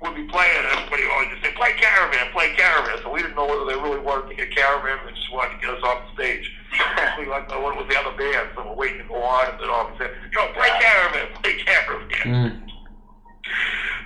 we'd 0.00 0.14
be 0.14 0.30
playing, 0.30 0.56
and 0.58 0.66
everybody 0.78 1.02
always 1.12 1.28
just 1.30 1.42
say, 1.42 1.52
"Play 1.52 1.72
Caravan, 1.74 2.32
play 2.32 2.54
Caravan." 2.54 3.02
So 3.02 3.10
we 3.10 3.20
didn't 3.20 3.34
know 3.34 3.46
whether 3.46 3.66
they 3.66 3.74
really 3.74 4.00
wanted 4.00 4.30
to 4.30 4.34
get 4.36 4.54
Caravan 4.54 5.04
or 5.04 5.10
they 5.10 5.16
just 5.16 5.32
wanted 5.32 5.58
to 5.58 5.66
get 5.66 5.74
us 5.74 5.82
off 5.82 6.06
the 6.06 6.22
stage. 6.22 6.54
Basically 6.70 7.26
like 7.26 7.50
uh, 7.50 7.60
what 7.60 7.76
was 7.76 7.86
the 7.88 7.98
other 7.98 8.16
band, 8.16 8.50
so 8.54 8.66
we're 8.66 8.74
waiting 8.74 8.98
to 8.98 9.08
go 9.08 9.22
on, 9.22 9.52
and 9.52 9.60
then 9.60 9.68
all 9.70 9.88
of 9.88 9.94
a 9.94 9.98
sudden, 9.98 10.16
yo, 10.32 10.52
play 10.52 10.68
Caravan, 10.80 11.26
play 11.42 11.54
Caravan. 11.64 12.08
Mm. 12.24 12.68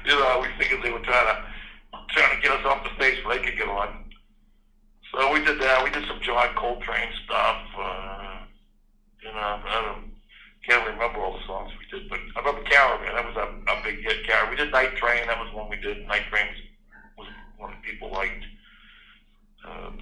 You 0.07 0.19
know, 0.19 0.43
we 0.43 0.49
figured 0.63 0.83
they 0.83 0.91
were 0.91 1.01
trying 1.01 1.27
to 1.27 1.43
trying 2.11 2.37
to 2.37 2.43
get 2.43 2.53
us 2.53 2.65
off 2.67 2.85
the 2.85 2.95
stage 2.97 3.23
so 3.23 3.31
they 3.31 3.39
could 3.39 3.57
get 3.57 3.69
on. 3.69 4.05
So 5.11 5.33
we 5.33 5.45
did 5.45 5.61
that. 5.61 5.85
We 5.85 5.91
did 5.91 6.07
some 6.09 6.21
John 6.23 6.49
Coltrane 6.57 7.13
stuff. 7.25 7.59
Uh, 7.79 8.39
you 9.23 9.33
know, 9.33 9.61
I 9.65 9.83
don't, 9.87 10.13
can't 10.67 10.87
remember 10.87 11.21
all 11.21 11.37
the 11.37 11.47
songs 11.47 11.73
we 11.79 11.99
did, 11.99 12.09
but 12.09 12.19
I 12.37 12.41
remember 12.41 12.69
Caravan. 12.69 13.15
That 13.15 13.27
was 13.27 13.37
a, 13.37 13.73
a 13.73 13.83
big 13.83 14.03
hit. 14.03 14.27
Caravan. 14.27 14.51
We 14.51 14.57
did 14.57 14.71
Night 14.73 14.97
Train. 14.97 15.27
That 15.27 15.39
was 15.39 15.53
one 15.55 15.69
we 15.69 15.77
did. 15.77 16.07
Night 16.07 16.23
Train 16.31 16.47
was, 17.19 17.27
was 17.27 17.29
one 17.59 17.71
that 17.73 17.83
people 17.83 18.11
liked. 18.13 18.45
Um, 19.65 19.99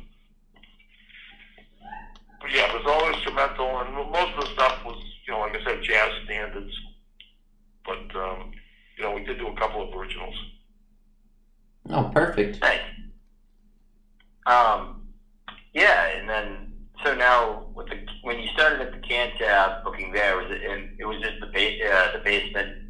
yeah, 2.49 2.73
it 2.73 2.85
was 2.85 2.87
all 2.87 3.13
instrumental, 3.13 3.81
and 3.81 3.95
most 3.95 4.35
of 4.35 4.45
the 4.45 4.53
stuff 4.55 4.85
was, 4.85 4.97
you 5.27 5.33
know, 5.33 5.41
like 5.41 5.57
I 5.57 5.65
said, 5.65 5.83
jazz 5.83 6.11
standards. 6.25 6.73
But 7.85 8.17
um, 8.17 8.53
you 8.97 9.05
know, 9.05 9.13
we 9.13 9.25
did 9.25 9.39
do 9.39 9.49
a 9.49 9.57
couple 9.57 9.87
of 9.87 9.95
originals. 9.95 10.35
Oh, 11.91 12.11
perfect. 12.15 12.61
Nice. 12.61 12.81
Um, 14.47 15.09
yeah, 15.73 16.07
and 16.17 16.29
then 16.29 16.73
so 17.05 17.15
now 17.15 17.69
with 17.75 17.89
the 17.89 17.97
when 18.23 18.39
you 18.39 18.49
started 18.49 18.81
at 18.81 18.93
the 18.93 19.07
Cantab 19.07 19.85
booking 19.85 20.13
there, 20.13 20.37
was 20.37 20.51
it 20.51 20.63
in, 20.63 20.97
it 20.99 21.05
was 21.05 21.21
just 21.21 21.41
the 21.41 21.47
ba- 21.47 21.93
uh, 21.93 22.13
the 22.13 22.23
basement 22.25 22.87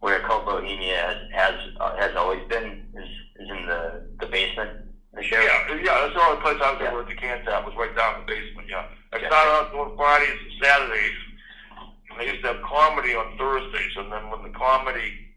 where 0.00 0.20
Club 0.26 0.46
Bohemia 0.46 0.96
has 0.96 1.16
has, 1.32 1.54
uh, 1.80 1.96
has 1.96 2.16
always 2.16 2.46
been 2.48 2.86
is, 2.94 3.08
is 3.36 3.48
in 3.50 3.66
the 3.66 4.02
the 4.20 4.26
basement 4.26 4.89
of 5.12 5.16
the 5.18 5.22
show. 5.24 5.40
Yeah, 5.40 5.74
yeah, 5.74 6.00
that's 6.02 6.14
the 6.14 6.22
only 6.22 6.40
place 6.42 6.56
I 6.62 6.72
was 6.72 6.80
Yeah. 6.80 6.88
ever 6.88 7.00
at 7.02 7.08
the 7.08 7.14
Cantab 7.14 7.64
was 7.64 7.74
right 7.76 7.94
down 7.96 8.20
in 8.20 8.26
the 8.26 8.32
basement, 8.32 8.68
yeah. 8.68 8.86
I 9.12 9.18
Yeah. 9.18 9.26
started 9.28 9.50
out 9.52 9.72
doing 9.72 9.96
Fridays 9.96 10.38
and 10.40 10.52
Saturdays. 10.62 11.16
And 12.10 12.18
they 12.20 12.26
used 12.26 12.42
to 12.42 12.48
have 12.54 12.62
comedy 12.62 13.14
on 13.14 13.36
Thursdays, 13.38 13.96
and 13.96 14.10
then 14.12 14.30
when 14.30 14.42
the 14.42 14.50
comedy, 14.50 15.28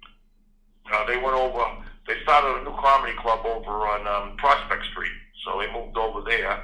uh, 0.91 1.05
they 1.05 1.17
went 1.17 1.35
over, 1.35 1.65
they 2.07 2.19
started 2.23 2.61
a 2.61 2.63
new 2.63 2.75
comedy 2.77 3.13
club 3.17 3.45
over 3.45 3.87
on 3.87 4.07
um, 4.07 4.37
Prospect 4.37 4.83
Street, 4.87 5.11
so 5.45 5.59
they 5.59 5.71
moved 5.71 5.97
over 5.97 6.21
there. 6.21 6.63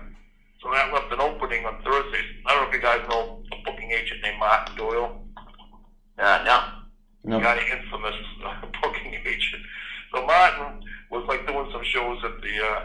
So 0.62 0.72
that 0.72 0.92
left 0.92 1.12
an 1.14 1.22
opening 1.22 1.66
on 1.66 1.82
Thursdays. 1.84 2.26
I 2.46 2.54
don't 2.54 2.64
know 2.64 2.68
if 2.70 2.74
you 2.76 2.82
guys 2.82 3.08
know 3.10 3.42
a 3.54 3.56
booking 3.64 3.92
agent 3.92 4.22
named 4.24 4.40
Martin 4.40 4.76
Doyle. 4.76 5.22
Uh, 6.18 6.44
no. 6.44 6.64
Nope. 7.24 7.44
Kind 7.44 7.60
of 7.60 7.66
infamous 7.68 8.16
uh, 8.46 8.62
booking 8.82 9.14
agent. 9.26 9.62
So 10.14 10.26
Martin 10.26 10.84
was 11.12 11.24
like 11.30 11.46
doing 11.48 11.70
some 11.72 11.84
shows 11.84 12.18
at 12.26 12.42
the 12.42 12.66
uh, 12.66 12.82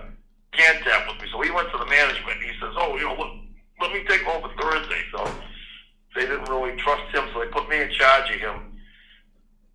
Cantab 0.57 1.13
with 1.13 1.23
me. 1.23 1.29
So 1.33 1.41
he 1.43 1.51
went 1.51 1.71
to 1.73 1.79
the 1.79 1.87
management 1.87 2.39
and 2.41 2.51
he 2.51 2.55
says, 2.61 2.75
"Oh, 2.77 2.97
you 2.97 3.05
know, 3.05 3.15
let, 3.15 3.31
let 3.81 3.93
me 3.93 4.05
take 4.09 4.27
over 4.27 4.49
Thursday." 4.61 5.03
So 5.13 5.31
they 6.15 6.23
didn't 6.23 6.49
really 6.49 6.77
trust 6.79 7.15
him, 7.15 7.29
so 7.33 7.41
they 7.41 7.51
put 7.51 7.69
me 7.69 7.83
in 7.83 7.91
charge 7.91 8.31
of 8.31 8.41
him. 8.41 8.79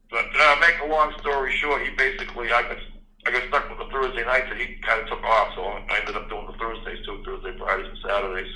But 0.10 0.26
uh, 0.40 0.56
make 0.60 0.76
a 0.84 0.88
long 0.88 1.14
story 1.20 1.56
short, 1.58 1.84
he 1.86 1.92
basically 1.96 2.52
I 2.52 2.64
got 2.64 2.78
I 3.26 3.32
got 3.32 3.48
stuck 3.50 3.70
with 3.70 3.80
the 3.80 3.92
Thursday 3.94 4.26
nights, 4.26 4.48
and 4.50 4.60
he 4.60 4.78
kind 4.82 5.02
of 5.02 5.08
took 5.10 5.24
off. 5.24 5.54
So 5.56 5.62
I 5.64 6.00
ended 6.00 6.16
up 6.16 6.30
doing 6.30 6.48
the 6.48 6.58
Thursdays 6.58 7.06
too, 7.06 7.22
Thursday, 7.26 7.58
Fridays, 7.58 7.88
and 7.88 7.98
Saturdays. 8.02 8.52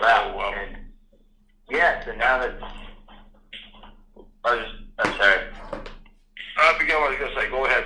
Wow. 0.00 0.32
So, 0.32 0.40
um, 0.40 0.54
and, 0.54 0.78
yeah. 1.70 2.04
So 2.04 2.14
now 2.14 2.38
that 2.38 2.54
I 4.44 4.56
was, 4.56 4.66
I'm 4.98 5.12
sorry. 5.16 5.44
I 6.60 6.74
forget 6.78 6.98
what 6.98 7.06
I 7.06 7.10
was 7.10 7.18
gonna 7.18 7.40
say. 7.40 7.50
Go 7.50 7.64
ahead. 7.64 7.84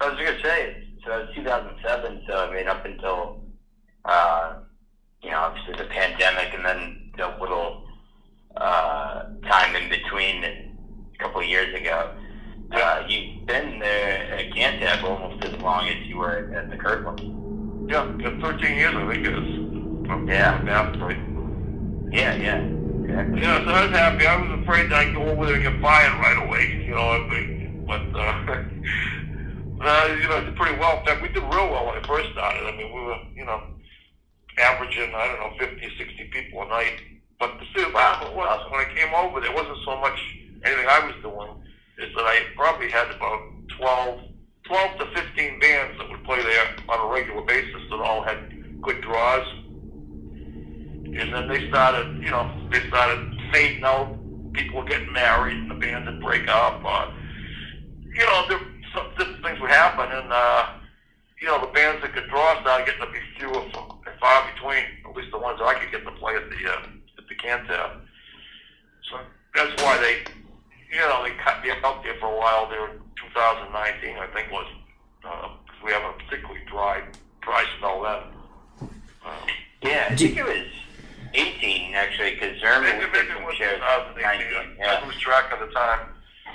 I 0.00 0.08
was 0.08 0.18
gonna 0.18 0.42
say, 0.42 0.83
so 1.04 1.18
it 1.20 1.26
was 1.26 1.34
2007. 1.36 2.22
So 2.28 2.36
I 2.36 2.54
mean, 2.54 2.68
up 2.68 2.84
until 2.84 3.42
uh, 4.04 4.54
you 5.22 5.30
know, 5.30 5.38
obviously 5.38 5.74
the 5.76 5.88
pandemic, 5.90 6.52
and 6.54 6.64
then 6.64 7.10
the 7.16 7.36
little 7.40 7.86
uh, 8.56 9.24
time 9.48 9.74
in 9.76 9.88
between, 9.88 10.44
a 10.44 11.18
couple 11.18 11.40
of 11.40 11.46
years 11.46 11.74
ago. 11.78 12.14
Uh, 12.72 13.04
you've 13.08 13.46
been 13.46 13.78
there 13.78 14.34
at 14.34 14.50
Cantab 14.52 15.04
almost 15.04 15.44
as 15.44 15.60
long 15.60 15.88
as 15.88 15.96
you 16.06 16.16
were 16.16 16.52
at 16.54 16.70
the 16.70 16.76
Kirkland. 16.76 17.20
Yeah, 17.90 18.10
yeah, 18.18 18.40
13 18.40 18.76
years 18.76 18.94
I 18.94 19.12
think 19.12 19.26
it 19.26 19.32
is. 19.32 20.06
From- 20.06 20.26
Yeah. 20.28 20.58
from. 20.58 22.10
Yeah, 22.12 22.34
yeah. 22.34 22.56
Exactly. 23.04 23.42
Yeah, 23.42 23.64
so 23.64 23.70
I 23.70 23.86
was 23.86 23.96
happy. 23.96 24.26
I 24.26 24.36
was 24.36 24.60
afraid 24.62 24.90
that 24.90 25.00
I'd 25.00 25.14
go 25.14 25.22
over 25.22 25.46
there 25.46 25.54
and 25.56 25.62
get 25.62 25.80
fired 25.80 26.18
right 26.20 26.46
away. 26.46 26.84
You 26.86 26.94
know, 26.94 27.08
I 27.10 27.28
think, 27.30 27.86
but 27.86 28.00
uh, 28.18 28.46
uh, 29.86 30.16
you 30.20 30.28
know, 30.28 30.44
did 30.44 30.56
pretty 30.56 30.78
well. 30.78 30.98
In 30.98 31.06
fact, 31.06 31.22
we 31.22 31.28
did 31.28 31.42
real 31.42 31.70
well 31.70 31.86
when 31.86 31.96
I 31.96 32.06
first 32.06 32.30
started. 32.32 32.66
I 32.66 32.76
mean, 32.76 32.92
we 32.94 33.00
were, 33.00 33.18
you 33.34 33.44
know, 33.44 33.62
averaging 34.58 35.14
I 35.14 35.26
don't 35.28 35.40
know 35.40 35.52
50, 35.58 35.96
60 35.98 36.24
people 36.32 36.62
a 36.62 36.68
night. 36.68 37.00
But 37.38 37.58
the 37.58 37.66
thing 37.74 37.90
about 37.90 38.26
it 38.26 38.34
was, 38.34 38.70
when 38.70 38.80
I 38.80 38.94
came 38.94 39.12
over, 39.14 39.40
there 39.40 39.52
wasn't 39.52 39.78
so 39.84 39.98
much 40.00 40.18
anything 40.64 40.86
I 40.88 41.06
was 41.06 41.14
doing. 41.22 41.50
Is 41.98 42.14
that 42.14 42.24
I 42.24 42.40
probably 42.56 42.90
had 42.90 43.10
about 43.10 43.40
12, 43.78 44.20
12 44.64 44.98
to 44.98 45.06
15 45.14 45.60
bands 45.60 45.98
that 45.98 46.10
would 46.10 46.24
play 46.24 46.42
there 46.42 46.76
on 46.88 47.08
a 47.08 47.12
regular 47.12 47.42
basis 47.42 47.82
that 47.90 48.00
all 48.00 48.22
had 48.22 48.82
good 48.82 49.00
draws. 49.02 49.46
And 51.04 51.32
then 51.32 51.48
they 51.48 51.68
started, 51.68 52.22
you 52.22 52.30
know, 52.30 52.50
they 52.72 52.80
started 52.88 53.38
fading 53.52 53.84
out. 53.84 54.18
People 54.52 54.80
were 54.80 54.88
getting 54.88 55.12
married, 55.12 55.56
and 55.56 55.70
the 55.70 55.74
band 55.74 56.06
would 56.06 56.20
break 56.20 56.48
up. 56.48 56.82
Uh, 56.84 57.10
you 58.14 58.24
know, 58.24 58.44
there, 58.48 58.60
some 58.94 59.10
different 59.18 59.42
things 59.42 59.60
would 59.60 59.70
happen, 59.70 60.10
and 60.10 60.32
uh, 60.32 60.68
you 61.40 61.46
know, 61.48 61.60
the 61.60 61.72
bands 61.72 62.00
that 62.02 62.14
could 62.14 62.28
draw 62.28 62.60
started 62.62 62.86
getting 62.86 63.04
to 63.04 63.12
be 63.12 63.18
fewer 63.36 63.68
from, 63.70 63.98
and 64.06 64.18
far 64.20 64.46
between. 64.54 64.84
At 65.04 65.16
least 65.16 65.30
the 65.32 65.38
ones 65.38 65.58
that 65.58 65.66
I 65.66 65.74
could 65.74 65.90
get 65.90 66.04
to 66.04 66.12
play 66.12 66.34
at 66.36 66.48
the 66.48 66.56
uh, 66.70 66.86
at 67.18 67.28
the 67.28 67.34
Cantab. 67.34 68.00
So 69.10 69.18
that's 69.54 69.82
why 69.82 69.98
they, 69.98 70.24
you 70.90 71.00
know, 71.00 71.22
they 71.22 71.34
cut 71.42 71.62
me 71.62 71.70
out 71.70 72.02
there 72.02 72.16
for 72.18 72.32
a 72.32 72.38
while. 72.38 72.68
There 72.70 72.88
in 72.88 72.98
2019, 73.32 74.16
I 74.16 74.26
think 74.28 74.50
was 74.50 74.66
because 75.20 75.82
we 75.84 75.92
have 75.92 76.02
a 76.02 76.12
particularly 76.24 76.60
dry, 76.66 77.02
dry 77.40 77.64
spell 77.78 78.02
then. 78.02 78.90
Um, 79.24 79.32
Yeah, 79.82 80.08
I 80.10 80.16
think 80.16 80.36
it 80.36 80.44
was 80.44 80.66
18 81.34 81.94
actually, 81.94 82.34
because 82.34 82.60
Zerman 82.60 82.82
Maybe, 82.82 83.06
we 83.06 83.12
did 83.12 83.28
maybe 83.28 83.34
some 83.34 83.44
was 83.44 83.56
shows 83.56 83.80
2018. 84.16 84.76
19. 84.78 84.84
I 84.84 85.06
lose 85.06 85.18
track 85.20 85.52
of 85.52 85.66
the 85.66 85.72
time. 85.74 86.08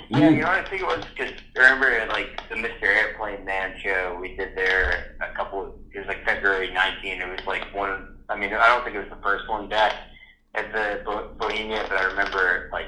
Yeah, 0.08 0.28
you 0.30 0.42
know, 0.42 0.48
I 0.48 0.64
think 0.64 0.82
it 0.82 0.86
was 0.86 1.04
because 1.16 1.32
remember 1.54 2.06
like 2.08 2.48
the 2.48 2.56
Mr. 2.56 2.82
Airplane 2.82 3.44
Man 3.44 3.74
show 3.82 4.18
we 4.20 4.36
did 4.36 4.56
there 4.56 5.16
a 5.20 5.34
couple. 5.36 5.66
Of, 5.66 5.72
it 5.94 5.98
was 5.98 6.08
like 6.08 6.24
February 6.24 6.72
19. 6.72 7.20
It 7.20 7.28
was 7.28 7.46
like 7.46 7.72
one. 7.74 8.16
I 8.28 8.36
mean, 8.36 8.52
I 8.52 8.68
don't 8.68 8.84
think 8.84 8.96
it 8.96 9.00
was 9.00 9.08
the 9.10 9.22
first 9.22 9.48
one 9.48 9.68
back 9.68 9.94
at 10.54 10.72
the 10.72 11.02
Bo- 11.04 11.34
Bohemia, 11.38 11.84
but 11.88 11.98
I 11.98 12.04
remember 12.04 12.70
like 12.72 12.86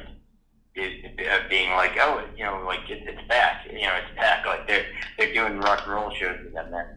it, 0.75 1.15
it 1.19 1.29
uh, 1.29 1.49
being 1.49 1.71
like, 1.73 1.93
oh, 2.01 2.25
you 2.37 2.45
know, 2.45 2.63
like 2.67 2.89
it, 2.89 3.03
it's 3.07 3.29
back. 3.29 3.67
You 3.67 3.83
know, 3.83 3.95
it's 4.03 4.17
back. 4.17 4.47
Like 4.47 4.67
they're 4.67 4.87
they're 5.19 5.35
doing 5.35 5.59
rock 5.61 5.83
and 5.85 5.93
roll 5.93 6.11
shows 6.15 6.39
again 6.47 6.71
there. 6.71 6.97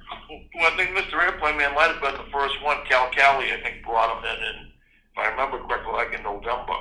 Well, 0.56 0.72
I 0.72 0.78
think 0.78 0.98
Mr. 0.98 1.22
Airplane 1.22 1.58
Man 1.58 1.76
might 1.76 1.92
have 1.92 2.02
been 2.02 2.14
the 2.14 2.32
first 2.32 2.62
one. 2.64 2.78
Cal 2.88 3.10
Cali, 3.12 3.52
I 3.52 3.62
think, 3.62 3.84
brought 3.84 4.18
him 4.18 4.24
in, 4.24 4.44
in 4.44 4.72
if 5.12 5.18
I 5.18 5.28
remember 5.30 5.60
correctly, 5.60 5.94
like 5.94 6.14
in 6.14 6.24
November. 6.24 6.74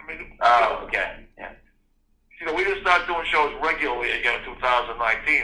I 0.00 0.06
mean, 0.06 0.38
Oh, 0.40 0.84
okay. 0.86 1.27
You 2.40 2.46
know, 2.46 2.54
we 2.54 2.62
didn't 2.62 2.82
start 2.82 3.06
doing 3.06 3.26
shows 3.26 3.52
regularly 3.60 4.12
again 4.12 4.38
in 4.40 4.54
2019, 4.54 4.94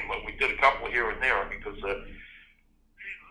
but 0.08 0.24
we 0.24 0.32
did 0.38 0.52
a 0.52 0.58
couple 0.60 0.86
here 0.88 1.10
and 1.10 1.20
there 1.20 1.44
because, 1.50 1.82
uh, 1.82 2.06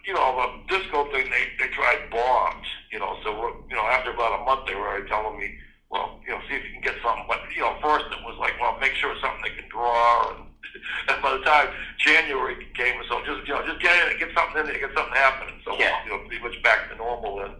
you 0.05 0.13
know, 0.13 0.59
the 0.67 0.77
disco 0.77 1.09
thing, 1.11 1.31
they, 1.31 1.47
they 1.57 1.71
tried 1.71 2.09
bombs, 2.11 2.67
you 2.91 2.99
know, 2.99 3.15
so, 3.23 3.63
you 3.69 3.75
know, 3.75 3.87
after 3.87 4.11
about 4.11 4.41
a 4.41 4.43
month, 4.43 4.67
they 4.67 4.75
were 4.75 4.87
already 4.87 5.07
telling 5.07 5.39
me, 5.39 5.55
well, 5.89 6.19
you 6.27 6.31
know, 6.33 6.41
see 6.49 6.55
if 6.55 6.63
you 6.65 6.71
can 6.73 6.81
get 6.81 6.95
something. 7.01 7.23
But, 7.27 7.39
you 7.55 7.61
know, 7.61 7.77
first 7.81 8.05
it 8.11 8.19
was 8.27 8.35
like, 8.37 8.59
well, 8.59 8.77
make 8.81 8.95
sure 8.95 9.13
it's 9.13 9.21
something 9.21 9.43
they 9.43 9.55
can 9.55 9.69
draw. 9.69 10.35
And, 10.35 10.43
and 11.07 11.21
by 11.23 11.31
the 11.37 11.43
time 11.45 11.69
January 11.99 12.67
came 12.75 12.99
so, 13.07 13.23
just, 13.23 13.47
you 13.47 13.53
know, 13.53 13.63
just 13.65 13.79
get 13.79 13.95
in, 14.11 14.19
get 14.19 14.35
something 14.35 14.59
in 14.59 14.67
there, 14.67 14.79
get 14.79 14.91
something 14.91 15.15
happening. 15.15 15.55
So, 15.63 15.79
Yeah. 15.79 16.03
you 16.03 16.11
know, 16.11 16.19
pretty 16.27 16.43
much 16.43 16.61
back 16.63 16.89
to 16.91 16.97
normal 16.97 17.37
then. 17.39 17.55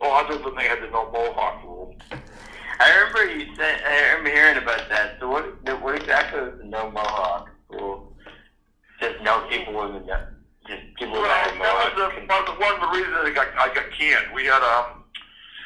Oh, 0.00 0.22
other 0.22 0.38
than 0.38 0.54
they 0.54 0.68
had 0.70 0.82
the 0.82 0.86
no 0.86 1.10
mohawk 1.10 1.64
rule. 1.64 1.96
I 2.80 2.90
remember 2.98 3.34
you 3.38 3.54
said. 3.56 3.82
I 3.86 4.00
remember 4.16 4.30
hearing 4.30 4.58
about 4.62 4.88
that. 4.88 5.16
So 5.20 5.28
what? 5.28 5.44
What 5.82 5.94
exactly 5.96 6.40
was 6.40 6.54
the 6.58 6.64
no 6.66 6.90
mohawk 6.90 7.50
rule? 7.68 8.12
Just 9.00 9.20
no 9.22 9.46
people 9.48 9.74
with 9.74 10.06
the 10.06 10.26
just 10.66 10.82
people 10.96 11.14
Well, 11.20 11.22
that 11.24 11.50
was 11.50 11.58
mohawk. 11.58 11.94
the, 11.96 12.20
can- 12.20 12.28
one, 12.28 12.40
of 12.40 12.46
the- 12.46 12.60
one 12.60 12.74
of 12.74 12.80
the 12.80 12.90
reasons 12.96 13.16
I 13.18 13.30
got 13.34 13.48
I 13.58 13.74
got 13.74 13.90
canned. 13.98 14.34
We 14.34 14.44
had 14.46 14.62
um, 14.62 15.04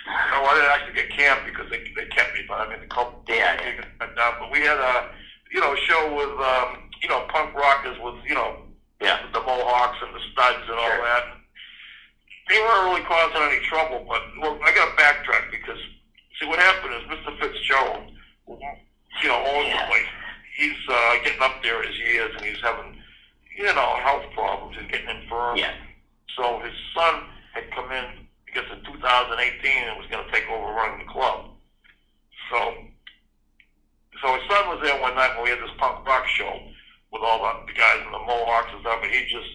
no, 0.07 0.45
I 0.45 0.55
didn't 0.55 0.71
actually 0.73 0.95
get 0.95 1.11
canned 1.11 1.45
because 1.47 1.69
they 1.71 1.85
they 1.95 2.07
kept 2.11 2.35
me, 2.35 2.41
but 2.49 2.61
I 2.61 2.69
mean 2.71 2.81
the 2.81 2.87
couple. 2.89 3.23
Yeah, 3.29 3.61
yeah. 3.63 3.85
But, 3.99 4.17
uh, 4.19 4.33
but 4.41 4.51
we 4.51 4.61
had 4.61 4.79
a 4.79 5.11
you 5.53 5.61
know 5.61 5.75
show 5.87 6.15
with 6.15 6.33
um, 6.41 6.91
you 7.03 7.09
know 7.09 7.27
punk 7.29 7.55
rockers 7.55 7.97
with 8.03 8.17
you 8.27 8.35
know 8.35 8.57
Yeah. 9.01 9.21
the 9.33 9.41
mohawks 9.41 9.99
and 10.03 10.15
the 10.15 10.21
studs 10.33 10.65
and 10.69 10.79
all 10.79 10.91
Sure. 10.91 11.05
that. 11.05 11.25
They 12.49 12.59
weren't 12.61 12.85
really 12.95 13.03
causing 13.03 13.43
any 13.43 13.59
trouble, 13.67 14.07
but 14.09 14.23
well, 14.41 14.57
I 14.63 14.71
got 14.73 14.87
to 14.95 15.03
backtrack 15.03 15.51
because 15.51 15.81
see 16.41 16.47
what 16.47 16.59
happened 16.59 16.95
is 16.95 17.03
Mr. 17.09 17.39
Fitzgerald, 17.41 18.11
you 18.49 19.29
know, 19.29 19.45
owns 19.47 19.69
Yeah. 19.69 19.83
the 19.87 19.91
place. 19.91 20.07
He's 20.57 20.77
uh, 20.89 21.15
getting 21.25 21.41
up 21.43 21.63
there 21.63 21.83
as 21.85 21.99
years, 21.99 22.35
and 22.37 22.45
he's 22.45 22.61
having 22.63 22.97
you 23.57 23.65
know 23.65 23.97
health 24.03 24.25
problems. 24.35 24.77
He's 24.79 24.91
getting 24.91 25.09
infirm. 25.09 25.57
Yeah. 25.57 25.73
So 26.37 26.61
his 26.61 26.73
son 26.95 27.25
had 27.55 27.71
come 27.73 27.91
in, 27.93 28.05
I 28.05 28.51
guess 28.55 28.65
in 28.73 28.85
2018 28.85 29.71
and 29.89 29.97
was 29.99 30.07
going 30.11 30.25
to 30.25 30.31
take 30.33 30.45
over 30.49 30.73
running 30.73 31.07
the 31.07 31.13
club. 31.13 31.51
So, 32.51 32.75
so 34.23 34.35
his 34.35 34.43
son 34.49 34.69
was 34.69 34.81
there 34.83 35.01
one 35.01 35.15
night 35.15 35.35
when 35.35 35.45
we 35.45 35.51
had 35.51 35.59
this 35.61 35.73
punk 35.79 36.07
rock 36.07 36.27
show 36.27 36.61
with 37.13 37.23
all 37.23 37.39
the, 37.41 37.73
the 37.73 37.79
guys 37.79 38.01
in 38.05 38.13
the 38.13 38.19
Mohawks 38.19 38.69
and 38.73 38.81
stuff, 38.81 39.01
and 39.03 39.13
he 39.13 39.25
just 39.27 39.49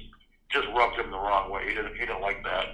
just 0.50 0.68
rubbed 0.76 0.98
him 0.98 1.10
the 1.12 1.18
wrong 1.18 1.50
way. 1.52 1.68
He 1.70 1.74
didn't 1.74 1.94
he 1.94 2.06
didn't 2.06 2.22
like 2.22 2.44
that. 2.44 2.66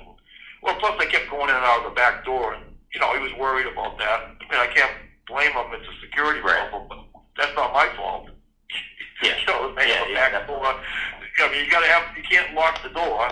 Well, 0.63 0.75
plus 0.79 0.97
they 0.99 1.05
kept 1.07 1.29
going 1.29 1.49
in 1.49 1.55
and 1.55 1.63
out 1.65 1.85
of 1.85 1.91
the 1.91 1.95
back 1.95 2.25
door, 2.25 2.53
and 2.53 2.63
you 2.97 3.05
know 3.05 3.13
he 3.13 3.21
was 3.21 3.33
worried 3.37 3.67
about 3.69 3.93
that. 4.01 4.33
I 4.41 4.43
mean, 4.49 4.57
I 4.57 4.65
can't 4.73 4.89
blame 5.29 5.53
him. 5.53 5.69
It's 5.77 5.85
a 5.85 5.95
security 6.01 6.41
Right. 6.41 6.65
problem, 6.69 6.89
but 6.89 7.21
that's 7.37 7.53
not 7.55 7.69
my 7.73 7.85
fault. 7.95 8.29
Yeah. 9.21 9.37
you 9.37 9.45
know, 9.49 9.73
they 9.77 9.89
have 9.93 10.09
Yeah, 10.09 10.13
a 10.13 10.17
back 10.17 10.31
yeah. 10.33 10.45
door. 10.49 10.65
I 10.65 11.45
mean, 11.53 11.65
you 11.65 11.69
got 11.69 11.81
to 11.81 11.89
have. 11.89 12.17
You 12.17 12.23
can't 12.25 12.53
lock 12.57 12.81
the 12.81 12.89
door, 12.89 13.29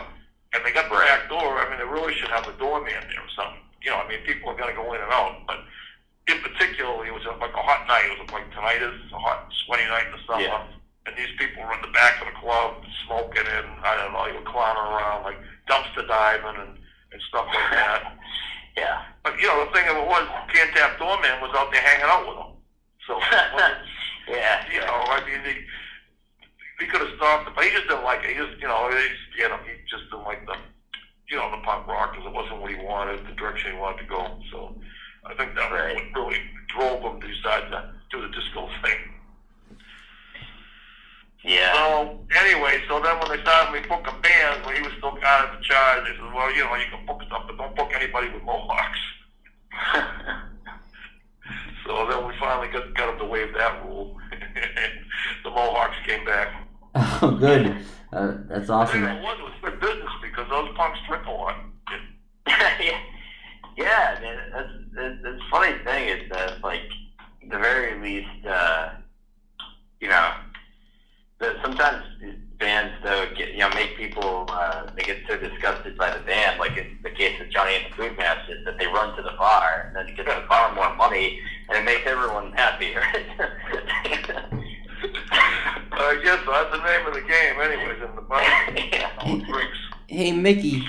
and 0.53 0.59
they 0.65 0.69
got 0.71 0.89
the 0.89 0.95
Right. 0.97 1.05
back 1.09 1.29
door. 1.29 1.57
I 1.61 1.69
mean, 1.69 1.77
they 1.81 1.85
really 1.85 2.13
should 2.13 2.29
have 2.29 2.45
a 2.47 2.53
doorman 2.61 2.93
there 3.09 3.21
or 3.21 3.29
something. 3.33 3.61
You 3.81 3.89
know, 3.89 3.97
I 3.97 4.07
mean, 4.07 4.21
people 4.25 4.49
are 4.49 4.57
going 4.57 4.69
to 4.69 4.77
go 4.81 4.93
in 4.93 5.01
and 5.01 5.11
out, 5.13 5.45
but 5.45 5.61
in 6.27 6.41
particular, 6.41 7.05
it 7.05 7.13
was 7.13 7.25
like 7.25 7.53
a 7.53 7.61
hot 7.65 7.85
night. 7.87 8.05
It 8.05 8.17
was 8.21 8.29
like 8.33 8.49
tonight 8.53 8.81
is 8.81 8.97
a 9.13 9.17
hot, 9.17 9.49
sweaty 9.65 9.85
night 9.85 10.05
in 10.09 10.13
the 10.13 10.21
summer. 10.25 10.41
Yeah. 10.41 10.65
And 11.05 11.13
these 11.17 11.29
people 11.37 11.61
were 11.61 11.73
in 11.73 11.81
the 11.85 11.93
back 11.93 12.17
of 12.21 12.25
the 12.33 12.37
club 12.41 12.81
smoking 13.05 13.45
and 13.45 13.67
I 13.85 13.93
don't 13.95 14.09
know, 14.13 14.25
they 14.25 14.33
were 14.33 14.41
clowning 14.49 14.89
around 14.89 15.21
like 15.21 15.37
dumpster 15.69 16.01
diving 16.07 16.57
and, 16.65 16.73
and 17.13 17.21
stuff 17.29 17.45
like 17.45 17.69
that. 17.77 18.17
Yeah. 18.77 19.03
But 19.23 19.39
you 19.39 19.47
know, 19.47 19.65
the 19.65 19.71
thing 19.71 19.87
of 19.87 19.97
it 19.97 20.07
was, 20.07 20.27
Cantab 20.51 20.99
Doorman 20.99 21.41
was 21.41 21.51
out 21.55 21.71
there 21.71 21.81
hanging 21.81 22.05
out 22.05 22.27
with 22.27 22.37
them. 22.37 22.51
So, 23.07 23.17
yeah. 24.29 24.65
you 24.71 24.79
know, 24.79 24.99
I 25.09 25.23
mean, 25.25 25.41
he, 25.45 25.55
he 26.83 26.91
could 26.91 27.01
have 27.01 27.15
stopped 27.15 27.47
it, 27.47 27.55
but 27.55 27.63
he 27.63 27.71
just 27.71 27.87
didn't 27.87 28.03
like 28.03 28.23
it. 28.23 28.31
He 28.31 28.35
just, 28.35 28.59
you 28.59 28.67
know, 28.67 28.89
he 28.89 28.97
just, 28.97 29.27
you 29.37 29.47
know, 29.49 29.59
he 29.63 29.73
just 29.87 30.11
didn't 30.11 30.25
like 30.25 30.45
the, 30.45 30.55
you 31.29 31.37
know, 31.37 31.49
the 31.51 31.63
punk 31.63 31.87
rock 31.87 32.13
because 32.13 32.27
it 32.27 32.33
wasn't 32.33 32.61
what 32.61 32.71
he 32.71 32.77
wanted, 32.77 33.25
the 33.25 33.33
direction 33.33 33.73
he 33.73 33.77
wanted 33.79 34.03
to 34.03 34.09
go. 34.09 34.39
So, 34.51 34.75
I 35.25 35.33
think 35.33 35.55
that 35.55 35.71
was 35.71 35.95
what 36.13 36.27
really 36.27 36.41
drove 36.69 37.01
him 37.01 37.21
to 37.21 37.27
decide 37.27 37.71
to 37.71 37.93
do 38.11 38.21
the 38.21 38.29
disco 38.29 38.69
thing. 38.83 39.14
Yeah. 41.45 41.73
So 41.75 42.19
anyway, 42.41 42.81
so 42.89 42.99
then 42.99 43.19
when 43.19 43.29
they 43.37 43.41
started 43.43 43.71
me 43.71 43.79
booking 43.87 44.19
bands, 44.21 44.65
when 44.65 44.75
he 44.75 44.81
was 44.81 44.91
still 44.97 45.15
kind 45.21 45.47
of 45.47 45.55
in 45.57 45.61
charge, 45.63 46.03
they 46.03 46.15
said, 46.17 46.33
well, 46.33 46.51
you 46.53 46.63
know, 46.63 46.75
you 46.75 46.85
can 46.89 47.05
book 47.05 47.21
stuff, 47.27 47.43
but 47.47 47.55
don't 47.57 47.75
book 47.75 47.91
anybody 47.93 48.29
with 48.29 48.43
mohawks. 48.43 48.99
So 51.85 52.07
then 52.09 52.27
we 52.27 52.33
finally 52.39 52.67
got, 52.69 52.91
got 52.95 53.13
him 53.13 53.19
to 53.19 53.25
waive 53.25 53.53
that 53.53 53.85
rule. 53.85 54.17
the 55.43 55.49
mohawks 55.51 55.95
came 56.07 56.25
back. 56.25 56.47
Oh, 56.95 57.37
good. 57.39 57.85
Uh, 58.11 58.37
that's 58.49 58.67
The 58.67 58.73
awesome. 58.73 59.05
thing 59.05 59.21
was, 59.21 59.37
it 59.37 59.43
was 59.43 59.53
good 59.61 59.79
business 59.79 60.09
because 60.23 60.49
those 60.49 60.69
punks 60.75 60.97
drink 61.07 61.25
a 61.27 61.31
lot. 61.31 61.55
yeah, 62.47 62.97
yeah. 63.77 64.17
Man, 64.19 64.37
that's, 64.51 64.67
that's 64.95 65.15
that's 65.23 65.37
the 65.37 65.39
funny 65.51 65.77
thing 65.83 66.07
is 66.09 66.29
that 66.31 66.61
like 66.63 66.81
the 67.51 67.59
very 67.59 67.99
least, 68.01 68.47
uh, 68.47 68.89
you 69.99 70.07
know, 70.07 70.31
that 71.39 71.55
sometimes 71.63 72.03
bands 72.57 72.93
though 73.03 73.27
get 73.35 73.51
you 73.51 73.59
know 73.59 73.69
make 73.71 73.97
people 73.97 74.45
uh, 74.49 74.89
they 74.95 75.03
get 75.03 75.17
so 75.27 75.37
disgusted 75.37 75.97
by 75.97 76.15
the 76.15 76.23
band, 76.23 76.59
like 76.59 76.77
it's 76.77 76.89
the 77.03 77.09
case 77.09 77.37
with 77.39 77.49
Johnny 77.51 77.75
and 77.75 77.91
the 77.91 77.95
Food 77.95 78.17
Masters, 78.17 78.63
that 78.65 78.77
they 78.77 78.87
run 78.87 79.15
to 79.17 79.21
the 79.21 79.33
bar 79.37 79.85
and 79.87 79.95
then 79.95 80.07
it 80.07 80.15
gets 80.15 80.29
the 80.29 80.45
bar 80.47 80.73
more 80.73 80.95
money 80.95 81.39
and 81.69 81.77
it 81.77 81.83
makes 81.83 82.07
everyone 82.07 82.51
happier. 82.53 83.01
I 85.97 86.21
guess 86.23 86.39
that's 86.47 86.71
the 86.71 86.83
name 86.83 87.07
of 87.07 87.13
the 87.13 87.21
game, 87.21 87.59
anyways. 87.59 88.01
In 88.03 88.15
the 88.15 88.21
bar, 88.21 88.41
yeah. 88.75 89.45
drinks. 89.45 89.77
Hey, 90.07 90.31
Mickey, 90.31 90.83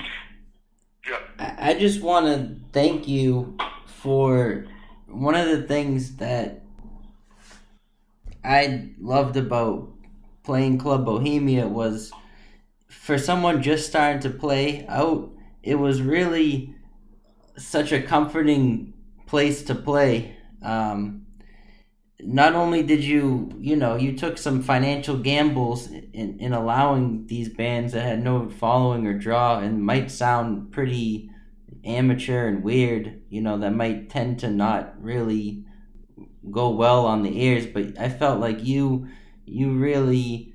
Yeah. 1.08 1.18
I 1.38 1.70
I 1.70 1.74
just 1.78 2.00
want 2.02 2.26
to 2.26 2.56
thank 2.72 3.08
you 3.08 3.56
for 3.86 4.66
one 5.08 5.34
of 5.34 5.46
the 5.48 5.62
things 5.62 6.16
that 6.16 6.62
I 8.44 8.90
loved 9.00 9.36
about 9.36 9.88
playing 10.46 10.78
Club 10.78 11.04
Bohemia 11.04 11.68
was 11.68 12.12
for 12.88 13.18
someone 13.18 13.62
just 13.62 13.86
starting 13.86 14.20
to 14.20 14.30
play 14.30 14.86
out, 14.86 15.30
it 15.62 15.74
was 15.74 16.00
really 16.00 16.74
such 17.58 17.92
a 17.92 18.00
comforting 18.00 18.94
place 19.26 19.64
to 19.64 19.74
play. 19.74 20.36
Um, 20.62 21.26
not 22.20 22.54
only 22.54 22.82
did 22.82 23.02
you, 23.02 23.52
you 23.58 23.76
know, 23.76 23.96
you 23.96 24.16
took 24.16 24.38
some 24.38 24.62
financial 24.62 25.18
gambles 25.18 25.88
in, 25.90 26.38
in 26.38 26.52
allowing 26.52 27.26
these 27.26 27.48
bands 27.48 27.92
that 27.92 28.06
had 28.06 28.22
no 28.22 28.48
following 28.48 29.06
or 29.06 29.18
draw 29.18 29.58
and 29.58 29.84
might 29.84 30.10
sound 30.10 30.72
pretty 30.72 31.28
amateur 31.84 32.46
and 32.46 32.62
weird, 32.62 33.20
you 33.28 33.40
know, 33.40 33.58
that 33.58 33.74
might 33.74 34.10
tend 34.10 34.38
to 34.40 34.48
not 34.48 34.94
really 35.02 35.64
go 36.50 36.70
well 36.70 37.04
on 37.04 37.22
the 37.22 37.42
ears, 37.42 37.66
but 37.66 37.98
I 37.98 38.08
felt 38.08 38.40
like 38.40 38.64
you 38.64 39.08
you 39.46 39.72
really 39.72 40.54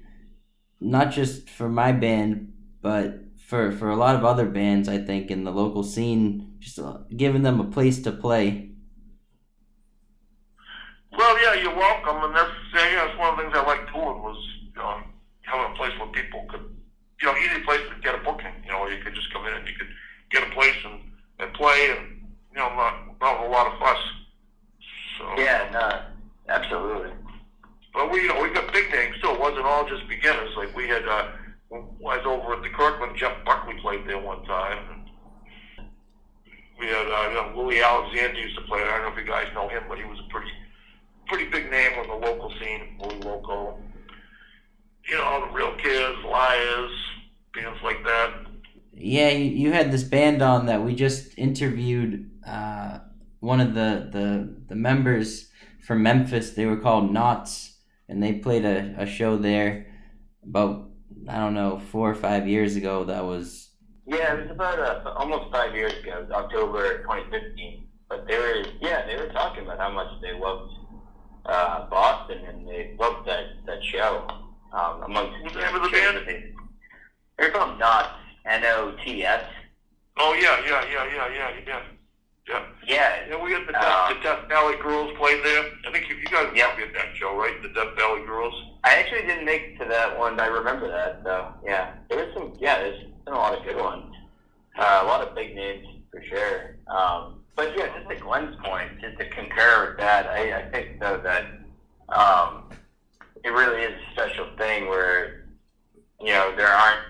not 0.80 1.12
just 1.12 1.50
for 1.50 1.70
my 1.70 1.92
band, 1.92 2.54
but 2.82 3.20
for 3.38 3.72
for 3.72 3.90
a 3.90 3.96
lot 3.96 4.16
of 4.16 4.26
other 4.26 4.46
bands, 4.46 4.90
I 4.90 4.98
think 4.98 5.30
in 5.30 5.44
the 5.44 5.52
local 5.52 5.84
scene, 5.84 6.56
just 6.60 6.80
uh, 6.80 7.00
giving 7.16 7.44
them 7.44 7.60
a 7.60 7.66
place 7.66 8.02
to 8.04 8.12
play. 8.12 8.72
Well, 11.18 11.42
yeah, 11.44 11.62
you're 11.62 11.76
welcome, 11.76 12.24
and 12.24 12.36
that's 12.36 12.52
yeah, 12.74 13.06
that's 13.06 13.18
one 13.20 13.30
of 13.30 13.38
the 13.38 13.44
things 13.44 13.56
I 13.56 13.66
like 13.66 13.86
doing 13.88 14.22
was 14.24 14.38
you 14.74 14.82
know 14.82 15.02
having 15.42 15.74
a 15.74 15.76
place 15.76 15.92
where 16.00 16.08
people 16.08 16.46
could, 16.50 16.64
you 17.22 17.28
know, 17.28 17.38
easy 17.38 17.62
place 17.64 17.82
to 17.90 18.02
get 18.02 18.16
a 18.16 18.20
booking. 18.20 18.54
You 18.66 18.72
know, 18.72 18.82
where 18.82 18.94
you 18.94 19.04
could 19.04 19.14
just 19.14 19.32
come 19.34 19.46
in 19.46 19.54
and 19.54 19.68
you 19.68 19.74
could 19.78 19.90
get 20.32 20.48
a 20.48 20.52
place 20.52 20.78
and, 20.86 21.02
and 21.40 21.54
play, 21.54 21.96
and 21.98 22.22
you 22.54 22.58
know, 22.58 22.70
not 22.76 23.20
not 23.20 23.46
a 23.46 23.50
lot 23.50 23.68
of 23.68 23.78
fuss. 23.80 24.00
So 25.18 25.26
yeah, 25.38 25.70
no, 25.72 26.54
absolutely. 26.54 27.11
But 27.94 28.12
we, 28.12 28.22
you 28.22 28.28
know, 28.30 28.42
we 28.42 28.50
got 28.50 28.72
big 28.74 28.90
names 28.92 29.16
too. 29.22 29.32
It 29.32 29.40
wasn't 29.40 29.66
all 29.66 29.88
just 29.88 30.08
beginners. 30.08 30.52
Like 30.56 30.76
we 30.76 30.88
had, 30.88 31.08
uh, 31.08 31.28
I 31.74 31.78
was 32.00 32.26
over 32.26 32.54
at 32.54 32.62
the 32.62 32.70
Kirkland. 32.70 33.18
Jeff 33.18 33.34
Buckley 33.46 33.76
played 33.82 34.08
there 34.08 34.20
one 34.20 34.44
time. 34.46 35.06
We 36.80 36.88
had, 36.88 37.08
uh, 37.08 37.28
you 37.30 37.34
know, 37.36 37.54
Willie 37.56 37.82
Alexander 37.82 38.40
used 38.40 38.56
to 38.58 38.64
play. 38.64 38.82
I 38.82 38.98
don't 38.98 39.04
know 39.04 39.20
if 39.20 39.26
you 39.26 39.32
guys 39.32 39.48
know 39.54 39.68
him, 39.68 39.84
but 39.88 39.98
he 39.98 40.04
was 40.06 40.20
a 40.20 40.30
pretty, 40.32 40.52
pretty 41.28 41.50
big 41.50 41.70
name 41.70 42.00
on 42.00 42.08
the 42.08 42.28
local 42.28 42.52
scene. 42.60 42.98
Willie 43.00 43.20
Loco. 43.20 43.78
You 45.10 45.18
know, 45.18 45.24
all 45.24 45.42
the 45.42 45.54
Real 45.54 45.76
Kids, 45.76 46.18
Liars, 46.24 46.92
bands 47.54 47.80
like 47.84 48.04
that. 48.06 48.34
Yeah, 48.94 49.30
you, 49.30 49.46
you 49.46 49.72
had 49.72 49.92
this 49.92 50.04
band 50.04 50.42
on 50.42 50.68
that 50.68 50.84
we 50.84 50.96
just 50.96 51.38
interviewed. 51.38 52.30
Uh, 52.48 53.00
one 53.42 53.60
of 53.60 53.74
the, 53.74 54.08
the 54.12 54.56
the 54.68 54.76
members 54.76 55.50
from 55.82 56.04
Memphis. 56.04 56.52
They 56.52 56.66
were 56.66 56.78
called 56.78 57.12
NOTS, 57.12 57.70
and 58.12 58.22
they 58.22 58.34
played 58.34 58.66
a, 58.66 58.94
a 58.98 59.06
show 59.06 59.38
there 59.38 59.88
about 60.44 60.90
I 61.28 61.38
don't 61.38 61.54
know 61.54 61.82
four 61.92 62.10
or 62.10 62.16
five 62.16 62.48
years 62.48 62.76
ago. 62.76 63.06
That 63.06 63.24
was 63.24 63.70
Yeah, 64.06 64.34
it 64.34 64.42
was 64.44 64.52
about 64.52 64.80
uh, 64.80 65.14
almost 65.16 65.52
five 65.52 65.74
years 65.74 65.94
ago, 66.04 66.20
it 66.20 66.22
was 66.28 66.32
October 66.32 67.00
2015. 67.04 67.88
But 68.10 68.28
they 68.28 68.38
were, 68.38 68.66
yeah, 68.82 69.08
they 69.08 69.16
were 69.16 69.30
talking 69.30 69.64
about 69.64 69.80
how 69.80 69.90
much 69.90 70.10
they 70.22 70.34
loved 70.34 70.74
uh, 71.46 71.90
Boston 71.90 72.40
and 72.46 72.68
they 72.68 72.96
loved 73.00 73.28
that 73.28 73.46
that 73.66 73.84
show. 73.84 74.28
Um, 74.74 75.04
amongst 75.04 75.42
What's 75.42 75.56
the 75.56 75.62
name 75.62 75.76
of 75.76 75.84
the 75.84 75.90
band? 75.90 76.54
They're 77.38 77.52
called 77.52 77.80
NOTS, 77.80 78.10
N 78.46 78.64
O 78.66 78.96
T 79.04 79.24
S. 79.24 79.44
Oh 80.18 80.34
yeah, 80.34 80.60
yeah, 80.68 80.84
yeah, 80.92 81.06
yeah, 81.16 81.28
yeah, 81.34 81.60
yeah, 81.66 81.82
yeah. 82.48 82.64
Yeah, 82.88 83.16
Yeah, 83.30 83.44
we 83.44 83.52
had 83.54 83.68
the, 83.68 83.72
Death, 83.74 84.10
the 84.10 84.24
Death 84.24 84.50
Valley 84.50 84.76
Girls 84.82 85.16
played 85.18 85.44
there. 85.44 85.64
I 85.88 85.92
think 85.92 86.10
you, 86.10 86.16
you 86.16 86.26
guys 86.26 86.52
Yeah. 86.56 86.68
probably 86.68 86.86
at 86.86 86.94
that 86.94 87.16
show, 87.16 87.36
right? 87.38 87.62
The 87.62 87.70
Death 87.70 87.96
Valley 87.98 88.26
Girls. 88.26 88.54
I 88.84 88.96
actually 88.96 89.22
didn't 89.22 89.46
make 89.46 89.62
it 89.62 89.80
to 89.80 89.86
that 89.86 90.18
one. 90.18 90.36
but 90.36 90.44
I 90.44 90.48
remember 90.48 90.88
that, 90.90 91.22
so 91.24 91.54
yeah. 91.66 91.94
There 92.10 92.18
was 92.26 92.34
some, 92.34 92.54
yeah, 92.60 92.80
there's 92.80 93.04
been 93.26 93.34
a 93.34 93.38
lot 93.38 93.58
of 93.58 93.64
good 93.64 93.78
ones. 93.78 94.14
Uh, 94.78 95.02
a 95.04 95.06
lot 95.06 95.26
of 95.28 95.36
big 95.36 95.56
names 95.56 95.86
for 96.10 96.24
sure. 96.24 96.78
Um, 96.88 97.42
but 97.56 97.78
yeah, 97.78 97.88
just 97.98 98.10
to 98.10 98.16
Glenn's 98.16 98.56
point, 98.64 99.00
just 99.02 99.18
to 99.20 99.30
concur 99.30 99.90
with 99.90 99.98
that, 100.00 100.26
I, 100.28 100.60
I 100.62 100.70
think 100.72 101.00
though 101.00 101.20
that 101.24 101.46
um, 102.10 102.70
it 103.44 103.50
really 103.50 103.82
is 103.84 103.92
a 103.94 104.12
special 104.14 104.48
thing 104.58 104.88
where 104.88 105.46
you 106.20 106.32
know 106.32 106.54
there 106.56 106.68
aren't. 106.70 107.02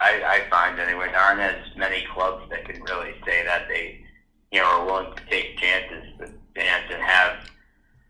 I, 0.00 0.22
I 0.46 0.50
find 0.50 0.78
anyway 0.78 1.08
there 1.08 1.18
aren't 1.20 1.40
as 1.40 1.56
many 1.76 2.06
clubs 2.14 2.48
that 2.50 2.64
can 2.68 2.80
really 2.84 3.14
say 3.26 3.44
that 3.44 3.66
they 3.68 4.00
you 4.52 4.60
know 4.60 4.66
are 4.66 4.86
willing 4.86 5.14
to 5.16 5.22
take 5.30 5.58
chances 5.58 6.04
with 6.18 6.32
and 6.56 7.02
have 7.02 7.48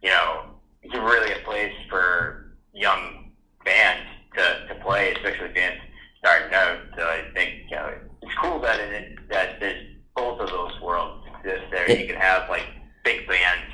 you 0.03 0.09
know 0.09 0.45
it's 0.83 0.95
really 0.95 1.33
a 1.33 1.45
place 1.45 1.75
for 1.91 2.57
young 2.73 3.33
bands 3.65 4.07
to, 4.37 4.67
to 4.69 4.81
play, 4.81 5.13
especially 5.13 5.49
bands 5.49 5.83
starting 6.19 6.55
out. 6.55 6.79
So 6.97 7.03
I 7.03 7.25
think 7.35 7.65
you 7.69 7.77
know 7.77 7.95
it's 8.23 8.35
cool 8.41 8.61
that 8.61 8.81
it 8.81 9.19
that 9.29 9.61
there's 9.61 9.97
both 10.17 10.41
of 10.41 10.49
those 10.49 10.81
worlds 10.81 11.25
exist 11.39 11.65
there. 11.71 11.91
You 11.91 12.07
can 12.07 12.17
have 12.17 12.49
like 12.49 12.67
big 13.05 13.27
bands 13.29 13.73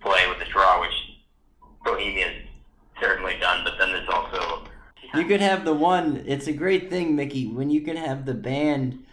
play 0.00 0.28
with 0.28 0.38
the 0.38 0.46
draw, 0.46 0.80
which 0.80 0.94
Bohemia's 1.84 2.48
certainly 3.00 3.36
done, 3.40 3.62
but 3.64 3.74
then 3.78 3.92
there's 3.92 4.08
also 4.08 4.64
you 5.14 5.26
could 5.26 5.42
have 5.42 5.64
the 5.64 5.74
one. 5.74 6.24
It's 6.26 6.46
a 6.46 6.52
great 6.52 6.88
thing, 6.88 7.14
Mickey, 7.14 7.46
when 7.46 7.68
you 7.68 7.82
can 7.82 7.96
have 7.96 8.24
the 8.24 8.32
band 8.32 9.04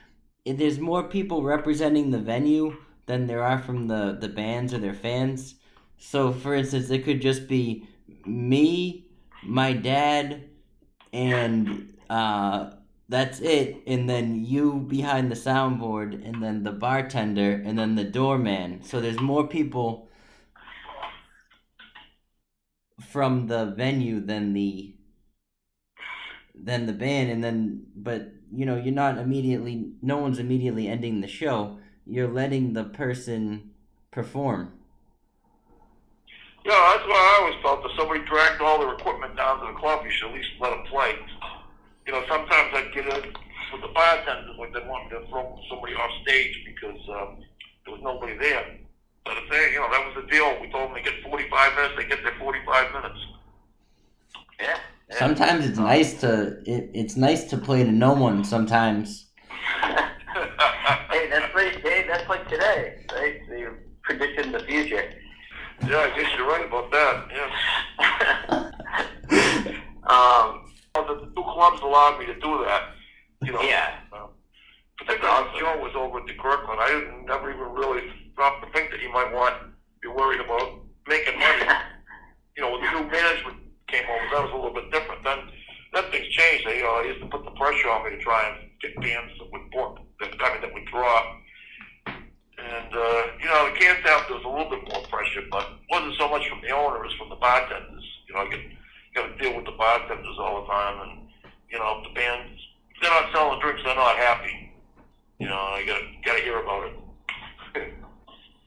there's 0.46 0.80
more 0.80 1.04
people 1.04 1.44
representing 1.44 2.12
the 2.12 2.20
venue 2.20 2.78
than 3.06 3.28
there 3.28 3.44
are 3.44 3.60
from 3.60 3.88
the 3.88 4.18
the 4.20 4.30
bands 4.30 4.74
or 4.74 4.80
their 4.80 4.94
fans. 4.94 5.56
So, 5.98 6.32
for 6.32 6.56
instance, 6.56 6.90
it 6.90 7.04
could 7.04 7.22
just 7.22 7.48
be 7.48 7.88
me, 8.26 9.08
my 9.44 9.74
dad, 9.74 10.50
and 11.12 11.94
uh, 12.10 12.72
that's 13.10 13.42
it. 13.42 13.78
And 13.86 14.10
then 14.10 14.46
you 14.46 14.86
behind 14.88 15.32
the 15.32 15.36
soundboard, 15.36 16.26
and 16.26 16.42
then 16.42 16.64
the 16.64 16.72
bartender, 16.72 17.62
and 17.66 17.78
then 17.78 17.96
the 17.96 18.06
doorman. 18.06 18.84
So 18.84 19.02
there's 19.02 19.20
more 19.20 19.48
people 19.48 20.10
from 23.02 23.48
the 23.48 23.74
venue 23.78 24.20
than 24.20 24.54
the 24.54 24.94
than 26.54 26.86
the 26.86 26.94
band 26.94 27.30
and 27.32 27.44
then 27.44 27.86
but 27.96 28.34
you 28.54 28.66
know 28.66 28.76
you're 28.76 28.94
not 28.94 29.18
immediately 29.18 29.92
no 30.02 30.18
one's 30.18 30.40
immediately 30.40 30.88
ending 30.88 31.22
the 31.22 31.28
show 31.28 31.78
you're 32.06 32.28
letting 32.28 32.74
the 32.74 32.84
person 32.84 33.70
perform 34.12 34.72
Yeah, 36.66 36.94
that's 36.94 37.08
what 37.08 37.16
I 37.16 37.38
always 37.42 37.62
felt. 37.64 37.86
If 37.86 37.98
somebody 37.98 38.22
dragged 38.26 38.62
all 38.62 38.80
their 38.80 38.94
equipment 38.94 39.36
down 39.38 39.60
to 39.62 39.68
the 39.72 39.80
club, 39.80 40.04
you 40.04 40.12
should 40.12 40.30
at 40.30 40.36
least 40.36 40.50
let 40.60 40.72
them 40.72 40.84
play. 40.86 41.16
You 42.06 42.14
know, 42.14 42.24
sometimes 42.28 42.70
I'd 42.74 42.94
get 42.94 43.06
in 43.06 43.34
with 43.72 43.82
the 43.82 43.88
bartenders, 43.94 44.58
like 44.58 44.74
they 44.74 44.82
wanted 44.86 45.10
to 45.12 45.28
throw 45.30 45.58
somebody 45.70 45.94
off 45.94 46.12
stage 46.24 46.56
because 46.66 47.00
um, 47.10 47.38
there 47.86 47.94
was 47.94 48.02
nobody 48.04 48.38
there. 48.38 48.66
But 49.26 49.38
if 49.38 49.50
they, 49.50 49.74
you 49.74 49.80
know, 49.80 49.90
that 49.92 50.06
was 50.06 50.16
the 50.24 50.30
deal. 50.30 50.60
We 50.62 50.70
told 50.70 50.90
them 50.90 50.96
they 50.96 51.04
get 51.04 51.22
45 51.24 51.76
minutes, 51.76 51.94
they 51.98 52.06
get 52.06 52.24
their 52.24 52.38
45 52.40 52.94
minutes. 52.94 53.20
Yeah. 54.60 54.80
Yeah. 55.10 55.20
sometimes 55.20 55.66
it's 55.66 55.80
nice 55.80 56.20
to 56.22 56.60
it, 56.66 56.90
it's 56.94 57.16
nice 57.16 57.44
to 57.46 57.58
play 57.58 57.84
to 57.84 57.92
no 57.92 58.14
one 58.14 58.44
sometimes 58.44 59.30
hey, 61.12 61.30
that's 61.30 61.54
like 61.56 61.82
hey, 61.82 62.06
that's 62.08 62.28
like 62.30 62.48
today, 62.48 63.06
right? 63.14 63.40
So 63.48 63.56
you're 63.56 63.80
predicting 64.04 64.52
the 64.52 64.60
future. 64.60 65.12
yeah, 65.88 65.98
I 65.98 66.10
guess 66.16 66.32
you're 66.38 66.48
right 66.48 66.66
about 66.66 66.92
that. 66.92 67.28
Yeah. 67.32 67.50
um, 70.10 70.66
Well, 70.96 71.06
the 71.08 71.32
two 71.36 71.44
clubs 71.44 71.82
allowed 71.82 72.20
me 72.20 72.26
to 72.28 72.34
do 72.36 72.66
that. 72.66 72.82
You 73.44 73.54
know. 73.54 73.62
yeah. 73.62 74.00
Uh, 74.12 74.28
particularly 74.98 75.50
when 75.50 75.60
Joe 75.60 75.78
was 75.82 75.96
over 75.96 76.20
at 76.20 76.28
the 76.28 76.34
Kirkland, 76.34 76.80
I 76.82 76.88
didn't 76.90 77.26
never 77.26 77.52
even 77.52 77.72
really 77.74 78.12
stop 78.34 78.62
to 78.62 78.72
think 78.72 78.92
that 78.92 79.00
he 79.00 79.08
might 79.08 79.32
want 79.34 79.56
be 80.02 80.08
worried 80.08 80.42
about 80.42 80.82
making 81.08 81.40
money. 81.40 81.64
you 82.58 82.64
know, 82.64 82.72
with 82.74 82.82
the 82.82 83.00
new 83.00 83.10
management 83.10 83.59
came 83.92 84.06
over, 84.06 84.26
that 84.32 84.44
was 84.46 84.54
a 84.54 84.56
little 84.56 84.74
bit 84.74 84.92
different. 84.92 85.24
Then, 85.24 85.40
then 85.94 86.04
things 86.12 86.28
changed. 86.30 86.66
They 86.66 86.82
uh, 86.82 87.02
used 87.02 87.22
to 87.22 87.28
put 87.28 87.44
the 87.44 87.52
pressure 87.52 87.90
on 87.90 88.06
me 88.06 88.18
to 88.18 88.22
try 88.22 88.48
and 88.50 88.70
get 88.82 88.96
bands 89.02 89.34
that 89.40 89.52
would 89.52 89.70
book, 89.72 90.00
that 90.20 90.30
I 90.40 90.54
mean, 90.54 90.62
that 90.62 90.74
would 90.74 90.86
draw. 90.86 91.36
And 92.60 92.92
uh, 92.92 93.22
you 93.40 93.48
know, 93.48 93.72
the 93.72 93.80
Cantab 93.80 94.28
there 94.28 94.36
was 94.36 94.46
a 94.46 94.50
little 94.50 94.70
bit 94.70 94.84
more 94.92 95.04
pressure, 95.08 95.44
but 95.50 95.80
wasn't 95.90 96.16
so 96.18 96.30
much 96.30 96.48
from 96.50 96.62
the 96.62 96.72
owner 96.72 97.06
as 97.06 97.14
from 97.14 97.30
the 97.30 97.36
bartenders. 97.36 98.04
You 98.28 98.36
know, 98.36 98.42
I 98.42 98.50
get 98.50 98.60
got 99.16 99.28
to 99.28 99.36
deal 99.42 99.56
with 99.56 99.66
the 99.66 99.78
bartenders 99.78 100.38
all 100.40 100.62
the 100.62 100.68
time, 100.68 101.08
and 101.08 101.30
you 101.72 101.80
know, 101.80 102.02
if 102.02 102.10
the 102.10 102.14
bands 102.14 102.60
they're 103.02 103.12
not 103.12 103.32
selling 103.32 103.60
drinks, 103.62 103.82
they're 103.84 103.96
not 103.96 104.18
happy. 104.18 104.74
You 105.40 105.48
know, 105.48 105.56
I 105.56 105.86
got 105.86 106.02
got 106.26 106.38
to 106.38 106.44
hear 106.44 106.60
about 106.60 106.88
it. 106.88 106.96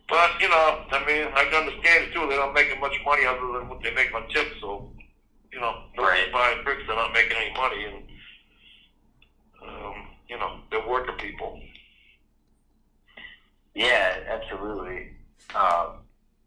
but 0.09 0.31
you 0.41 0.49
know, 0.49 0.85
I 0.91 1.05
mean, 1.07 1.29
I 1.35 1.45
can 1.45 1.69
understand 1.69 2.05
it 2.05 2.13
too. 2.15 2.27
They're 2.29 2.41
not 2.41 2.55
making 2.55 2.81
much 2.81 2.97
money 3.05 3.27
other 3.27 3.59
than 3.59 3.69
what 3.69 3.83
they 3.83 3.93
make 3.93 4.15
on 4.15 4.27
tips, 4.29 4.57
so 4.61 4.91
you 5.53 5.61
know, 5.61 5.85
nobody's 5.97 6.25
Right. 6.25 6.33
buying 6.33 6.65
drinks. 6.65 6.85
They're 6.87 6.97
not 6.97 7.13
making 7.13 7.37
any 7.37 7.53
money, 7.55 7.85
and 7.85 8.05
um, 9.69 10.09
you 10.29 10.39
know, 10.39 10.61
they're 10.71 10.87
working 10.89 11.15
people. 11.17 11.61
Yeah, 13.75 14.19
absolutely. 14.29 15.11
Um, 15.55 15.99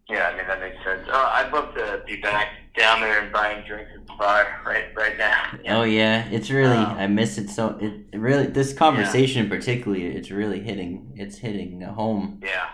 yeah, 0.10 0.27
I 0.30 0.38
mean 0.38 0.48
that 0.48 0.60
makes 0.60 0.84
sense. 0.84 1.07
Uh, 1.07 1.32
I'd 1.34 1.52
love 1.52 1.73
to 1.76 2.03
be 2.06 2.18
back 2.22 2.48
down 2.77 3.02
there 3.02 3.22
and 3.23 3.32
buying 3.32 3.65
drinks 3.65 3.91
at 3.95 4.06
the 4.06 4.14
bar 4.19 4.61
right 4.65 4.94
right 4.98 5.18
now. 5.18 5.57
oh 5.69 5.84
yeah 5.84 6.26
it's 6.26 6.49
really 6.49 6.76
Um, 6.76 6.98
i 6.98 7.07
miss 7.07 7.38
it 7.38 7.49
so 7.49 7.77
it, 7.80 7.94
it 8.11 8.18
really 8.19 8.48
this 8.48 8.73
conversation 8.73 9.48
particularly 9.48 10.07
it's 10.07 10.30
really 10.30 10.60
hitting 10.60 11.14
it's 11.15 11.38
hitting 11.38 11.80
home 11.80 12.41
Yeah. 12.44 12.68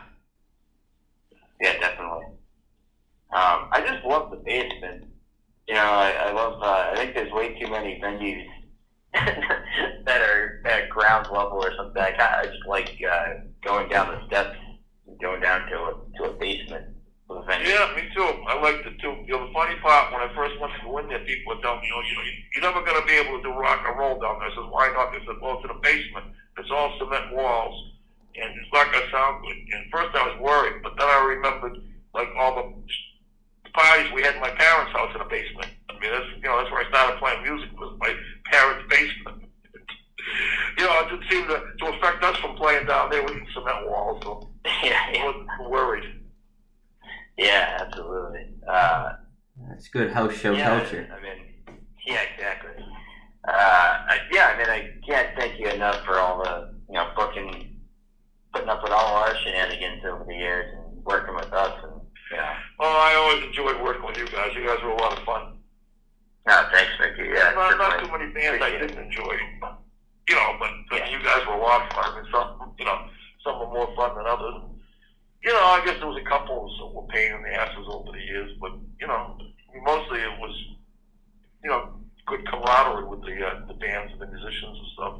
Yeah, 1.62 1.74
definitely. 1.80 2.26
Um, 3.32 3.70
I 3.72 3.84
just 3.88 4.04
love 4.04 4.32
the 4.32 4.38
basement. 4.38 5.06
You 5.68 5.76
know, 5.76 5.82
I, 5.82 6.12
I 6.12 6.32
love. 6.32 6.62
Uh, 6.62 6.92
I 6.92 6.96
think 6.96 7.16
there's 7.16 7.32
way 7.32 7.60
too 7.60 7.70
many 7.70 8.00
venues 8.04 8.46
that 10.06 10.22
are 10.22 10.62
at 10.66 10.90
ground 10.90 11.28
level 11.32 11.64
or 11.64 11.74
something. 11.76 12.02
I 12.02 12.12
kind 12.12 12.46
of 12.46 12.54
just 12.54 12.66
like 12.68 12.98
uh, 13.10 13.26
going 13.64 13.90
down 13.90 14.08
the 14.12 14.26
steps, 14.28 14.58
and 15.08 15.20
going 15.20 15.42
down 15.42 15.68
to 15.70 15.76
a 15.76 15.94
to 16.18 16.24
a 16.32 16.34
basement. 16.34 16.88
Yeah, 17.32 17.94
me 17.96 18.04
too. 18.14 18.28
I 18.48 18.60
liked 18.60 18.86
it 18.86 19.00
too. 19.00 19.24
You 19.24 19.34
know, 19.34 19.48
the 19.48 19.54
funny 19.54 19.76
part 19.80 20.12
when 20.12 20.20
I 20.20 20.28
first 20.36 20.60
went 20.60 20.74
to 20.76 20.84
go 20.84 20.98
in 21.00 21.08
there, 21.08 21.24
people 21.24 21.56
would 21.56 21.64
tell 21.64 21.80
me, 21.80 21.88
know, 21.88 22.02
you 22.04 22.16
know, 22.16 22.26
you're 22.56 22.66
never 22.68 22.84
going 22.84 23.00
to 23.00 23.08
be 23.08 23.16
able 23.16 23.38
to 23.38 23.44
do 23.44 23.54
rock 23.56 23.84
and 23.88 23.98
roll 23.98 24.20
down 24.20 24.40
there. 24.40 24.52
I 24.52 24.56
said, 24.56 24.68
why 24.68 24.92
not? 24.92 25.12
They 25.12 25.24
said, 25.24 25.40
well, 25.42 25.56
it's 25.56 25.64
in 25.64 25.72
a 25.72 25.80
basement. 25.80 26.28
It's 26.58 26.72
all 26.72 26.92
cement 27.00 27.32
walls, 27.32 27.76
and 28.36 28.52
it's 28.52 28.72
not 28.74 28.92
going 28.92 29.06
to 29.06 29.12
sound 29.12 29.44
good. 29.48 29.56
And 29.56 29.92
first 29.92 30.12
I 30.16 30.28
was 30.28 30.38
worried, 30.44 30.84
but 30.84 31.00
then 31.00 31.08
I 31.08 31.24
remembered 31.40 31.80
like 32.14 32.28
all 32.36 32.56
the 32.56 32.68
parties 33.74 34.12
we 34.14 34.22
had 34.24 34.36
in 34.36 34.42
my 34.42 34.52
parents' 34.52 34.92
house 34.94 35.12
in 35.16 35.22
a 35.22 35.30
basement. 35.30 35.72
I 35.90 35.94
mean, 36.00 36.12
that's 36.12 36.26
you 36.38 36.44
know 36.44 36.58
that's 36.58 36.72
where 36.72 36.86
I 36.86 36.90
started 36.90 37.20
playing 37.20 37.44
music 37.44 37.70
was 37.80 37.96
my 38.00 38.14
parents' 38.52 38.86
basement. 38.90 39.46
you 40.78 40.86
know, 40.86 41.00
it 41.00 41.10
didn't 41.10 41.30
seem 41.30 41.48
to, 41.48 41.64
to 41.80 41.86
affect 41.98 42.24
us 42.24 42.38
from 42.38 42.56
playing 42.56 42.88
down 42.88 43.10
there 43.10 43.24
with 43.24 43.34
cement 43.54 43.90
walls, 43.90 44.22
so 44.24 44.50
yeah, 44.84 45.00
I 45.16 45.26
wasn't 45.26 45.70
worried. 45.72 46.04
yeah, 47.38 47.80
absolutely. 47.82 48.48
Uh, 48.68 49.14
that's 49.68 49.88
good 49.90 50.12
house 50.12 50.34
show 50.34 50.54
yeah, 50.54 50.80
culture 50.80 51.08
I 51.12 51.22
mean, 51.22 51.80
yeah, 52.06 52.22
exactly. 52.34 52.84
Uh, 53.48 53.52
I, 53.52 54.18
yeah, 54.32 54.54
I 54.54 54.58
mean, 54.58 54.70
I 54.70 54.90
can't 55.08 55.38
thank 55.38 55.60
you 55.60 55.68
enough 55.68 56.04
for 56.06 56.20
all 56.20 56.44
the, 56.44 56.74
you 56.88 56.94
know, 56.94 57.10
booking, 57.16 57.80
putting 58.54 58.70
up 58.70 58.84
with 58.84 58.92
all 58.92 59.16
our 59.18 59.36
shenanigans 59.44 60.04
over 60.06 60.24
the 60.26 60.36
years 60.36 60.74
and 60.78 61.04
working 61.04 61.36
with 61.36 61.52
us. 61.52 61.74
And, 61.84 62.01
you 62.32 62.38
know, 62.38 62.54
Oh, 62.80 62.98
I 62.98 63.16
always 63.16 63.44
enjoyed 63.46 63.82
working 63.84 64.06
with 64.06 64.18
you 64.18 64.28
guys. 64.28 64.52
You 64.56 64.66
guys 64.66 64.82
were 64.84 64.92
a 64.92 65.02
lot 65.02 65.18
of 65.18 65.24
fun. 65.26 65.58
no, 66.48 66.68
thanks, 66.72 66.92
Mickey. 67.00 67.30
Yeah, 67.30 67.52
not, 67.54 67.78
not 67.78 68.00
too 68.04 68.12
many 68.12 68.32
bands 68.34 68.64
I 68.64 68.72
didn't 68.72 68.98
enjoy. 68.98 69.38
You 70.30 70.36
know, 70.36 70.56
but, 70.60 70.70
but 70.90 71.00
Yeah. 71.00 71.10
you 71.18 71.24
guys 71.24 71.46
were 71.46 71.54
a 71.56 71.62
lot 71.62 71.82
of 71.86 71.94
fun. 71.94 72.06
I 72.08 72.22
mean, 72.22 72.32
some, 72.32 72.74
you 72.80 72.86
know, 72.86 73.08
some 73.44 73.60
were 73.60 73.68
more 73.68 73.94
fun 73.96 74.16
than 74.16 74.26
others. 74.26 74.64
You 75.44 75.52
know, 75.52 75.66
I 75.66 75.84
guess 75.84 75.98
there 75.98 76.08
was 76.08 76.22
a 76.22 76.30
couple 76.30 76.70
that 76.70 76.96
were 76.96 77.08
pain 77.08 77.34
in 77.34 77.42
the 77.42 77.54
asses 77.54 77.86
over 77.90 78.12
the 78.12 78.22
years, 78.24 78.52
but 78.62 78.72
you 79.00 79.08
know, 79.08 79.38
mostly 79.84 80.20
it 80.20 80.40
was, 80.40 80.54
you 81.64 81.70
know, 81.72 81.90
good 82.28 82.46
camaraderie 82.48 83.06
with 83.10 83.22
the 83.22 83.44
uh, 83.46 83.66
the 83.66 83.74
bands 83.74 84.14
and 84.14 84.22
the 84.22 84.28
musicians 84.28 84.78
and 84.78 84.88
stuff. 84.94 85.14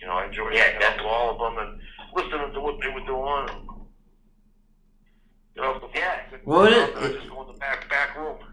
You 0.00 0.06
know, 0.06 0.12
I 0.12 0.26
enjoyed 0.26 0.52
Yeah, 0.54 0.64
hanging 0.64 0.82
out 0.84 0.96
with 0.98 1.06
all 1.06 1.30
of 1.32 1.38
them 1.40 1.56
and 1.66 1.80
listening 2.14 2.52
to 2.52 2.60
what 2.60 2.76
they 2.82 2.88
were 2.92 3.06
doing. 3.08 3.48
You 5.58 5.80
Yeah. 5.94 6.20
Well, 6.44 6.60
oh, 6.62 6.66
it- 6.66 6.96
I 6.96 7.12
just 7.12 7.28
go 7.28 7.42
in 7.42 7.48
the 7.48 7.58
back 7.58 7.88
back 7.88 8.16
room. 8.16 8.38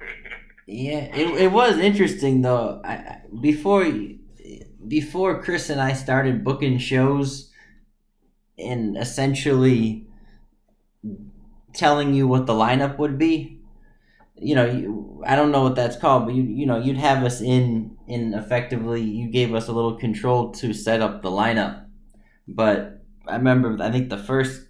Yeah, 0.67 1.15
it, 1.15 1.27
it 1.43 1.51
was 1.51 1.77
interesting 1.77 2.41
though. 2.41 2.81
I, 2.83 2.93
I- 2.93 3.21
before 3.39 3.85
before 4.87 5.41
Chris 5.43 5.69
and 5.69 5.79
I 5.79 5.93
started 5.93 6.43
booking 6.43 6.79
shows 6.79 7.51
and 8.57 8.97
essentially 8.97 10.07
telling 11.73 12.13
you 12.13 12.27
what 12.27 12.45
the 12.45 12.53
lineup 12.53 12.97
would 12.97 13.17
be. 13.17 13.59
You 14.37 14.55
know, 14.55 14.65
you, 14.65 15.23
I 15.25 15.35
don't 15.35 15.51
know 15.51 15.63
what 15.63 15.75
that's 15.75 15.97
called, 15.97 16.25
but 16.25 16.35
you 16.35 16.43
you 16.43 16.65
know 16.65 16.77
you'd 16.77 16.97
have 16.97 17.23
us 17.23 17.41
in 17.41 17.97
in 18.07 18.33
effectively. 18.33 19.01
You 19.01 19.29
gave 19.29 19.53
us 19.53 19.67
a 19.67 19.71
little 19.73 19.95
control 19.95 20.51
to 20.53 20.73
set 20.73 21.01
up 21.01 21.21
the 21.21 21.31
lineup, 21.31 21.85
but 22.47 23.03
I 23.27 23.37
remember 23.37 23.77
I 23.81 23.91
think 23.91 24.09
the 24.09 24.17
first 24.17 24.67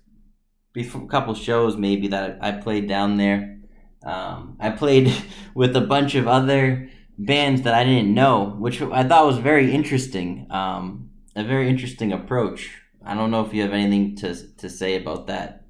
before 0.75 1.07
couple 1.07 1.33
shows 1.33 1.77
maybe 1.77 2.09
that 2.09 2.37
I 2.41 2.51
played 2.51 2.87
down 2.87 3.17
there. 3.17 3.57
Um, 4.03 4.57
I 4.59 4.69
played 4.69 5.11
with 5.55 5.75
a 5.75 5.81
bunch 5.81 6.13
of 6.13 6.27
other 6.27 6.91
bands 7.17 7.63
that 7.63 7.73
I 7.73 7.83
didn't 7.83 8.13
know, 8.13 8.55
which 8.59 8.81
I 8.81 9.03
thought 9.03 9.25
was 9.25 9.37
very 9.37 9.73
interesting. 9.73 10.45
Um, 10.51 11.09
a 11.35 11.43
very 11.43 11.69
interesting 11.69 12.11
approach. 12.11 12.71
I 13.03 13.15
don't 13.15 13.31
know 13.31 13.43
if 13.45 13.53
you 13.53 13.61
have 13.63 13.73
anything 13.73 14.15
to 14.17 14.35
to 14.57 14.69
say 14.69 14.95
about 14.95 15.27
that. 15.27 15.63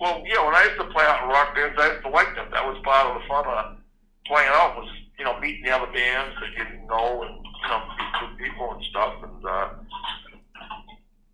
Well, 0.00 0.22
yeah, 0.26 0.44
when 0.44 0.54
I 0.54 0.64
used 0.64 0.78
to 0.78 0.86
play 0.94 1.04
out 1.04 1.24
in 1.24 1.28
rock 1.30 1.54
bands, 1.54 1.76
I 1.78 1.92
used 1.92 2.04
to 2.04 2.10
like 2.10 2.34
that. 2.36 2.50
That 2.50 2.64
was 2.66 2.78
part 2.84 3.06
of 3.06 3.20
the 3.20 3.28
fun 3.28 3.46
of 3.46 3.78
playing 4.26 4.50
out 4.52 4.76
was, 4.76 4.88
you 5.18 5.24
know, 5.24 5.38
meeting 5.40 5.64
the 5.64 5.70
other 5.70 5.90
bands 5.92 6.36
that 6.40 6.50
you 6.56 6.64
didn't 6.64 6.86
know 6.86 7.22
and, 7.22 7.34
you 7.34 7.68
know, 7.68 7.82
meet 7.98 8.12
good 8.20 8.38
people 8.38 8.72
and 8.74 8.84
stuff. 8.84 9.14
And, 9.22 9.44
uh, 9.44 9.68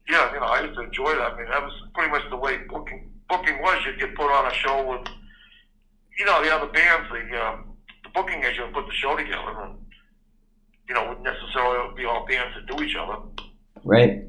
yeah, 0.09 0.33
you 0.35 0.41
know, 0.41 0.47
I 0.47 0.63
used 0.63 0.75
to 0.75 0.83
enjoy 0.83 1.15
that. 1.15 1.33
I 1.33 1.37
mean, 1.37 1.49
that 1.51 1.63
was 1.63 1.73
pretty 1.95 2.11
much 2.11 2.23
the 2.31 2.37
way 2.37 2.59
booking 2.69 3.11
booking 3.29 3.61
was. 3.63 3.83
You'd 3.87 3.99
get 3.99 4.15
put 4.15 4.31
on 4.31 4.51
a 4.51 4.55
show 4.55 4.85
with, 4.87 5.07
you 6.19 6.25
know, 6.27 6.43
the 6.45 6.55
other 6.55 6.71
bands. 6.73 7.09
The, 7.11 7.37
uh, 7.37 7.57
the 8.03 8.11
booking 8.15 8.43
agent 8.45 8.67
would 8.67 8.75
put 8.75 8.87
the 8.87 8.93
show 8.95 9.17
together 9.17 9.61
and, 9.63 9.75
you 10.89 10.95
know, 10.95 11.09
wouldn't 11.09 11.25
necessarily 11.25 11.95
be 11.97 12.05
all 12.05 12.27
bands 12.27 12.55
that 12.55 12.67
do 12.77 12.83
each 12.85 12.97
other. 12.97 13.17
Right. 13.83 14.23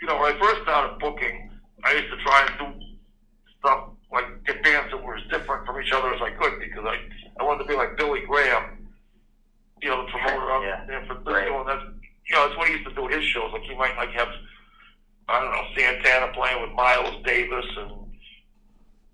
you 0.00 0.06
know, 0.06 0.18
when 0.20 0.34
I 0.34 0.38
first 0.38 0.62
started 0.62 0.98
booking, 1.00 1.50
I 1.84 1.92
used 1.92 2.10
to 2.10 2.16
try 2.22 2.46
and 2.46 2.58
do 2.58 2.84
stuff 3.58 3.90
like 4.12 4.24
get 4.46 4.62
bands 4.62 4.90
that 4.92 5.02
were 5.02 5.16
as 5.16 5.22
different 5.30 5.66
from 5.66 5.80
each 5.82 5.92
other 5.92 6.14
as 6.14 6.20
I 6.22 6.30
could 6.30 6.58
because 6.60 6.84
I 6.84 6.96
I 7.40 7.44
wanted 7.44 7.64
to 7.64 7.68
be 7.68 7.74
like 7.76 7.96
Billy 7.96 8.22
Graham, 8.26 8.88
you 9.82 9.88
know, 9.90 10.04
the 10.06 10.10
promoter 10.10 10.50
of 10.52 10.62
Yeah. 10.62 10.86
San 10.86 11.06
Francisco, 11.06 11.32
Right. 11.32 11.46
and 11.50 11.68
that's 11.68 11.84
you 12.28 12.36
know 12.36 12.46
that's 12.46 12.58
what 12.58 12.68
he 12.68 12.74
used 12.74 12.88
to 12.88 12.94
do 12.94 13.06
at 13.06 13.14
his 13.14 13.24
shows. 13.24 13.52
Like 13.52 13.62
he 13.62 13.74
might 13.74 13.96
like 13.96 14.10
have 14.10 14.28
I 15.28 15.40
don't 15.40 15.52
know 15.52 15.64
Santana 15.76 16.32
playing 16.32 16.62
with 16.62 16.72
Miles 16.72 17.14
Davis 17.24 17.66
and 17.76 17.90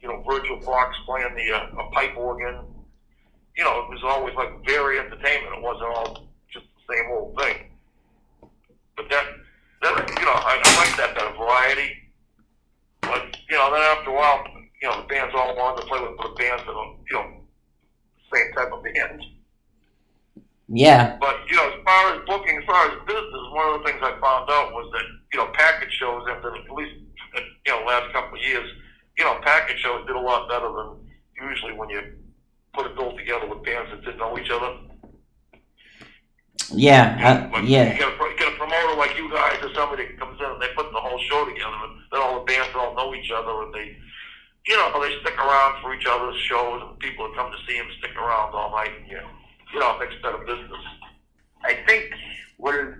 you 0.00 0.08
know 0.08 0.22
Virgil 0.28 0.60
Fox 0.60 0.96
playing 1.06 1.34
the 1.34 1.52
uh, 1.52 1.82
a 1.82 1.90
pipe 1.90 2.16
organ. 2.16 2.60
You 3.56 3.64
know, 3.64 3.84
it 3.84 3.90
was 3.90 4.02
always 4.04 4.34
like 4.34 4.50
very 4.66 4.98
entertainment. 4.98 5.54
It 5.56 5.62
wasn't 5.62 5.90
all 5.94 6.28
just 6.52 6.66
the 6.66 6.94
same 6.94 7.10
old 7.12 7.38
thing. 7.38 7.70
But 8.96 9.08
that 9.10 9.24
that 9.82 10.08
you 10.18 10.24
know 10.24 10.32
I, 10.32 10.60
I 10.62 10.76
like 10.76 10.96
that 10.96 11.14
that 11.14 11.36
variety. 11.36 11.96
But 13.00 13.36
you 13.48 13.56
know, 13.56 13.70
then 13.72 13.82
after 13.82 14.10
a 14.10 14.14
while, 14.14 14.44
you 14.82 14.88
know, 14.88 15.02
the 15.02 15.06
bands 15.06 15.34
all 15.36 15.56
wanted 15.56 15.82
to 15.82 15.86
play 15.86 16.00
with 16.00 16.16
the 16.16 16.34
bands 16.36 16.64
that 16.64 16.72
are, 16.72 16.96
you 17.10 17.16
know, 17.16 17.40
same 18.32 18.52
type 18.54 18.72
of 18.72 18.82
bands. 18.82 19.24
Yeah, 20.68 21.18
But 21.20 21.36
you 21.50 21.56
know, 21.56 21.68
as 21.68 21.84
far 21.84 22.14
as 22.14 22.20
booking, 22.26 22.56
as 22.56 22.64
far 22.64 22.88
as 22.88 22.96
business, 23.06 23.44
one 23.52 23.74
of 23.74 23.82
the 23.82 23.86
things 23.86 24.00
I 24.00 24.12
found 24.16 24.48
out 24.48 24.72
was 24.72 24.90
that 24.92 25.04
you 25.32 25.38
know, 25.40 25.50
package 25.52 25.92
shows 25.92 26.24
after 26.30 26.56
at 26.56 26.70
least 26.70 26.94
you 27.66 27.72
know 27.72 27.84
last 27.84 28.12
couple 28.12 28.38
of 28.38 28.44
years, 28.44 28.70
you 29.18 29.24
know, 29.24 29.38
package 29.42 29.78
shows 29.80 30.06
did 30.06 30.16
a 30.16 30.20
lot 30.20 30.48
better 30.48 30.72
than 30.72 31.04
usually 31.50 31.72
when 31.72 31.90
you 31.90 32.00
put 32.72 32.86
a 32.86 32.90
bill 32.90 33.16
together 33.16 33.46
with 33.46 33.62
bands 33.62 33.90
that 33.90 34.02
didn't 34.04 34.18
know 34.18 34.38
each 34.38 34.50
other. 34.50 34.78
yeah, 36.72 37.18
uh, 37.20 37.52
Like, 37.52 37.68
yeah. 37.68 37.92
You 37.92 37.98
get, 37.98 38.08
a, 38.08 38.24
you 38.24 38.36
get 38.38 38.52
a 38.52 38.56
promoter 38.56 38.96
like 38.96 39.16
you 39.16 39.30
guys 39.30 39.58
or 39.62 39.72
somebody 39.74 40.06
that 40.06 40.18
comes 40.18 40.40
in 40.40 40.46
and 40.46 40.62
they 40.62 40.68
put 40.74 40.90
the 40.92 41.00
whole 41.00 41.20
show 41.28 41.44
together, 41.44 41.76
and 41.84 42.00
then 42.10 42.20
all 42.22 42.40
the 42.40 42.44
bands 42.46 42.70
all 42.74 42.94
know 42.94 43.14
each 43.14 43.30
other, 43.30 43.62
and 43.62 43.74
they, 43.74 43.96
you 44.66 44.76
know, 44.76 44.88
they 45.02 45.12
stick 45.20 45.36
around 45.38 45.82
for 45.82 45.94
each 45.94 46.06
other's 46.08 46.40
shows, 46.40 46.82
and 46.82 46.98
people 47.00 47.28
that 47.28 47.36
come 47.36 47.52
to 47.52 47.58
see 47.66 47.76
them 47.76 47.88
stick 47.98 48.16
around 48.16 48.54
all 48.54 48.70
night, 48.72 48.90
and 48.98 49.06
you 49.08 49.16
know, 49.16 49.28
you 49.72 49.80
know, 49.80 49.98
makes 49.98 50.14
better 50.22 50.38
business. 50.38 50.80
I 51.64 51.78
think 51.86 52.12
is, 52.12 52.94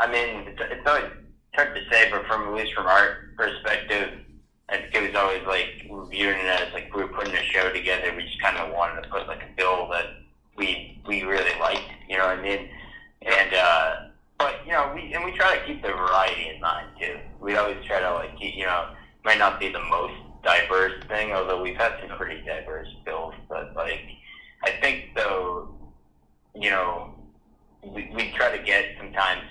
I 0.00 0.06
mean, 0.06 0.48
it's, 0.48 0.60
it's 0.60 0.86
always 0.86 1.12
tough 1.56 1.74
to 1.74 1.80
say, 1.90 2.10
but 2.10 2.26
from 2.26 2.48
at 2.48 2.54
least 2.54 2.74
from 2.74 2.86
our 2.86 3.30
perspective, 3.36 4.20
I 4.68 4.78
think 4.78 4.94
it 4.94 5.12
was 5.12 5.16
always 5.16 5.46
like 5.46 6.10
viewing 6.10 6.38
it 6.38 6.46
as 6.46 6.72
like 6.72 6.94
we 6.94 7.02
were 7.02 7.08
putting 7.08 7.34
a 7.34 7.42
show 7.44 7.72
together. 7.72 8.12
We 8.16 8.24
just 8.24 8.40
kind 8.40 8.56
of 8.56 8.74
wanted 8.74 9.02
to 9.02 9.08
put 9.08 9.26
like 9.26 9.42
a 9.42 9.56
bill 9.56 9.88
that 9.90 10.06
we 10.56 11.00
we 11.06 11.22
really 11.22 11.58
liked. 11.58 11.90
You 12.08 12.18
know 12.18 12.26
what 12.26 12.38
I 12.38 12.42
mean? 12.42 12.68
And 13.22 13.54
uh, 13.54 13.96
but 14.38 14.56
you 14.66 14.72
know, 14.72 14.92
we 14.94 15.12
and 15.14 15.24
we 15.24 15.32
try 15.32 15.58
to 15.58 15.64
keep 15.66 15.82
the 15.82 15.88
variety 15.88 16.50
in 16.54 16.60
mind 16.60 16.88
too. 17.00 17.18
We 17.40 17.56
always 17.56 17.82
try 17.86 18.00
to 18.00 18.12
like 18.12 18.38
keep, 18.38 18.56
you 18.56 18.66
know, 18.66 18.90
might 19.24 19.38
not 19.38 19.58
be 19.58 19.72
the 19.72 19.82
most 19.82 20.14
diverse 20.44 21.02
thing, 21.08 21.32
although 21.32 21.62
we've 21.62 21.76
had 21.76 21.94
some 22.00 22.16
pretty 22.16 22.42
diverse 22.44 22.88
bills. 23.04 23.34
But 23.48 23.74
like, 23.74 24.00
I 24.64 24.72
think 24.82 25.14
though, 25.16 25.74
you 26.60 26.70
know, 26.70 27.14
we, 27.82 28.10
we 28.14 28.32
try 28.32 28.56
to 28.56 28.62
get 28.62 28.84
sometimes, 28.98 29.42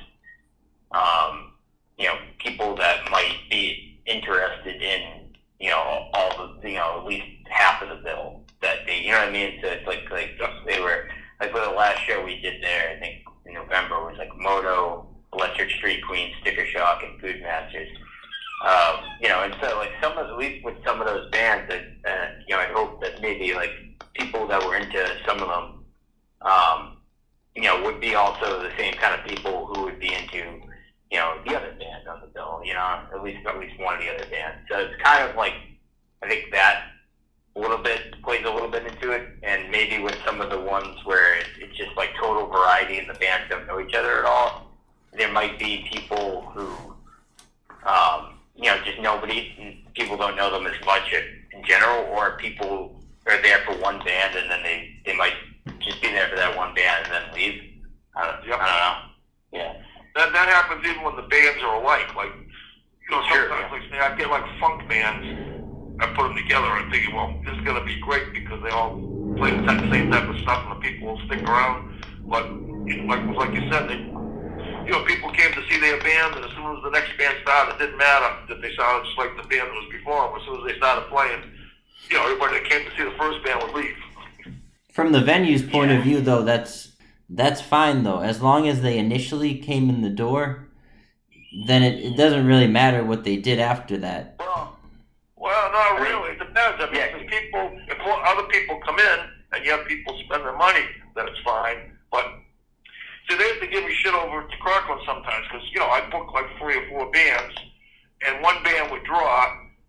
um, 0.92 1.54
you 1.98 2.06
know, 2.06 2.16
people 2.40 2.76
that 2.76 3.10
might 3.10 3.38
be 3.50 4.00
interested 4.06 4.82
in, 4.82 5.30
you 5.60 5.70
know, 5.70 6.10
all 6.14 6.58
the, 6.62 6.70
you 6.70 6.76
know, 6.76 7.00
at 7.00 7.06
least 7.06 7.26
half 7.50 7.82
of 7.82 7.90
the 7.90 8.04
bill 8.04 8.42
that 8.62 8.80
they, 8.86 9.02
you 9.02 9.12
know 9.12 9.20
what 9.20 9.30
I 9.30 9.32
mean? 9.32 9.60
So 9.62 9.70
it's 9.70 9.88
like, 9.88 10.10
like 10.12 10.40
they 10.68 10.80
were, 10.80 11.10
like 11.40 11.52
for 11.52 11.62
the 11.62 11.70
last 11.70 12.00
show 12.06 12.24
we 12.24 12.42
did 12.42 12.62
there, 12.62 12.96
I 12.96 13.00
think 13.00 13.24
in 13.46 13.54
November 13.54 14.04
was 14.04 14.16
like 14.18 14.36
Moto, 14.38 15.08
Electric 15.34 15.70
Street 15.72 16.04
Queen, 16.06 16.34
Sticker 16.42 16.66
Shock, 16.66 17.04
and 17.04 17.20
Food 17.22 17.42
Masters. 17.42 17.90
Um, 18.66 19.04
you 19.22 19.30
know, 19.30 19.44
and 19.44 19.56
so 19.62 19.78
like 19.78 19.92
some 20.02 20.18
of, 20.18 20.30
at 20.30 20.38
least 20.38 20.66
with 20.66 20.76
some 20.86 21.00
of 21.00 21.08
those 21.08 21.30
bands 21.32 21.70
that, 21.70 21.84
uh, 22.10 22.28
you 22.48 22.56
know, 22.56 22.62
I 22.62 22.66
hope 22.74 23.02
that 23.02 23.22
maybe 23.22 23.54
like 23.54 23.72
people 24.14 24.48
that 24.48 24.64
were 24.66 24.76
into 24.76 25.08
some 25.28 25.42
of 25.42 25.48
them, 25.48 25.86
um, 26.42 26.97
you 27.58 27.64
know, 27.64 27.82
would 27.82 28.00
be 28.00 28.14
also 28.14 28.62
the 28.62 28.70
same 28.78 28.94
kind 28.94 29.20
of 29.20 29.26
people 29.26 29.66
who 29.66 29.86
would 29.86 30.00
be 30.00 30.14
into, 30.14 30.38
you 31.10 31.18
know, 31.18 31.40
the 31.44 31.58
other 31.58 31.74
bands 31.80 32.08
on 32.08 32.22
the 32.22 32.28
bill, 32.28 32.62
you 32.64 32.74
know, 32.74 33.02
at 33.12 33.24
least 33.24 33.40
at 33.48 33.58
least 33.58 33.80
one 33.80 33.96
of 33.96 34.02
the 34.02 34.14
other 34.14 34.30
bands. 34.30 34.60
So 34.70 34.78
it's 34.78 35.02
kind 35.02 35.28
of 35.28 35.36
like 35.36 35.54
I 36.22 36.28
think 36.28 36.52
that 36.52 36.84
a 37.56 37.60
little 37.60 37.80
bit 37.80 38.22
plays 38.22 38.46
a 38.46 38.52
little 38.52 38.70
bit 38.70 38.86
into 38.86 39.12
it, 39.12 39.28
and 39.42 39.72
maybe 39.72 39.98
with 40.04 40.16
some 40.24 40.40
of 40.40 40.52
the 40.52 40.60
ones 40.60 41.04
where 41.06 41.40
it, 41.40 41.48
it's 41.60 41.76
just 41.76 41.98
like 41.98 42.12
total 42.22 42.46
variety 42.46 43.00
and 43.00 43.10
the 43.10 43.16
bands 43.16 43.50
don't 43.50 43.66
know 43.66 43.80
each 43.80 43.96
other 43.96 44.20
at 44.20 44.26
all, 44.26 44.72
there 45.14 45.32
might 45.32 45.58
be 45.58 45.90
people 45.92 46.42
who, 46.54 46.68
um, 47.90 48.38
you 48.56 48.66
know, 48.66 48.78
just 48.86 49.00
nobody, 49.02 49.84
people 49.96 50.16
don't 50.16 50.36
know 50.36 50.52
them 50.52 50.68
as 50.68 50.86
much 50.86 51.12
in 51.12 51.64
general, 51.66 52.06
or 52.06 52.38
people 52.38 53.02
are 53.26 53.42
there 53.42 53.60
for 53.66 53.74
one 53.82 53.98
band 54.06 54.36
and 54.36 54.50
then 54.50 54.62
they 54.64 54.90
they 55.06 55.16
might 55.16 55.34
just 55.80 56.02
be 56.02 56.10
there 56.10 56.28
for 56.30 56.36
that 56.36 56.56
one 56.56 56.74
band 56.76 57.06
and 57.06 57.14
then 57.14 57.34
leave. 57.34 57.62
I 58.16 58.26
don't, 58.26 58.48
Yep. 58.48 58.60
I 58.60 58.66
don't 58.66 58.82
know. 58.82 58.98
Yeah. 59.60 59.74
That 60.16 60.34
that 60.34 60.48
happens 60.50 60.86
even 60.86 61.04
when 61.04 61.16
the 61.16 61.28
bands 61.30 61.62
are 61.64 61.76
alike. 61.82 62.14
Like, 62.16 62.34
you 62.34 63.10
know, 63.12 63.22
Sure, 63.30 63.48
sometimes 63.50 63.72
like 63.72 63.84
say, 63.92 64.00
I 64.00 64.16
get 64.18 64.30
like 64.30 64.44
funk 64.60 64.88
bands. 64.90 65.26
I 66.00 66.08
put 66.14 66.28
them 66.30 66.36
together 66.38 66.68
and 66.78 66.92
thinking, 66.92 67.16
well, 67.16 67.34
this 67.46 67.54
is 67.56 67.62
gonna 67.66 67.84
be 67.86 68.00
great 68.02 68.34
because 68.34 68.62
they 68.64 68.70
all 68.70 68.98
play 69.38 69.52
the 69.52 69.64
type- 69.66 69.90
same 69.92 70.12
type 70.12 70.28
of 70.30 70.38
stuff 70.42 70.66
and 70.68 70.78
the 70.78 70.82
people 70.88 71.14
will 71.14 71.22
stick 71.26 71.42
around. 71.44 72.04
But 72.26 72.46
you 72.90 73.02
know, 73.02 73.14
like 73.14 73.24
like 73.38 73.54
you 73.54 73.66
said, 73.72 73.90
they, 73.90 73.98
you 73.98 74.92
know, 74.94 75.04
people 75.06 75.32
came 75.32 75.52
to 75.54 75.64
see 75.70 75.80
their 75.80 76.00
band, 76.02 76.36
and 76.36 76.46
as 76.46 76.52
soon 76.52 76.66
as 76.76 76.84
the 76.84 76.90
next 76.92 77.18
band 77.18 77.38
started, 77.44 77.76
it 77.76 77.80
didn't 77.80 77.98
matter 77.98 78.30
that 78.50 78.62
they 78.62 78.74
sounded 78.76 79.06
just 79.06 79.18
like 79.18 79.36
the 79.38 79.44
band 79.48 79.70
that 79.70 79.76
was 79.78 79.90
before 79.92 80.28
them. 80.28 80.40
As 80.40 80.46
soon 80.46 80.58
as 80.62 80.66
they 80.72 80.78
started 80.78 81.10
playing, 81.10 81.42
you 82.10 82.16
know, 82.18 82.24
everybody 82.24 82.60
that 82.60 82.70
came 82.70 82.86
to 82.86 82.92
see 82.98 83.04
the 83.04 83.16
first 83.18 83.44
band 83.44 83.62
would 83.64 83.74
leave. 83.76 83.98
From 84.98 85.12
the 85.12 85.22
venue's 85.22 85.62
point 85.62 85.92
of 85.92 86.02
view, 86.02 86.22
though, 86.22 86.42
that's 86.42 86.94
that's 87.30 87.62
fine 87.62 88.02
though. 88.02 88.22
As 88.22 88.42
long 88.42 88.68
as 88.68 88.82
they 88.82 88.98
initially 88.98 89.54
came 89.60 89.92
in 89.92 90.02
the 90.02 90.10
door, 90.10 90.70
then 91.68 91.84
it, 91.84 92.04
it 92.04 92.18
doesn't 92.18 92.48
really 92.48 92.66
matter 92.66 93.04
what 93.04 93.24
they 93.24 93.38
did 93.38 93.60
after 93.60 93.96
that. 93.98 94.38
Well, 94.40 94.76
well, 95.36 95.72
not 95.72 96.00
really. 96.02 96.32
It 96.32 96.40
depends. 96.40 96.82
I 96.82 96.86
mean, 96.88 96.96
Yeah. 96.96 97.16
if 97.16 97.30
people, 97.30 97.80
if 97.88 97.98
other 98.02 98.48
people 98.48 98.80
come 98.84 98.98
in 98.98 99.20
and 99.54 99.64
you 99.64 99.70
have 99.70 99.86
people 99.86 100.20
spend 100.26 100.44
their 100.44 100.58
money, 100.58 100.82
then 101.16 101.28
it's 101.28 101.42
fine. 101.46 101.96
But 102.12 102.26
see, 103.30 103.38
they 103.38 103.50
have 103.50 103.60
to 103.62 103.68
give 103.68 103.84
me 103.86 103.94
shit 103.94 104.16
over 104.16 104.42
to 104.42 104.58
Crocklin 104.58 105.06
sometimes 105.06 105.46
because 105.46 105.62
you 105.76 105.80
know 105.80 105.90
I 105.90 106.10
book 106.10 106.34
like 106.34 106.48
three 106.58 106.76
or 106.76 106.90
four 106.90 107.12
bands, 107.12 107.54
and 108.26 108.42
one 108.42 108.64
band 108.64 108.90
would 108.92 109.04
draw, 109.04 109.46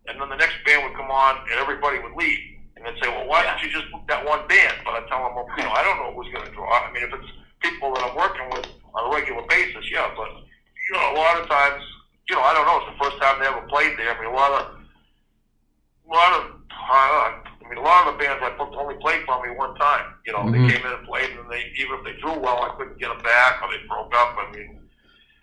and 0.06 0.20
then 0.20 0.28
the 0.28 0.36
next 0.36 0.56
band 0.66 0.84
would 0.84 0.94
come 1.00 1.10
on, 1.10 1.38
and 1.50 1.58
everybody 1.58 1.98
would 1.98 2.12
leave. 2.12 2.57
And 2.78 2.86
they'd 2.86 3.02
say, 3.02 3.10
well, 3.10 3.26
why 3.26 3.42
didn't 3.42 3.62
you 3.66 3.70
just 3.74 3.90
book 3.90 4.06
that 4.06 4.22
one 4.22 4.46
band? 4.46 4.78
But 4.86 4.94
I 4.94 5.02
tell 5.10 5.26
them, 5.26 5.34
well, 5.34 5.50
you 5.58 5.66
know, 5.66 5.74
I 5.74 5.82
don't 5.82 5.98
know 5.98 6.14
who's 6.14 6.30
going 6.32 6.46
to 6.46 6.54
draw. 6.54 6.70
I 6.70 6.92
mean, 6.94 7.02
if 7.02 7.10
it's 7.12 7.30
people 7.58 7.90
that 7.94 8.06
I'm 8.06 8.14
working 8.14 8.46
with 8.54 8.70
on 8.94 9.10
a 9.10 9.14
regular 9.14 9.42
basis, 9.50 9.82
yeah. 9.90 10.06
But 10.14 10.30
you 10.30 10.92
know, 10.94 11.10
a 11.10 11.16
lot 11.18 11.42
of 11.42 11.48
times, 11.50 11.82
you 12.30 12.36
know, 12.38 12.42
I 12.46 12.54
don't 12.54 12.66
know. 12.70 12.78
It's 12.86 12.94
the 12.94 13.02
first 13.02 13.18
time 13.18 13.42
they 13.42 13.50
ever 13.50 13.66
played 13.66 13.98
there. 13.98 14.14
I 14.14 14.20
mean, 14.22 14.30
a 14.30 14.36
lot 14.36 14.52
of, 14.54 14.62
a 14.78 16.10
lot 16.14 16.32
of, 16.38 16.42
uh, 16.70 17.34
I 17.34 17.64
mean, 17.68 17.78
a 17.78 17.82
lot 17.82 18.06
of 18.06 18.14
the 18.14 18.18
bands 18.22 18.38
I 18.46 18.54
booked 18.56 18.78
only 18.78 18.94
played 19.02 19.26
for 19.26 19.42
me 19.42 19.50
one 19.58 19.74
time. 19.74 20.14
You 20.24 20.32
know, 20.32 20.46
Mhm. 20.46 20.52
they 20.54 20.62
came 20.78 20.86
in 20.86 20.92
and 20.92 21.06
played, 21.06 21.30
and 21.34 21.50
they 21.50 21.66
even 21.82 21.98
if 21.98 22.04
they 22.06 22.14
drew 22.22 22.38
well, 22.38 22.62
I 22.62 22.78
couldn't 22.78 22.98
get 22.98 23.08
them 23.10 23.18
back, 23.26 23.60
or 23.60 23.68
they 23.74 23.82
broke 23.90 24.14
up. 24.14 24.38
I 24.38 24.54
mean, 24.54 24.88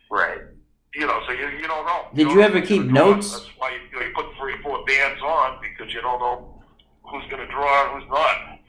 Right. 0.10 0.40
you 0.96 1.06
know, 1.06 1.20
so 1.28 1.34
you 1.34 1.50
you 1.60 1.68
don't 1.68 1.86
know. 1.86 2.08
Did 2.16 2.28
don't 2.28 2.38
you 2.38 2.42
ever 2.42 2.62
keep 2.62 2.86
notes? 2.86 3.32
That's 3.34 3.58
why 3.58 3.72
you, 3.76 3.82
you, 3.92 4.00
know, 4.00 4.06
you 4.08 4.14
put 4.16 4.26
three 4.40 4.56
four 4.64 4.86
bands 4.86 5.22
on 5.22 5.60
because 5.62 5.94
you 5.94 6.00
don't 6.02 6.20
know 6.20 6.55
who's 7.10 7.24
going 7.30 7.46
to 7.46 7.52
draw 7.52 7.86
and 7.86 8.02
who's 8.02 8.10
not. 8.10 8.60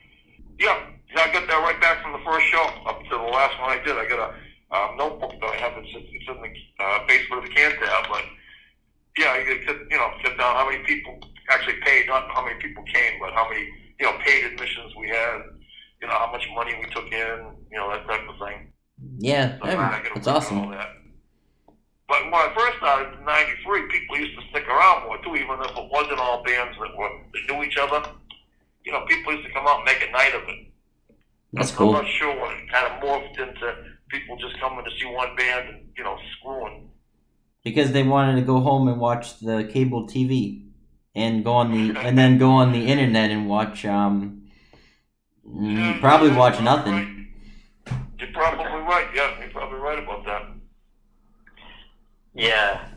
Yeah, 0.59 0.79
yeah, 1.15 1.23
I 1.23 1.33
got 1.33 1.47
that 1.47 1.61
right 1.63 1.81
back 1.81 2.03
from 2.03 2.13
the 2.13 2.23
first 2.25 2.47
show 2.47 2.65
up 2.87 3.03
to 3.03 3.11
the 3.11 3.31
last 3.31 3.59
one 3.61 3.71
I 3.71 3.83
did. 3.85 3.97
I 3.97 4.09
got 4.09 4.21
a 4.21 4.77
um, 4.77 4.97
notebook 4.97 5.33
that 5.41 5.51
I 5.51 5.57
have. 5.57 5.73
It's, 5.77 5.89
it's 5.95 6.29
in 6.29 6.41
the 6.43 6.85
uh, 6.85 7.07
basement 7.07 7.45
of 7.45 7.49
the 7.49 7.55
Cantab, 7.55 8.09
but 8.09 8.25
yeah, 9.19 9.39
you 9.39 9.65
could, 9.67 9.87
you 9.91 9.97
know, 9.97 10.11
sit 10.23 10.37
down 10.37 10.57
how 10.57 10.69
many 10.69 10.83
people 10.85 11.19
actually 11.49 11.77
paid, 11.85 12.07
not 12.07 12.29
how 12.35 12.45
many 12.45 12.59
people 12.61 12.83
came, 12.85 13.19
but 13.21 13.33
how 13.33 13.49
many, 13.49 13.67
you 13.99 14.07
know, 14.07 14.13
paid 14.25 14.45
admissions 14.45 14.93
we 14.99 15.09
had, 15.09 15.43
you 16.01 16.09
know, 16.09 16.15
how 16.15 16.31
much 16.33 16.47
money 16.55 16.75
we 16.81 16.89
took 16.91 17.11
in, 17.13 17.57
you 17.71 17.79
know, 17.79 17.91
that 17.91 18.07
type 18.07 18.29
of 18.29 18.37
thing. 18.39 18.73
Yeah, 19.19 19.59
So 19.61 20.15
that's 20.15 20.27
awesome. 20.29 20.59
all 20.61 20.71
that. 20.71 20.91
But 22.09 22.25
when 22.25 22.35
I 22.35 22.53
first 22.57 22.77
started 22.79 23.19
in 23.19 23.25
'93, 23.25 23.89
people 23.89 24.17
used 24.17 24.39
to 24.39 24.47
stick 24.51 24.67
around 24.69 25.07
more 25.07 25.19
too, 25.19 25.35
even 25.35 25.59
if 25.61 25.71
it 25.71 25.91
wasn't 25.91 26.19
all 26.19 26.43
bands 26.45 26.77
that 26.79 26.97
were 26.97 27.11
that 27.33 27.53
knew 27.55 27.65
each 27.65 27.77
other. 27.77 28.09
You 28.87 28.93
know, 28.93 29.05
people 29.07 29.35
used 29.35 29.47
to 29.49 29.53
come 29.53 29.67
out 29.67 29.79
and 29.79 29.85
make 29.85 30.03
a 30.09 30.13
night 30.13 30.35
of 30.35 30.49
it. 30.49 30.73
That's 31.53 31.73
I'm 31.73 31.77
cool. 31.77 31.93
not 31.93 32.07
sure 32.19 32.33
when 32.41 32.53
it 32.57 32.71
kind 32.71 32.87
of 32.87 33.03
morphed 33.03 33.39
into 33.39 33.67
people 34.09 34.37
just 34.39 34.59
coming 34.61 34.85
to 34.85 34.91
see 34.99 35.07
one 35.07 35.35
band 35.37 35.69
and 35.69 35.89
you 35.99 36.05
know 36.05 36.17
screwing. 36.39 36.91
Because 37.65 37.93
they 37.93 38.05
wanted 38.05 38.37
to 38.37 38.43
go 38.43 38.61
home 38.61 38.89
and 38.89 39.01
watch 39.01 39.41
the 39.41 39.69
cable 39.73 40.07
TV, 40.07 40.67
and 41.15 41.45
go 41.45 41.53
on 41.55 41.73
the 41.73 41.99
and 42.01 42.17
then 42.17 42.39
go 42.39 42.51
on 42.51 42.73
the 42.73 42.87
internet 42.87 43.31
and 43.31 43.49
watch 43.49 43.85
um, 43.85 44.49
mm, 45.49 45.99
Yeah, 45.99 46.01
probably 46.01 46.31
yeah, 46.31 46.39
watch 46.39 46.55
you're 46.55 46.63
nothing. 46.63 46.95
right. 46.95 47.09
You're 48.19 48.33
probably 48.33 48.65
right. 48.83 49.09
Yeah, 49.15 49.39
you're 49.41 49.51
probably 49.51 49.79
right 49.79 49.99
about 49.99 50.25
that. 50.27 50.43
Yeah. 52.35 52.89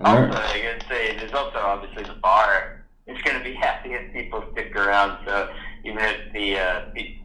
Also, 0.00 0.38
I 0.38 0.60
gotta 0.62 0.86
say, 0.88 1.16
there's 1.16 1.32
also 1.32 1.58
obviously 1.58 2.04
the 2.04 2.14
bar. 2.20 2.75
It's 3.06 3.22
gonna 3.22 3.42
be 3.42 3.54
happy 3.54 3.92
if 3.92 4.12
people 4.12 4.44
stick 4.52 4.74
around. 4.74 5.24
So 5.24 5.48
even 5.84 5.98
if 5.98 6.32
the 6.32 6.58
uh, 6.58 6.84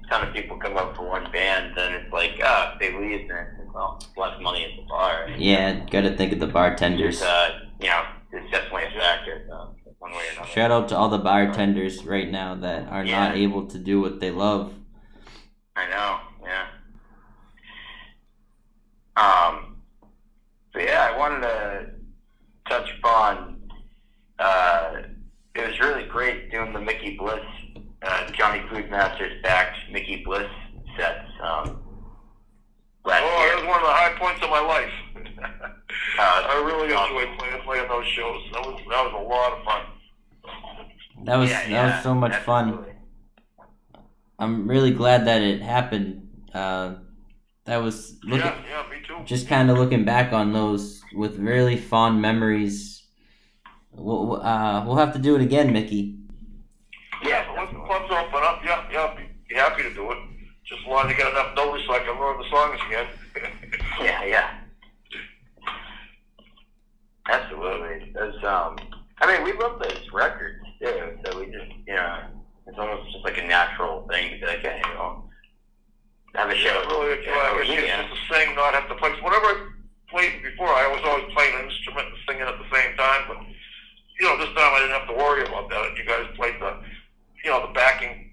ton 0.10 0.28
of 0.28 0.34
people 0.34 0.58
come 0.58 0.78
up 0.78 0.96
for 0.96 1.08
one 1.08 1.32
band, 1.32 1.74
then 1.76 1.94
it's 1.94 2.14
like, 2.14 2.40
oh, 2.44 2.72
if 2.74 2.80
they 2.80 2.98
leave, 2.98 3.28
then 3.28 3.38
it's 3.38 3.60
like, 3.60 3.74
well, 3.74 3.98
it's 4.00 4.16
less 4.16 4.40
money 4.42 4.66
at 4.66 4.76
the 4.76 4.88
bar. 4.88 5.28
Yeah, 5.38 5.84
gotta 5.90 6.16
think 6.16 6.34
of 6.34 6.40
the 6.40 6.48
bartenders. 6.48 7.16
It's, 7.16 7.24
uh, 7.24 7.60
you 7.80 7.88
know, 7.88 8.04
it's 8.32 8.52
definitely 8.52 8.84
a 8.96 9.00
factor. 9.00 9.46
So 9.48 9.76
one 9.98 10.12
way 10.12 10.18
or 10.18 10.32
another. 10.34 10.50
Shout 10.50 10.72
out 10.72 10.90
to 10.90 10.98
all 10.98 11.10
the 11.10 11.18
bartenders 11.18 12.06
right 12.06 12.30
now 12.30 12.56
that 12.56 12.88
are 12.90 13.04
not 13.04 13.36
able 13.36 13.66
to 13.68 13.80
do 13.80 14.02
what 14.02 14.20
they 14.20 14.32
love. 14.32 14.74
I 15.76 15.88
know, 15.90 16.20
yeah. 16.44 16.68
Um, 19.16 19.78
so 20.74 20.80
yeah, 20.80 21.10
I 21.12 21.18
wanted 21.18 21.42
to 21.42 21.90
touch 22.68 22.90
upon. 23.00 23.62
Uh, 24.38 25.02
it 25.56 25.68
was 25.68 25.80
really 25.80 26.06
great 26.06 26.52
doing 26.52 26.74
the 26.74 26.80
Mickey 26.82 27.18
Bliss, 27.18 27.44
uh, 28.04 28.32
Johnny 28.32 28.64
Food 28.70 28.90
Masters 28.90 29.42
backed 29.44 29.78
Mickey 29.92 30.24
Bliss 30.24 30.50
sets. 30.98 31.28
Um, 31.42 31.80
last 33.06 33.24
Oh, 33.24 33.46
that 33.46 33.56
was 33.58 33.66
one 33.68 33.80
of 33.82 33.88
the 33.88 33.94
high 33.94 34.18
points 34.18 34.42
of 34.44 34.50
my 34.50 34.60
life. 34.62 34.92
Uh, 36.18 36.44
I 36.50 36.56
really 36.66 36.94
awesome. 36.94 37.18
enjoyed 37.18 37.38
playing 37.38 37.62
playing 37.64 37.88
those 37.90 38.06
shows. 38.08 38.42
That 38.54 38.62
was 38.66 38.80
that 38.90 39.04
was 39.04 39.14
a 39.14 39.28
lot 39.28 39.54
of 39.54 39.64
fun. 39.66 39.82
That 41.24 41.38
was 41.38 41.50
Yeah, 41.50 41.62
that 41.70 41.70
yeah, 41.70 41.86
was 41.86 41.96
so 42.04 42.14
much 42.14 42.36
fun. 42.36 42.86
I'm 44.40 44.68
really 44.68 44.92
glad 44.92 45.26
that 45.28 45.42
it 45.42 45.62
happened. 45.62 46.28
Uh, 46.54 46.96
that 47.66 47.78
was 47.78 48.20
look 48.24 48.40
yeah, 48.40 48.56
yeah, 48.68 48.90
me 48.90 49.02
too. 49.08 49.26
just 49.26 49.48
kind 49.48 49.70
of 49.72 49.78
looking 49.78 50.06
back 50.06 50.34
on 50.34 50.54
those 50.54 51.02
with 51.16 51.38
really 51.38 51.78
fond 51.78 52.22
memories. 52.22 53.01
We'll, 53.94 54.42
uh, 54.42 54.86
we'll 54.86 54.96
have 54.96 55.14
to 55.14 55.20
do 55.20 55.36
it 55.36 55.42
again, 55.42 55.72
Mickey. 55.74 56.18
Yeah, 57.24 57.46
so 57.46 57.54
once 57.56 57.72
the 57.72 57.80
clubs 57.80 58.06
open 58.12 58.42
up, 58.44 58.62
yeah, 58.64 58.84
yeah, 58.92 59.04
I'd 59.12 59.18
be, 59.18 59.24
be 59.50 59.56
happy 59.56 59.84
to 59.84 59.94
do 59.94 60.12
it. 60.12 60.18
Just 60.66 60.88
wanted 60.88 61.10
to 61.10 61.16
get 61.18 61.28
enough 61.32 61.56
notice 61.56 61.86
so 61.86 61.94
I 61.94 62.00
can 62.00 62.20
learn 62.20 62.38
the 62.38 62.50
songs 62.50 62.80
again. 62.88 63.08
Yeah, 64.02 64.24
yeah. 64.26 64.50
Absolutely. 67.30 68.12
There's 68.14 68.44
um 68.44 68.76
I 69.20 69.28
mean 69.28 69.44
we 69.44 69.54
love 69.54 69.80
those 69.80 70.02
records 70.12 70.60
too, 70.82 71.18
so 71.24 71.40
we 71.40 71.46
just 71.46 71.72
you 71.88 71.94
know 71.94 72.20
it's 72.68 72.78
almost 72.80 73.12
just 73.12 73.24
like 73.24 73.38
a 73.38 73.44
natural 73.48 74.08
thing 74.10 74.32
to 74.32 74.40
be 74.40 74.46
like, 74.46 74.60
hey, 74.60 74.82
you 74.86 74.94
know, 74.96 75.24
have 76.36 76.50
a 76.50 76.56
show. 76.56 76.68
Yeah, 76.68 76.88
I 76.88 76.92
really 76.92 77.18
enjoy 77.20 77.32
Yeah, 77.32 77.48
it. 77.48 77.54
I 77.54 77.56
wish 77.56 77.70
yeah. 77.70 78.08
just 78.08 78.28
to 78.30 78.34
sing, 78.34 78.56
not 78.56 78.74
have 78.74 78.88
to 78.90 78.96
play. 78.96 79.12
Whenever 79.22 79.46
I 79.46 79.68
played 80.10 80.42
before, 80.44 80.68
I 80.70 80.88
was 80.88 81.02
always 81.06 81.34
playing 81.34 81.54
an 81.60 81.66
instrument 81.70 82.08
and 82.08 82.18
singing 82.28 82.44
at 82.48 82.58
the 82.58 82.76
same 82.76 82.96
time. 82.98 83.22
But 83.28 83.38
you 84.22 84.28
know, 84.30 84.38
this 84.38 84.54
time 84.54 84.70
I 84.78 84.80
didn't 84.86 84.94
have 85.02 85.08
to 85.10 85.18
worry 85.18 85.42
about 85.44 85.68
that. 85.72 85.98
You 85.98 86.06
guys 86.06 86.30
played 86.36 86.54
the, 86.62 86.78
you 87.44 87.50
know, 87.50 87.66
the 87.66 87.74
backing, 87.74 88.30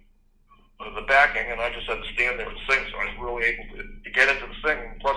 the 0.78 1.04
backing, 1.08 1.50
and 1.50 1.60
I 1.60 1.72
just 1.72 1.88
had 1.88 1.96
to 2.04 2.12
stand 2.12 2.38
there 2.38 2.48
and 2.48 2.58
sing. 2.68 2.84
So 2.92 2.98
I 3.00 3.08
was 3.08 3.14
really 3.24 3.44
able 3.48 3.64
to, 3.76 3.82
to 4.04 4.10
get 4.12 4.28
into 4.28 4.46
the 4.46 4.58
singing. 4.68 5.00
Plus, 5.00 5.16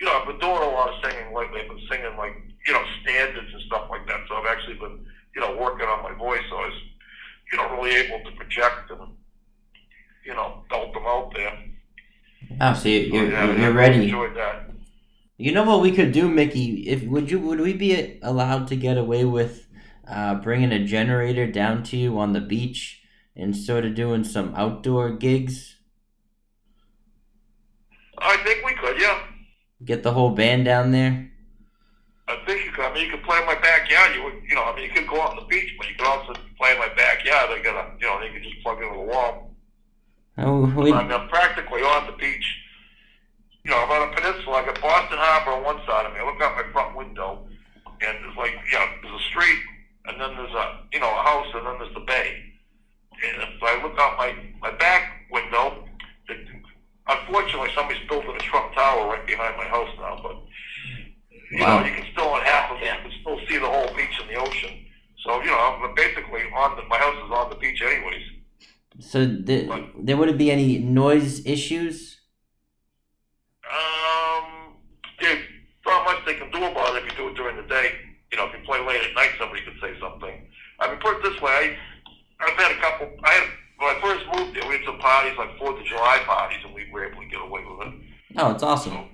you 0.00 0.06
know, 0.06 0.18
I've 0.18 0.26
been 0.26 0.40
doing 0.40 0.58
a 0.66 0.74
lot 0.74 0.90
of 0.90 0.98
singing 1.04 1.32
lately. 1.32 1.60
I've 1.62 1.68
been 1.68 1.86
singing 1.88 2.16
like, 2.18 2.34
you 2.66 2.72
know, 2.72 2.82
standards 3.02 3.54
and 3.54 3.62
stuff 3.70 3.86
like 3.88 4.04
that. 4.08 4.20
So 4.28 4.34
I've 4.34 4.46
actually 4.50 4.76
been, 4.82 5.06
you 5.36 5.40
know, 5.42 5.56
working 5.56 5.86
on 5.86 6.02
my 6.02 6.12
voice. 6.18 6.42
So 6.50 6.56
I 6.56 6.66
was, 6.66 6.78
you 7.52 7.58
know, 7.58 7.70
really 7.76 7.94
able 7.94 8.18
to 8.28 8.36
project 8.36 8.90
and, 8.90 9.14
you 10.26 10.34
know, 10.34 10.64
belt 10.68 10.92
them 10.92 11.04
out 11.06 11.32
there. 11.34 11.54
Oh, 12.60 12.74
so 12.74 12.88
you- 12.88 13.14
you're, 13.14 13.30
Yeah, 13.30 13.46
you're 13.54 13.72
ready. 13.72 14.04
Enjoyed 14.04 14.34
that. 14.34 14.70
You 15.38 15.52
know 15.52 15.62
what 15.62 15.80
we 15.80 15.92
could 15.92 16.10
do, 16.12 16.28
Mickey? 16.28 16.88
If 16.88 17.04
would 17.04 17.30
you 17.30 17.38
would 17.38 17.60
we 17.60 17.72
be 17.72 18.18
allowed 18.22 18.66
to 18.68 18.76
get 18.76 18.98
away 18.98 19.24
with 19.24 19.66
uh, 20.10 20.34
bringing 20.34 20.72
a 20.72 20.84
generator 20.84 21.46
down 21.46 21.82
to 21.84 21.96
you 21.96 22.18
on 22.18 22.32
the 22.32 22.40
beach 22.40 23.00
and 23.36 23.56
sort 23.56 23.84
of 23.84 23.94
doing 23.94 24.24
some 24.24 24.54
outdoor 24.54 25.10
gigs? 25.10 25.76
I 28.18 28.36
think 28.38 28.64
we 28.64 28.74
could, 28.74 29.00
yeah. 29.00 29.18
Get 29.84 30.02
the 30.02 30.12
whole 30.12 30.30
band 30.30 30.66
down 30.66 30.90
there. 30.90 31.30
I 32.28 32.36
think 32.46 32.64
you 32.64 32.70
could. 32.72 32.84
I 32.84 32.94
mean, 32.94 33.06
you 33.06 33.10
could 33.10 33.24
play 33.24 33.38
in 33.40 33.46
my 33.46 33.54
backyard. 33.54 34.14
You 34.14 34.24
would, 34.24 34.34
you 34.48 34.54
know, 34.54 34.64
I 34.64 34.76
mean, 34.76 34.84
you 34.84 34.90
could 34.90 35.08
go 35.08 35.20
out 35.20 35.30
on 35.30 35.36
the 35.36 35.46
beach, 35.46 35.74
but 35.78 35.88
you 35.88 35.94
could 35.96 36.06
also 36.06 36.34
play 36.58 36.72
in 36.72 36.78
my 36.78 36.88
backyard. 36.94 37.50
I 37.50 37.60
got 37.62 37.74
a, 37.74 37.90
you 37.98 38.06
know, 38.06 38.20
you 38.22 38.32
could 38.32 38.42
just 38.42 38.62
plug 38.62 38.82
into 38.82 38.94
the 38.94 39.00
wall. 39.00 39.54
Oh, 40.38 40.60
we, 40.76 40.92
I 40.92 41.02
mean, 41.02 41.12
I'm 41.12 41.28
practically 41.28 41.82
on 41.82 42.06
the 42.06 42.16
beach. 42.16 42.46
You 43.64 43.72
know, 43.72 43.78
I'm 43.78 43.90
on 43.90 44.12
a 44.12 44.14
peninsula. 44.14 44.56
I 44.56 44.64
got 44.66 44.80
Boston 44.80 45.18
Harbor 45.18 45.52
on 45.52 45.64
one 45.64 45.84
side 45.86 46.06
of 46.06 46.12
me. 46.12 46.20
I 46.20 46.24
look 46.24 46.40
out 46.40 46.56
my 46.56 46.72
front 46.72 46.96
window, 46.96 47.46
and 48.00 48.16
it's 48.24 48.36
like, 48.36 48.52
you 48.52 48.78
know, 48.78 48.86
there's 49.02 49.20
a 49.20 49.24
street, 49.24 49.58
and 50.10 50.20
then 50.20 50.36
there's 50.36 50.52
a, 50.54 50.80
you 50.92 51.00
know, 51.00 51.08
a 51.10 51.22
house, 51.22 51.46
and 51.54 51.66
then 51.66 51.78
there's 51.78 51.94
the 51.94 52.00
bay. 52.00 52.42
And 53.12 53.42
if 53.42 53.62
I 53.62 53.82
look 53.82 53.98
out 53.98 54.16
my 54.18 54.34
my 54.60 54.76
back 54.76 55.02
window, 55.30 55.84
it, 56.28 56.46
unfortunately, 57.08 57.70
somebody's 57.74 58.06
building 58.08 58.34
a 58.34 58.38
Trump 58.38 58.72
Tower 58.74 59.08
right 59.08 59.26
behind 59.26 59.56
my 59.56 59.64
house 59.66 59.90
now, 59.98 60.20
but 60.22 60.36
you 61.52 61.58
Wow. 61.60 61.80
know, 61.80 61.86
you 61.86 61.92
can 61.94 62.06
still 62.12 62.28
on 62.28 62.42
half 62.42 62.70
of 62.70 62.78
it. 62.78 62.84
You 62.84 63.10
can 63.10 63.20
still 63.20 63.38
see 63.48 63.58
the 63.58 63.66
whole 63.66 63.94
beach 63.96 64.18
and 64.20 64.30
the 64.30 64.36
ocean. 64.36 64.86
So 65.24 65.40
you 65.42 65.46
know, 65.50 65.58
I'm 65.58 65.94
basically 65.94 66.42
on 66.56 66.76
the 66.76 66.82
my 66.84 66.98
house 66.98 67.16
is 67.24 67.30
on 67.30 67.50
the 67.50 67.56
beach 67.56 67.82
anyways. 67.82 68.22
so 69.00 69.26
th- 69.26 69.70
there 69.98 70.16
wouldn't 70.16 70.38
be 70.38 70.50
any 70.50 70.78
noise 70.78 71.44
issues. 71.46 72.20
Um, 73.70 74.76
there's 75.20 75.44
not 75.86 76.04
much 76.04 76.24
they 76.26 76.34
can 76.34 76.50
do 76.50 76.64
about 76.64 76.96
it 76.96 77.04
if 77.04 77.10
you 77.12 77.16
do 77.18 77.28
it 77.28 77.34
during 77.34 77.56
the 77.56 77.62
day. 77.68 77.92
You 78.32 78.38
know, 78.38 78.46
if 78.46 78.52
you 78.52 78.64
play 78.64 78.80
late 78.84 79.02
at 79.02 79.14
night, 79.14 79.30
somebody 79.38 79.62
could 79.62 79.78
say 79.80 79.98
something. 80.00 80.46
I 80.78 80.88
mean, 80.88 80.98
put 81.00 81.18
it 81.18 81.22
this 81.22 81.40
way: 81.42 81.76
I, 82.38 82.44
I've 82.44 82.58
had 82.58 82.72
a 82.72 82.80
couple. 82.80 83.10
I 83.24 83.30
had 83.30 83.48
when 83.80 83.96
I 83.96 84.00
first 84.00 84.24
moved 84.36 84.54
there, 84.54 84.68
we 84.68 84.76
had 84.76 84.84
some 84.84 84.98
parties 84.98 85.36
like 85.38 85.56
Fourth 85.58 85.80
of 85.80 85.86
July 85.86 86.20
parties, 86.26 86.58
and 86.64 86.74
we 86.74 86.90
were 86.92 87.04
able 87.04 87.22
to 87.22 87.28
get 87.28 87.40
away 87.40 87.64
with 87.64 87.88
it. 87.88 87.94
Oh, 88.36 88.52
it's 88.52 88.62
awesome. 88.62 89.08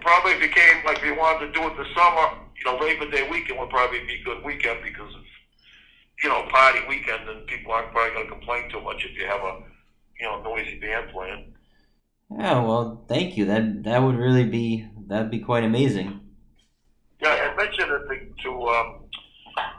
Probably 0.00 0.32
if 0.32 0.42
it 0.42 0.54
came 0.54 0.84
like 0.84 0.98
if 0.98 1.04
you 1.04 1.16
wanted 1.16 1.46
to 1.46 1.52
do 1.52 1.66
it 1.66 1.76
this 1.76 1.88
summer, 1.94 2.38
you 2.56 2.64
know, 2.64 2.78
Labor 2.78 3.10
Day 3.10 3.28
weekend 3.28 3.58
would 3.58 3.70
probably 3.70 4.00
be 4.06 4.20
a 4.20 4.24
good 4.24 4.44
weekend 4.44 4.80
because 4.84 5.10
it's 5.10 6.22
you 6.22 6.28
know 6.28 6.46
party 6.50 6.80
weekend, 6.88 7.28
and 7.28 7.46
people 7.46 7.72
aren't 7.72 7.90
probably 7.92 8.14
going 8.14 8.26
to 8.26 8.32
complain 8.32 8.70
too 8.70 8.80
much 8.80 9.04
if 9.04 9.16
you 9.18 9.26
have 9.26 9.40
a 9.40 9.62
you 10.20 10.26
know 10.26 10.42
noisy 10.42 10.78
band 10.78 11.10
playing. 11.12 11.52
Oh 12.30 12.66
well, 12.66 13.04
thank 13.08 13.36
you. 13.36 13.46
That 13.46 13.84
that 13.84 13.98
would 14.02 14.16
really 14.16 14.44
be 14.44 14.88
that'd 15.08 15.30
be 15.30 15.40
quite 15.40 15.64
amazing. 15.64 16.20
Yeah, 17.24 17.50
I 17.52 17.56
mentioned 17.56 17.90
it 17.90 18.02
to, 18.08 18.42
to 18.42 18.50
um, 18.68 18.86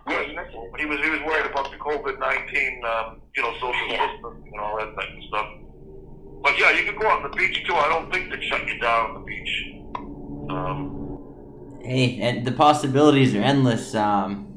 Yeah, 0.10 0.22
you 0.22 0.36
mentioned 0.36 0.64
it. 0.74 0.80
he 0.82 0.86
was 0.86 1.00
he 1.00 1.10
was 1.12 1.22
worried 1.22 1.46
about 1.52 1.70
the 1.72 1.78
COVID 1.78 2.20
nineteen, 2.20 2.82
um, 2.86 3.22
you 3.36 3.44
know, 3.44 3.54
social 3.54 3.88
Yeah. 3.90 4.06
distancing 4.08 4.52
and 4.54 4.60
all 4.62 4.78
that 4.78 4.96
type 4.96 5.10
of 5.18 5.24
stuff. 5.30 5.48
But 6.44 6.60
yeah, 6.60 6.72
you 6.72 6.84
can 6.86 6.98
go 7.00 7.08
on 7.08 7.24
the 7.24 7.30
beach 7.38 7.64
too. 7.68 7.76
I 7.76 7.88
don't 7.90 8.12
think 8.12 8.32
they 8.32 8.42
shut 8.48 8.66
you 8.68 8.80
down 8.80 9.10
on 9.10 9.14
the 9.16 9.26
beach. 9.32 9.54
Um, 10.50 10.92
Hey, 11.84 12.20
and 12.20 12.48
the 12.48 12.52
possibilities 12.52 13.36
are 13.36 13.42
endless. 13.44 13.94
Um, 13.94 14.48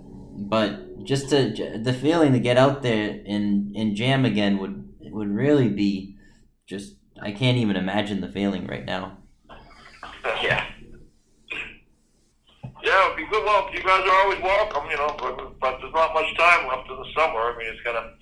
but 0.49 1.05
just 1.05 1.29
to 1.31 1.79
the 1.83 1.93
feeling 1.93 2.33
to 2.33 2.39
get 2.41 2.57
out 2.57 2.83
there 2.83 3.21
and 3.27 3.77
and 3.77 3.95
jam 3.97 4.25
again 4.25 4.59
would 4.59 4.77
would 5.01 5.29
really 5.29 5.69
be 5.69 6.17
just 6.67 6.95
I 7.21 7.33
can't 7.33 7.59
even 7.59 7.77
imagine 7.77 8.21
the 8.23 8.29
feeling 8.33 8.67
right 8.67 8.85
now. 8.85 9.19
Yeah. 10.43 10.65
Yeah, 12.83 13.07
it'd 13.07 13.17
be 13.17 13.27
good. 13.27 13.45
Well, 13.45 13.69
you 13.73 13.83
guys 13.83 14.05
are 14.07 14.23
always 14.23 14.41
welcome, 14.43 14.91
you 14.91 14.97
know, 14.97 15.15
but, 15.19 15.61
but 15.61 15.79
there's 15.81 15.93
not 15.93 16.15
much 16.15 16.37
time 16.37 16.67
left 16.69 16.89
in 16.89 16.97
the 16.97 17.07
summer. 17.17 17.39
I 17.41 17.55
mean, 17.59 17.69
it's 17.73 17.83
gonna. 17.83 18.15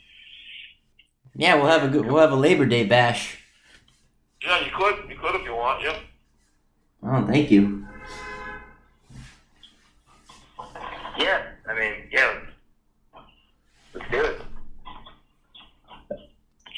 Yeah, 1.34 1.56
we'll 1.56 1.66
have 1.66 1.82
a 1.84 1.88
good 1.88 2.06
we'll 2.06 2.20
have 2.20 2.32
a 2.32 2.36
Labor 2.36 2.66
Day 2.66 2.84
bash. 2.84 3.38
Yeah, 4.42 4.64
you 4.64 4.70
could, 4.76 5.08
you 5.08 5.16
could 5.16 5.34
if 5.34 5.44
you 5.44 5.54
want. 5.54 5.82
Yeah. 5.82 5.98
Oh, 7.02 7.26
thank 7.26 7.50
you. 7.50 7.86
Yeah. 11.18 11.42
I 11.68 11.74
mean, 11.74 11.94
yeah. 12.10 12.40
Let's 13.94 14.10
do 14.10 14.20
it. 14.20 14.40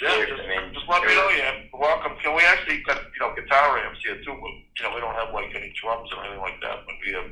Yeah, 0.01 0.15
Sure, 0.15 0.27
just, 0.27 0.43
I 0.43 0.47
mean, 0.49 0.75
just 0.75 0.89
let 0.89 1.03
me 1.03 1.09
sure. 1.11 1.31
know. 1.31 1.37
Yeah, 1.37 1.53
welcome. 1.73 2.13
Can 2.23 2.37
we 2.37 2.43
actually 2.43 2.83
got 2.87 3.03
you 3.03 3.21
know 3.21 3.35
guitar 3.35 3.79
amps 3.79 3.99
here 4.05 4.15
too? 4.25 4.31
But 4.31 4.51
you 4.79 4.83
know 4.85 4.95
we 4.95 5.01
don't 5.01 5.15
have 5.15 5.35
like 5.35 5.51
any 5.55 5.73
drums 5.81 6.09
or 6.17 6.23
anything 6.23 6.41
like 6.41 6.61
that. 6.63 6.87
But 6.87 6.95
we 7.05 7.13
have 7.15 7.31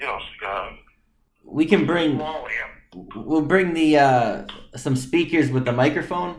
you 0.00 0.06
know 0.06 0.18
uh, 0.46 0.70
We 1.58 1.66
can 1.66 1.86
bring 1.86 2.22
we'll 3.16 3.42
bring 3.42 3.74
the 3.74 3.98
uh, 3.98 4.46
some 4.76 4.94
speakers 4.94 5.50
with 5.50 5.64
the 5.64 5.72
microphone. 5.72 6.38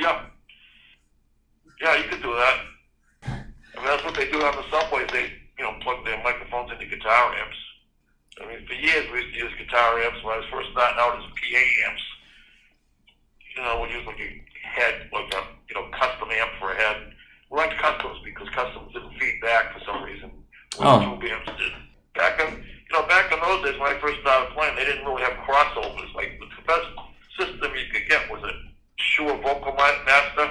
Yeah. 0.00 0.24
Yeah, 1.80 1.94
you 1.98 2.08
could 2.08 2.20
do 2.20 2.34
that. 2.34 2.56
I 3.22 3.30
mean, 3.76 3.86
that's 3.86 4.02
what 4.02 4.16
they 4.16 4.28
do 4.32 4.42
on 4.42 4.56
the 4.56 4.64
subways. 4.72 5.06
They, 5.12 5.30
you 5.56 5.62
know, 5.62 5.78
plug 5.82 6.04
their 6.04 6.20
microphones 6.24 6.72
into 6.72 6.84
guitar 6.86 7.32
amps. 7.32 7.56
I 8.42 8.48
mean, 8.48 8.66
for 8.66 8.74
years 8.74 9.06
we 9.12 9.20
used 9.20 9.34
to 9.34 9.38
use 9.38 9.52
guitar 9.56 10.00
amps 10.00 10.24
when 10.24 10.34
I 10.34 10.38
was 10.38 10.46
first 10.50 10.70
starting 10.72 10.98
out 10.98 11.14
as 11.14 11.30
PA 11.30 11.62
amps. 11.88 12.02
You 13.54 13.62
know, 13.62 13.86
we 13.86 13.94
used 13.94 14.06
like 14.08 14.18
a 14.18 14.44
head, 14.66 15.08
like 15.12 15.32
a, 15.32 15.46
you 15.68 15.76
know, 15.76 15.86
Kustom 15.94 16.32
amp 16.32 16.50
for 16.58 16.72
a 16.72 16.74
head. 16.74 17.12
We 17.52 17.58
liked 17.58 17.74
Kustoms 17.74 18.18
because 18.24 18.48
Kustoms 18.48 18.92
didn't 18.92 19.14
feed 19.16 19.40
back 19.40 19.74
for 19.74 19.80
some 19.86 20.02
reason. 20.02 20.32
Oh. 20.80 20.98
Tube 20.98 21.30
amps 21.30 21.52
did. 21.56 21.72
back 22.16 22.40
in 22.40 22.64
you 22.90 22.98
know 23.00 23.06
back 23.06 23.32
in 23.32 23.38
those 23.40 23.64
days 23.64 23.78
when 23.80 23.94
I 23.94 24.00
first 24.00 24.20
started 24.20 24.52
playing, 24.54 24.76
they 24.76 24.84
didn't 24.84 25.06
really 25.06 25.22
have 25.22 25.34
crossovers. 25.46 26.12
Like 26.14 26.38
the 26.40 26.62
best 26.66 26.86
system 27.38 27.72
you 27.74 27.86
could 27.92 28.08
get 28.08 28.30
was 28.30 28.42
a 28.42 28.52
Shure 28.96 29.36
Vocal 29.42 29.72
Master, 29.74 30.50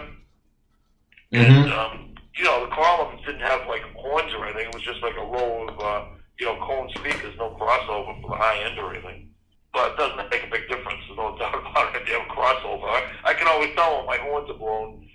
Mm-hmm. 1.31 1.45
and 1.45 1.73
um, 1.73 2.15
you 2.35 2.43
know 2.43 2.65
the 2.65 2.73
columns 2.73 3.21
didn't 3.23 3.41
have 3.41 3.67
like 3.67 3.83
horns 3.93 4.33
or 4.33 4.45
anything. 4.45 4.67
It 4.67 4.73
was 4.73 4.81
just 4.83 5.01
like 5.03 5.13
a 5.15 5.21
row 5.21 5.67
of 5.67 5.79
uh, 5.79 6.05
you 6.39 6.47
know 6.47 6.55
cone 6.65 6.89
speakers, 6.89 7.35
no 7.37 7.51
crossover 7.59 8.19
for 8.21 8.29
the 8.31 8.35
high 8.35 8.63
end 8.63 8.79
or 8.79 8.93
anything. 8.93 9.29
But 9.71 9.91
it 9.91 9.97
doesn't 9.97 10.29
make 10.31 10.43
a 10.43 10.49
big 10.49 10.67
difference. 10.67 10.97
There's 11.05 11.17
no 11.17 11.37
doubt 11.39 11.53
about 11.53 11.95
it. 11.95 12.07
You 12.07 12.17
have 12.17 12.25
a 12.27 12.33
crossover, 12.33 12.85
I, 12.89 13.03
I 13.25 13.33
can 13.35 13.47
always 13.47 13.75
tell 13.75 13.97
when 13.97 14.07
my 14.07 14.17
horns 14.17 14.49
are 14.49 14.57
blown. 14.57 15.07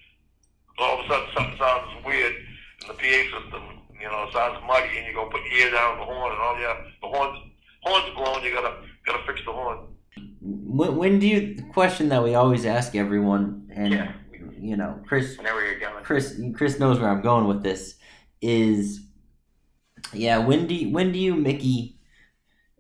All 0.79 1.01
of 1.01 1.05
a 1.05 1.09
sudden, 1.09 1.29
something 1.35 1.59
sounds 1.59 2.05
weird 2.07 2.35
in 2.83 2.89
the 2.89 2.95
PA 2.95 3.39
system. 3.41 3.74
You 4.01 4.09
know, 4.09 4.25
it 4.29 4.33
sounds 4.33 4.59
muddy, 4.67 4.99
and 4.99 5.07
you 5.07 5.15
go 5.15 5.27
put 5.31 5.41
your 5.45 5.67
ear 5.67 5.71
down 5.71 5.99
the 5.99 6.05
horn, 6.05 6.33
and 6.33 6.41
all 6.41 6.59
yeah, 6.61 6.77
the 7.01 7.09
horns 7.09 7.39
horns 7.83 8.05
are 8.09 8.15
blown. 8.15 8.43
You 8.45 8.53
gotta 8.53 8.77
gotta 9.07 9.23
fix 9.27 9.41
the 9.47 9.53
horn. 9.53 9.79
When, 10.41 10.97
when 10.97 11.19
do 11.19 11.27
you? 11.27 11.55
The 11.57 11.63
question 11.73 12.09
that 12.11 12.23
we 12.23 12.35
always 12.35 12.67
ask 12.67 12.95
everyone, 12.95 13.71
and 13.75 13.93
Yeah. 13.93 14.13
you 14.59 14.77
know, 14.77 15.01
Chris, 15.07 15.37
Whenever 15.39 15.65
you're 15.65 15.79
going. 15.81 16.03
Chris, 16.05 16.39
Chris 16.55 16.79
knows 16.79 16.99
where 16.99 17.09
I'm 17.11 17.23
going 17.23 17.47
with 17.47 17.63
this. 17.63 17.95
Is 18.43 19.01
yeah, 20.13 20.39
when 20.39 20.67
do 20.67 20.75
you, 20.75 20.91
when 20.93 21.13
do 21.13 21.19
you, 21.19 21.35
Mickey, 21.35 21.99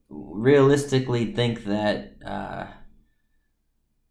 realistically 0.08 1.32
think 1.32 1.64
that 1.64 2.16
uh, 2.24 2.66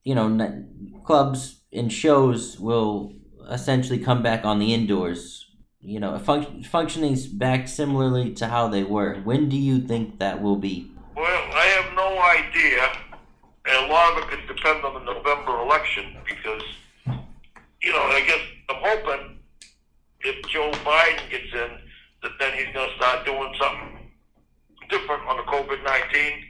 you 0.03 0.15
know 0.15 0.25
n- 0.27 0.93
clubs 1.05 1.61
and 1.71 1.91
shows 1.91 2.59
will 2.59 3.13
essentially 3.49 3.99
come 3.99 4.23
back 4.23 4.45
on 4.45 4.59
the 4.59 4.73
indoors? 4.73 5.49
You 5.83 5.99
know, 5.99 6.13
func- 6.13 6.65
functioning 6.65 7.17
back 7.33 7.67
similarly 7.67 8.33
to 8.35 8.47
how 8.47 8.69
they 8.69 8.83
were. 8.83 9.15
When 9.23 9.49
do 9.49 9.57
you 9.57 9.79
think 9.79 10.19
that 10.19 10.41
will 10.41 10.55
be? 10.55 10.89
Well, 11.13 11.25
I 11.25 11.65
have 11.75 11.93
no 11.93 12.21
idea, 12.21 12.89
and 13.65 13.85
a 13.85 13.93
lot 13.93 14.13
of 14.13 14.23
it 14.23 14.29
could 14.29 14.55
depend 14.55 14.85
on 14.85 14.93
the 14.93 15.13
November 15.13 15.59
election 15.59 16.15
because, 16.25 16.63
you 17.83 17.91
know, 17.91 18.01
I 18.01 18.23
guess 18.25 18.39
I'm 18.69 18.77
hoping 18.79 19.39
if 20.21 20.45
Joe 20.47 20.71
Biden 20.85 21.29
gets 21.29 21.53
in, 21.53 21.69
that 22.23 22.31
then 22.39 22.53
he's 22.57 22.73
going 22.73 22.89
to 22.89 22.95
start 22.95 23.25
doing 23.25 23.53
something 23.59 24.09
different 24.89 25.23
on 25.27 25.37
the 25.37 25.43
COVID 25.43 25.83
19. 25.83 26.43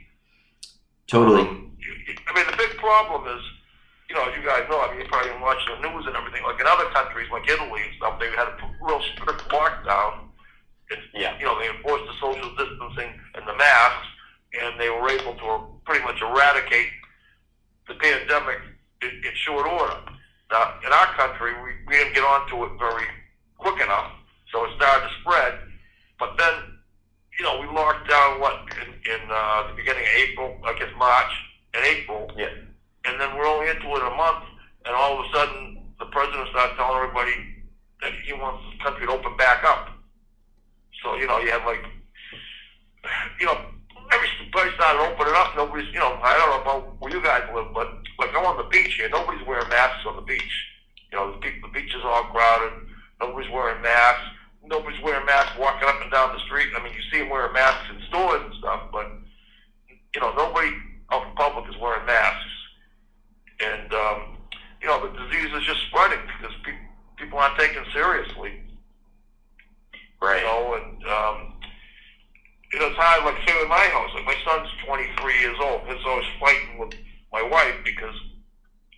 Totally. 1.08 1.42
I 1.42 2.34
mean, 2.34 2.46
the 2.50 2.56
big 2.56 2.76
problem 2.78 3.36
is, 3.36 3.42
you 4.08 4.14
know, 4.14 4.24
as 4.28 4.36
you 4.36 4.44
guys 4.44 4.68
know, 4.68 4.80
I 4.80 4.90
mean, 4.92 5.00
you 5.00 5.08
probably 5.08 5.32
been 5.32 5.40
watching 5.40 5.72
the 5.74 5.88
news 5.88 6.06
and 6.06 6.16
everything. 6.16 6.42
Like 6.44 6.60
in 6.60 6.66
other 6.66 6.86
countries, 6.92 7.28
like 7.32 7.48
Italy 7.48 7.80
and 7.82 7.94
stuff, 7.96 8.20
they 8.20 8.28
had 8.30 8.48
a 8.48 8.56
real 8.80 9.00
strict 9.14 9.48
lockdown. 9.48 10.28
And, 10.90 11.00
Yeah. 11.14 11.38
You 11.38 11.46
know, 11.46 11.58
they 11.58 11.68
enforced 11.70 12.04
the 12.04 12.16
social 12.20 12.50
distancing 12.56 13.16
and 13.34 13.46
the 13.48 13.56
masks, 13.56 14.08
and 14.60 14.78
they 14.78 14.90
were 14.90 15.08
able 15.08 15.34
to 15.34 15.48
pretty 15.86 16.04
much 16.04 16.20
eradicate 16.20 16.92
the 17.88 17.94
pandemic 17.94 18.60
in, 19.02 19.08
in 19.08 19.32
short 19.34 19.66
order. 19.66 19.96
Now, 20.50 20.74
in 20.86 20.92
our 20.92 21.06
country, 21.16 21.52
we, 21.64 21.70
we 21.86 21.94
didn't 21.96 22.14
get 22.14 22.24
onto 22.24 22.64
it 22.64 22.78
very 22.78 23.06
quick 23.58 23.80
enough, 23.82 24.12
so 24.52 24.64
it 24.64 24.70
started 24.76 25.08
to 25.08 25.12
spread. 25.20 25.54
But 26.18 26.36
then, 26.38 26.54
you 27.38 27.44
know, 27.44 27.60
we 27.60 27.66
locked 27.66 28.08
down 28.08 28.40
what 28.40 28.68
in, 28.80 28.92
in 29.10 29.20
uh, 29.30 29.68
the 29.68 29.74
beginning 29.74 30.02
of 30.02 30.14
April, 30.16 30.60
I 30.64 30.78
guess 30.78 30.90
March 30.96 31.32
and 31.74 31.84
April, 31.84 32.30
Yeah. 32.36 32.48
And 33.04 33.20
then 33.20 33.36
we're 33.36 33.46
only 33.46 33.70
into 33.70 33.86
it 33.96 34.02
a 34.02 34.14
month, 34.16 34.44
and 34.86 34.94
all 34.94 35.18
of 35.18 35.24
a 35.24 35.28
sudden 35.32 35.78
the 35.98 36.06
president 36.06 36.48
starts 36.50 36.74
telling 36.76 37.02
everybody 37.02 37.32
that 38.02 38.12
he 38.24 38.32
wants 38.32 38.62
the 38.72 38.84
country 38.84 39.06
to 39.06 39.12
open 39.12 39.36
back 39.36 39.64
up. 39.64 39.88
So 41.02 41.16
you 41.16 41.26
know, 41.26 41.38
you 41.38 41.50
have 41.50 41.64
like, 41.64 41.84
you 43.40 43.46
know, 43.46 43.58
everybody 44.12 44.70
started 44.74 45.00
opening 45.00 45.34
up. 45.36 45.56
Nobody's, 45.56 45.92
you 45.92 46.00
know, 46.00 46.18
I 46.22 46.36
don't 46.36 46.50
know 46.50 46.62
about 46.62 47.00
where 47.00 47.12
you 47.12 47.22
guys 47.22 47.42
live, 47.54 47.72
but 47.74 47.88
like 48.18 48.30
I'm 48.34 48.44
on 48.44 48.56
the 48.56 48.68
beach 48.70 48.94
here. 48.94 49.08
Nobody's 49.08 49.46
wearing 49.46 49.68
masks 49.68 50.06
on 50.06 50.16
the 50.16 50.22
beach. 50.22 50.54
You 51.12 51.18
know, 51.18 51.32
the, 51.32 51.38
beach, 51.38 51.60
the 51.62 51.68
beach 51.68 51.94
is 51.94 52.02
all 52.04 52.24
crowded. 52.24 52.72
Nobody's 53.20 53.50
wearing 53.50 53.82
masks. 53.82 54.24
Nobody's 54.64 55.00
wearing 55.02 55.26
masks 55.26 55.52
walking 55.58 55.88
up 55.88 56.00
and 56.00 56.10
down 56.10 56.34
the 56.34 56.40
street. 56.40 56.68
I 56.76 56.82
mean, 56.82 56.94
you 56.94 57.02
see 57.12 57.20
them 57.20 57.28
wearing 57.28 57.52
masks 57.52 57.84
in 57.90 58.00
stores 58.08 58.40
and 58.44 58.54
stuff, 58.58 58.88
but 58.90 59.06
you 60.14 60.20
know, 60.20 60.32
nobody 60.34 60.70
oh, 61.10 61.16
out 61.16 61.28
in 61.28 61.34
public 61.34 61.68
is 61.68 61.80
wearing 61.80 62.06
masks. 62.06 62.50
And 63.60 63.92
um, 63.92 64.36
you 64.80 64.88
know, 64.88 65.00
the 65.06 65.16
disease 65.16 65.52
is 65.54 65.62
just 65.64 65.80
spreading 65.88 66.20
because 66.26 66.54
pe- 66.64 66.86
people 67.16 67.38
aren't 67.38 67.58
taken 67.58 67.84
seriously. 67.92 68.60
Right. 70.20 70.40
You 70.40 70.46
know, 70.46 70.74
and 70.74 71.04
um, 71.06 71.54
you 72.72 72.80
know, 72.80 72.86
it's 72.86 72.96
hard. 72.96 73.24
Like 73.24 73.38
say 73.46 73.62
in 73.62 73.68
my 73.68 73.86
house, 73.94 74.10
like 74.14 74.24
my 74.26 74.36
son's 74.44 74.68
23 74.86 75.40
years 75.40 75.56
old. 75.62 75.82
He's 75.86 76.04
always 76.06 76.26
fighting 76.40 76.78
with 76.78 76.94
my 77.32 77.42
wife 77.42 77.76
because 77.84 78.14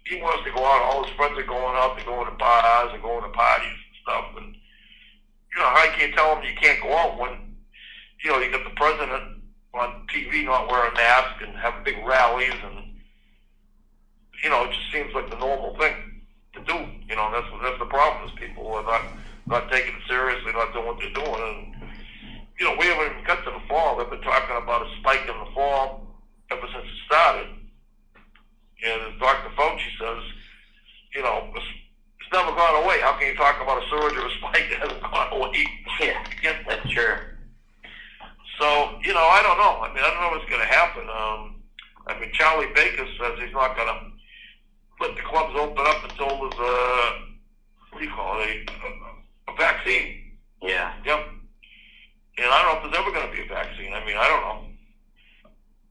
he 0.07 0.16
wants 0.23 0.45
to 0.45 0.53
go 0.53 0.65
out. 0.65 0.83
All 0.83 1.05
his 1.05 1.12
friends 1.15 1.39
are 1.39 1.47
going 1.47 1.77
out. 1.77 1.97
They're 1.97 2.07
going 2.07 2.31
to 2.31 2.37
bars 2.39 2.91
and 2.93 3.03
going 3.03 3.24
to 3.24 3.31
parties 3.31 3.69
and 3.69 3.97
stuff. 4.03 4.24
And 4.39 4.55
you 4.55 5.59
know, 5.59 5.69
how 5.69 5.87
can 5.93 6.09
you 6.09 6.15
tell 6.15 6.37
him 6.37 6.45
you 6.45 6.57
can't 6.57 6.81
go 6.83 6.95
out 6.97 7.19
when 7.19 7.57
you 8.24 8.31
know 8.31 8.39
you 8.39 8.51
got 8.51 8.65
the 8.65 8.77
president 8.77 9.43
on 9.74 10.07
TV 10.09 10.45
not 10.45 10.70
wearing 10.70 10.93
a 10.93 10.95
mask 10.95 11.43
and 11.43 11.57
having 11.57 11.85
big 11.85 11.97
rallies 12.07 12.55
and 12.65 12.76
you 14.47 14.52
know, 14.52 14.62
it 14.62 14.70
just 14.70 14.93
seems 14.93 15.12
like 15.12 15.28
the 15.28 15.39
normal 15.43 15.74
thing 15.77 16.23
to 16.55 16.60
do. 16.70 16.78
You 17.10 17.16
know, 17.18 17.35
that's 17.35 17.51
that's 17.66 17.81
the 17.82 17.90
problem 17.90 18.31
is 18.31 18.32
people 18.39 18.70
are 18.78 18.85
not 18.86 19.02
not 19.44 19.73
taking 19.73 19.90
it 19.90 20.06
seriously, 20.06 20.52
not 20.52 20.73
doing 20.73 20.86
what 20.86 20.98
they're 21.02 21.10
doing, 21.18 21.43
and 21.43 21.90
you 22.60 22.64
know, 22.64 22.77
we 22.78 22.86
haven't 22.86 23.10
even 23.10 23.27
got 23.27 23.43
to 23.43 23.51
the 23.51 23.66
fall. 23.66 23.98
They've 23.98 24.09
been 24.09 24.23
talking 24.23 24.55
about 24.55 24.86
a 24.86 24.90
spike 25.01 25.27
in 25.27 25.35
the 25.35 25.51
fall 25.51 26.06
ever 26.52 26.62
since 26.62 26.86
it 26.86 26.98
started. 27.06 27.48
And 28.86 29.02
as 29.02 29.18
Dr. 29.18 29.51
Fauci 29.59 29.90
says, 29.98 30.23
you 31.12 31.23
know, 31.23 31.51
it's, 31.56 31.66
it's 32.23 32.32
never 32.32 32.55
gone 32.55 32.85
away. 32.85 33.01
How 33.02 33.18
can 33.18 33.27
you 33.27 33.35
talk 33.35 33.60
about 33.60 33.82
a 33.82 33.89
surge 33.90 34.14
or 34.14 34.27
a 34.27 34.35
spike 34.39 34.70
that 34.70 34.78
hasn't 34.78 35.02
gone 35.02 35.32
away? 35.32 35.66
Yeah. 36.01 36.23
Again, 36.39 36.56
That's 36.68 36.89
true. 36.90 37.16
so, 38.60 38.66
you 39.02 39.12
know, 39.12 39.27
I 39.27 39.43
don't 39.43 39.59
know. 39.59 39.81
I 39.82 39.89
mean, 39.93 40.05
I 40.05 40.10
don't 40.12 40.20
know 40.23 40.39
what's 40.39 40.48
going 40.48 40.60
to 40.60 40.73
happen. 40.73 41.02
Um, 41.09 41.56
I 42.06 42.20
mean, 42.20 42.31
Charlie 42.32 42.73
Baker 42.74 43.06
says 43.18 43.39
he's 43.40 43.52
not 43.52 43.77
going 43.77 43.89
to 43.89 44.16
let 45.01 45.14
the 45.14 45.23
clubs 45.23 45.55
open 45.56 45.85
up 45.86 46.05
until 46.05 46.28
there's 46.28 46.60
a, 46.60 46.74
what 47.90 47.98
do 47.98 48.05
you 48.05 48.12
call 48.14 48.40
it, 48.40 48.70
a, 48.70 49.52
a, 49.52 49.56
vaccine. 49.56 50.32
Yeah. 50.62 50.93
Yep. 51.05 51.20
And 52.39 52.47
I 52.47 52.62
don't 52.62 52.73
know 52.73 52.77
if 52.81 52.93
there's 52.93 53.02
ever 53.02 53.12
going 53.12 53.28
to 53.28 53.36
be 53.36 53.43
a 53.44 53.48
vaccine. 53.48 53.93
I 53.93 54.05
mean, 54.05 54.16
I 54.16 54.28
don't 54.28 54.43
know. 54.43 54.68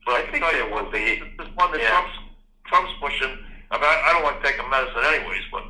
But 0.04 0.14
I, 0.14 0.18
I 0.22 0.30
think 0.30 0.44
there 0.44 0.70
will 0.70 0.90
be. 0.90 1.22
this 1.38 1.48
one 1.54 1.72
that 1.72 1.80
Yeah. 1.80 1.90
Trump's, 1.90 2.18
Trump's 2.66 2.92
pushing, 3.00 3.38
I 3.70 3.78
mean, 3.78 3.86
I, 3.86 4.02
I 4.06 4.12
don't 4.12 4.24
like 4.24 4.42
taking 4.42 4.68
medicine 4.70 5.02
anyways, 5.06 5.46
but 5.50 5.62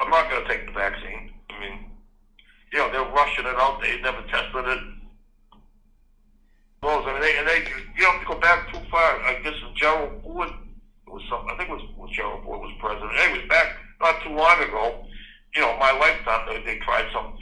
I'm 0.00 0.10
not 0.10 0.30
going 0.30 0.42
to 0.42 0.48
take 0.48 0.66
the 0.66 0.72
vaccine. 0.72 1.30
I 1.50 1.60
mean, 1.60 1.90
you 2.72 2.78
know, 2.78 2.90
they're 2.90 3.12
rushing 3.12 3.46
it 3.46 3.56
out. 3.58 3.80
They 3.82 4.00
never 4.00 4.22
tested 4.30 4.66
it. 4.66 4.82
Those, 6.82 7.04
I 7.06 7.12
mean, 7.12 7.20
they, 7.20 7.36
and 7.36 7.46
they, 7.46 7.58
you 7.98 8.02
don't 8.02 8.18
have 8.18 8.20
to 8.22 8.34
go 8.34 8.40
back 8.40 8.72
too 8.72 8.80
far. 8.90 9.20
I 9.22 9.38
guess 9.42 9.54
Gerald 9.76 10.22
Ford 10.22 10.48
it 10.48 10.69
was 11.12 11.22
something. 11.28 11.50
I 11.52 11.56
think 11.56 11.70
it 11.70 11.72
was, 11.72 11.82
was 11.96 12.10
Gerald 12.10 12.44
Ford 12.44 12.60
was 12.60 12.72
president. 12.80 13.12
Anyways, 13.18 13.48
back 13.48 13.76
not 14.00 14.22
too 14.22 14.30
long 14.30 14.62
ago, 14.62 15.04
you 15.54 15.60
know, 15.62 15.76
my 15.78 15.92
lifetime, 15.92 16.46
they, 16.48 16.62
they 16.64 16.78
tried 16.80 17.06
some 17.12 17.34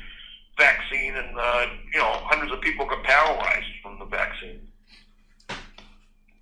vaccine, 0.57 1.15
and 1.15 1.39
uh, 1.39 1.67
you 1.93 2.01
know, 2.01 2.13
hundreds 2.25 2.53
of 2.53 2.61
people 2.61 2.87
got 2.87 3.03
paralyzed 3.05 3.67
from 3.83 3.99
the 3.99 4.07
vaccine. 4.07 4.61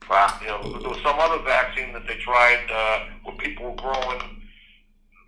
Wow. 0.08 0.38
You 0.40 0.46
know, 0.48 0.78
there 0.80 0.88
was 0.90 1.00
some 1.02 1.18
other 1.18 1.42
vaccine 1.42 1.92
that 1.92 2.06
they 2.06 2.14
tried 2.16 2.60
uh, 2.72 3.04
where 3.24 3.36
people 3.36 3.70
were 3.70 3.76
growing 3.76 4.42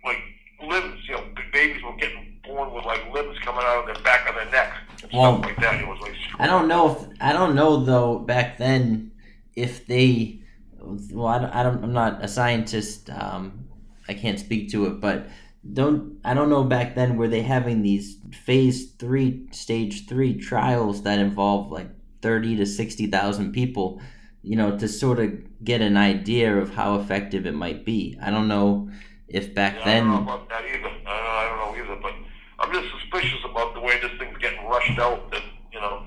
like 0.05 0.17
limbs. 0.65 0.99
You 1.07 1.15
know, 1.15 1.23
babies 1.51 1.83
were 1.83 1.95
getting 1.97 2.39
born 2.45 2.73
with 2.73 2.85
like 2.85 3.01
limbs 3.13 3.37
coming 3.39 3.61
out 3.65 3.79
of 3.81 3.93
their 3.93 4.03
back 4.03 4.27
of 4.29 4.35
their 4.35 4.49
neck 4.51 4.73
and 5.03 5.11
Well, 5.11 5.37
stuff 5.37 5.45
like 5.45 5.57
that. 5.61 5.81
It 5.81 5.87
was 5.87 5.99
like 6.01 6.13
I 6.39 6.47
don't 6.47 6.67
know 6.67 6.91
if 6.91 7.21
I 7.21 7.33
don't 7.33 7.55
know 7.55 7.83
though 7.83 8.19
back 8.19 8.57
then 8.57 9.11
if 9.55 9.85
they 9.85 10.38
well 10.81 11.27
I 11.27 11.39
don't, 11.39 11.51
I 11.51 11.63
don't 11.63 11.83
I'm 11.83 11.93
not 11.93 12.23
a 12.23 12.27
scientist 12.27 13.09
um 13.09 13.65
I 14.07 14.13
can't 14.13 14.39
speak 14.39 14.69
to 14.71 14.85
it 14.87 14.99
but 14.99 15.27
don't 15.73 16.19
I 16.23 16.33
don't 16.33 16.49
know 16.49 16.63
back 16.63 16.95
then 16.95 17.17
were 17.17 17.27
they 17.27 17.41
having 17.41 17.81
these 17.81 18.17
phase 18.45 18.91
3 18.93 19.47
stage 19.51 20.07
3 20.07 20.35
trials 20.39 21.03
that 21.03 21.19
involve 21.19 21.71
like 21.71 21.89
30 22.21 22.57
to 22.57 22.65
60,000 22.65 23.51
people 23.51 24.01
you 24.41 24.55
know 24.55 24.77
to 24.77 24.87
sort 24.87 25.19
of 25.19 25.31
get 25.63 25.81
an 25.81 25.97
idea 25.97 26.55
of 26.57 26.73
how 26.75 26.99
effective 26.99 27.45
it 27.45 27.53
might 27.53 27.83
be 27.85 28.17
I 28.21 28.29
don't 28.31 28.47
know 28.47 28.89
if 29.27 29.53
back 29.53 29.75
Yeah, 29.75 29.81
I 29.81 29.85
then 29.85 30.03
don't 30.07 30.25
know 30.25 30.33
about 30.33 30.49
that 30.49 30.63
either. 30.65 30.87
I 30.87 30.91
don't, 30.91 31.07
I 31.07 31.45
don't 31.47 31.59
know 31.77 31.83
either, 31.83 32.01
but 32.01 32.13
I'm 32.59 32.73
just 32.73 32.87
suspicious 32.99 33.39
about 33.49 33.73
the 33.75 33.79
way 33.79 33.99
this 34.01 34.11
thing's 34.17 34.37
getting 34.39 34.65
rushed 34.65 34.97
out. 34.99 35.29
That 35.31 35.43
you 35.71 35.79
know, 35.79 36.03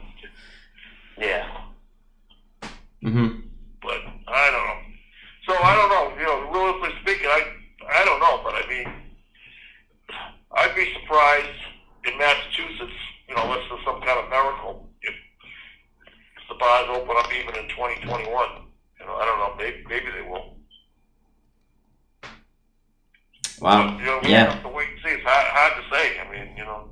Yeah. 1.19 1.47
mhm 3.05 3.43
but 3.81 4.01
I 4.33 4.51
don't 4.51 4.67
know. 4.67 4.81
So 5.47 5.53
I 5.63 5.75
don't 5.77 5.91
know. 5.91 6.05
You 6.19 6.27
know, 6.27 6.51
realistically 6.51 6.99
speaking, 7.03 7.27
I 7.29 7.43
I 7.91 8.05
don't 8.05 8.21
know, 8.21 8.41
but 8.45 8.55
I 8.55 8.65
mean, 8.69 8.89
I'd 10.57 10.75
be 10.75 10.87
surprised 11.01 11.61
in 12.07 12.19
Massachusetts. 12.19 12.99
You 13.29 13.37
know, 13.37 13.43
unless 13.45 13.65
there's 13.69 13.85
some 13.85 14.01
kind 14.03 14.19
of 14.21 14.29
miracle, 14.31 14.89
if 15.03 15.15
the 16.49 16.55
bars 16.57 16.87
open 16.91 17.17
up 17.17 17.29
even 17.33 17.55
in 17.57 17.69
2021. 17.71 18.29
You 19.01 19.07
know, 19.07 19.15
I 19.17 19.25
don't 19.25 19.39
know. 19.39 19.55
Maybe 19.59 19.85
maybe 19.89 20.07
they 20.15 20.29
will. 20.29 20.57
Wow. 23.61 23.97
You 23.99 24.05
know, 24.05 24.21
we 24.23 24.31
Yeah. 24.31 24.53
have 24.53 24.63
to 24.63 24.69
wait 24.69 24.89
and 24.91 24.99
see. 25.05 25.11
It's 25.11 25.23
hard, 25.25 25.47
hard 25.47 25.73
to 25.83 25.97
say. 25.97 26.19
I 26.21 26.31
mean, 26.31 26.57
you 26.57 26.65
know, 26.65 26.89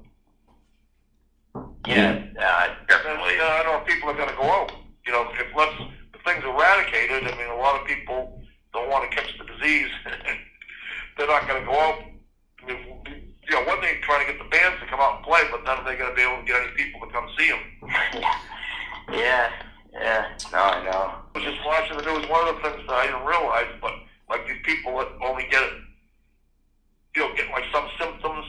Yeah, 1.87 2.23
yeah, 2.35 2.65
and, 2.65 2.87
definitely. 2.89 3.33
you 3.33 3.39
know, 3.39 3.49
I 3.49 3.63
don't 3.63 3.73
know 3.73 3.81
if 3.81 3.87
people 3.87 4.11
are 4.11 4.15
going 4.15 4.29
to 4.29 4.37
go 4.37 4.45
out. 4.51 4.73
You 5.07 5.13
know, 5.13 5.31
if 5.33 5.47
let's 5.57 5.75
things 6.25 6.45
eradicated. 6.45 7.25
I 7.25 7.37
mean, 7.37 7.51
a 7.51 7.57
lot 7.57 7.81
of 7.81 7.87
people 7.87 8.43
don't 8.73 8.89
want 8.91 9.11
to 9.11 9.17
catch 9.17 9.37
the 9.39 9.45
disease. 9.45 9.91
They're 11.17 11.27
not 11.27 11.47
going 11.49 11.61
to 11.61 11.67
go 11.67 11.79
out. 11.79 12.03
I 12.63 12.67
mean, 12.67 13.35
you 13.49 13.55
know, 13.57 13.65
one 13.65 13.81
thing 13.81 13.97
trying 14.03 14.27
to 14.27 14.33
get 14.33 14.43
the 14.43 14.49
bands 14.49 14.81
to 14.81 14.87
come 14.87 15.01
out 15.01 15.17
and 15.17 15.25
play, 15.25 15.43
but 15.51 15.65
none 15.65 15.79
are 15.79 15.85
they 15.85 15.97
going 15.97 16.11
to 16.11 16.17
be 16.17 16.23
able 16.23 16.39
to 16.41 16.47
get 16.47 16.61
any 16.63 16.73
people 16.77 17.01
to 17.01 17.13
come 17.13 17.27
see 17.39 17.49
them. 17.51 17.61
yeah, 19.13 19.51
yeah. 19.93 20.29
No, 20.53 20.59
I 20.59 20.85
know. 20.85 21.15
I 21.35 21.39
was 21.39 21.43
just 21.45 21.65
watching 21.67 21.97
the 21.97 22.05
news. 22.05 22.29
One 22.29 22.47
of 22.49 22.57
the 22.57 22.63
things 22.63 22.87
that 22.87 22.95
I 22.95 23.07
didn't 23.07 23.27
realize, 23.27 23.69
but 23.81 23.93
like 24.29 24.47
these 24.47 24.63
people 24.63 24.97
that 24.99 25.09
only 25.25 25.47
get 25.51 25.63
it, 25.63 25.73
you 27.17 27.23
know, 27.23 27.35
get 27.35 27.51
like 27.51 27.65
some 27.73 27.89
symptoms, 27.99 28.47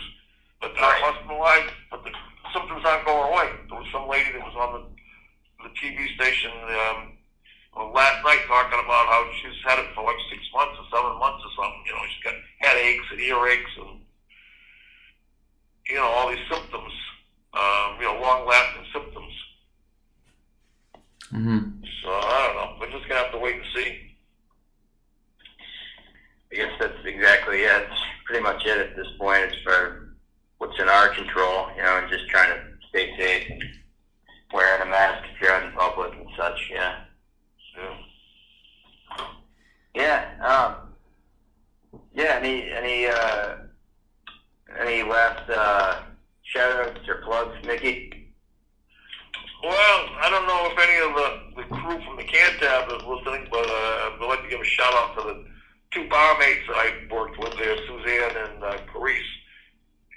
but 0.61 0.71
they're 0.75 0.83
Right. 0.83 1.01
hospitalized, 1.01 1.73
but 1.89 2.03
the 2.03 2.11
symptoms 2.53 2.85
aren't 2.85 3.05
going 3.05 3.33
away. 3.33 3.49
There 3.69 3.79
was 3.79 3.87
some 3.91 4.07
lady 4.07 4.31
that 4.33 4.41
was 4.45 4.55
on 4.55 4.73
the 4.73 4.81
the 5.63 5.69
TV 5.77 6.13
station 6.15 6.51
um, 6.89 7.13
last 7.77 8.23
night 8.23 8.43
talking 8.47 8.79
about 8.83 9.07
how 9.07 9.29
she's 9.41 9.57
had 9.65 9.79
it 9.79 9.87
for 9.95 10.03
like 10.03 10.19
six 10.29 10.41
months 10.53 10.75
or 10.79 10.85
seven 10.91 11.17
months 11.19 11.43
or 11.45 11.51
something. 11.55 11.83
You 11.85 11.93
know, 11.93 12.05
she's 12.09 12.23
got 12.23 12.35
headaches 12.59 13.05
and 13.11 13.19
earaches 13.19 13.75
and 13.79 13.99
you 15.87 15.95
know 15.95 16.07
all 16.07 16.29
these 16.29 16.45
symptoms. 16.51 16.93
Um, 17.53 17.97
you 17.99 18.05
know, 18.05 18.17
long-lasting 18.21 18.85
symptoms. 18.93 19.33
hmm 21.31 21.59
So 22.01 22.09
I 22.09 22.47
don't 22.47 22.55
know. 22.55 22.77
We're 22.79 22.91
just 22.97 23.09
gonna 23.09 23.23
have 23.23 23.31
to 23.33 23.39
wait 23.39 23.55
and 23.55 23.65
see. 23.75 24.15
I 26.51 26.55
guess 26.55 26.71
that's 26.79 27.05
exactly 27.05 27.61
yeah. 27.63 27.79
It's 27.79 28.01
pretty 28.25 28.43
much 28.43 28.65
it 28.65 28.77
at 28.77 28.95
this 28.95 29.07
point. 29.19 29.43
It's 29.43 29.61
for 29.63 30.15
what's 30.59 30.79
in 30.79 30.87
our 30.87 31.09
control, 31.09 31.67
you 31.75 31.81
know, 31.81 31.97
and 31.97 32.09
just 32.11 32.27
trying 32.29 32.51
to 32.55 32.61
stay 32.89 33.15
safe 33.17 33.47
and 33.49 33.63
wearing 34.53 34.81
a 34.81 34.85
mask 34.85 35.27
if 35.33 35.41
you're 35.41 35.51
out 35.51 35.63
in 35.63 35.71
public 35.73 36.13
and 36.13 36.27
such. 36.37 36.69
Yeah. 36.71 36.77
Yeah. 36.79 37.10
Yeah. 39.93 40.25
Um, 40.41 41.99
yeah. 42.13 42.39
Any 42.41 42.69
any 42.71 43.07
uh, 43.07 43.55
any 44.79 45.03
last 45.03 45.49
uh, 45.49 46.01
shout 46.43 46.87
outs 46.87 47.07
or 47.07 47.21
plugs, 47.23 47.65
Mickey? 47.65 48.21
Well, 49.63 50.09
I 50.19 50.27
don't 50.31 50.47
know 50.47 50.69
if 50.71 50.79
any 50.81 50.97
of 51.05 51.13
the, 51.13 51.61
the 51.61 51.75
crew 51.75 52.03
from 52.03 52.17
the 52.17 52.23
Cantab 52.23 52.87
is 52.97 53.05
listening, 53.05 53.47
but 53.51 53.69
uh, 53.69 54.09
I'd 54.09 54.25
like 54.27 54.41
to 54.41 54.49
give 54.49 54.59
a 54.59 54.65
shout 54.65 54.91
out 54.93 55.15
to 55.17 55.21
the 55.21 55.45
two 55.91 56.09
barmaids 56.09 56.65
that 56.67 56.77
I 56.77 57.13
worked 57.13 57.37
with 57.37 57.53
there, 57.59 57.77
Suzanne 57.85 58.37
and 58.37 58.63
uh, 58.63 58.77
Carice. 58.91 59.21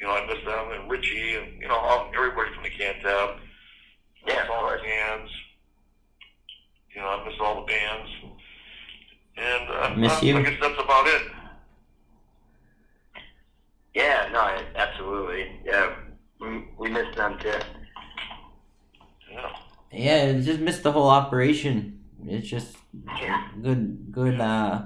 You 0.00 0.06
know, 0.06 0.14
I 0.14 0.26
miss 0.26 0.42
them, 0.46 0.70
and 0.72 0.90
Richie, 0.90 1.34
and, 1.36 1.60
you 1.60 1.68
know, 1.68 1.76
all, 1.76 2.10
everybody 2.16 2.54
from 2.54 2.62
the 2.62 2.70
Cantab. 2.70 3.36
Yeah, 4.26 4.48
all 4.50 4.70
the 4.70 4.78
bands. 4.82 5.30
You 6.94 7.02
know, 7.02 7.08
I 7.08 7.24
miss 7.28 7.34
all 7.38 7.66
the 7.66 7.66
bands. 7.66 8.10
And 9.36 9.70
uh, 9.70 9.94
Miss 9.96 10.12
I, 10.12 10.20
you. 10.22 10.38
I 10.38 10.42
guess 10.42 10.60
that's 10.60 10.80
about 10.80 11.06
it. 11.06 11.22
Yeah. 13.94 14.28
No. 14.32 14.40
Absolutely. 14.76 15.60
Yeah. 15.64 15.94
We, 16.40 16.64
we 16.78 16.90
miss 16.90 17.14
them 17.16 17.38
too. 17.38 17.52
Yeah. 19.30 19.52
Yeah, 19.92 20.32
just 20.40 20.60
missed 20.60 20.82
the 20.82 20.92
whole 20.92 21.08
operation. 21.08 22.00
It's 22.26 22.48
just 22.48 22.76
Yeah. 23.20 23.48
good, 23.62 24.08
good, 24.10 24.40
uh, 24.40 24.82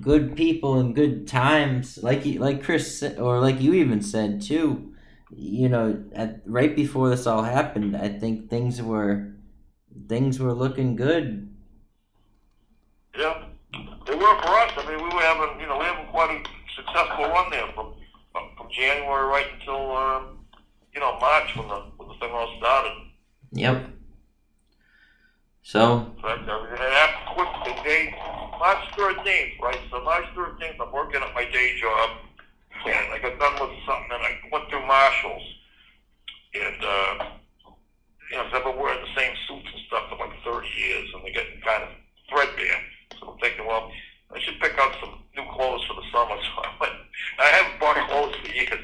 good 0.00 0.36
people 0.36 0.78
and 0.78 0.94
good 0.94 1.26
times. 1.28 1.98
Like 2.02 2.24
you, 2.24 2.38
like 2.40 2.62
Chris 2.62 3.02
or 3.18 3.40
like 3.40 3.60
you 3.60 3.74
even 3.74 4.00
said 4.02 4.40
too. 4.42 4.94
You 5.34 5.68
know, 5.68 6.04
at 6.14 6.42
right 6.46 6.74
before 6.76 7.08
this 7.08 7.26
all 7.26 7.42
happened, 7.42 7.96
I 7.96 8.08
think 8.08 8.50
things 8.50 8.82
were, 8.82 9.34
things 10.08 10.38
were 10.38 10.52
looking 10.52 10.96
good. 10.96 11.51
Yeah, 13.16 13.44
they 14.06 14.14
were 14.14 14.42
for 14.42 14.48
us. 14.48 14.72
I 14.76 14.84
mean, 14.88 14.96
we 14.96 15.14
were 15.14 15.20
having, 15.20 15.60
you 15.60 15.66
know, 15.66 15.78
we 15.78 15.84
having 15.84 16.06
quite 16.08 16.30
a 16.30 16.42
successful 16.76 17.26
run 17.28 17.50
there 17.50 17.66
from 17.74 17.94
from, 18.32 18.68
January 18.70 19.26
right 19.26 19.46
until, 19.58 19.94
uh, 19.94 20.22
you 20.94 21.00
know, 21.00 21.18
March 21.20 21.54
when 21.56 21.68
the 21.68 21.84
when 21.98 22.08
the 22.08 22.14
thing 22.14 22.30
all 22.32 22.56
started. 22.58 22.92
Yep. 23.52 23.90
So 25.62 26.10
everything. 26.24 26.72
And 26.72 26.94
after 26.94 27.34
quick, 27.34 27.48
the 27.64 27.82
day, 27.84 28.14
March 28.58 28.84
13th, 28.96 29.60
right? 29.60 29.78
So 29.90 30.02
March 30.02 30.24
13th, 30.34 30.80
I'm 30.80 30.92
working 30.92 31.22
at 31.22 31.34
my 31.34 31.44
day 31.44 31.78
job, 31.78 32.10
and 32.86 33.12
I 33.12 33.18
got 33.20 33.38
done 33.38 33.52
with 33.60 33.78
something, 33.86 34.10
and 34.10 34.22
I 34.22 34.40
went 34.50 34.68
through 34.70 34.86
Marshalls, 34.86 35.42
and 36.54 36.84
uh, 36.84 37.24
you 38.30 38.36
know, 38.36 38.44
I've 38.52 38.64
been 38.64 38.76
wearing 38.78 39.04
the 39.04 39.20
same 39.20 39.34
suits 39.46 39.68
and 39.72 39.82
stuff 39.86 40.08
for 40.08 40.16
like 40.16 40.32
30 40.44 40.66
years, 40.66 41.10
and 41.14 41.24
they're 41.24 41.32
getting 41.32 41.60
kind 41.60 41.84
of 41.84 41.90
threadbare. 42.28 42.80
So 43.22 43.30
I'm 43.30 43.38
thinking, 43.38 43.66
well, 43.66 43.86
I 44.34 44.40
should 44.40 44.58
pick 44.58 44.74
out 44.78 44.90
some 44.98 45.22
new 45.38 45.46
clothes 45.54 45.86
for 45.86 45.94
the 45.94 46.06
summer. 46.10 46.34
So 46.42 46.58
I 46.58 46.70
went. 46.80 46.98
I 47.38 47.46
haven't 47.54 47.78
bought 47.78 47.96
clothes 48.10 48.34
for 48.42 48.50
years. 48.50 48.82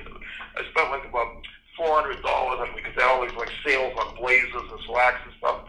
I 0.54 0.62
spent 0.70 0.90
like 0.94 1.10
about 1.10 1.42
four 1.76 1.98
hundred 1.98 2.22
dollars 2.22 2.62
on 2.62 2.70
because 2.76 2.94
they 2.94 3.02
these 3.26 3.36
like 3.36 3.50
sales 3.66 3.98
on 3.98 4.14
blazers 4.14 4.62
and 4.70 4.80
slacks 4.86 5.18
and 5.26 5.34
stuff. 5.38 5.66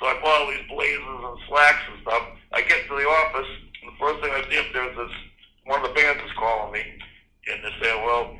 So 0.00 0.06
I 0.10 0.18
bought 0.18 0.42
all 0.42 0.50
these 0.50 0.66
blazers 0.66 1.20
and 1.22 1.38
slacks 1.46 1.84
and 1.94 2.02
stuff. 2.02 2.22
I 2.52 2.62
get 2.62 2.90
to 2.90 2.94
the 2.98 3.06
office, 3.06 3.50
and 3.82 3.94
the 3.94 3.98
first 4.02 4.18
thing 4.18 4.34
I 4.34 4.42
see 4.50 4.58
up 4.58 4.66
there 4.74 4.90
is 4.90 4.96
this 4.98 5.14
one 5.70 5.78
of 5.78 5.86
the 5.86 5.94
bands 5.94 6.18
is 6.26 6.34
calling 6.34 6.72
me, 6.74 6.82
and 7.46 7.62
they're 7.62 7.78
saying, 7.78 8.02
"Well, 8.02 8.34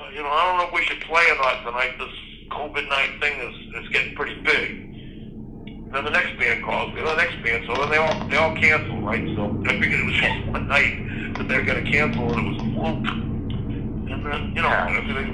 uh, 0.00 0.08
you 0.08 0.24
know, 0.24 0.32
I 0.32 0.40
don't 0.48 0.56
know 0.56 0.68
if 0.68 0.74
we 0.74 0.88
should 0.88 1.04
play 1.04 1.28
or 1.28 1.36
not 1.36 1.68
tonight. 1.68 2.00
This 2.00 2.16
COVID 2.48 2.88
nine 2.88 3.20
thing 3.20 3.36
is 3.44 3.84
is 3.84 3.88
getting 3.92 4.16
pretty 4.16 4.40
big." 4.40 4.95
Then 5.96 6.04
the 6.04 6.10
next 6.10 6.38
band 6.38 6.62
calls 6.62 6.92
me, 6.92 7.00
the 7.00 7.16
next 7.16 7.42
band, 7.42 7.64
so 7.66 7.72
then 7.74 7.88
they 7.88 7.96
all 7.96 8.28
they 8.28 8.36
all 8.36 8.54
cancel, 8.54 9.00
right? 9.00 9.24
So 9.34 9.48
I 9.64 9.80
figured 9.80 9.98
it 9.98 10.04
was 10.04 10.14
just 10.20 10.46
one 10.48 10.68
night 10.68 11.34
that 11.38 11.48
they're 11.48 11.64
gonna 11.64 11.90
cancel, 11.90 12.30
and 12.36 12.38
it 12.38 12.50
was 12.52 12.58
a 12.60 12.64
fluke. 12.74 13.08
And 14.12 14.26
then 14.26 14.52
you 14.54 14.60
know 14.60 14.68
everything. 14.68 15.32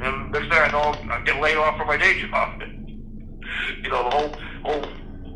And 0.00 0.32
next 0.32 0.48
thing 0.48 0.52
I 0.62 0.70
know, 0.72 0.94
I 1.12 1.20
get 1.26 1.42
laid 1.42 1.58
off 1.58 1.76
from 1.76 1.88
my 1.88 1.98
day 1.98 2.18
job. 2.22 2.62
you 2.62 3.90
know, 3.90 4.08
the 4.08 4.16
whole 4.16 4.34
whole 4.64 4.84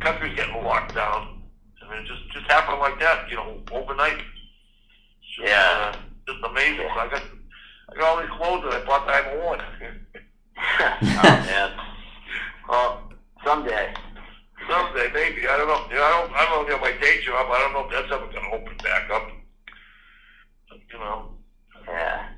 country's 0.00 0.34
getting 0.34 0.64
locked 0.64 0.94
down, 0.94 1.42
and 1.82 2.00
it 2.00 2.08
just 2.08 2.32
just 2.32 2.50
happened 2.50 2.80
like 2.80 2.98
that. 2.98 3.28
You 3.28 3.36
know, 3.36 3.60
overnight. 3.72 4.22
Just, 5.36 5.50
Yeah. 5.50 5.92
uh, 5.92 5.96
just 6.26 6.38
amazing. 6.50 6.88
So 6.94 6.98
I 6.98 7.08
got 7.10 7.22
I 7.92 7.94
got 7.94 8.04
all 8.08 8.20
these 8.22 8.30
clothes 8.38 8.64
that 8.64 8.82
I 8.82 8.86
bought 8.86 9.06
that 9.06 9.14
I 9.14 9.20
haven't 9.20 9.44
worn. 9.44 9.60
oh 10.80 11.44
man. 11.44 11.72
Well, 12.70 13.02
someday. 13.44 13.94
Someday, 14.68 15.08
maybe. 15.14 15.46
I 15.48 15.56
don't 15.56 15.68
know. 15.68 15.82
You 15.88 15.96
know, 15.96 16.04
I 16.04 16.10
don't. 16.20 16.32
I 16.34 16.44
don't 16.46 16.68
know. 16.68 16.78
my 16.80 16.92
day 17.00 17.20
job. 17.22 17.46
I 17.50 17.58
don't 17.60 17.72
know 17.72 17.86
if 17.86 17.92
that's 17.92 18.12
ever 18.12 18.26
going 18.26 18.44
to 18.50 18.56
open 18.56 18.76
back 18.82 19.08
up. 19.10 19.28
You 20.92 20.98
know. 20.98 21.30
Yeah. 21.86 22.28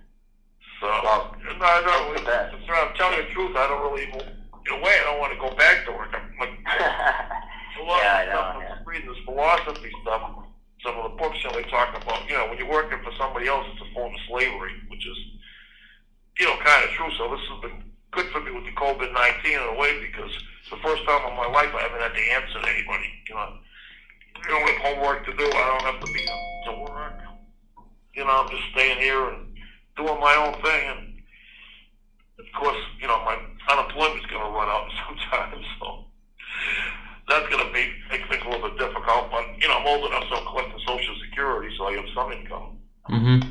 So. 0.81 0.87
Well, 0.87 1.35
no, 1.43 1.65
I 1.65 1.81
don't. 1.83 2.15
the 2.17 2.25
best. 2.25 2.55
I'm 2.55 2.95
telling 2.97 3.19
you 3.19 3.25
the 3.27 3.31
truth. 3.35 3.57
I 3.57 3.67
don't 3.69 3.83
really. 3.93 4.05
In 4.13 4.73
a 4.79 4.85
way, 4.85 4.93
I 5.01 5.05
don't 5.05 5.19
want 5.19 5.33
to 5.33 5.41
go 5.41 5.57
back 5.57 5.85
to 5.87 5.93
work. 5.93 6.13
I'm 6.13 6.31
like 6.39 6.53
a 6.69 7.83
lot 7.83 8.03
Yeah, 8.05 8.15
I 8.15 8.23
of 8.23 8.29
know, 8.29 8.35
stuff. 8.45 8.57
yeah. 8.61 8.75
I'm 8.79 8.85
reading 8.87 9.09
this 9.09 9.19
philosophy 9.25 9.91
stuff. 10.03 10.23
Some 10.85 10.97
of 10.97 11.11
the 11.11 11.17
books, 11.17 11.37
you 11.43 11.51
know, 11.51 11.57
they 11.57 11.65
talk 11.69 11.97
about. 11.97 12.29
You 12.29 12.37
know, 12.37 12.47
when 12.49 12.59
you're 12.59 12.71
working 12.71 13.01
for 13.03 13.11
somebody 13.19 13.49
else, 13.49 13.67
it's 13.73 13.83
a 13.83 13.95
form 13.95 14.13
of 14.15 14.21
slavery, 14.29 14.73
which 14.89 15.03
is, 15.07 15.19
you 16.39 16.47
know, 16.47 16.57
kind 16.63 16.85
of 16.85 16.91
true. 16.93 17.11
So 17.19 17.29
this 17.35 17.41
has 17.49 17.61
been 17.65 17.90
good 18.13 18.27
for 18.33 18.41
me 18.41 18.51
with 18.51 18.65
the 18.65 18.73
COVID 18.73 19.13
nineteen 19.13 19.59
in 19.59 19.75
a 19.75 19.79
way 19.79 20.01
because 20.01 20.31
it's 20.31 20.71
the 20.71 20.81
first 20.83 21.05
time 21.05 21.31
in 21.31 21.37
my 21.37 21.47
life 21.47 21.71
I 21.75 21.83
haven't 21.83 22.01
had 22.01 22.15
to 22.15 22.33
answer 22.33 22.61
to 22.61 22.69
anybody. 22.69 23.11
You 23.29 23.35
know, 23.35 23.59
I 24.37 24.49
don't 24.49 24.69
have 24.69 24.81
homework 24.83 25.25
to 25.27 25.33
do. 25.37 25.45
I 25.47 25.79
don't 25.79 25.95
have 25.95 26.01
to 26.01 26.13
be 26.13 26.27
to 26.67 26.73
work. 26.91 27.15
You 28.15 28.25
know, 28.25 28.31
I'm 28.31 28.51
just 28.51 28.65
staying 28.73 28.99
here 28.99 29.29
and 29.31 29.55
doing 29.97 30.21
my 30.21 30.35
own 30.35 30.55
thing. 30.63 30.83
And 30.91 31.23
of 32.39 32.47
course, 32.59 32.77
you 33.01 33.07
know, 33.07 33.23
my 33.25 33.37
unemployment's 33.69 34.27
going 34.27 34.43
to 34.43 34.51
run 34.51 34.69
out 34.69 34.89
sometime. 35.07 35.63
So 35.79 36.05
that's 37.29 37.49
going 37.49 37.67
to 37.67 37.73
be 37.73 37.87
make 38.11 38.29
things 38.29 38.43
a 38.45 38.51
little 38.51 38.69
bit 38.69 38.79
difficult. 38.79 39.31
But 39.31 39.45
you 39.61 39.69
know, 39.69 39.79
I'm 39.79 39.87
old 39.87 40.11
enough, 40.11 40.25
so 40.29 40.37
I'm 40.37 40.47
collecting 40.47 40.81
Social 40.87 41.15
Security, 41.29 41.75
so 41.79 41.87
I 41.87 41.93
have 41.93 42.09
some 42.15 42.33
income. 42.33 42.79
Mm-hmm. 43.09 43.49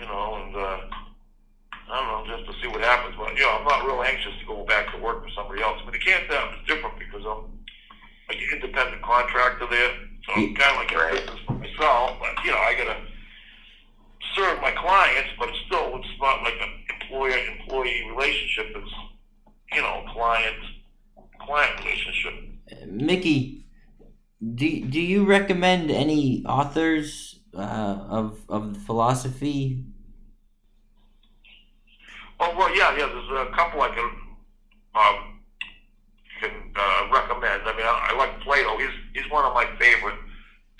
You 0.00 0.06
know, 0.06 0.34
and 0.36 0.56
uh, 0.56 0.60
I 0.60 0.60
don't 0.60 0.88
know, 0.88 0.95
just 2.26 2.46
to 2.46 2.52
see 2.60 2.68
what 2.68 2.80
happens. 2.80 3.14
But 3.16 3.34
you 3.34 3.42
know, 3.42 3.58
I'm 3.58 3.64
not 3.64 3.86
real 3.86 4.02
anxious 4.02 4.32
to 4.40 4.46
go 4.46 4.64
back 4.64 4.92
to 4.92 4.98
work 4.98 5.22
for 5.22 5.30
somebody 5.30 5.62
else. 5.62 5.80
But 5.84 5.92
the 5.92 5.98
can't 5.98 6.24
is 6.24 6.66
different 6.66 6.98
because 6.98 7.24
I'm 7.24 7.50
like 8.28 8.38
an 8.38 8.48
independent 8.52 9.02
contractor 9.02 9.66
there, 9.70 9.92
so 10.26 10.32
I'm 10.34 10.54
kind 10.54 10.72
of 10.72 10.78
like 10.82 10.92
in 10.92 11.16
business 11.16 11.40
for 11.46 11.52
myself. 11.54 12.18
But 12.20 12.44
you 12.44 12.50
know, 12.50 12.58
I 12.58 12.74
got 12.74 12.90
to 12.92 12.98
serve 14.34 14.60
my 14.60 14.72
clients, 14.72 15.30
but 15.38 15.48
it's 15.48 15.58
still 15.66 15.96
it's 15.96 16.08
not 16.20 16.42
like 16.42 16.58
an 16.60 16.72
employer-employee 17.00 18.10
relationship. 18.10 18.76
It's 18.76 18.94
you 19.72 19.82
know, 19.82 20.04
client 20.12 20.56
client 21.40 21.78
relationship. 21.84 22.34
Mickey, 22.86 23.66
do 24.54 24.84
do 24.84 25.00
you 25.00 25.24
recommend 25.24 25.90
any 25.90 26.44
authors 26.46 27.40
uh, 27.54 28.06
of 28.08 28.40
of 28.48 28.76
philosophy? 28.78 29.84
Oh 32.40 32.54
well, 32.56 32.74
yeah, 32.76 32.96
yeah. 32.96 33.06
There's 33.06 33.48
a 33.48 33.52
couple 33.54 33.80
I 33.80 33.88
can 33.88 34.10
um, 34.94 35.40
can 36.40 36.52
uh, 36.76 37.08
recommend. 37.12 37.62
I 37.64 37.76
mean, 37.76 37.86
I, 37.86 38.10
I 38.12 38.16
like 38.16 38.40
Plato. 38.40 38.76
He's 38.78 38.96
he's 39.14 39.30
one 39.30 39.44
of 39.44 39.54
my 39.54 39.66
favorite. 39.78 40.18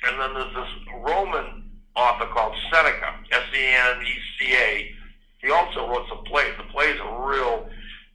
And 0.05 0.21
then 0.21 0.35
there's 0.35 0.55
this 0.55 0.73
Roman 1.01 1.71
author 1.97 2.27
called 2.27 2.55
Seneca, 2.71 3.15
S-E-N-E-C-A. 3.33 4.95
He 5.41 5.51
also 5.51 5.89
wrote 5.89 6.07
some 6.09 6.23
plays. 6.25 6.53
The 6.59 6.65
plays 6.65 7.01
are 7.01 7.31
real, 7.31 7.69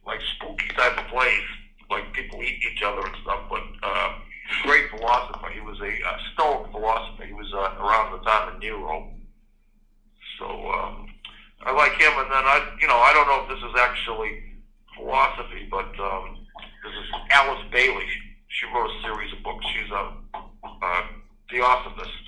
like 0.06 0.20
spooky 0.36 0.68
type 0.76 0.96
of 0.98 1.06
plays, 1.08 1.42
like 1.90 2.12
people 2.12 2.42
eat 2.42 2.62
each 2.72 2.82
other 2.82 3.04
and 3.04 3.16
stuff. 3.22 3.40
But 3.50 3.62
uh, 3.82 4.14
great 4.62 4.90
philosopher. 4.90 5.48
He 5.52 5.60
was 5.60 5.80
a 5.80 6.08
uh, 6.08 6.18
Stoic 6.32 6.70
philosopher. 6.70 7.24
He 7.24 7.32
was 7.32 7.52
uh, 7.52 7.82
around 7.82 8.12
the 8.12 8.24
time 8.24 8.54
of 8.54 8.60
Nero. 8.60 9.10
So 10.38 10.46
um, 10.46 11.06
I 11.64 11.72
like 11.72 11.92
him. 11.92 12.12
And 12.16 12.30
then 12.30 12.44
I, 12.44 12.76
you 12.80 12.88
know, 12.88 12.96
I 12.96 13.12
don't 13.12 13.26
know 13.26 13.42
if 13.44 13.48
this 13.48 13.70
is 13.70 13.76
actually 13.78 14.42
philosophy, 14.96 15.68
but 15.70 15.88
um, 16.00 16.46
this 16.84 16.92
is 16.92 17.08
Alice 17.30 17.64
Bailey. 17.70 18.06
She 18.48 18.66
wrote 18.66 18.90
a 18.90 19.02
series 19.02 19.32
of 19.32 19.42
books. 19.42 19.64
She's 19.72 19.90
a, 19.90 20.12
a 20.34 21.02
theosophist. 21.50 22.24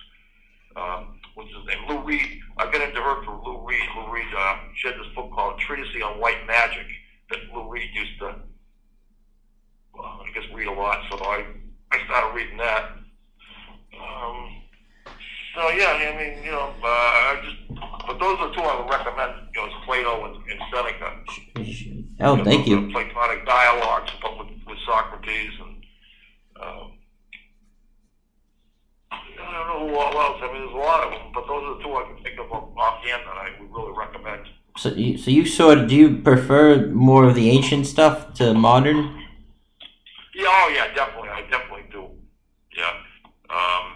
Um, 0.77 1.21
what's 1.35 1.51
his 1.51 1.67
name? 1.67 1.87
Lou 1.89 2.03
Reed. 2.03 2.41
I 2.59 2.71
got 2.71 2.81
into 2.81 3.01
her 3.01 3.25
through 3.25 3.43
Lou 3.45 3.67
Reed. 3.67 3.83
Lou 3.97 4.13
Reed, 4.13 4.27
uh, 4.37 4.59
she 4.77 4.89
had 4.89 4.97
this 4.97 5.13
book 5.15 5.31
called 5.33 5.59
Treatise 5.59 6.03
on 6.03 6.21
White 6.21 6.47
Magic 6.47 6.87
that 7.31 7.39
Lou 7.55 7.71
Reed 7.71 7.91
used 7.95 8.19
to, 8.21 8.37
well, 9.95 10.23
I 10.23 10.31
guess, 10.35 10.45
read 10.55 10.69
a 10.69 10.73
lot. 10.73 11.03
So 11.11 11.19
I, 11.19 11.45
I 11.91 12.05
started 12.07 12.35
reading 12.35 12.59
that. 12.59 12.91
Um, 13.95 14.63
so 15.55 15.69
yeah, 15.71 15.93
I 15.93 16.17
mean, 16.17 16.45
you 16.45 16.53
know, 16.53 16.75
uh, 16.83 16.87
I 16.87 17.41
just, 17.45 17.81
but 18.07 18.19
those 18.19 18.39
are 18.41 18.55
two 18.55 18.61
I 18.61 18.81
would 18.81 18.91
recommend. 18.91 19.49
You 19.55 19.61
know, 19.61 19.67
it's 19.67 19.85
Plato 19.85 20.25
and, 20.27 20.37
and 20.51 20.61
Seneca. 20.73 22.05
Oh, 22.21 22.45
thank 22.45 22.67
you. 22.67 22.91
Platonic 22.93 23.47
dialogues 23.47 24.13
but 24.23 24.39
with, 24.39 24.49
with 24.67 24.79
Socrates 24.87 25.53
and. 25.61 25.71
Um, 26.63 26.93
I 29.11 29.53
don't 29.53 29.69
know 29.69 29.89
who 29.89 29.97
all 29.97 30.21
else. 30.21 30.39
I 30.43 30.53
mean, 30.53 30.63
there's 30.63 30.73
a 30.73 30.77
lot 30.77 31.05
of 31.05 31.13
them, 31.13 31.33
but 31.35 31.47
those 31.47 31.63
are 31.63 31.77
the 31.77 31.83
two 31.83 31.95
I 31.95 32.05
can 32.05 32.25
think 32.25 32.39
of 32.41 32.51
offhand 32.51 33.23
that 33.27 33.37
I 33.37 33.51
would 33.61 33.71
really 33.71 33.93
recommend. 33.97 34.47
So, 34.77 34.89
you, 34.91 35.19
so 35.19 35.31
you 35.31 35.47
sort 35.47 35.79
of 35.79 35.89
do 35.89 35.95
you 35.95 36.19
prefer 36.19 36.87
more 36.89 37.25
of 37.25 37.35
the 37.35 37.51
ancient 37.51 37.87
stuff 37.87 38.35
to 38.35 38.55
modern? 38.55 38.97
Yeah, 40.35 40.47
oh 40.49 40.73
yeah, 40.75 40.93
definitely. 40.95 41.29
I 41.29 41.43
definitely 41.43 41.85
do. 41.93 42.09
Yeah. 42.77 42.91
Um, 43.51 43.94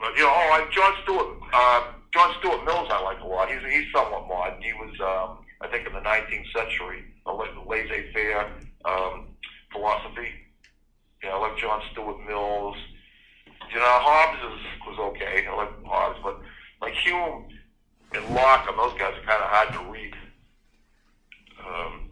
you 0.00 0.22
know, 0.22 0.30
oh, 0.32 0.50
I, 0.52 0.68
John 0.72 0.94
Stuart, 1.02 1.26
uh, 1.52 1.82
John 2.12 2.34
Stuart 2.40 2.64
Mills, 2.64 2.88
I 2.90 3.02
like 3.02 3.20
a 3.20 3.26
lot. 3.26 3.50
He's 3.50 3.60
he's 3.70 3.92
somewhat 3.92 4.28
modern. 4.28 4.62
He 4.62 4.72
was, 4.74 4.94
um, 5.00 5.44
I 5.60 5.68
think, 5.68 5.86
in 5.86 5.92
the 5.92 6.00
19th 6.00 6.52
century, 6.54 7.04
a 7.26 7.32
laissez-faire 7.32 8.52
um, 8.84 9.28
philosophy. 9.72 10.30
Yeah, 11.22 11.34
I 11.34 11.38
like 11.38 11.58
John 11.58 11.82
Stuart 11.92 12.24
Mills. 12.26 12.76
You 13.70 13.76
know, 13.76 13.84
Hobbes 13.84 14.38
is, 14.38 14.86
was 14.86 14.98
okay. 15.10 15.46
I 15.46 15.54
like 15.54 15.84
Hobbes, 15.84 16.18
but 16.22 16.40
like 16.80 16.94
Hume 16.94 17.48
and 18.14 18.34
Locke 18.34 18.66
and 18.68 18.78
those 18.78 18.98
guys 18.98 19.14
are 19.14 19.26
kind 19.26 19.42
of 19.42 19.50
hard 19.50 19.72
to 19.74 19.92
read. 19.92 20.14
Um, 21.60 22.10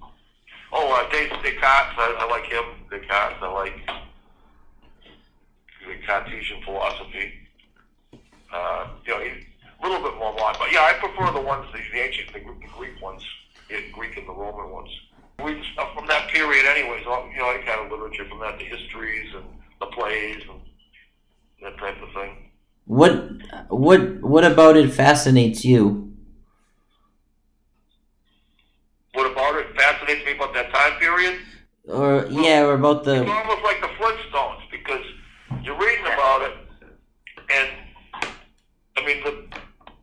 oh, 0.73 0.93
uh, 0.93 1.11
Descartes, 1.11 1.95
I, 1.97 2.17
I 2.19 2.31
like 2.31 2.45
him. 2.45 2.65
Descartes, 2.91 3.37
I 3.41 3.53
like 3.53 3.89
the 5.87 6.07
Cartesian 6.07 6.63
philosophy. 6.63 7.46
Uh, 8.57 8.89
you 9.05 9.13
know, 9.13 9.21
a 9.21 9.83
little 9.83 10.03
bit 10.09 10.19
more 10.19 10.33
modern, 10.33 10.57
but 10.59 10.73
yeah, 10.73 10.81
I 10.91 10.95
prefer 10.95 11.31
the 11.33 11.41
ones, 11.41 11.67
the, 11.73 11.81
the 11.93 12.01
ancient, 12.01 12.33
the, 12.33 12.41
the 12.41 12.69
Greek 12.79 13.01
ones, 13.03 13.23
the 13.69 13.85
Greek 13.93 14.17
and 14.17 14.27
the 14.27 14.33
Roman 14.33 14.73
ones. 14.73 14.89
Read 15.45 15.63
stuff 15.75 15.95
from 15.95 16.07
that 16.07 16.31
period, 16.31 16.65
anyways. 16.65 17.05
All, 17.07 17.29
you 17.31 17.39
know, 17.39 17.51
any 17.51 17.63
kind 17.65 17.81
of 17.85 17.91
literature 17.93 18.27
from 18.31 18.41
that, 18.41 18.59
the 18.59 18.65
histories 18.65 19.35
and 19.35 19.45
the 19.81 19.87
plays 19.87 20.43
and 20.51 20.61
that 21.63 21.77
type 21.79 22.01
of 22.03 22.11
thing. 22.15 22.51
What 22.87 23.13
what 23.69 24.23
what 24.23 24.45
about 24.45 24.77
it 24.77 24.91
fascinates 24.93 25.65
you? 25.65 26.15
What 29.13 29.31
about 29.31 29.57
it 29.57 29.67
fascinates 29.77 30.25
me 30.25 30.33
about 30.37 30.55
that 30.55 30.73
time 30.73 30.99
period? 30.99 31.41
Or 31.89 32.27
yeah, 32.31 32.65
or 32.65 32.75
about 32.75 33.05
the 33.05 33.23
It's 33.23 33.31
almost 33.31 33.63
like 33.63 33.81
the 33.81 33.93
Flintstones 33.99 34.63
because 34.71 35.05
you're 35.63 35.79
reading 35.79 36.07
about 36.07 36.43
it, 36.43 36.56
I 38.97 39.05
mean 39.05 39.23
the 39.25 39.45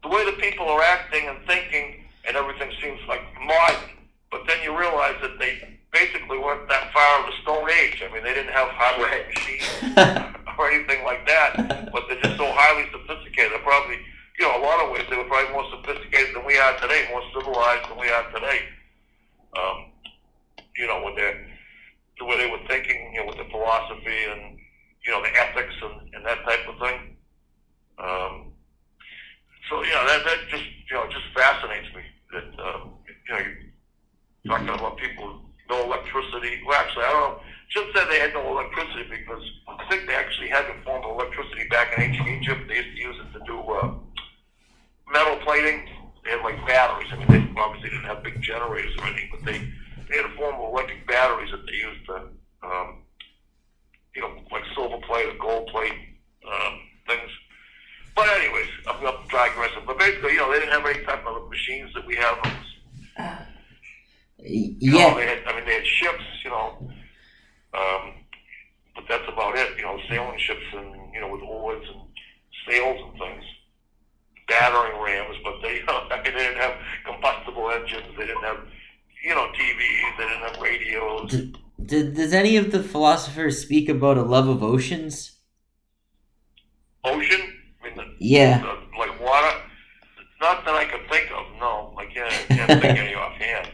the 0.04 0.10
way 0.10 0.26
the 0.26 0.38
people 0.42 0.68
are 0.68 0.82
acting 0.82 1.28
and 1.28 1.40
thinking 1.48 2.06
and 2.28 2.36
everything 2.36 2.72
seems 2.82 3.00
like 3.08 3.22
modern, 3.46 3.90
but 4.32 4.42
then 4.48 4.58
you 4.64 4.78
realize 4.78 5.16
that 5.22 5.40
they 5.40 5.78
basically 5.92 6.38
weren't 6.38 6.68
that 6.70 6.92
far 6.94 7.20
of 7.20 7.26
the 7.28 7.42
Stone 7.44 7.70
Age. 7.70 8.04
I 8.04 8.14
mean, 8.14 8.24
they 8.24 8.34
didn't 8.34 8.52
have 8.52 8.70
hardware 8.70 9.26
machines. 9.28 10.34
or 10.58 10.72
anything 10.72 11.04
like 11.04 11.26
that, 11.28 11.90
but 11.92 12.04
they're 12.08 12.22
just 12.22 12.38
so 12.38 12.46
highly 12.52 12.86
sophisticated. 12.92 13.52
They're 13.52 13.66
probably, 13.66 13.98
you 14.40 14.46
know, 14.46 14.58
a 14.58 14.64
lot 14.64 14.84
of 14.84 14.92
ways 14.92 15.04
they 15.10 15.18
were 15.18 15.26
probably 15.26 15.52
more 15.54 15.66
sophisticated 15.72 16.36
than 16.36 16.46
we 16.46 16.58
are 16.58 16.78
today, 16.80 17.08
more 17.10 17.24
civilized 17.34 17.90
than 17.90 17.98
we 17.98 18.10
are 18.10 18.30
today. 18.32 18.60
Um, 19.58 19.92
you 20.78 20.88
know, 20.88 21.04
with 21.06 21.16
their 21.16 21.48
the 22.20 22.26
way 22.26 22.38
they 22.38 22.50
were 22.50 22.62
thinking, 22.68 23.14
you 23.14 23.22
know, 23.22 23.28
with 23.28 23.38
the 23.38 23.50
philosophy 23.50 24.24
and 24.30 24.58
you 25.06 25.12
know 25.12 25.22
the 25.22 25.34
ethics 25.36 25.74
and, 25.82 26.14
and 26.14 26.26
that 26.26 26.44
type 26.46 26.68
of 26.68 26.80
thing. 26.80 27.18
Um, 28.00 28.54
so 29.70 29.84
you 29.84 29.94
know 29.94 30.06
that 30.08 30.24
that 30.26 30.38
just 30.50 30.66
you 30.90 30.96
know 30.96 31.06
just 31.10 31.26
fascinates 31.36 31.94
me 31.96 32.02
that 32.34 32.66
um, 32.66 32.94
you 33.28 33.34
know 33.34 33.42
you're 34.44 34.58
talking 34.58 34.70
about 34.70 34.98
people 34.98 35.42
no 35.70 35.84
electricity. 35.86 36.62
Well, 36.66 36.78
actually, 36.78 37.06
I 37.06 37.12
don't 37.12 37.22
know. 37.22 37.40
Shouldn't 37.70 37.96
say 37.96 38.06
they 38.10 38.20
had 38.20 38.34
no 38.34 38.48
electricity 38.48 39.10
because 39.10 39.42
I 39.68 39.86
think 39.90 40.08
they 40.08 40.16
actually 40.16 40.50
had 40.50 40.66
a 40.66 40.76
form 40.84 41.04
of 41.04 41.12
electricity 41.12 41.68
back 41.70 41.98
in 41.98 42.04
ancient 42.04 42.28
Egypt. 42.28 42.62
They 42.68 42.76
used 42.76 42.96
to 42.96 43.02
use 43.02 43.16
it 43.18 43.40
to 43.40 43.46
do 43.46 43.60
uh, 43.60 43.94
metal 45.12 45.38
plating. 45.44 45.88
They 46.24 46.32
had 46.32 46.42
like 46.42 46.60
batteries. 46.68 47.08
I 47.12 47.18
mean, 47.18 47.28
they 47.28 47.62
obviously 47.62 47.90
didn't 47.90 48.06
have 48.06 48.24
big 48.24 48.42
generators 48.42 48.96
or 48.98 49.06
anything, 49.06 49.30
but 49.32 49.46
they, 49.46 49.58
they 50.10 50.18
had 50.22 50.26
a 50.30 50.36
form 50.36 50.56
of 50.56 50.70
electric 50.70 51.08
batteries 51.08 51.52
that 51.52 51.66
they 51.66 51.74
used 51.74 52.06
to, 52.06 52.16
um, 52.64 53.02
you 54.16 54.22
know, 54.22 54.32
like 54.52 54.64
silver 54.76 55.00
plate 55.08 55.28
or 55.28 55.38
gold 55.40 55.68
plate 55.70 55.98
um, 56.46 56.80
things. 57.08 57.32
But 58.16 58.30
anyways, 58.38 58.70
I'm, 58.88 59.04
I'm 59.04 59.28
digressing. 59.30 59.84
But 59.88 59.98
basically, 59.98 60.34
you 60.34 60.38
know, 60.38 60.52
they 60.52 60.60
didn't 60.60 60.80
have 60.80 60.86
any 60.86 61.04
type 61.04 61.26
of 61.26 61.50
machines 61.50 61.92
that 61.96 62.06
we 62.06 62.16
have. 62.18 62.38
You 64.46 64.92
know, 64.92 64.98
yeah. 65.00 65.14
they 65.16 65.26
had, 65.26 65.40
I 65.48 65.56
mean, 65.56 65.66
they 65.66 65.76
had 65.76 65.88
ships, 65.88 66.24
you 66.44 66.50
know, 66.50 66.78
um, 67.74 68.14
but 68.96 69.06
that's 69.08 69.28
about 69.28 69.58
it. 69.58 69.78
You 69.78 69.84
know, 69.84 70.00
sailing 70.10 70.38
ships 70.38 70.66
and 70.74 71.14
you 71.14 71.22
know 71.22 71.30
with 71.30 71.42
oars 71.42 71.86
and 71.88 72.02
sails 72.68 73.00
and 73.04 73.20
things, 73.20 73.44
battering 74.48 75.02
rams. 75.02 75.38
But 75.44 75.62
they, 75.62 75.78
you 75.78 75.86
know, 75.86 76.08
they 76.10 76.32
didn't 76.32 76.58
have 76.58 76.74
combustible 77.06 77.72
engines. 77.72 78.04
They 78.18 78.28
didn't 78.28 78.44
have, 78.44 78.60
you 79.24 79.34
know, 79.34 79.48
TVs. 79.58 80.18
They 80.18 80.24
didn't 80.28 80.42
have 80.42 80.62
radios. 80.62 81.32
D- 81.32 81.56
d- 81.86 82.12
does 82.12 82.34
any 82.34 82.58
of 82.58 82.72
philosophers 83.44 83.62
speak 83.62 83.90
about 83.90 84.18
a 84.18 84.22
love 84.24 84.48
of 84.48 84.64
oceans? 84.64 85.40
Ocean, 87.04 87.42
I 87.82 87.88
mean, 87.88 87.98
the, 87.98 88.04
Yeah. 88.20 88.60
the, 88.62 88.98
like 88.98 89.20
water. 89.22 89.58
It's 90.20 90.40
not 90.42 90.64
that 90.66 90.74
I 90.76 90.86
can 90.86 91.00
think 91.10 91.30
of. 91.32 91.46
No, 91.60 91.94
I 91.98 92.06
can't. 92.06 92.34
I 92.50 92.56
can't 92.56 92.82
think 92.82 93.00
any 93.00 93.16
offhand. 93.26 93.70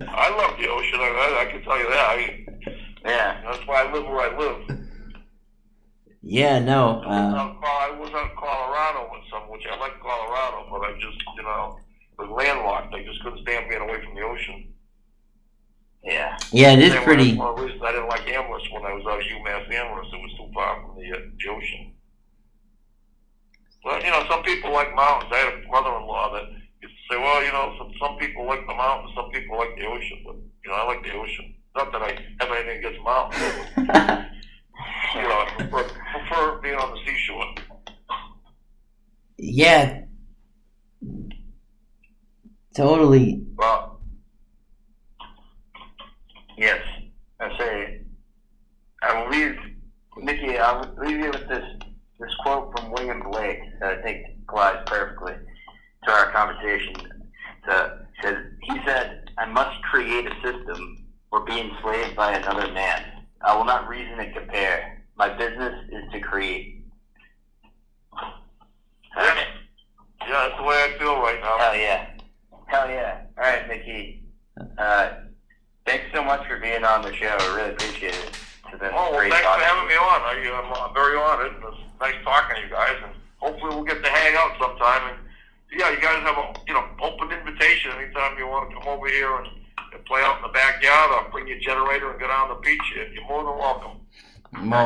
I 0.00 0.28
love 0.30 0.58
the 0.58 0.68
ocean. 0.68 1.00
I, 1.00 1.38
I, 1.38 1.42
I 1.48 1.50
can 1.50 1.62
tell 1.62 1.78
you 1.78 1.88
that. 1.90 2.10
I 2.10 2.16
mean, 2.16 2.60
Yeah. 3.04 3.40
that's 3.44 3.66
why 3.66 3.84
I 3.84 3.92
live 3.92 4.04
where 4.04 4.20
I 4.32 4.38
live. 4.38 4.78
Yeah, 6.22 6.58
no. 6.58 7.02
I 7.06 7.22
was 7.22 7.56
Uh, 7.62 7.66
I 7.66 7.90
was 7.98 8.10
out 8.12 8.30
in 8.30 8.36
Colorado 8.36 9.08
with 9.12 9.22
some, 9.30 9.48
which 9.50 9.62
I 9.70 9.76
like 9.78 9.98
Colorado, 10.00 10.68
but 10.70 10.80
I 10.82 10.92
just, 10.94 11.18
you 11.36 11.42
know, 11.42 11.78
was 12.18 12.28
landlocked. 12.30 12.94
I 12.94 13.04
just 13.04 13.22
couldn't 13.22 13.42
stand 13.42 13.68
being 13.68 13.82
away 13.82 14.02
from 14.04 14.14
the 14.14 14.22
ocean. 14.22 14.72
Yeah. 16.04 16.36
yeah, 16.52 16.72
it 16.72 16.78
is 16.80 16.94
pretty. 17.04 17.36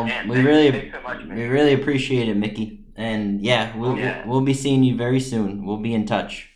Man, 0.05 0.28
we 0.28 0.36
thanks, 0.36 0.47
really 0.47 0.70
thanks 0.70 0.97
so 0.97 1.02
much, 1.02 1.24
we 1.24 1.44
really 1.44 1.72
appreciate 1.72 2.28
it, 2.28 2.36
Mickey. 2.36 2.85
And 2.97 3.40
yeah, 3.40 3.72
oh, 3.74 3.78
we'll 3.78 3.98
yeah. 3.98 4.27
we'll 4.27 4.43
be 4.43 4.55
seeing 4.55 4.82
you 4.82 4.97
very 4.97 5.20
soon. 5.20 5.64
We'll 5.64 5.78
be 5.78 5.94
in 5.94 6.05
touch. 6.06 6.51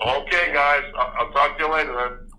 Okay, 0.00 0.52
guys. 0.52 0.84
I'll, 0.96 1.26
I'll 1.26 1.32
talk 1.32 1.58
to 1.58 1.64
you 1.64 1.72
later. 1.72 1.92
Then. 1.92 2.25